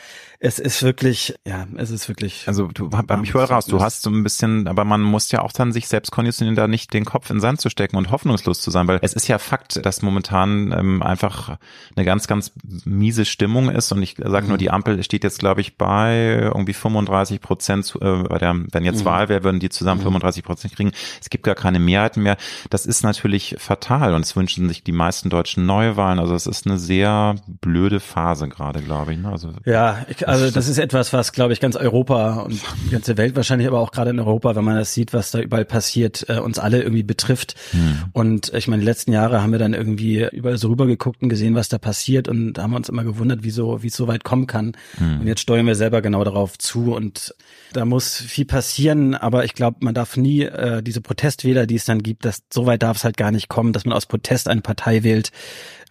es 0.46 0.60
ist 0.60 0.84
wirklich, 0.84 1.36
ja, 1.48 1.68
es 1.78 1.90
ist 1.90 2.10
wirklich. 2.10 2.44
Also 2.48 2.68
du, 2.68 2.90
ich 3.24 3.34
höre 3.34 3.50
raus, 3.50 3.66
du 3.66 3.82
hast 3.82 4.02
so 4.02 4.10
ein 4.10 4.24
bisschen, 4.24 4.68
aber 4.68 4.84
man 4.84 5.02
muss 5.02 5.32
ja 5.32 5.42
auch 5.42 5.54
dann 5.54 5.72
sich 5.72 5.88
selbst 5.88 6.12
konditionieren, 6.12 6.58
da 6.58 6.68
nicht 6.68 6.94
den 6.94 7.06
Kopf 7.06 7.30
in 7.30 7.38
den 7.38 7.42
Sand 7.42 7.62
zu 7.62 7.70
stecken 7.70 7.96
und 7.96 8.12
hoffnungslos 8.12 8.60
zu 8.60 8.70
sein, 8.70 8.86
weil 8.90 9.00
es 9.02 9.14
ist 9.14 9.30
ja 9.30 9.38
Fakt, 9.38 9.86
dass 9.86 10.02
momentan 10.02 10.74
ähm, 10.78 11.02
einfach 11.02 11.58
eine 11.96 12.06
ganz, 12.06 12.28
ganz 12.28 12.52
miese 12.84 13.24
Stimmung 13.24 13.70
ist 13.70 13.94
und 13.94 14.02
ich 14.04 14.16
sage 14.18 14.48
nur, 14.48 14.58
mhm. 14.58 14.60
die 14.60 14.70
Ampel 14.70 15.02
steht 15.04 15.24
jetzt, 15.24 15.40
glaube 15.40 15.62
ich, 15.62 15.78
bei 15.78 16.42
irgendwie 16.42 16.74
35 16.74 17.40
Prozent, 17.40 17.98
äh, 18.02 18.24
bei 18.24 18.38
der, 18.38 18.54
wenn 18.74 18.84
jetzt 18.84 19.02
mhm. 19.02 19.06
Wahl 19.06 19.30
wäre, 19.30 19.46
würden 19.46 19.62
die 19.62 19.70
zusammen 19.70 20.02
mhm. 20.02 20.04
35 20.14 20.44
Prozent 20.44 20.76
kriegen. 20.76 20.92
Es 21.22 21.30
gibt 21.30 21.44
gar 21.44 21.56
keine 21.56 21.80
Mehrheiten 21.80 22.22
mehr. 22.24 22.38
Das 22.70 22.86
ist 22.86 23.04
natürlich 23.04 23.56
fatal 23.60 24.14
und 24.14 24.22
es 24.22 24.36
wünschen 24.36 24.68
sich 24.68 24.84
die 24.84 24.92
meisten 24.92 25.30
Deutschen 25.30 25.66
Neuwahlen. 25.66 26.20
Also 26.20 26.36
es 26.36 26.48
ist 26.48 26.66
eine 26.68 26.78
sehr 26.78 27.36
blöde 27.48 28.00
Phase 28.00 28.48
gerade, 28.48 28.82
glaube 28.82 29.14
ich. 29.14 29.20
Ne? 29.20 29.30
Also 29.30 29.52
ja, 29.66 30.06
also 30.26 30.52
das 30.52 30.68
ist 30.68 30.78
etwas, 30.78 31.14
was, 31.14 31.32
glaube 31.32 31.54
ich, 31.54 31.60
ganz 31.60 31.76
Europa 31.76 32.42
und 32.42 32.62
die 32.86 32.92
ganze 32.92 33.18
Welt 33.18 33.36
wahrscheinlich, 33.36 33.68
aber 33.68 33.80
auch 33.80 33.92
gerade 33.92 34.12
in 34.12 34.20
Europa, 34.20 34.56
wenn 34.56 34.64
man 34.64 34.76
das 34.76 34.94
sieht, 34.94 35.14
was 35.14 35.32
da 35.32 35.40
überall 35.40 35.66
passiert, 35.66 36.26
äh, 36.30 36.40
uns 36.40 36.60
alle 36.60 36.82
irgendwie 36.82 37.04
betrifft. 37.04 37.56
Hm. 37.72 38.04
Und 38.14 38.54
ich 38.54 38.68
meine, 38.68 38.82
die 38.82 38.86
letzten 38.86 39.12
Jahre 39.12 39.42
haben 39.42 39.52
wir 39.52 39.60
dann 39.60 39.74
irgendwie 39.74 40.28
überall 40.32 40.58
so 40.58 40.70
rübergeguckt 40.70 41.22
und 41.22 41.30
gesehen, 41.30 41.56
was 41.56 41.70
da 41.70 41.78
passiert 41.78 42.28
und 42.28 42.60
haben 42.60 42.74
uns 42.74 42.90
immer 42.90 43.04
gewundert, 43.04 43.40
wieso, 43.42 43.84
wie 43.84 43.88
es 43.88 43.96
so 43.96 44.08
weit 44.08 44.24
kommen 44.24 44.48
kann. 44.48 44.74
Hm. 44.98 45.22
Und 45.22 45.28
jetzt 45.28 45.42
steuern 45.42 45.66
wir 45.66 45.76
selber 45.76 46.02
genau 46.02 46.24
darauf 46.24 46.58
zu 46.58 46.94
und 46.94 47.34
da 47.74 47.86
muss 47.86 48.18
viel 48.18 48.46
passieren, 48.46 49.16
aber 49.16 49.46
ich 49.46 49.56
glaube, 49.56 49.78
man 49.80 49.94
darf 49.94 50.03
nie 50.16 50.42
äh, 50.44 50.82
diese 50.84 51.02
Protestwähler, 51.02 51.66
die 51.68 51.76
es 51.76 51.86
dann 51.86 52.04
gibt, 52.04 52.26
dass 52.26 52.44
so 52.52 52.66
weit 52.66 52.84
darf 52.84 52.98
es 52.98 53.04
halt 53.04 53.18
gar 53.18 53.32
nicht 53.32 53.50
kommen, 53.50 53.74
dass 53.74 53.86
man 53.86 53.94
aus 53.94 54.06
Protest 54.06 54.48
eine 54.48 54.62
Partei 54.62 55.04
wählt, 55.04 55.32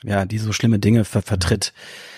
ja, 0.02 0.24
die 0.24 0.38
so 0.38 0.52
schlimme 0.52 0.78
Dinge 0.78 1.04
ver 1.04 1.22
vertritt. 1.22 1.72
Mhm 1.74 2.11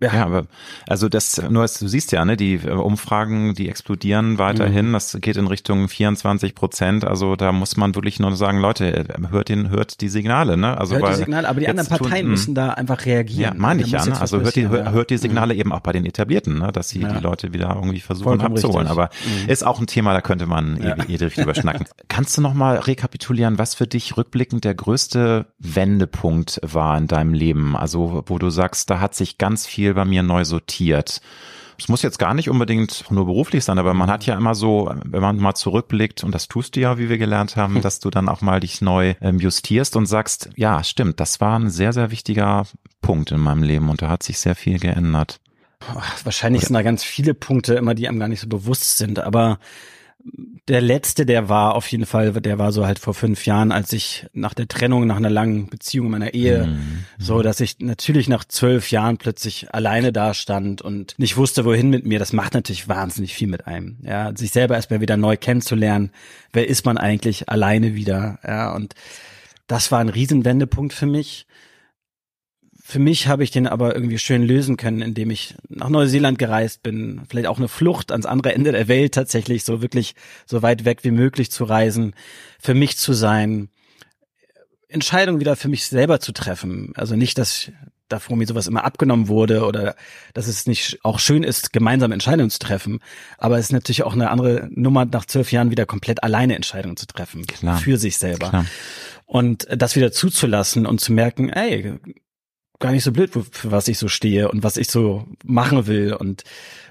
ja. 0.00 0.14
ja, 0.14 0.26
aber 0.26 0.46
also 0.86 1.08
das 1.08 1.42
nur 1.50 1.66
du 1.66 1.88
siehst 1.88 2.12
ja, 2.12 2.24
ne, 2.24 2.36
die 2.36 2.54
äh, 2.54 2.70
Umfragen, 2.70 3.54
die 3.54 3.68
explodieren 3.68 4.38
weiterhin. 4.38 4.88
Mhm. 4.88 4.92
Das 4.92 5.18
geht 5.20 5.36
in 5.36 5.46
Richtung 5.46 5.88
24 5.88 6.54
Prozent. 6.54 7.04
Also 7.04 7.36
da 7.36 7.52
muss 7.52 7.76
man 7.76 7.94
wirklich 7.94 8.20
nur 8.20 8.34
sagen, 8.36 8.60
Leute, 8.60 9.06
hört 9.30 9.48
den, 9.48 9.70
hört 9.70 10.00
die 10.00 10.08
Signale, 10.08 10.56
ne? 10.56 10.78
Also 10.78 10.96
hört 10.96 11.10
die 11.10 11.16
Signale, 11.16 11.48
aber 11.48 11.60
die 11.60 11.68
anderen 11.68 11.88
Parteien 11.88 12.26
tun, 12.26 12.30
müssen 12.30 12.54
da 12.54 12.70
einfach 12.70 13.04
reagieren. 13.06 13.54
Ja, 13.54 13.60
meine 13.60 13.82
ich 13.82 13.90
ja. 13.90 14.04
Ne? 14.04 14.20
Also 14.20 14.40
hört 14.40 14.56
die, 14.56 14.68
hört 14.68 15.10
die 15.10 15.18
Signale 15.18 15.54
mhm. 15.54 15.60
eben 15.60 15.72
auch 15.72 15.80
bei 15.80 15.92
den 15.92 16.04
Etablierten, 16.06 16.58
ne? 16.58 16.72
dass 16.72 16.90
sie 16.90 17.00
ja. 17.00 17.12
die 17.12 17.22
Leute 17.22 17.52
wieder 17.52 17.74
irgendwie 17.74 18.00
versuchen 18.00 18.28
Vollkommen 18.28 18.54
abzuholen. 18.54 18.86
Richtig. 18.86 18.90
Aber 18.90 19.10
mhm. 19.42 19.48
ist 19.48 19.66
auch 19.66 19.80
ein 19.80 19.86
Thema, 19.86 20.12
da 20.12 20.20
könnte 20.20 20.46
man 20.46 20.80
ja. 20.82 20.96
ewig 21.08 21.34
drüber 21.34 21.54
schnacken. 21.54 21.86
Kannst 22.08 22.36
du 22.36 22.42
noch 22.42 22.54
mal 22.54 22.76
rekapitulieren, 22.76 23.58
was 23.58 23.74
für 23.74 23.86
dich 23.86 24.16
rückblickend 24.16 24.64
der 24.64 24.74
größte 24.74 25.46
Wendepunkt 25.58 26.60
war 26.62 26.96
in 26.96 27.06
deinem 27.06 27.34
Leben? 27.34 27.76
Also 27.76 28.24
wo 28.26 28.38
du 28.38 28.50
sagst, 28.50 28.90
da 28.90 29.00
hat 29.00 29.14
sich 29.14 29.38
ganz 29.38 29.66
viel 29.66 29.87
viel 29.88 29.94
bei 29.94 30.04
mir 30.04 30.22
neu 30.22 30.44
sortiert. 30.44 31.20
Es 31.80 31.88
muss 31.88 32.02
jetzt 32.02 32.18
gar 32.18 32.34
nicht 32.34 32.50
unbedingt 32.50 33.04
nur 33.08 33.24
beruflich 33.24 33.64
sein, 33.64 33.78
aber 33.78 33.94
man 33.94 34.10
hat 34.10 34.26
ja 34.26 34.36
immer 34.36 34.56
so, 34.56 34.92
wenn 35.04 35.22
man 35.22 35.36
mal 35.36 35.54
zurückblickt, 35.54 36.24
und 36.24 36.34
das 36.34 36.48
tust 36.48 36.74
du 36.74 36.80
ja, 36.80 36.98
wie 36.98 37.08
wir 37.08 37.18
gelernt 37.18 37.56
haben, 37.56 37.76
hm. 37.76 37.82
dass 37.82 38.00
du 38.00 38.10
dann 38.10 38.28
auch 38.28 38.40
mal 38.40 38.58
dich 38.58 38.80
neu 38.80 39.14
ähm, 39.20 39.38
justierst 39.38 39.94
und 39.94 40.06
sagst, 40.06 40.50
ja, 40.56 40.82
stimmt, 40.82 41.20
das 41.20 41.40
war 41.40 41.56
ein 41.56 41.70
sehr, 41.70 41.92
sehr 41.92 42.10
wichtiger 42.10 42.66
Punkt 43.00 43.30
in 43.30 43.40
meinem 43.40 43.62
Leben 43.62 43.88
und 43.90 44.02
da 44.02 44.08
hat 44.08 44.24
sich 44.24 44.38
sehr 44.38 44.56
viel 44.56 44.80
geändert. 44.80 45.40
Wahrscheinlich 46.24 46.64
sind 46.64 46.74
da 46.74 46.82
ganz 46.82 47.04
viele 47.04 47.34
Punkte 47.34 47.74
immer, 47.74 47.94
die 47.94 48.08
einem 48.08 48.18
gar 48.18 48.28
nicht 48.28 48.40
so 48.40 48.48
bewusst 48.48 48.96
sind, 48.96 49.20
aber 49.20 49.60
der 50.68 50.80
letzte, 50.80 51.24
der 51.24 51.48
war 51.48 51.74
auf 51.74 51.86
jeden 51.88 52.06
Fall, 52.06 52.32
der 52.32 52.58
war 52.58 52.72
so 52.72 52.86
halt 52.86 52.98
vor 52.98 53.14
fünf 53.14 53.46
Jahren, 53.46 53.72
als 53.72 53.92
ich 53.92 54.26
nach 54.32 54.54
der 54.54 54.68
Trennung, 54.68 55.06
nach 55.06 55.16
einer 55.16 55.30
langen 55.30 55.68
Beziehung 55.68 56.10
meiner 56.10 56.34
Ehe, 56.34 56.66
mhm. 56.66 57.04
so, 57.18 57.42
dass 57.42 57.60
ich 57.60 57.78
natürlich 57.78 58.28
nach 58.28 58.44
zwölf 58.44 58.90
Jahren 58.90 59.16
plötzlich 59.16 59.74
alleine 59.74 60.12
da 60.12 60.34
stand 60.34 60.82
und 60.82 61.14
nicht 61.18 61.36
wusste, 61.36 61.64
wohin 61.64 61.90
mit 61.90 62.04
mir. 62.04 62.18
Das 62.18 62.32
macht 62.32 62.54
natürlich 62.54 62.88
wahnsinnig 62.88 63.34
viel 63.34 63.48
mit 63.48 63.66
einem. 63.66 63.96
Ja, 64.02 64.36
sich 64.36 64.50
selber 64.50 64.74
erstmal 64.74 65.00
wieder 65.00 65.16
neu 65.16 65.36
kennenzulernen. 65.36 66.10
Wer 66.52 66.68
ist 66.68 66.84
man 66.84 66.98
eigentlich 66.98 67.48
alleine 67.48 67.94
wieder? 67.94 68.38
Ja, 68.46 68.74
und 68.74 68.94
das 69.66 69.90
war 69.90 70.00
ein 70.00 70.08
Riesenwendepunkt 70.08 70.92
für 70.92 71.06
mich. 71.06 71.46
Für 72.90 73.00
mich 73.00 73.28
habe 73.28 73.44
ich 73.44 73.50
den 73.50 73.66
aber 73.66 73.94
irgendwie 73.94 74.18
schön 74.18 74.42
lösen 74.42 74.78
können, 74.78 75.02
indem 75.02 75.28
ich 75.28 75.54
nach 75.68 75.90
Neuseeland 75.90 76.38
gereist 76.38 76.82
bin, 76.82 77.20
vielleicht 77.28 77.46
auch 77.46 77.58
eine 77.58 77.68
Flucht 77.68 78.10
ans 78.12 78.24
andere 78.24 78.54
Ende 78.54 78.72
der 78.72 78.88
Welt 78.88 79.12
tatsächlich, 79.12 79.62
so 79.62 79.82
wirklich 79.82 80.14
so 80.46 80.62
weit 80.62 80.86
weg 80.86 81.00
wie 81.02 81.10
möglich 81.10 81.50
zu 81.50 81.64
reisen, 81.64 82.14
für 82.58 82.72
mich 82.72 82.96
zu 82.96 83.12
sein, 83.12 83.68
Entscheidungen 84.88 85.38
wieder 85.38 85.54
für 85.54 85.68
mich 85.68 85.84
selber 85.86 86.18
zu 86.18 86.32
treffen. 86.32 86.94
Also 86.96 87.14
nicht, 87.14 87.36
dass 87.36 87.70
davor 88.08 88.38
mir 88.38 88.46
sowas 88.46 88.66
immer 88.66 88.84
abgenommen 88.84 89.28
wurde 89.28 89.66
oder 89.66 89.94
dass 90.32 90.46
es 90.46 90.66
nicht 90.66 90.98
auch 91.02 91.18
schön 91.18 91.42
ist, 91.42 91.74
gemeinsam 91.74 92.10
Entscheidungen 92.10 92.48
zu 92.48 92.58
treffen. 92.58 93.00
Aber 93.36 93.58
es 93.58 93.66
ist 93.66 93.72
natürlich 93.72 94.02
auch 94.02 94.14
eine 94.14 94.30
andere 94.30 94.66
Nummer, 94.70 95.04
nach 95.04 95.26
zwölf 95.26 95.52
Jahren 95.52 95.70
wieder 95.70 95.84
komplett 95.84 96.22
alleine 96.22 96.56
Entscheidungen 96.56 96.96
zu 96.96 97.06
treffen. 97.06 97.46
Klar. 97.46 97.76
Für 97.76 97.98
sich 97.98 98.16
selber. 98.16 98.48
Klar. 98.48 98.64
Und 99.26 99.66
das 99.76 99.94
wieder 99.94 100.10
zuzulassen 100.10 100.86
und 100.86 101.02
zu 101.02 101.12
merken, 101.12 101.50
ey, 101.50 101.98
gar 102.78 102.92
nicht 102.92 103.04
so 103.04 103.12
blöd, 103.12 103.30
für 103.32 103.70
was 103.70 103.88
ich 103.88 103.98
so 103.98 104.08
stehe 104.08 104.50
und 104.50 104.62
was 104.62 104.76
ich 104.76 104.88
so 104.88 105.26
machen 105.44 105.86
will 105.86 106.12
und 106.12 106.44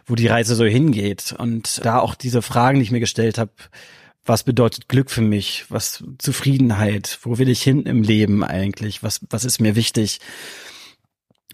wo 0.05 0.15
die 0.15 0.27
Reise 0.27 0.55
so 0.55 0.65
hingeht. 0.65 1.33
Und 1.37 1.83
da 1.85 1.99
auch 1.99 2.15
diese 2.15 2.41
Fragen, 2.41 2.79
die 2.79 2.83
ich 2.83 2.91
mir 2.91 2.99
gestellt 2.99 3.37
habe, 3.37 3.51
was 4.25 4.43
bedeutet 4.43 4.89
Glück 4.89 5.09
für 5.09 5.21
mich? 5.21 5.65
Was 5.69 6.03
Zufriedenheit? 6.17 7.19
Wo 7.21 7.37
will 7.37 7.49
ich 7.49 7.63
hin 7.63 7.83
im 7.83 8.03
Leben 8.03 8.43
eigentlich? 8.43 9.01
Was, 9.01 9.21
was 9.29 9.45
ist 9.45 9.59
mir 9.59 9.75
wichtig? 9.75 10.19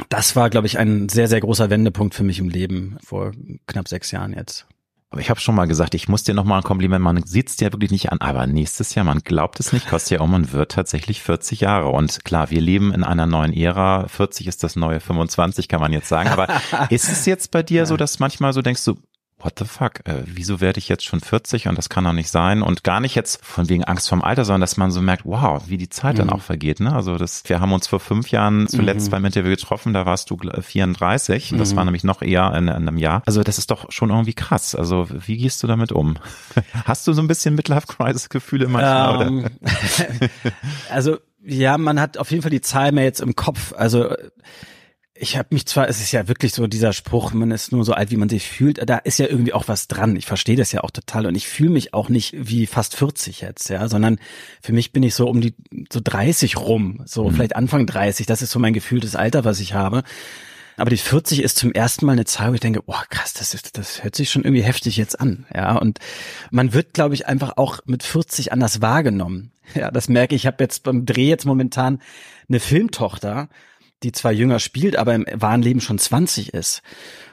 Das 0.09 0.35
war, 0.35 0.49
glaube 0.49 0.65
ich, 0.65 0.79
ein 0.79 1.07
sehr, 1.07 1.27
sehr 1.27 1.39
großer 1.39 1.69
Wendepunkt 1.69 2.15
für 2.15 2.23
mich 2.23 2.39
im 2.39 2.49
Leben 2.49 2.97
vor 3.03 3.31
knapp 3.67 3.87
sechs 3.87 4.09
Jahren 4.09 4.33
jetzt. 4.33 4.65
Aber 5.13 5.21
ich 5.21 5.29
habe 5.29 5.39
schon 5.39 5.53
mal 5.53 5.67
gesagt, 5.67 5.93
ich 5.93 6.09
muss 6.09 6.23
dir 6.23 6.33
noch 6.33 6.43
mal 6.43 6.57
ein 6.57 6.63
Kompliment 6.63 7.03
machen. 7.03 7.17
Man 7.17 7.27
sieht's 7.27 7.55
dir 7.55 7.71
wirklich 7.71 7.91
nicht 7.91 8.11
an, 8.11 8.19
aber 8.19 8.47
nächstes 8.47 8.95
Jahr, 8.95 9.05
man 9.05 9.19
glaubt 9.19 9.59
es 9.59 9.71
nicht, 9.71 9.87
Kostja 9.87 10.19
Aumann 10.19 10.51
wird 10.51 10.71
tatsächlich 10.71 11.21
40 11.21 11.61
Jahre. 11.61 11.89
Und 11.89 12.25
klar, 12.25 12.49
wir 12.49 12.59
leben 12.59 12.91
in 12.91 13.03
einer 13.03 13.27
neuen 13.27 13.53
Ära. 13.53 14.07
40 14.07 14.47
ist 14.47 14.63
das 14.63 14.75
neue 14.75 14.99
25, 14.99 15.67
kann 15.67 15.81
man 15.81 15.93
jetzt 15.93 16.09
sagen. 16.09 16.29
Aber 16.29 16.47
ist 16.89 17.11
es 17.11 17.27
jetzt 17.27 17.51
bei 17.51 17.61
dir 17.61 17.85
so, 17.85 17.95
dass 17.95 18.17
manchmal 18.17 18.53
so 18.53 18.63
denkst 18.63 18.83
du, 18.85 18.95
what 19.43 19.59
the 19.59 19.65
fuck, 19.65 19.99
äh, 20.05 20.23
wieso 20.25 20.61
werde 20.61 20.79
ich 20.79 20.89
jetzt 20.89 21.05
schon 21.05 21.19
40 21.19 21.67
und 21.67 21.77
das 21.77 21.89
kann 21.89 22.03
doch 22.03 22.13
nicht 22.13 22.29
sein 22.29 22.61
und 22.61 22.83
gar 22.83 22.99
nicht 22.99 23.15
jetzt 23.15 23.43
von 23.43 23.69
wegen 23.69 23.83
Angst 23.83 24.09
vorm 24.09 24.21
Alter, 24.21 24.45
sondern 24.45 24.61
dass 24.61 24.77
man 24.77 24.91
so 24.91 25.01
merkt, 25.01 25.25
wow, 25.25 25.63
wie 25.67 25.77
die 25.77 25.89
Zeit 25.89 26.15
mhm. 26.15 26.19
dann 26.19 26.29
auch 26.29 26.41
vergeht. 26.41 26.79
Ne? 26.79 26.93
Also 26.93 27.17
das, 27.17 27.43
wir 27.47 27.59
haben 27.59 27.73
uns 27.73 27.87
vor 27.87 27.99
fünf 27.99 28.31
Jahren 28.31 28.67
zuletzt 28.67 29.07
mhm. 29.07 29.11
beim 29.11 29.25
Interview 29.25 29.51
getroffen, 29.51 29.93
da 29.93 30.05
warst 30.05 30.29
du 30.29 30.37
34, 30.37 31.51
mhm. 31.51 31.57
das 31.57 31.75
war 31.75 31.83
nämlich 31.85 32.03
noch 32.03 32.21
eher 32.21 32.53
in, 32.55 32.67
in, 32.67 32.69
einem 32.69 32.97
Jahr. 32.97 33.21
Also 33.25 33.43
das 33.43 33.57
ist 33.57 33.71
doch 33.71 33.91
schon 33.91 34.09
irgendwie 34.09 34.33
krass. 34.33 34.75
Also 34.75 35.07
wie 35.09 35.37
gehst 35.37 35.61
du 35.63 35.67
damit 35.67 35.91
um? 35.91 36.15
Hast 36.85 37.07
du 37.07 37.13
so 37.13 37.21
ein 37.21 37.27
bisschen 37.27 37.55
Midlife-Crisis-Gefühle 37.55 38.67
manchmal? 38.67 39.27
Um, 39.27 39.45
ähm, 39.45 39.49
also 40.89 41.17
ja, 41.45 41.77
man 41.77 41.99
hat 41.99 42.17
auf 42.17 42.31
jeden 42.31 42.41
Fall 42.41 42.51
die 42.51 42.61
Zahl 42.61 42.91
mehr 42.91 43.03
jetzt 43.03 43.19
im 43.19 43.35
Kopf. 43.35 43.73
Also 43.75 44.15
ich 45.15 45.37
habe 45.37 45.49
mich 45.51 45.67
zwar, 45.67 45.87
es 45.87 46.01
ist 46.01 46.11
ja 46.11 46.27
wirklich 46.27 46.53
so 46.53 46.65
dieser 46.65 46.91
Spruch, 46.91 47.33
man 47.33 47.51
ist 47.51 47.71
nur 47.71 47.85
so 47.85 47.93
alt, 47.93 48.09
wie 48.09 48.17
man 48.17 48.29
sich 48.29 48.47
fühlt, 48.47 48.89
da 48.89 48.97
ist 48.97 49.19
ja 49.19 49.27
irgendwie 49.27 49.53
auch 49.53 49.67
was 49.67 49.87
dran. 49.87 50.15
Ich 50.15 50.25
verstehe 50.25 50.55
das 50.55 50.71
ja 50.71 50.81
auch 50.81 50.89
total 50.89 51.27
und 51.27 51.35
ich 51.35 51.47
fühle 51.47 51.69
mich 51.69 51.93
auch 51.93 52.09
nicht 52.09 52.33
wie 52.35 52.65
fast 52.65 52.95
40 52.95 53.41
jetzt, 53.41 53.69
ja, 53.69 53.87
sondern 53.87 54.19
für 54.61 54.73
mich 54.73 54.91
bin 54.91 55.03
ich 55.03 55.13
so 55.13 55.27
um 55.29 55.39
die 55.39 55.53
so 55.91 55.99
30 56.03 56.57
rum, 56.57 57.01
so 57.05 57.29
mhm. 57.29 57.35
vielleicht 57.35 57.55
Anfang 57.55 57.85
30, 57.85 58.25
das 58.25 58.41
ist 58.41 58.51
so 58.51 58.59
mein 58.59 58.73
gefühltes 58.73 59.15
Alter, 59.15 59.45
was 59.45 59.59
ich 59.59 59.75
habe. 59.75 60.03
Aber 60.77 60.89
die 60.89 60.97
40 60.97 61.43
ist 61.43 61.59
zum 61.59 61.71
ersten 61.71 62.07
Mal 62.07 62.13
eine 62.13 62.25
Zahl, 62.25 62.49
wo 62.49 62.55
ich 62.55 62.59
denke, 62.59 62.81
oh 62.87 62.95
krass, 63.11 63.33
das 63.33 63.53
ist, 63.53 63.77
das 63.77 64.03
hört 64.03 64.15
sich 64.15 64.31
schon 64.31 64.43
irgendwie 64.43 64.63
heftig 64.63 64.97
jetzt 64.97 65.19
an, 65.19 65.45
ja. 65.53 65.77
Und 65.77 65.99
man 66.49 66.73
wird, 66.73 66.95
glaube 66.95 67.13
ich, 67.13 67.27
einfach 67.27 67.57
auch 67.57 67.81
mit 67.85 68.01
40 68.01 68.51
anders 68.51 68.81
wahrgenommen. 68.81 69.51
Ja, 69.75 69.91
das 69.91 70.09
merke 70.09 70.35
ich. 70.35 70.43
Ich 70.43 70.47
habe 70.47 70.61
jetzt 70.61 70.83
beim 70.83 71.05
Dreh 71.05 71.29
jetzt 71.29 71.45
momentan 71.45 72.01
eine 72.49 72.59
Filmtochter 72.59 73.47
die 74.03 74.11
zwar 74.11 74.31
jünger 74.31 74.59
spielt, 74.59 74.95
aber 74.95 75.15
im 75.15 75.25
wahren 75.33 75.61
Leben 75.61 75.81
schon 75.81 75.97
20 75.97 76.53
ist. 76.53 76.81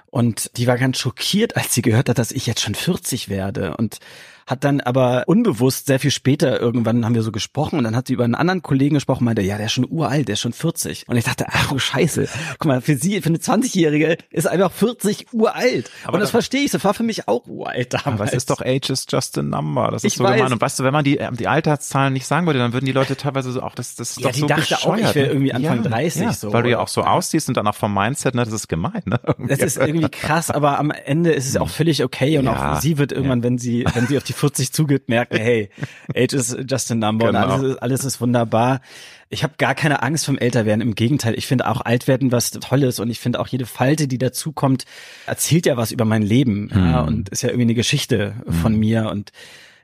Und 0.07 0.57
die 0.57 0.67
war 0.67 0.77
ganz 0.77 0.99
schockiert, 0.99 1.57
als 1.57 1.75
sie 1.75 1.83
gehört 1.83 2.09
hat, 2.09 2.19
dass 2.19 2.33
ich 2.33 2.47
jetzt 2.47 2.61
schon 2.63 2.75
40 2.75 3.29
werde. 3.29 3.77
Und 3.77 3.99
hat 4.47 4.65
dann 4.65 4.81
aber 4.81 5.25
unbewusst 5.27 5.87
sehr 5.87 6.01
viel 6.01 6.11
später 6.11 6.61
irgendwann 6.61 7.05
haben 7.05 7.15
wir 7.15 7.23
so 7.23 7.33
gesprochen 7.33 7.79
und 7.79 7.85
dann 7.85 7.97
hat 7.97 8.09
sie 8.09 8.15
über 8.15 8.25
einen 8.25 8.35
anderen 8.35 8.63
Kollegen 8.63 8.95
gesprochen, 8.95 9.25
meinte, 9.25 9.43
ja, 9.43 9.57
der 9.57 9.67
ist 9.67 9.73
schon 9.73 9.87
uralt, 9.89 10.29
der 10.29 10.35
ist 10.35 10.41
schon 10.41 10.53
40. 10.53 11.09
Und 11.09 11.17
ich 11.17 11.25
dachte, 11.25 11.47
ach, 11.49 11.73
oh 11.73 11.79
Scheiße, 11.79 12.29
guck 12.59 12.67
mal, 12.67 12.81
für 12.81 12.97
sie, 12.97 13.21
für 13.21 13.29
eine 13.29 13.39
20-Jährige 13.39 14.17
ist 14.31 14.47
einfach 14.47 14.73
40 14.73 15.33
uralt. 15.33 15.91
Aber 16.05 16.15
und 16.15 16.21
das, 16.21 16.31
verstehe 16.31 16.63
ich, 16.63 16.71
das 16.71 16.85
war 16.85 16.95
für 16.95 17.03
mich 17.03 17.29
auch 17.29 17.47
uralt 17.47 17.93
damals. 17.93 18.21
Aber 18.21 18.25
es 18.25 18.33
ist 18.33 18.51
doch 18.51 18.61
Age 18.61 18.91
is 18.91 19.07
just 19.09 19.39
a 19.39 19.43
number. 19.43 19.91
Das 19.91 20.05
ist 20.05 20.13
ich 20.13 20.19
so 20.19 20.25
weiß. 20.25 20.37
gemein. 20.37 20.53
Und 20.53 20.61
weißt 20.61 20.79
du, 20.79 20.85
wenn 20.85 20.93
man 20.93 21.05
die, 21.05 21.21
die 21.33 21.49
Alterszahlen 21.49 22.13
nicht 22.13 22.27
sagen 22.27 22.47
würde, 22.47 22.59
dann 22.59 22.73
würden 22.73 22.87
die 22.87 22.93
Leute 22.93 23.17
teilweise 23.17 23.53
so 23.53 23.63
auch, 23.63 23.75
das, 23.75 23.95
das 23.95 24.11
ist 24.11 24.21
ja, 24.21 24.29
doch 24.29 24.37
so 24.37 24.47
dachte 24.47 24.61
bescheuert. 24.61 24.85
auch, 24.87 25.09
ich 25.09 25.15
wäre 25.15 25.29
irgendwie 25.29 25.53
Anfang 25.53 25.85
ja, 25.85 25.91
30 25.91 26.23
ja, 26.23 26.33
so. 26.33 26.53
Weil 26.53 26.65
du 26.65 26.71
ja 26.71 26.79
auch 26.79 26.89
so 26.89 27.03
aussiehst 27.03 27.49
und 27.49 27.57
dann 27.57 27.67
auch 27.67 27.75
vom 27.75 27.95
Mindset, 27.95 28.35
ne, 28.35 28.45
das 28.45 28.53
ist 28.53 28.69
gemein, 28.69 29.03
ne? 29.05 29.21
Das 29.39 29.59
ist 29.61 29.77
irgendwie 29.79 30.09
krass, 30.09 30.51
aber 30.51 30.79
am 30.79 30.91
Ende 30.91 31.33
ist 31.33 31.49
es 31.49 31.57
auch 31.57 31.69
völlig 31.69 32.05
okay 32.05 32.39
und 32.39 32.45
ja, 32.45 32.75
auch 32.75 32.81
sie 32.81 32.99
wird 32.99 33.13
irgendwann, 33.13 33.43
wenn 33.43 33.59
sie, 33.59 33.85
wenn 33.95 34.07
sie 34.07 34.17
auf 34.17 34.25
die 34.25 34.30
40 34.33 34.73
zugeht, 34.73 35.09
merken, 35.09 35.37
hey, 35.41 35.71
Age 36.15 36.33
is 36.35 36.57
just 36.69 36.91
a 36.91 36.95
number 36.95 37.27
genau. 37.27 37.45
und 37.45 37.51
alles, 37.51 37.77
alles 37.79 38.05
ist 38.05 38.21
wunderbar. 38.21 38.81
Ich 39.29 39.45
habe 39.45 39.55
gar 39.59 39.75
keine 39.75 40.03
Angst 40.03 40.27
vom 40.27 40.39
Älterwerden. 40.39 40.81
Im 40.81 40.95
Gegenteil, 40.95 41.35
ich 41.39 41.47
finde 41.47 41.69
auch 41.69 41.81
Altwerden 41.83 42.33
was 42.33 42.51
Tolles 42.51 42.99
und 42.99 43.11
ich 43.11 43.21
finde 43.21 43.39
auch 43.39 43.47
jede 43.47 43.67
Falte, 43.67 44.09
die 44.09 44.19
dazukommt, 44.19 44.85
erzählt 45.27 45.67
ja 45.67 45.77
was 45.77 45.93
über 45.93 46.05
mein 46.05 46.23
Leben 46.23 46.71
hm. 46.73 46.85
ja, 46.85 47.01
und 47.03 47.29
ist 47.29 47.43
ja 47.43 47.51
irgendwie 47.51 47.63
eine 47.63 47.75
Geschichte 47.75 48.35
von 48.63 48.73
hm. 48.73 48.81
mir. 48.81 49.09
Und 49.11 49.31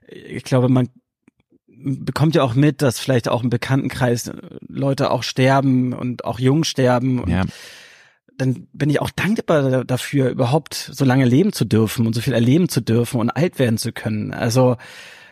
ich 0.09 0.43
glaube, 0.43 0.69
man 0.69 0.89
bekommt 1.69 2.35
ja 2.35 2.43
auch 2.43 2.55
mit, 2.55 2.83
dass 2.83 2.99
vielleicht 2.99 3.29
auch 3.29 3.45
im 3.45 3.51
Bekanntenkreis 3.51 4.33
Leute 4.67 5.11
auch 5.11 5.23
sterben 5.23 5.93
und 5.93 6.25
auch 6.25 6.41
jung 6.41 6.65
sterben. 6.65 7.21
Und 7.21 7.31
ja 7.31 7.45
dann 8.39 8.67
bin 8.73 8.91
ich 8.91 9.01
auch 9.01 9.11
dankbar 9.11 9.85
dafür, 9.85 10.31
überhaupt 10.31 10.75
so 10.75 11.05
lange 11.05 11.25
leben 11.25 11.53
zu 11.53 11.65
dürfen 11.65 12.07
und 12.07 12.15
so 12.15 12.21
viel 12.21 12.35
erleben 12.35 12.69
zu 12.69 12.81
dürfen 12.81 13.21
und 13.21 13.31
alt 13.31 13.59
werden 13.59 13.79
zu 13.79 13.93
können. 13.93 14.33
Also 14.33 14.77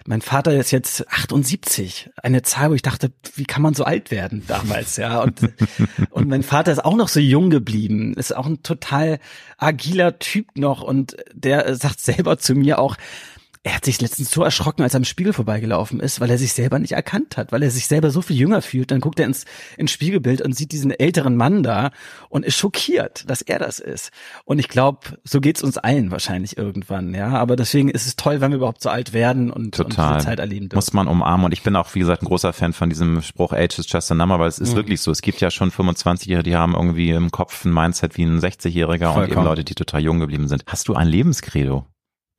mein 0.06 0.20
Vater 0.20 0.52
ist 0.54 0.70
jetzt 0.70 1.10
78, 1.10 2.10
eine 2.22 2.42
Zahl, 2.42 2.70
wo 2.70 2.74
ich 2.74 2.82
dachte, 2.82 3.10
wie 3.36 3.44
kann 3.44 3.62
man 3.62 3.72
so 3.72 3.84
alt 3.84 4.10
werden 4.10 4.42
damals, 4.46 4.98
ja? 4.98 5.22
Und, 5.22 5.40
und 6.10 6.28
mein 6.28 6.42
Vater 6.42 6.72
ist 6.72 6.84
auch 6.84 6.96
noch 6.96 7.08
so 7.08 7.20
jung 7.20 7.48
geblieben, 7.48 8.12
ist 8.14 8.36
auch 8.36 8.46
ein 8.46 8.62
total 8.62 9.18
agiler 9.56 10.18
Typ 10.18 10.56
noch 10.56 10.82
und 10.82 11.16
der 11.32 11.74
sagt 11.76 12.00
selber 12.00 12.38
zu 12.38 12.54
mir 12.54 12.78
auch, 12.80 12.96
er 13.66 13.76
hat 13.76 13.84
sich 13.86 13.98
letztens 14.02 14.30
so 14.30 14.44
erschrocken, 14.44 14.82
als 14.82 14.92
er 14.92 14.98
am 14.98 15.04
Spiegel 15.04 15.32
vorbeigelaufen 15.32 15.98
ist, 15.98 16.20
weil 16.20 16.28
er 16.28 16.36
sich 16.36 16.52
selber 16.52 16.78
nicht 16.78 16.92
erkannt 16.92 17.38
hat, 17.38 17.50
weil 17.50 17.62
er 17.62 17.70
sich 17.70 17.86
selber 17.86 18.10
so 18.10 18.20
viel 18.20 18.36
jünger 18.36 18.60
fühlt. 18.60 18.90
Dann 18.90 19.00
guckt 19.00 19.18
er 19.18 19.24
ins, 19.24 19.46
ins 19.78 19.90
Spiegelbild 19.90 20.42
und 20.42 20.54
sieht 20.54 20.70
diesen 20.72 20.90
älteren 20.90 21.34
Mann 21.34 21.62
da 21.62 21.90
und 22.28 22.44
ist 22.44 22.56
schockiert, 22.56 23.24
dass 23.26 23.40
er 23.40 23.58
das 23.58 23.78
ist. 23.78 24.10
Und 24.44 24.58
ich 24.58 24.68
glaube, 24.68 25.18
so 25.24 25.40
geht's 25.40 25.62
uns 25.62 25.78
allen 25.78 26.10
wahrscheinlich 26.10 26.58
irgendwann, 26.58 27.14
ja. 27.14 27.28
Aber 27.28 27.56
deswegen 27.56 27.88
ist 27.88 28.06
es 28.06 28.16
toll, 28.16 28.42
wenn 28.42 28.50
wir 28.50 28.58
überhaupt 28.58 28.82
so 28.82 28.90
alt 28.90 29.14
werden 29.14 29.50
und, 29.50 29.74
Total. 29.74 30.08
und 30.08 30.16
diese 30.16 30.26
Zeit 30.26 30.40
erleben 30.40 30.68
dürfen. 30.68 30.76
Muss 30.76 30.92
man 30.92 31.08
umarmen. 31.08 31.46
Und 31.46 31.52
ich 31.52 31.62
bin 31.62 31.74
auch, 31.74 31.94
wie 31.94 32.00
gesagt, 32.00 32.22
ein 32.22 32.26
großer 32.26 32.52
Fan 32.52 32.74
von 32.74 32.90
diesem 32.90 33.22
Spruch 33.22 33.54
Age 33.54 33.78
is 33.78 33.90
just 33.90 34.12
a 34.12 34.14
number, 34.14 34.38
weil 34.38 34.48
es 34.48 34.58
ist 34.58 34.72
mhm. 34.72 34.76
wirklich 34.76 35.00
so. 35.00 35.10
Es 35.10 35.22
gibt 35.22 35.40
ja 35.40 35.50
schon 35.50 35.70
25-Jährige, 35.70 36.42
die 36.42 36.56
haben 36.56 36.74
irgendwie 36.74 37.12
im 37.12 37.30
Kopf 37.30 37.64
ein 37.64 37.72
Mindset 37.72 38.18
wie 38.18 38.24
ein 38.24 38.40
60-Jähriger 38.40 39.14
und 39.14 39.30
eben 39.30 39.42
Leute, 39.42 39.64
die 39.64 39.74
total 39.74 40.02
jung 40.02 40.20
geblieben 40.20 40.48
sind. 40.48 40.64
Hast 40.66 40.88
du 40.88 40.94
ein 40.94 41.08
Lebenskredo? 41.08 41.86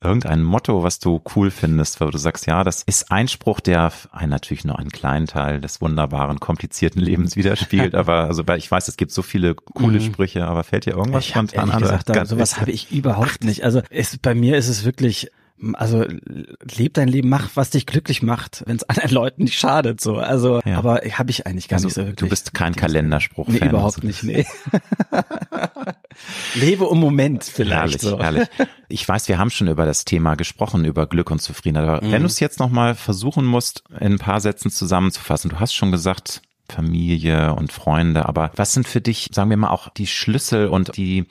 Irgendein 0.02 0.42
Motto, 0.42 0.82
was 0.82 0.98
du 0.98 1.22
cool 1.34 1.50
findest, 1.50 2.00
weil 2.00 2.10
du 2.10 2.18
sagst, 2.18 2.46
ja, 2.46 2.64
das 2.64 2.82
ist 2.82 3.10
Einspruch, 3.10 3.60
der 3.60 3.92
ein, 4.12 4.28
natürlich 4.28 4.64
nur 4.64 4.78
einen 4.78 4.90
kleinen 4.90 5.26
Teil 5.26 5.60
des 5.60 5.80
wunderbaren, 5.80 6.38
komplizierten 6.38 7.00
Lebens 7.00 7.36
widerspiegelt. 7.36 7.94
aber 7.96 8.24
also, 8.24 8.46
weil 8.46 8.58
ich 8.58 8.70
weiß, 8.70 8.88
es 8.88 8.96
gibt 8.96 9.12
so 9.12 9.22
viele 9.22 9.54
coole 9.54 9.98
mhm. 9.98 10.04
Sprüche, 10.04 10.46
aber 10.46 10.64
fällt 10.64 10.86
dir 10.86 10.94
irgendwas 10.94 11.24
ich 11.24 11.30
spontan 11.30 11.70
an? 11.70 11.82
Gesagt, 11.82 12.08
da, 12.10 12.26
sowas 12.26 12.60
habe 12.60 12.70
ich 12.70 12.92
überhaupt 12.92 13.44
nicht. 13.44 13.64
Also 13.64 13.82
ist, 13.90 14.20
bei 14.22 14.34
mir 14.34 14.56
ist 14.56 14.68
es 14.68 14.84
wirklich 14.84 15.30
also 15.72 16.04
leb 16.76 16.94
dein 16.94 17.08
Leben, 17.08 17.28
mach, 17.28 17.50
was 17.54 17.70
dich 17.70 17.86
glücklich 17.86 18.22
macht, 18.22 18.62
wenn 18.66 18.76
es 18.76 18.82
anderen 18.88 19.10
Leuten 19.10 19.44
nicht 19.44 19.58
schadet. 19.58 20.00
So, 20.00 20.16
also, 20.16 20.60
ja. 20.64 20.78
aber 20.78 21.00
habe 21.12 21.30
ich 21.30 21.46
eigentlich 21.46 21.68
gar 21.68 21.76
also, 21.76 21.86
nicht 21.86 21.94
so 21.94 22.02
wirklich. 22.02 22.16
Du 22.16 22.28
bist 22.28 22.54
kein 22.54 22.74
Kalenderspruch. 22.74 23.48
Nee, 23.48 23.58
überhaupt 23.58 23.96
also. 23.96 24.06
nicht. 24.06 24.22
Nee. 24.22 24.46
Lebe 26.54 26.88
im 26.90 26.98
Moment 26.98 27.44
vielleicht. 27.44 27.72
Herrlich, 27.74 28.00
so. 28.00 28.18
herrlich. 28.18 28.48
Ich 28.88 29.06
weiß, 29.06 29.28
wir 29.28 29.38
haben 29.38 29.50
schon 29.50 29.68
über 29.68 29.86
das 29.86 30.04
Thema 30.04 30.34
gesprochen, 30.34 30.84
über 30.84 31.06
Glück 31.06 31.30
und 31.30 31.40
Zufriedenheit. 31.40 31.88
Aber 31.88 32.06
mhm. 32.06 32.12
wenn 32.12 32.22
du 32.22 32.26
es 32.26 32.40
jetzt 32.40 32.58
nochmal 32.58 32.94
versuchen 32.94 33.44
musst, 33.44 33.84
in 34.00 34.14
ein 34.14 34.18
paar 34.18 34.40
Sätzen 34.40 34.70
zusammenzufassen, 34.70 35.50
du 35.50 35.60
hast 35.60 35.74
schon 35.74 35.92
gesagt, 35.92 36.42
Familie 36.68 37.54
und 37.54 37.72
Freunde, 37.72 38.26
aber 38.26 38.50
was 38.56 38.72
sind 38.72 38.88
für 38.88 39.00
dich, 39.00 39.30
sagen 39.32 39.50
wir 39.50 39.56
mal, 39.56 39.70
auch 39.70 39.88
die 39.88 40.06
Schlüssel 40.06 40.66
und 40.68 40.96
die 40.96 41.26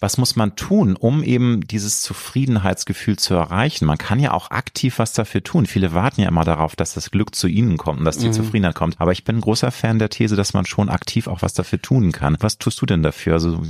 was 0.00 0.18
muss 0.18 0.36
man 0.36 0.54
tun, 0.54 0.96
um 0.96 1.22
eben 1.22 1.66
dieses 1.66 2.02
Zufriedenheitsgefühl 2.02 3.18
zu 3.18 3.34
erreichen? 3.34 3.84
Man 3.84 3.98
kann 3.98 4.20
ja 4.20 4.32
auch 4.32 4.50
aktiv 4.50 4.98
was 4.98 5.12
dafür 5.12 5.42
tun. 5.42 5.66
Viele 5.66 5.92
warten 5.92 6.20
ja 6.20 6.28
immer 6.28 6.44
darauf, 6.44 6.76
dass 6.76 6.94
das 6.94 7.10
Glück 7.10 7.34
zu 7.34 7.48
ihnen 7.48 7.76
kommt 7.76 7.98
und 7.98 8.04
dass 8.04 8.18
die 8.18 8.28
mhm. 8.28 8.32
Zufriedenheit 8.32 8.74
kommt. 8.74 9.00
Aber 9.00 9.12
ich 9.12 9.24
bin 9.24 9.38
ein 9.38 9.40
großer 9.40 9.70
Fan 9.70 9.98
der 9.98 10.08
These, 10.08 10.36
dass 10.36 10.54
man 10.54 10.66
schon 10.66 10.88
aktiv 10.88 11.26
auch 11.26 11.42
was 11.42 11.52
dafür 11.52 11.82
tun 11.82 12.12
kann. 12.12 12.36
Was 12.40 12.58
tust 12.58 12.80
du 12.80 12.86
denn 12.86 13.02
dafür? 13.02 13.34
Also, 13.34 13.60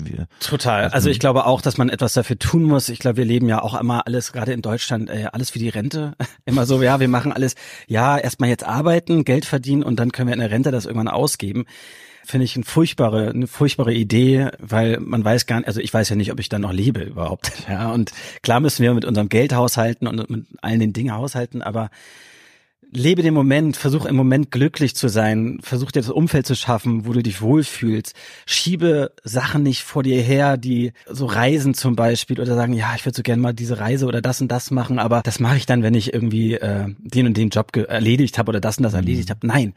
Total. 0.41 0.89
Also, 0.89 1.09
ich 1.09 1.19
glaube 1.19 1.47
auch, 1.47 1.63
dass 1.63 1.79
man 1.79 1.89
etwas 1.89 2.13
dafür 2.13 2.39
tun 2.39 2.65
muss. 2.65 2.89
Ich 2.89 2.99
glaube, 2.99 3.17
wir 3.17 3.25
leben 3.25 3.49
ja 3.49 3.63
auch 3.63 3.79
immer 3.79 4.07
alles, 4.07 4.33
gerade 4.33 4.53
in 4.53 4.63
Deutschland, 4.63 5.09
äh, 5.09 5.29
alles 5.33 5.51
für 5.51 5.59
die 5.59 5.69
Rente. 5.69 6.15
Immer 6.45 6.67
so, 6.67 6.83
ja, 6.83 7.01
wir 7.01 7.09
machen 7.09 7.33
alles, 7.33 7.55
ja, 7.87 8.17
erstmal 8.17 8.49
jetzt 8.49 8.65
arbeiten, 8.65 9.25
Geld 9.25 9.45
verdienen 9.45 9.83
und 9.83 9.99
dann 9.99 10.13
können 10.13 10.29
wir 10.29 10.35
in 10.35 10.41
der 10.41 10.51
Rente 10.51 10.71
das 10.71 10.87
irgendwann 10.87 11.09
ausgeben 11.09 11.67
finde 12.29 12.45
ich 12.45 12.57
eine 12.57 12.65
furchtbare, 12.65 13.31
eine 13.31 13.47
furchtbare 13.47 13.95
Idee, 13.95 14.49
weil 14.59 15.01
man 15.01 15.25
weiß 15.25 15.47
gar 15.47 15.59
nicht, 15.59 15.67
also 15.67 15.81
ich 15.81 15.93
weiß 15.93 16.11
ja 16.11 16.17
nicht, 16.17 16.31
ob 16.31 16.39
ich 16.41 16.49
dann 16.49 16.63
noch 16.63 16.73
lebe 16.73 17.01
überhaupt. 17.01 17.53
Ja, 17.69 17.93
und 17.93 18.13
klar 18.43 18.61
müssen 18.61 18.83
wir 18.83 18.95
mit 18.95 19.05
unserem 19.05 19.29
Geld 19.29 19.53
haushalten 19.53 20.07
und 20.07 20.31
mit 20.31 20.47
allen 20.63 20.81
den 20.81 20.93
Dingen 20.95 21.15
haushalten, 21.15 21.61
aber 21.61 21.91
lebe 22.91 23.23
den 23.23 23.35
Moment, 23.35 23.77
versuch 23.77 24.07
im 24.07 24.17
Moment 24.17 24.51
glücklich 24.51 24.95
zu 24.95 25.09
sein, 25.09 25.59
versuch 25.63 25.91
dir 25.91 26.01
das 26.01 26.11
Umfeld 26.11 26.47
zu 26.47 26.55
schaffen, 26.55 27.07
wo 27.07 27.13
du 27.13 27.23
dich 27.23 27.43
wohlfühlst. 27.43 28.15
Schiebe 28.47 29.13
Sachen 29.23 29.63
nicht 29.63 29.83
vor 29.83 30.03
dir 30.03 30.21
her, 30.23 30.57
die 30.57 30.93
so 31.07 31.27
Reisen 31.27 31.75
zum 31.75 31.97
Beispiel 31.97 32.41
oder 32.41 32.55
sagen, 32.55 32.73
ja, 32.73 32.95
ich 32.97 33.05
würde 33.05 33.17
so 33.17 33.23
gerne 33.23 33.43
mal 33.43 33.53
diese 33.53 33.79
Reise 33.79 34.07
oder 34.07 34.23
das 34.23 34.41
und 34.41 34.49
das 34.49 34.71
machen, 34.71 34.99
aber 34.99 35.21
das 35.23 35.41
mache 35.41 35.57
ich 35.57 35.67
dann, 35.67 35.83
wenn 35.83 35.95
ich 35.95 36.15
irgendwie 36.15 36.55
äh, 36.55 36.87
den 36.99 37.27
und 37.27 37.37
den 37.37 37.51
Job 37.51 37.77
erledigt 37.77 38.39
habe 38.39 38.51
oder 38.51 38.61
das 38.61 38.79
und 38.79 38.85
das 38.85 38.95
erledigt 38.95 39.29
mhm. 39.29 39.33
habe. 39.33 39.47
Nein, 39.47 39.75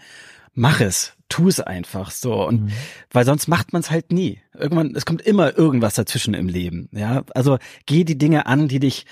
mach 0.53 0.81
es, 0.81 1.13
tu 1.29 1.47
es 1.47 1.59
einfach 1.59 2.11
so 2.11 2.45
und 2.45 2.63
mhm. 2.63 2.71
weil 3.11 3.25
sonst 3.25 3.47
macht 3.47 3.73
man 3.73 3.81
es 3.81 3.91
halt 3.91 4.11
nie. 4.11 4.39
Irgendwann, 4.57 4.95
es 4.95 5.05
kommt 5.05 5.21
immer 5.21 5.57
irgendwas 5.57 5.95
dazwischen 5.95 6.33
im 6.33 6.47
Leben. 6.47 6.89
Ja, 6.91 7.23
also 7.33 7.57
geh 7.85 8.03
die 8.03 8.17
Dinge 8.17 8.45
an, 8.45 8.67
die 8.67 8.79
dich 8.79 9.05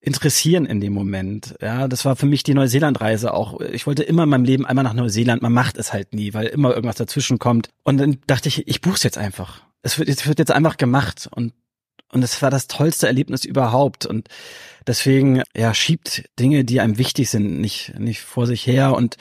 interessieren 0.00 0.66
in 0.66 0.80
dem 0.80 0.92
Moment. 0.92 1.54
Ja, 1.62 1.86
das 1.86 2.04
war 2.04 2.16
für 2.16 2.26
mich 2.26 2.42
die 2.42 2.54
Neuseeland-Reise 2.54 3.32
auch. 3.32 3.60
Ich 3.60 3.86
wollte 3.86 4.02
immer 4.02 4.24
in 4.24 4.28
meinem 4.28 4.44
Leben 4.44 4.66
einmal 4.66 4.82
nach 4.82 4.94
Neuseeland. 4.94 5.42
Man 5.42 5.52
macht 5.52 5.78
es 5.78 5.92
halt 5.92 6.12
nie, 6.12 6.34
weil 6.34 6.46
immer 6.46 6.70
irgendwas 6.74 6.96
dazwischen 6.96 7.38
kommt. 7.38 7.68
Und 7.84 7.98
dann 7.98 8.18
dachte 8.26 8.48
ich, 8.48 8.66
ich 8.66 8.80
buch's 8.80 9.04
jetzt 9.04 9.16
einfach. 9.16 9.62
Es 9.82 9.98
wird, 9.98 10.08
es 10.08 10.26
wird 10.26 10.40
jetzt 10.40 10.50
einfach 10.50 10.76
gemacht 10.76 11.28
und 11.32 11.52
und 12.12 12.22
es 12.22 12.42
war 12.42 12.50
das 12.50 12.66
tollste 12.66 13.06
Erlebnis 13.06 13.46
überhaupt. 13.46 14.04
Und 14.04 14.28
deswegen, 14.86 15.42
ja, 15.56 15.72
schiebt 15.72 16.28
Dinge, 16.38 16.62
die 16.62 16.80
einem 16.80 16.98
wichtig 16.98 17.30
sind, 17.30 17.58
nicht, 17.58 17.98
nicht 17.98 18.20
vor 18.20 18.46
sich 18.46 18.66
her 18.66 18.92
und 18.92 19.16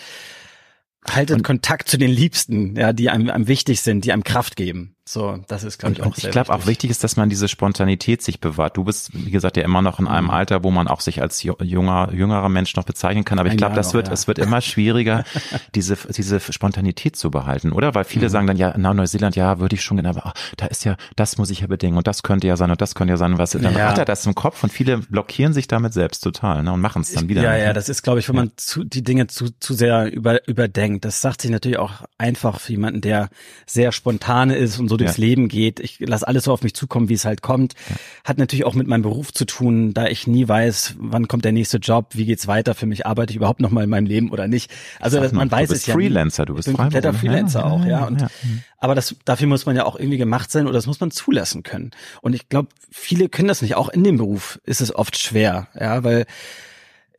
haltet 1.09 1.43
Kontakt 1.43 1.89
zu 1.89 1.97
den 1.97 2.11
Liebsten, 2.11 2.75
ja, 2.75 2.93
die 2.93 3.09
einem, 3.09 3.29
einem 3.29 3.47
wichtig 3.47 3.81
sind, 3.81 4.05
die 4.05 4.11
einem 4.11 4.23
Kraft 4.23 4.55
geben. 4.55 4.95
So, 5.11 5.37
das 5.49 5.65
ist, 5.65 5.77
glaube 5.77 5.95
ich, 5.95 6.03
auch 6.03 6.15
sehr 6.15 6.29
Ich 6.29 6.31
glaube 6.31 6.53
auch 6.53 6.67
wichtig 6.67 6.89
ist, 6.89 7.03
dass 7.03 7.17
man 7.17 7.27
diese 7.27 7.49
Spontanität 7.49 8.21
sich 8.21 8.39
bewahrt. 8.39 8.77
Du 8.77 8.85
bist, 8.85 9.09
wie 9.13 9.29
gesagt, 9.29 9.57
ja 9.57 9.63
immer 9.63 9.81
noch 9.81 9.99
in 9.99 10.07
einem 10.07 10.27
mhm. 10.27 10.31
Alter, 10.31 10.63
wo 10.63 10.71
man 10.71 10.87
auch 10.87 11.01
sich 11.01 11.21
als 11.21 11.43
junger, 11.43 12.13
jüngerer 12.13 12.47
Mensch 12.47 12.73
noch 12.77 12.85
bezeichnen 12.85 13.25
kann. 13.25 13.37
Aber 13.37 13.49
ich 13.49 13.57
glaube, 13.57 13.75
das 13.75 13.93
wird, 13.93 14.07
ja. 14.07 14.13
es 14.13 14.29
wird 14.29 14.39
immer 14.39 14.61
schwieriger, 14.61 15.25
diese, 15.75 15.97
diese 16.15 16.39
Spontanität 16.39 17.17
zu 17.17 17.29
behalten, 17.29 17.73
oder? 17.73 17.93
Weil 17.93 18.05
viele 18.05 18.27
mhm. 18.27 18.29
sagen 18.29 18.47
dann, 18.47 18.55
ja, 18.55 18.73
na, 18.77 18.93
Neuseeland, 18.93 19.35
ja, 19.35 19.59
würde 19.59 19.75
ich 19.75 19.83
schon 19.83 19.97
gerne, 19.97 20.07
aber 20.11 20.27
oh, 20.27 20.39
da 20.55 20.67
ist 20.67 20.85
ja, 20.85 20.95
das 21.17 21.37
muss 21.37 21.49
ich 21.49 21.59
ja 21.59 21.67
bedingen 21.67 21.97
und 21.97 22.07
das 22.07 22.23
könnte 22.23 22.47
ja 22.47 22.55
sein 22.55 22.71
und 22.71 22.79
das 22.79 22.95
könnte 22.95 23.11
ja 23.11 23.17
sein, 23.17 23.37
was, 23.37 23.51
dann 23.51 23.63
ja. 23.63 23.89
hat 23.89 23.97
er 23.97 24.05
das 24.05 24.25
im 24.25 24.33
Kopf 24.33 24.63
und 24.63 24.71
viele 24.71 24.99
blockieren 24.99 25.51
sich 25.51 25.67
damit 25.67 25.91
selbst 25.91 26.21
total, 26.21 26.63
ne, 26.63 26.71
und 26.71 26.79
machen 26.79 27.01
es 27.01 27.11
dann 27.11 27.27
wieder. 27.27 27.43
Ja, 27.43 27.57
ja, 27.57 27.73
das 27.73 27.89
ist, 27.89 28.01
glaube 28.01 28.19
ich, 28.19 28.29
wenn 28.29 28.37
man 28.37 28.51
zu, 28.55 28.85
die 28.85 29.03
Dinge 29.03 29.27
zu, 29.27 29.49
zu 29.59 29.73
sehr 29.73 30.09
über, 30.09 30.47
überdenkt. 30.47 31.03
Das 31.03 31.19
sagt 31.19 31.41
sich 31.41 31.51
natürlich 31.51 31.79
auch 31.79 32.03
einfach 32.17 32.61
für 32.61 32.71
jemanden, 32.71 33.01
der 33.01 33.27
sehr 33.65 33.91
spontan 33.91 34.51
ist 34.51 34.79
und 34.79 34.87
so 34.87 35.00
durchs 35.01 35.17
Leben 35.17 35.47
geht 35.47 35.79
ich 35.79 35.99
lasse 35.99 36.27
alles 36.27 36.45
so 36.45 36.53
auf 36.53 36.63
mich 36.63 36.73
zukommen, 36.73 37.09
wie 37.09 37.13
es 37.13 37.25
halt 37.25 37.41
kommt. 37.41 37.73
Ja. 37.89 37.95
Hat 38.25 38.37
natürlich 38.37 38.65
auch 38.65 38.73
mit 38.73 38.87
meinem 38.87 39.01
Beruf 39.01 39.33
zu 39.33 39.45
tun, 39.45 39.93
da 39.93 40.07
ich 40.07 40.27
nie 40.27 40.47
weiß, 40.47 40.95
wann 40.99 41.27
kommt 41.27 41.45
der 41.45 41.51
nächste 41.51 41.77
Job, 41.77 42.09
wie 42.13 42.25
geht's 42.25 42.47
weiter 42.47 42.75
für 42.75 42.85
mich, 42.85 43.05
arbeite 43.05 43.31
ich 43.31 43.37
überhaupt 43.37 43.59
noch 43.59 43.71
mal 43.71 43.83
in 43.83 43.89
meinem 43.89 44.05
Leben 44.05 44.31
oder 44.31 44.47
nicht. 44.47 44.71
Also 44.99 45.19
das, 45.19 45.31
man 45.31 45.51
weiß 45.51 45.69
es 45.71 45.85
ja. 45.85 45.93
Freelancer, 45.93 46.45
du 46.45 46.55
bist 46.55 46.67
ich 46.67 46.73
bin 46.73 46.83
kompletter 46.83 47.13
Freelancer 47.13 47.59
ja, 47.59 47.65
auch, 47.65 47.85
ja. 47.85 48.05
Und, 48.05 48.25
Aber 48.77 48.95
das, 48.95 49.15
dafür 49.25 49.47
muss 49.47 49.65
man 49.65 49.75
ja 49.75 49.85
auch 49.85 49.95
irgendwie 49.95 50.17
gemacht 50.17 50.51
sein 50.51 50.65
oder 50.65 50.73
das 50.73 50.87
muss 50.87 50.99
man 50.99 51.11
zulassen 51.11 51.63
können. 51.63 51.91
Und 52.21 52.33
ich 52.33 52.49
glaube, 52.49 52.69
viele 52.89 53.29
können 53.29 53.47
das 53.47 53.61
nicht. 53.61 53.75
Auch 53.75 53.89
in 53.89 54.03
dem 54.03 54.17
Beruf 54.17 54.59
ist 54.65 54.81
es 54.81 54.93
oft 54.93 55.17
schwer, 55.17 55.67
ja, 55.79 56.03
weil 56.03 56.25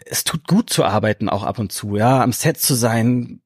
es 0.06 0.24
tut 0.24 0.46
gut 0.46 0.70
zu 0.70 0.84
arbeiten 0.84 1.28
auch 1.28 1.44
ab 1.44 1.58
und 1.58 1.72
zu, 1.72 1.96
ja, 1.96 2.22
am 2.22 2.32
Set 2.32 2.58
zu 2.58 2.74
sein, 2.74 3.41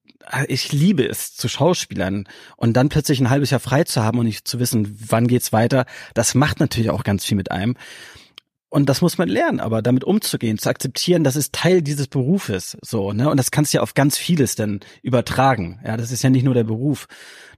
ich 0.49 0.73
liebe 0.73 1.07
es 1.07 1.35
zu 1.35 1.49
Schauspielern 1.49 2.29
und 2.57 2.75
dann 2.75 2.89
plötzlich 2.89 3.21
ein 3.21 3.31
halbes 3.31 3.51
Jahr 3.51 3.61
frei 3.61 3.85
zu 3.85 4.03
haben 4.03 4.19
und 4.19 4.27
nicht 4.27 4.47
zu 4.47 4.59
wissen, 4.59 4.99
wann 5.09 5.27
geht's 5.29 5.53
weiter, 5.53 5.87
das 6.15 6.35
macht 6.35 6.61
natürlich 6.61 6.91
auch 6.91 7.05
ganz 7.05 7.25
viel 7.25 7.37
mit 7.37 7.51
einem. 7.51 7.77
Und 8.69 8.89
das 8.89 9.01
muss 9.01 9.17
man 9.17 9.29
lernen, 9.29 9.61
aber 9.61 9.81
damit 9.81 10.03
umzugehen, 10.03 10.59
zu 10.59 10.69
akzeptieren, 10.69 11.23
das 11.23 11.37
ist 11.37 11.55
Teil 11.55 11.83
dieses 11.83 12.09
Berufes, 12.09 12.77
so, 12.83 13.13
ne? 13.13 13.31
Und 13.31 13.37
das 13.37 13.53
kannst 13.53 13.73
du 13.73 13.79
ja 13.79 13.83
auf 13.83 13.95
ganz 13.95 14.19
vieles 14.19 14.57
dann 14.57 14.81
übertragen. 15.03 15.81
Ja, 15.85 15.97
das 15.97 16.11
ist 16.11 16.23
ja 16.23 16.31
nicht 16.31 16.43
nur 16.43 16.53
der 16.53 16.65
Beruf. 16.65 17.07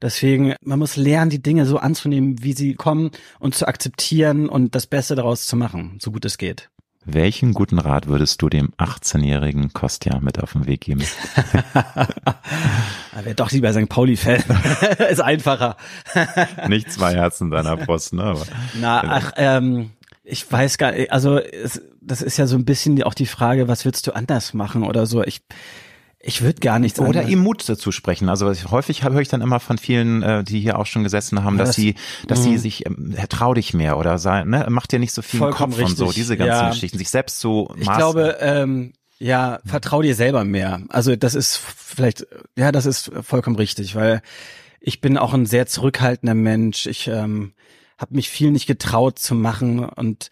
Deswegen, 0.03 0.55
man 0.61 0.79
muss 0.79 0.97
lernen, 0.97 1.31
die 1.31 1.43
Dinge 1.43 1.65
so 1.65 1.79
anzunehmen, 1.79 2.43
wie 2.43 2.53
sie 2.53 2.75
kommen 2.75 3.11
und 3.41 3.55
zu 3.55 3.67
akzeptieren 3.67 4.49
und 4.49 4.75
das 4.75 4.87
Beste 4.87 5.15
daraus 5.15 5.47
zu 5.47 5.57
machen, 5.57 5.99
so 6.01 6.13
gut 6.13 6.27
es 6.27 6.37
geht. 6.37 6.69
Welchen 7.11 7.55
guten 7.55 7.79
Rat 7.79 8.07
würdest 8.07 8.43
du 8.43 8.51
dem 8.51 8.69
18-jährigen 8.77 9.73
Kostja 9.73 10.21
mit 10.21 10.43
auf 10.43 10.53
den 10.53 10.67
Weg 10.67 10.83
geben? 10.83 11.03
er 11.75 13.25
wäre 13.25 13.35
doch 13.35 13.51
lieber 13.51 13.73
St. 13.73 13.89
Pauli-Fan. 13.89 14.45
ist 15.11 15.23
einfacher. 15.23 15.79
nicht 16.69 16.93
zwei 16.93 17.15
Herzen 17.15 17.51
deiner 17.51 17.79
Brust, 17.79 18.13
ne? 18.13 18.25
Aber, 18.25 18.45
Na, 18.79 19.03
ach, 19.03 19.33
ähm, 19.37 19.93
ich 20.23 20.53
weiß 20.53 20.77
gar 20.77 20.93
nicht, 20.93 21.11
also 21.11 21.39
es, 21.39 21.81
das 22.03 22.21
ist 22.21 22.37
ja 22.37 22.47
so 22.47 22.57
ein 22.57 22.67
bisschen 22.67 23.03
auch 23.03 23.15
die 23.15 23.25
Frage, 23.25 23.69
was 23.69 23.87
würdest 23.87 24.07
du 24.07 24.13
anders 24.13 24.53
machen 24.53 24.83
oder 24.83 25.07
so. 25.07 25.25
Ich 25.25 25.41
ich 26.21 26.43
würde 26.43 26.59
gar 26.61 26.79
nichts 26.79 26.99
Oder 26.99 27.29
ihm 27.29 27.39
Mut 27.39 27.69
dazu 27.69 27.93
sprechen. 27.93 28.29
Also 28.29 28.53
häufig 28.71 29.05
höre 29.05 29.21
ich 29.21 29.29
dann 29.29 29.41
immer 29.41 29.61
von 29.61 29.79
vielen, 29.79 30.23
äh, 30.23 30.43
die 30.43 30.61
hier 30.61 30.79
auch 30.79 30.87
schon 30.87 31.05
gesessen 31.05 31.45
haben, 31.45 31.59
dass 31.59 31.71
das, 31.71 31.77
sie, 31.77 31.95
dass 32.27 32.43
sie 32.43 32.53
mhm. 32.53 32.59
sich, 32.59 32.87
ähm, 32.87 33.15
trau 33.29 33.55
dich 33.55 33.73
mehr 33.73 33.97
oder 33.99 34.19
sei, 34.19 34.43
ne, 34.45 34.67
mach 34.69 34.89
dir 34.89 34.99
nicht 34.99 35.13
so 35.13 35.23
viel 35.23 35.39
Kopf 35.39 35.79
richtig. 35.79 35.87
und 35.87 35.97
so, 35.97 36.13
diese 36.13 36.37
ganzen 36.37 36.65
ja. 36.65 36.71
Geschichten, 36.71 36.99
sich 36.99 37.11
selbst 37.11 37.39
so 37.39 37.73
Ich 37.79 37.91
glaube, 37.91 38.37
ähm, 38.41 38.95
ja, 39.21 39.61
vertrau 39.65 40.03
dir 40.03 40.15
selber 40.15 40.45
mehr. 40.45 40.83
Also 40.89 41.15
das 41.15 41.35
ist 41.35 41.57
vielleicht, 41.57 42.27
ja, 42.57 42.73
das 42.73 42.87
ist 42.87 43.13
vollkommen 43.23 43.57
richtig, 43.57 43.95
weil 43.95 44.23
ich 44.81 45.01
bin 45.01 45.19
auch 45.19 45.35
ein 45.35 45.47
sehr 45.47 45.67
zurückhaltender 45.67 46.35
Mensch. 46.35 46.87
Ich 46.87 47.07
ähm, 47.07 47.53
habe 47.97 48.15
mich 48.15 48.29
viel 48.29 48.51
nicht 48.51 48.67
getraut 48.67 49.19
zu 49.19 49.35
machen 49.35 49.85
und 49.85 50.31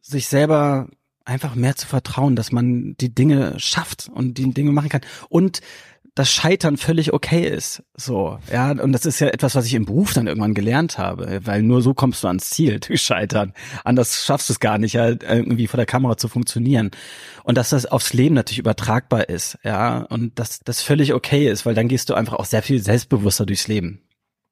sich 0.00 0.28
selber 0.28 0.88
einfach 1.28 1.54
mehr 1.54 1.76
zu 1.76 1.86
vertrauen, 1.86 2.36
dass 2.36 2.52
man 2.52 2.96
die 3.00 3.14
Dinge 3.14 3.54
schafft 3.58 4.08
und 4.12 4.38
die 4.38 4.52
Dinge 4.52 4.72
machen 4.72 4.88
kann 4.88 5.02
und 5.28 5.60
das 6.18 6.32
Scheitern 6.32 6.76
völlig 6.76 7.12
okay 7.12 7.46
ist. 7.46 7.84
So, 7.94 8.38
ja, 8.52 8.72
und 8.72 8.90
das 8.90 9.06
ist 9.06 9.20
ja 9.20 9.28
etwas, 9.28 9.54
was 9.54 9.66
ich 9.66 9.74
im 9.74 9.84
Beruf 9.84 10.12
dann 10.12 10.26
irgendwann 10.26 10.54
gelernt 10.54 10.98
habe, 10.98 11.40
weil 11.44 11.62
nur 11.62 11.80
so 11.80 11.94
kommst 11.94 12.24
du 12.24 12.28
ans 12.28 12.50
Ziel, 12.50 12.80
durch 12.86 13.02
Scheitern. 13.02 13.52
Anders 13.84 14.24
schaffst 14.24 14.48
du 14.48 14.54
es 14.54 14.58
gar 14.58 14.78
nicht, 14.78 14.94
ja, 14.94 15.06
irgendwie 15.06 15.68
vor 15.68 15.76
der 15.76 15.86
Kamera 15.86 16.16
zu 16.16 16.26
funktionieren. 16.26 16.90
Und 17.44 17.56
dass 17.56 17.70
das 17.70 17.86
aufs 17.86 18.14
Leben 18.14 18.34
natürlich 18.34 18.58
übertragbar 18.58 19.28
ist, 19.28 19.58
ja, 19.62 19.98
und 19.98 20.36
dass 20.40 20.58
das 20.60 20.82
völlig 20.82 21.14
okay 21.14 21.48
ist, 21.48 21.64
weil 21.64 21.74
dann 21.74 21.86
gehst 21.86 22.10
du 22.10 22.14
einfach 22.14 22.34
auch 22.34 22.46
sehr 22.46 22.62
viel 22.62 22.82
selbstbewusster 22.82 23.46
durchs 23.46 23.68
Leben. 23.68 24.00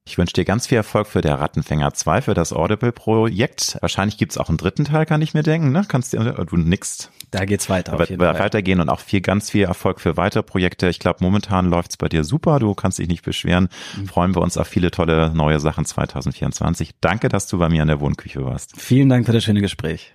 Ich 0.09 0.17
wünsche 0.19 0.35
dir 0.35 0.45
ganz 0.45 0.69
viel 0.69 0.77
Erfolg 0.77 1.09
für 1.09 1.21
der 1.21 1.41
Rattenfänger 1.41 1.93
2, 1.93 2.23
für 2.23 2.35
das 2.35 2.53
Audible-Projekt. 2.53 3.77
Wahrscheinlich 3.81 4.17
gibt's 4.17 4.39
auch 4.39 4.49
einen 4.49 4.57
dritten 4.57 4.85
Teil, 4.85 5.05
kann 5.05 5.21
ich 5.21 5.35
mir 5.35 5.43
denken. 5.43 5.73
Ne? 5.73 5.85
Kannst 5.89 6.13
du, 6.13 6.19
du 6.19 6.57
nix. 6.57 7.11
Da 7.33 7.45
geht's 7.45 7.69
weiter. 7.69 7.95
Aber 7.95 8.39
weitergehen 8.39 8.81
und 8.81 8.89
auch 8.89 9.01
viel, 9.01 9.21
ganz 9.21 9.51
viel 9.51 9.65
Erfolg 9.65 10.01
für 10.01 10.17
weitere 10.17 10.45
Projekte. 10.45 10.89
Ich 10.89 11.01
glaube, 11.01 11.19
momentan 11.23 11.67
läuft's 11.67 11.97
bei 11.97 12.09
dir 12.09 12.23
super. 12.23 12.61
Du 12.61 12.73
kannst 12.75 13.01
dich 13.01 13.09
nicht 13.09 13.25
beschweren. 13.25 13.69
Mhm. 13.97 14.07
Freuen 14.07 14.35
wir 14.37 14.43
uns 14.43 14.57
auf 14.57 14.69
viele 14.69 14.93
tolle 14.93 15.35
neue 15.35 15.59
Sachen 15.59 15.85
2024. 15.85 16.93
Danke, 17.01 17.29
dass 17.29 17.49
du 17.49 17.59
bei 17.59 17.69
mir 17.69 17.83
in 17.83 17.89
der 17.89 18.01
Wohnküche 18.01 18.45
warst. 18.45 18.81
Vielen 18.81 19.09
Dank 19.09 19.27
für 19.27 19.33
das 19.33 19.43
schöne 19.43 19.61
Gespräch. 19.61 20.15